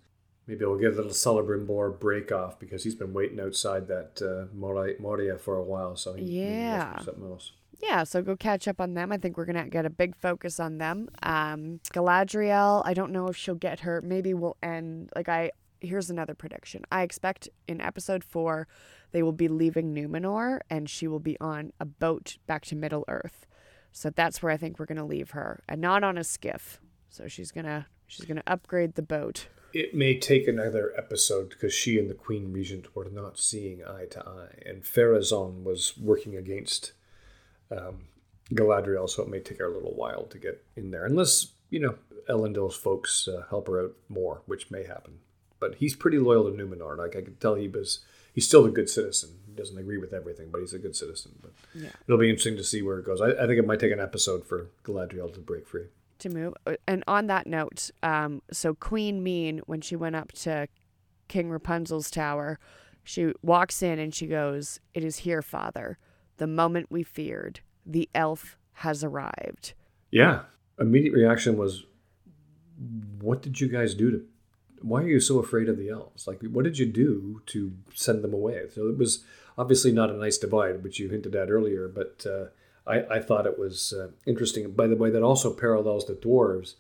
Maybe 0.48 0.64
we'll 0.66 0.78
get 0.78 0.94
a 0.94 0.96
little 0.96 1.12
Celebrimbor 1.12 2.00
break 2.00 2.32
off 2.32 2.60
because 2.60 2.84
he's 2.84 2.94
been 2.96 3.14
waiting 3.14 3.40
outside 3.40 3.88
that 3.88 4.22
uh, 4.22 4.46
Moria, 4.56 5.38
for 5.38 5.56
a 5.58 5.64
while. 5.64 5.96
So 5.96 6.14
he, 6.14 6.24
he 6.26 6.42
Yeah. 6.44 6.98
do 7.00 7.04
something 7.06 7.24
else. 7.32 7.52
yeah, 7.82 8.04
so 8.04 8.22
go 8.22 8.36
catch 8.36 8.68
up 8.68 8.80
on 8.80 8.94
them. 8.94 9.12
I 9.12 9.18
think 9.18 9.38
we're 9.38 9.46
gonna 9.46 9.68
get 9.70 9.86
a 9.86 9.90
big 9.90 10.16
focus 10.16 10.60
on 10.60 10.78
them. 10.78 11.10
Um, 11.24 11.80
Galadriel, 11.94 12.84
I 12.86 12.94
don't 12.94 13.12
know 13.12 13.28
if 13.28 13.36
she'll 13.36 13.56
get 13.56 13.80
her. 13.82 14.02
Maybe 14.02 14.34
we'll 14.34 14.58
end. 14.62 15.10
Like 15.16 15.28
I, 15.30 15.52
here's 15.82 16.10
another 16.10 16.34
prediction. 16.36 16.84
I 16.92 17.02
expect 17.04 17.50
in 17.68 17.82
episode 17.82 18.24
four, 18.24 18.68
they 19.12 19.24
will 19.24 19.32
be 19.34 19.48
leaving 19.48 19.94
Numenor 19.96 20.60
and 20.70 20.90
she 20.90 21.08
will 21.08 21.20
be 21.20 21.38
on 21.42 21.74
a 21.80 21.86
boat 21.86 22.38
back 22.48 22.66
to 22.66 22.76
Middle 22.76 23.04
Earth. 23.08 23.46
So 23.92 24.10
that's 24.10 24.44
where 24.44 24.52
I 24.52 24.58
think 24.58 24.78
we're 24.78 24.86
gonna 24.86 25.06
leave 25.06 25.32
her, 25.32 25.64
and 25.70 25.82
not 25.82 26.04
on 26.04 26.18
a 26.18 26.24
skiff. 26.24 26.80
So 27.10 27.28
she's 27.28 27.52
gonna 27.52 27.88
she's 28.08 28.26
gonna 28.26 28.44
upgrade 28.46 28.96
the 28.96 29.02
boat. 29.02 29.48
It 29.76 29.94
may 29.94 30.18
take 30.18 30.48
another 30.48 30.94
episode 30.98 31.50
because 31.50 31.74
she 31.74 32.00
and 32.00 32.10
the 32.10 32.14
Queen 32.14 32.54
Regent 32.54 32.96
were 32.96 33.10
not 33.12 33.38
seeing 33.38 33.84
eye 33.84 34.06
to 34.12 34.22
eye, 34.26 34.62
and 34.66 34.84
Pharazôn 34.84 35.64
was 35.64 35.98
working 35.98 36.38
against 36.38 36.94
um, 37.70 38.06
Galadriel, 38.54 39.10
so 39.10 39.24
it 39.24 39.30
may 39.30 39.42
take 39.42 39.58
her 39.60 39.66
a 39.70 39.74
little 39.74 39.94
while 39.94 40.24
to 40.28 40.38
get 40.38 40.64
in 40.78 40.92
there, 40.92 41.04
unless 41.04 41.48
you 41.70 41.82
know 41.82 41.96
Elendil's 42.30 42.78
folks 42.78 43.28
uh, 43.28 43.44
help 43.50 43.68
her 43.68 43.82
out 43.84 43.96
more, 44.08 44.44
which 44.46 44.72
may 44.72 44.86
happen. 44.86 45.20
But 45.60 45.76
he's 45.76 45.94
pretty 45.94 46.20
loyal 46.20 46.46
to 46.50 46.52
Numenor. 46.58 46.98
Like 46.98 47.18
I 47.18 47.22
could 47.22 47.42
tell, 47.42 47.56
he 47.56 47.68
was 47.68 48.00
he's 48.34 48.48
still 48.48 48.64
a 48.66 48.72
good 48.72 48.90
citizen. 48.90 49.32
He 49.46 49.52
doesn't 49.54 49.78
agree 49.78 49.98
with 49.98 50.14
everything, 50.14 50.52
but 50.54 50.62
he's 50.62 50.74
a 50.74 50.80
good 50.80 50.96
citizen. 50.96 51.34
But 51.42 51.52
Yeah. 51.74 51.90
it'll 52.08 52.18
be 52.20 52.30
interesting 52.30 52.56
to 52.56 52.64
see 52.64 52.82
where 52.82 53.00
it 53.00 53.06
goes. 53.06 53.20
I, 53.20 53.32
I 53.32 53.46
think 53.46 53.60
it 53.60 53.68
might 53.68 53.82
take 53.82 53.92
an 53.92 54.00
episode 54.00 54.48
for 54.48 54.70
Galadriel 54.86 55.34
to 55.34 55.40
break 55.42 55.68
free. 55.68 55.88
To 56.26 56.36
move. 56.36 56.54
Uh, 56.66 56.76
And 56.88 57.04
on 57.08 57.28
that 57.28 57.48
note, 57.48 57.90
um, 58.04 58.42
so 58.52 58.74
Queen 58.74 59.24
Mean, 59.24 59.62
when 59.66 59.82
she 59.82 59.96
went 59.96 60.16
up 60.16 60.32
to 60.34 60.68
King 61.28 61.50
Rapunzel's 61.50 62.12
tower, 62.12 62.60
she 63.04 63.34
walks 63.42 63.82
in 63.82 64.00
and 64.00 64.14
she 64.14 64.28
goes, 64.28 64.80
It 64.94 65.04
is 65.04 65.18
here, 65.18 65.42
Father. 65.42 65.98
The 66.38 66.48
moment 66.48 66.88
we 66.90 67.04
feared. 67.04 67.62
The 67.86 68.10
elf 68.14 68.58
has 68.74 69.04
arrived. 69.04 69.74
Yeah. 70.12 70.44
Immediate 70.80 71.14
reaction 71.14 71.56
was, 71.56 71.86
"What 73.22 73.42
did 73.42 73.62
you 73.62 73.70
guys 73.70 73.94
do 73.94 74.12
to? 74.12 74.26
Why 74.82 75.04
are 75.04 75.08
you 75.08 75.22
so 75.22 75.40
afraid 75.40 75.70
of 75.70 75.78
the 75.78 75.90
elves? 75.90 76.28
Like, 76.28 76.42
what 76.42 76.66
did 76.66 76.78
you 76.78 76.86
do 76.86 77.42
to 77.46 77.72
send 77.94 78.24
them 78.24 78.34
away?" 78.34 78.66
So 78.74 78.90
it 78.90 78.98
was 78.98 79.24
obviously 79.58 79.94
not 79.94 80.10
a 80.10 80.18
nice 80.18 80.38
divide, 80.38 80.84
which 80.84 81.00
you 81.00 81.08
hinted 81.10 81.36
at 81.36 81.50
earlier. 81.50 81.88
But 81.88 82.26
uh, 82.30 82.48
I, 82.88 83.04
I 83.16 83.20
thought 83.20 83.48
it 83.48 83.60
was 83.60 83.94
uh, 83.94 84.10
interesting. 84.26 84.72
By 84.72 84.88
the 84.88 84.96
way, 84.96 85.10
that 85.10 85.24
also 85.24 85.54
parallels 85.54 86.06
the 86.06 86.14
dwarves, 86.14 86.76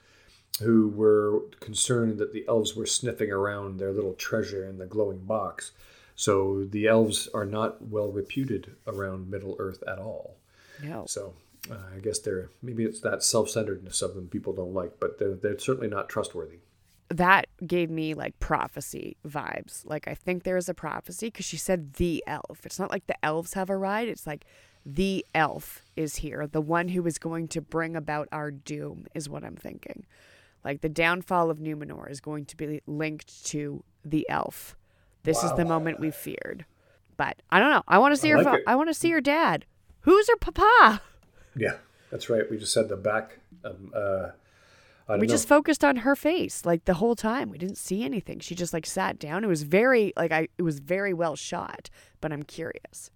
who 0.61 0.87
were 0.87 1.41
concerned 1.59 2.17
that 2.17 2.31
the 2.31 2.45
elves 2.47 2.75
were 2.75 2.85
sniffing 2.85 3.31
around 3.31 3.77
their 3.77 3.91
little 3.91 4.13
treasure 4.13 4.65
in 4.65 4.77
the 4.77 4.85
glowing 4.85 5.19
box. 5.19 5.71
So 6.15 6.63
the 6.63 6.87
elves 6.87 7.27
are 7.33 7.45
not 7.45 7.81
well 7.81 8.09
reputed 8.09 8.75
around 8.87 9.29
Middle 9.29 9.57
Earth 9.59 9.83
at 9.85 9.99
all. 9.99 10.37
No. 10.81 11.05
So 11.07 11.33
uh, 11.69 11.75
I 11.93 11.99
guess 11.99 12.19
they're 12.19 12.51
maybe 12.61 12.85
it's 12.85 13.01
that 13.01 13.21
self-centeredness 13.21 14.01
of 14.01 14.15
them 14.15 14.27
people 14.29 14.53
don't 14.53 14.73
like, 14.73 14.93
but 14.99 15.19
they're, 15.19 15.35
they're 15.35 15.59
certainly 15.59 15.89
not 15.89 16.07
trustworthy. 16.07 16.59
That 17.09 17.47
gave 17.67 17.89
me 17.89 18.13
like 18.13 18.39
prophecy 18.39 19.17
vibes. 19.27 19.85
Like, 19.85 20.07
I 20.07 20.15
think 20.15 20.43
there 20.43 20.57
is 20.57 20.69
a 20.69 20.73
prophecy 20.73 21.27
because 21.27 21.45
she 21.45 21.57
said 21.57 21.95
the 21.95 22.23
elf. 22.25 22.61
It's 22.63 22.79
not 22.79 22.91
like 22.91 23.07
the 23.07 23.25
elves 23.25 23.53
have 23.53 23.69
arrived. 23.69 24.09
It's 24.09 24.25
like 24.25 24.45
the 24.85 25.25
elf 25.33 25.83
is 25.95 26.17
here. 26.17 26.45
The 26.47 26.61
one 26.61 26.89
who 26.89 27.05
is 27.07 27.17
going 27.17 27.47
to 27.49 27.61
bring 27.61 27.95
about 27.95 28.27
our 28.31 28.51
doom 28.51 29.07
is 29.15 29.27
what 29.27 29.43
I'm 29.43 29.55
thinking. 29.55 30.05
Like, 30.63 30.81
the 30.81 30.89
downfall 30.89 31.49
of 31.49 31.57
Numenor 31.59 32.09
is 32.09 32.19
going 32.21 32.45
to 32.45 32.57
be 32.57 32.81
linked 32.87 33.45
to 33.47 33.83
the 34.03 34.27
elf. 34.29 34.75
This 35.23 35.43
is 35.43 35.51
the 35.53 35.65
moment 35.65 35.99
we 35.99 36.11
feared. 36.11 36.65
But 37.17 37.41
I 37.49 37.59
don't 37.59 37.71
know. 37.71 37.83
I 37.87 37.97
want 37.97 38.13
to 38.13 38.17
see 38.17 38.31
I 38.31 38.37
her. 38.37 38.43
like 38.43 38.63
I 38.67 38.75
want 38.75 38.89
to 38.89 38.93
see 38.93 39.09
her 39.11 39.21
dad. 39.21 39.65
Who's 40.01 40.27
her 40.29 40.35
papa? 40.35 41.01
Yeah, 41.55 41.77
that's 42.11 42.29
right. 42.29 42.43
We 42.51 42.57
just 42.57 42.73
said 42.73 42.89
the 42.89 42.97
back. 42.97 43.39
Um, 43.63 43.91
uh, 43.95 44.27
We 45.09 45.19
know. 45.19 45.25
just 45.25 45.47
focused 45.47 45.83
on 45.83 45.97
her 45.97 46.15
face 46.15 46.65
like 46.65 46.85
the 46.85 46.95
whole 46.95 47.15
time. 47.15 47.49
We 47.49 47.57
didn't 47.57 47.77
see 47.77 48.03
anything. 48.03 48.39
She 48.39 48.53
just 48.53 48.73
like 48.73 48.85
sat 48.85 49.17
down. 49.17 49.43
It 49.43 49.47
was 49.47 49.63
very 49.63 50.13
like 50.17 50.31
I. 50.31 50.49
It 50.57 50.63
was 50.63 50.79
very 50.79 51.13
well 51.13 51.35
shot. 51.35 51.89
But 52.21 52.31
I'm 52.33 52.43
curious. 52.43 53.09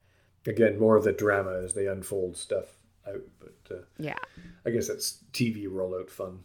Again 0.45 0.79
more 0.79 0.95
of 0.95 1.03
the 1.03 1.11
drama 1.11 1.61
as 1.63 1.73
they 1.73 1.87
unfold 1.87 2.37
stuff 2.37 2.77
out, 3.07 3.21
but 3.39 3.75
uh, 3.75 3.81
Yeah. 3.97 4.15
I 4.65 4.69
guess 4.71 4.87
that's 4.87 5.23
TV 5.33 5.67
rollout 5.67 6.09
fun. 6.09 6.43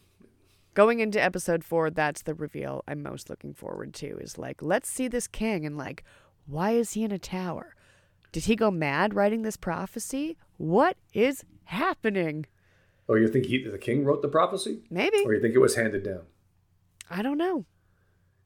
Going 0.75 1.01
into 1.01 1.23
episode 1.23 1.63
four, 1.65 1.91
that's 1.91 2.23
the 2.23 2.35
reveal 2.35 2.83
I'm 2.89 3.03
most 3.03 3.31
looking 3.31 3.55
forward 3.55 3.95
to. 3.95 4.19
Is 4.19 4.39
like, 4.39 4.61
let's 4.63 4.89
see 4.89 5.07
this 5.09 5.27
king 5.29 5.65
and 5.65 5.77
like, 5.79 6.03
why 6.47 6.73
is 6.73 6.93
he 6.93 7.05
in 7.05 7.13
a 7.13 7.19
tower? 7.19 7.75
Did 8.33 8.45
he 8.45 8.57
go 8.57 8.71
mad 8.71 9.15
writing 9.15 9.43
this 9.43 9.57
prophecy? 9.57 10.37
What 10.57 10.97
is 11.13 11.45
happening? 11.67 12.47
Oh, 13.09 13.15
you 13.15 13.29
think 13.29 13.47
he, 13.47 13.63
the 13.63 13.79
king 13.79 14.05
wrote 14.05 14.23
the 14.23 14.29
prophecy, 14.29 14.81
Maybe. 14.91 15.19
or 15.25 15.35
you 15.35 15.41
think 15.41 15.55
it 15.55 15.59
was 15.61 15.77
handed 15.77 16.03
down? 16.03 16.23
I 17.11 17.23
don't 17.23 17.39
know. 17.39 17.67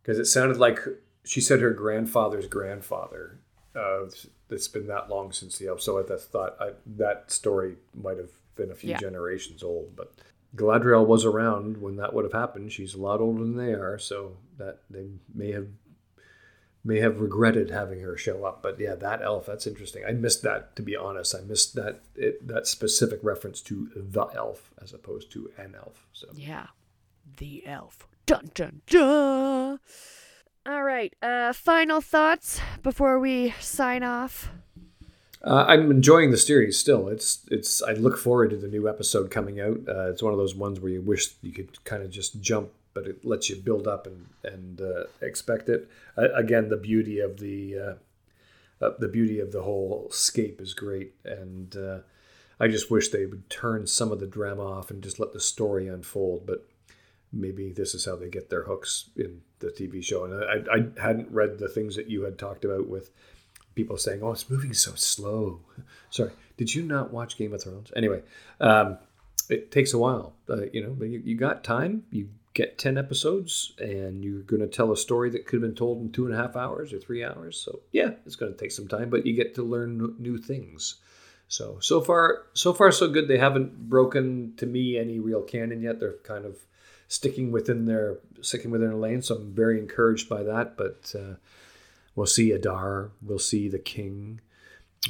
Because 0.02 0.18
it 0.18 0.26
sounded 0.26 0.56
like 0.58 0.80
she 1.24 1.40
said 1.40 1.60
her 1.60 1.70
grandfather's 1.70 2.46
grandfather. 2.46 3.38
Uh, 3.74 4.06
it's 4.50 4.68
been 4.68 4.86
that 4.88 5.08
long 5.08 5.32
since 5.32 5.58
the 5.58 5.68
elf, 5.68 5.80
so 5.82 5.98
I 5.98 6.16
thought 6.16 6.56
I, 6.60 6.70
that 6.86 7.30
story 7.30 7.76
might 7.94 8.18
have 8.18 8.30
been 8.56 8.70
a 8.70 8.74
few 8.74 8.90
Yeah. 8.90 8.98
generations 8.98 9.62
old. 9.62 9.94
But 9.96 10.12
Galadriel 10.56 11.06
was 11.06 11.24
around 11.24 11.76
when 11.82 11.96
that 11.96 12.14
would 12.14 12.24
have 12.24 12.32
happened. 12.32 12.72
She's 12.72 12.94
a 12.94 13.00
lot 13.00 13.20
older 13.20 13.40
than 13.42 13.56
they 13.56 13.72
are, 13.74 13.98
so 13.98 14.36
that 14.56 14.80
they 14.90 15.08
may 15.34 15.52
have 15.52 15.68
may 16.84 17.00
have 17.00 17.20
regretted 17.20 17.70
having 17.70 18.00
her 18.00 18.16
show 18.16 18.44
up. 18.44 18.62
But 18.62 18.78
yeah, 18.80 18.94
that 18.94 19.20
elf, 19.20 19.46
that's 19.46 19.66
interesting. 19.66 20.04
I 20.08 20.12
missed 20.12 20.42
that 20.42 20.74
to 20.76 20.82
be 20.82 20.96
honest. 20.96 21.34
I 21.34 21.40
missed 21.40 21.74
that 21.74 22.00
it, 22.14 22.46
that 22.46 22.66
specific 22.66 23.20
reference 23.22 23.60
to 23.62 23.90
the 23.94 24.26
elf 24.34 24.72
as 24.80 24.92
opposed 24.94 25.30
to 25.32 25.50
an 25.58 25.74
elf. 25.76 26.06
So 26.12 26.28
Yeah. 26.34 26.68
The 27.36 27.66
elf. 27.66 28.06
Dun 28.26 28.50
dun 28.54 28.80
dun. 28.86 29.80
All 30.66 30.82
right. 30.82 31.14
Uh 31.22 31.52
final 31.52 32.00
thoughts 32.00 32.60
before 32.82 33.18
we 33.18 33.54
sign 33.60 34.02
off. 34.02 34.50
Uh, 35.42 35.64
I'm 35.68 35.90
enjoying 35.90 36.30
the 36.30 36.36
series 36.36 36.78
still. 36.78 37.08
It's 37.08 37.46
it's. 37.50 37.80
I 37.82 37.92
look 37.92 38.18
forward 38.18 38.50
to 38.50 38.56
the 38.56 38.66
new 38.66 38.88
episode 38.88 39.30
coming 39.30 39.60
out. 39.60 39.78
Uh, 39.88 40.10
it's 40.10 40.22
one 40.22 40.32
of 40.32 40.38
those 40.38 40.54
ones 40.54 40.80
where 40.80 40.90
you 40.90 41.00
wish 41.00 41.34
you 41.42 41.52
could 41.52 41.82
kind 41.84 42.02
of 42.02 42.10
just 42.10 42.40
jump, 42.40 42.70
but 42.92 43.06
it 43.06 43.24
lets 43.24 43.48
you 43.48 43.56
build 43.56 43.86
up 43.86 44.06
and 44.06 44.26
and 44.42 44.80
uh, 44.80 45.04
expect 45.22 45.68
it. 45.68 45.88
Again, 46.16 46.68
the 46.68 46.76
beauty 46.76 47.20
of 47.20 47.38
the 47.38 47.78
uh, 47.78 48.84
uh, 48.84 48.90
the 48.98 49.08
beauty 49.08 49.38
of 49.38 49.52
the 49.52 49.62
whole 49.62 50.08
scape 50.10 50.60
is 50.60 50.74
great, 50.74 51.14
and 51.24 51.76
uh, 51.76 51.98
I 52.58 52.66
just 52.66 52.90
wish 52.90 53.08
they 53.08 53.26
would 53.26 53.48
turn 53.48 53.86
some 53.86 54.10
of 54.10 54.18
the 54.18 54.26
drama 54.26 54.64
off 54.64 54.90
and 54.90 55.02
just 55.02 55.20
let 55.20 55.32
the 55.32 55.40
story 55.40 55.86
unfold. 55.86 56.46
But 56.46 56.66
maybe 57.32 57.72
this 57.72 57.94
is 57.94 58.04
how 58.04 58.16
they 58.16 58.28
get 58.28 58.50
their 58.50 58.64
hooks 58.64 59.10
in 59.16 59.42
the 59.58 59.68
TV 59.68 60.02
show. 60.02 60.24
And 60.24 60.34
I, 60.34 60.74
I 60.74 61.02
hadn't 61.02 61.30
read 61.30 61.58
the 61.58 61.68
things 61.68 61.96
that 61.96 62.08
you 62.08 62.22
had 62.22 62.38
talked 62.38 62.64
about 62.64 62.88
with 62.88 63.10
people 63.74 63.96
saying, 63.96 64.22
"Oh, 64.22 64.32
it's 64.32 64.50
moving 64.50 64.74
so 64.74 64.94
slow." 64.94 65.60
Sorry, 66.10 66.32
did 66.56 66.74
you 66.74 66.82
not 66.82 67.12
watch 67.12 67.36
Game 67.36 67.52
of 67.52 67.62
Thrones? 67.62 67.92
Anyway, 67.94 68.22
um, 68.60 68.98
it 69.48 69.70
takes 69.70 69.94
a 69.94 69.98
while. 69.98 70.34
Uh, 70.48 70.66
you 70.72 70.82
know, 70.82 71.04
you, 71.04 71.22
you 71.24 71.36
got 71.36 71.64
time. 71.64 72.04
You 72.10 72.28
get 72.54 72.76
10 72.76 72.98
episodes 72.98 73.72
and 73.78 74.24
you're 74.24 74.42
going 74.42 74.60
to 74.60 74.66
tell 74.66 74.90
a 74.90 74.96
story 74.96 75.30
that 75.30 75.46
could 75.46 75.62
have 75.62 75.70
been 75.70 75.76
told 75.76 76.00
in 76.00 76.10
two 76.10 76.26
and 76.26 76.34
a 76.34 76.36
half 76.36 76.56
hours 76.56 76.92
or 76.92 76.98
three 76.98 77.24
hours. 77.24 77.56
So, 77.56 77.80
yeah, 77.92 78.10
it's 78.26 78.34
going 78.34 78.52
to 78.52 78.58
take 78.58 78.72
some 78.72 78.88
time, 78.88 79.10
but 79.10 79.24
you 79.24 79.34
get 79.34 79.54
to 79.54 79.62
learn 79.62 80.16
new 80.18 80.36
things. 80.38 80.96
So, 81.46 81.78
so 81.80 82.00
far, 82.00 82.46
so 82.54 82.74
far, 82.74 82.90
so 82.90 83.08
good. 83.08 83.28
They 83.28 83.38
haven't 83.38 83.88
broken 83.88 84.54
to 84.56 84.66
me 84.66 84.98
any 84.98 85.20
real 85.20 85.42
canon 85.42 85.80
yet. 85.80 86.00
They're 86.00 86.16
kind 86.24 86.44
of 86.44 86.56
sticking 87.08 87.50
within 87.50 87.86
their 87.86 88.18
sticking 88.40 88.70
within 88.70 88.88
their 88.88 88.96
lane. 88.96 89.22
So 89.22 89.36
I'm 89.36 89.52
very 89.52 89.78
encouraged 89.78 90.28
by 90.28 90.42
that. 90.44 90.76
But 90.76 91.14
uh, 91.18 91.34
we'll 92.14 92.26
see 92.26 92.52
Adar. 92.52 93.10
We'll 93.20 93.38
see 93.38 93.68
the 93.68 93.78
King. 93.78 94.40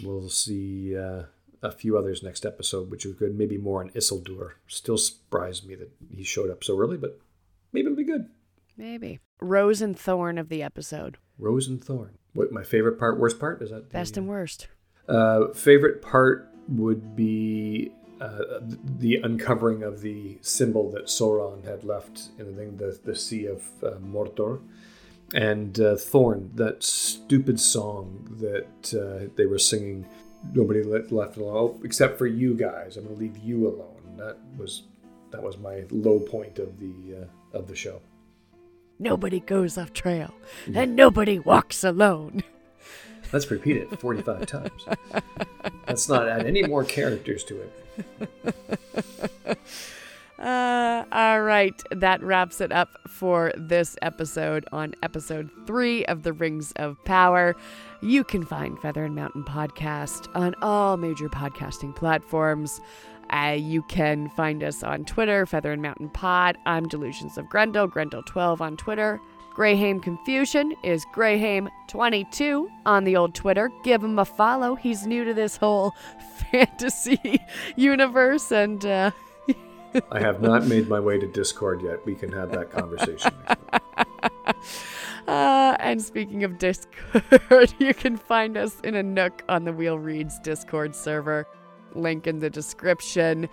We'll 0.02 0.28
see 0.28 0.96
uh, 0.96 1.24
a 1.62 1.72
few 1.72 1.98
others 1.98 2.22
next 2.22 2.46
episode, 2.46 2.90
which 2.90 3.04
is 3.04 3.14
good. 3.14 3.36
Maybe 3.36 3.58
more 3.58 3.82
on 3.82 3.90
Isildur. 3.90 4.52
Still 4.68 4.98
surprised 4.98 5.66
me 5.66 5.74
that 5.74 5.90
he 6.14 6.24
showed 6.24 6.50
up 6.50 6.64
so 6.64 6.78
early, 6.78 6.96
but 6.96 7.18
maybe 7.72 7.86
it'll 7.86 7.96
be 7.96 8.04
good. 8.04 8.28
Maybe. 8.76 9.18
Rose 9.40 9.82
and 9.82 9.98
thorn 9.98 10.38
of 10.38 10.48
the 10.48 10.62
episode. 10.62 11.18
Rose 11.38 11.68
and 11.68 11.82
thorn. 11.82 12.18
What 12.34 12.52
my 12.52 12.62
favorite 12.62 12.98
part, 12.98 13.18
worst 13.18 13.40
part 13.40 13.62
is 13.62 13.70
that 13.70 13.90
best 13.90 14.14
the, 14.14 14.20
and 14.20 14.28
worst. 14.28 14.68
Uh, 15.08 15.48
favorite 15.48 16.02
part 16.02 16.48
would 16.68 17.16
be 17.16 17.90
uh, 18.20 18.60
the 18.98 19.16
uncovering 19.16 19.82
of 19.82 20.00
the 20.00 20.38
symbol 20.40 20.90
that 20.90 21.06
Sauron 21.06 21.64
had 21.64 21.84
left 21.84 22.28
in 22.38 22.46
the 22.46 22.52
thing, 22.52 22.76
the 22.76 22.98
the 23.04 23.14
Sea 23.14 23.46
of 23.46 23.62
uh, 23.82 23.92
Mordor, 23.98 24.60
and 25.34 25.78
uh, 25.80 25.96
Thorn, 25.96 26.50
that 26.54 26.82
stupid 26.82 27.60
song 27.60 28.36
that 28.40 28.94
uh, 28.94 29.32
they 29.36 29.46
were 29.46 29.58
singing. 29.58 30.06
Nobody 30.54 30.82
left 30.82 31.36
alone 31.36 31.80
except 31.84 32.16
for 32.16 32.26
you 32.26 32.54
guys. 32.54 32.96
I'm 32.96 33.04
going 33.04 33.16
to 33.16 33.20
leave 33.20 33.38
you 33.38 33.66
alone. 33.68 34.16
That 34.16 34.36
was 34.56 34.82
that 35.30 35.42
was 35.42 35.58
my 35.58 35.84
low 35.90 36.20
point 36.20 36.58
of 36.58 36.78
the 36.78 37.22
uh, 37.22 37.56
of 37.56 37.66
the 37.68 37.76
show. 37.76 38.00
Nobody 38.98 39.40
goes 39.40 39.78
off 39.78 39.92
trail, 39.92 40.34
yeah. 40.66 40.82
and 40.82 40.96
nobody 40.96 41.38
walks 41.38 41.84
alone. 41.84 42.42
Let's 43.32 43.50
repeat 43.50 43.76
it 43.76 44.00
45 44.00 44.46
times. 44.46 44.86
Let's 45.86 46.08
not 46.08 46.28
add 46.28 46.46
any 46.46 46.62
more 46.66 46.84
characters 46.84 47.44
to 47.44 47.60
it. 47.62 49.58
Uh, 50.38 51.04
all 51.10 51.42
right, 51.42 51.82
that 51.90 52.22
wraps 52.22 52.60
it 52.60 52.70
up 52.70 52.90
for 53.08 53.52
this 53.56 53.96
episode 54.02 54.64
on 54.70 54.94
episode 55.02 55.50
three 55.66 56.04
of 56.06 56.22
the 56.22 56.32
Rings 56.32 56.70
of 56.76 57.02
Power. 57.04 57.56
You 58.02 58.22
can 58.22 58.44
find 58.44 58.78
Feather 58.78 59.04
and 59.04 59.16
Mountain 59.16 59.42
Podcast 59.42 60.28
on 60.36 60.54
all 60.62 60.96
major 60.96 61.28
podcasting 61.28 61.94
platforms. 61.96 62.80
Uh, 63.30 63.56
you 63.58 63.82
can 63.88 64.30
find 64.30 64.62
us 64.62 64.84
on 64.84 65.04
Twitter, 65.04 65.44
Feather 65.44 65.72
and 65.72 65.82
Mountain 65.82 66.10
Pod. 66.10 66.56
I'm 66.66 66.86
Delusions 66.86 67.36
of 67.36 67.48
Grendel, 67.48 67.88
Grendel12 67.88 68.60
on 68.60 68.76
Twitter. 68.76 69.20
Greyhame 69.58 70.00
Confusion 70.00 70.72
is 70.84 71.04
Greyhame22 71.06 72.68
on 72.86 73.02
the 73.02 73.16
old 73.16 73.34
Twitter. 73.34 73.72
Give 73.82 74.04
him 74.04 74.20
a 74.20 74.24
follow. 74.24 74.76
He's 74.76 75.04
new 75.04 75.24
to 75.24 75.34
this 75.34 75.56
whole 75.56 75.96
fantasy 76.52 77.40
universe 77.74 78.52
and. 78.52 78.86
Uh, 78.86 79.10
I 80.12 80.20
have 80.20 80.40
not 80.40 80.66
made 80.66 80.88
my 80.88 81.00
way 81.00 81.18
to 81.18 81.26
Discord 81.26 81.82
yet. 81.82 82.06
We 82.06 82.14
can 82.14 82.30
have 82.30 82.52
that 82.52 82.70
conversation. 82.70 83.32
Uh, 85.26 85.76
and 85.80 86.00
speaking 86.00 86.42
of 86.42 86.56
Discord, 86.56 87.74
you 87.78 87.92
can 87.92 88.16
find 88.16 88.56
us 88.56 88.80
in 88.80 88.94
a 88.94 89.02
nook 89.02 89.42
on 89.46 89.64
the 89.64 89.72
Wheel 89.74 89.98
Reads 89.98 90.38
Discord 90.38 90.94
server 90.94 91.46
link 91.94 92.26
in 92.26 92.38
the 92.38 92.48
description. 92.48 93.46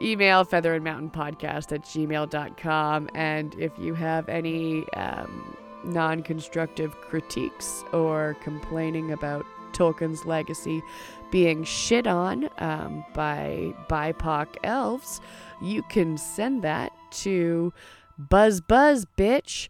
Email 0.00 0.44
feather 0.44 0.74
and 0.74 0.84
mountain 0.84 1.10
podcast 1.10 1.72
at 1.72 1.82
gmail.com. 1.82 3.08
And 3.14 3.54
if 3.58 3.72
you 3.78 3.94
have 3.94 4.28
any 4.28 4.88
um, 4.94 5.56
non 5.84 6.22
constructive 6.22 6.94
critiques 7.00 7.84
or 7.92 8.36
complaining 8.42 9.12
about 9.12 9.44
Tolkien's 9.72 10.24
legacy 10.24 10.82
being 11.30 11.62
shit 11.64 12.06
on 12.06 12.48
um, 12.58 13.04
by 13.14 13.74
BIPOC 13.88 14.46
elves, 14.64 15.20
you 15.60 15.82
can 15.84 16.18
send 16.18 16.62
that 16.62 16.92
to 17.10 17.72
buzz 18.18 18.60
buzz 18.60 19.06
bitch 19.16 19.68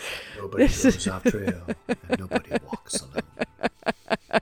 Nobody 0.37 0.67
goes 0.67 1.07
off 1.07 1.23
trail 1.23 1.63
and 1.87 2.19
nobody 2.19 2.51
walks 2.71 3.01
alone. 3.01 4.41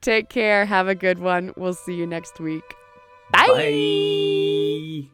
Take 0.00 0.28
care. 0.28 0.64
Have 0.64 0.88
a 0.88 0.94
good 0.94 1.18
one. 1.18 1.52
We'll 1.56 1.74
see 1.74 1.94
you 1.94 2.06
next 2.06 2.40
week. 2.40 2.64
Bye. 3.32 3.48
Bye. 3.48 5.10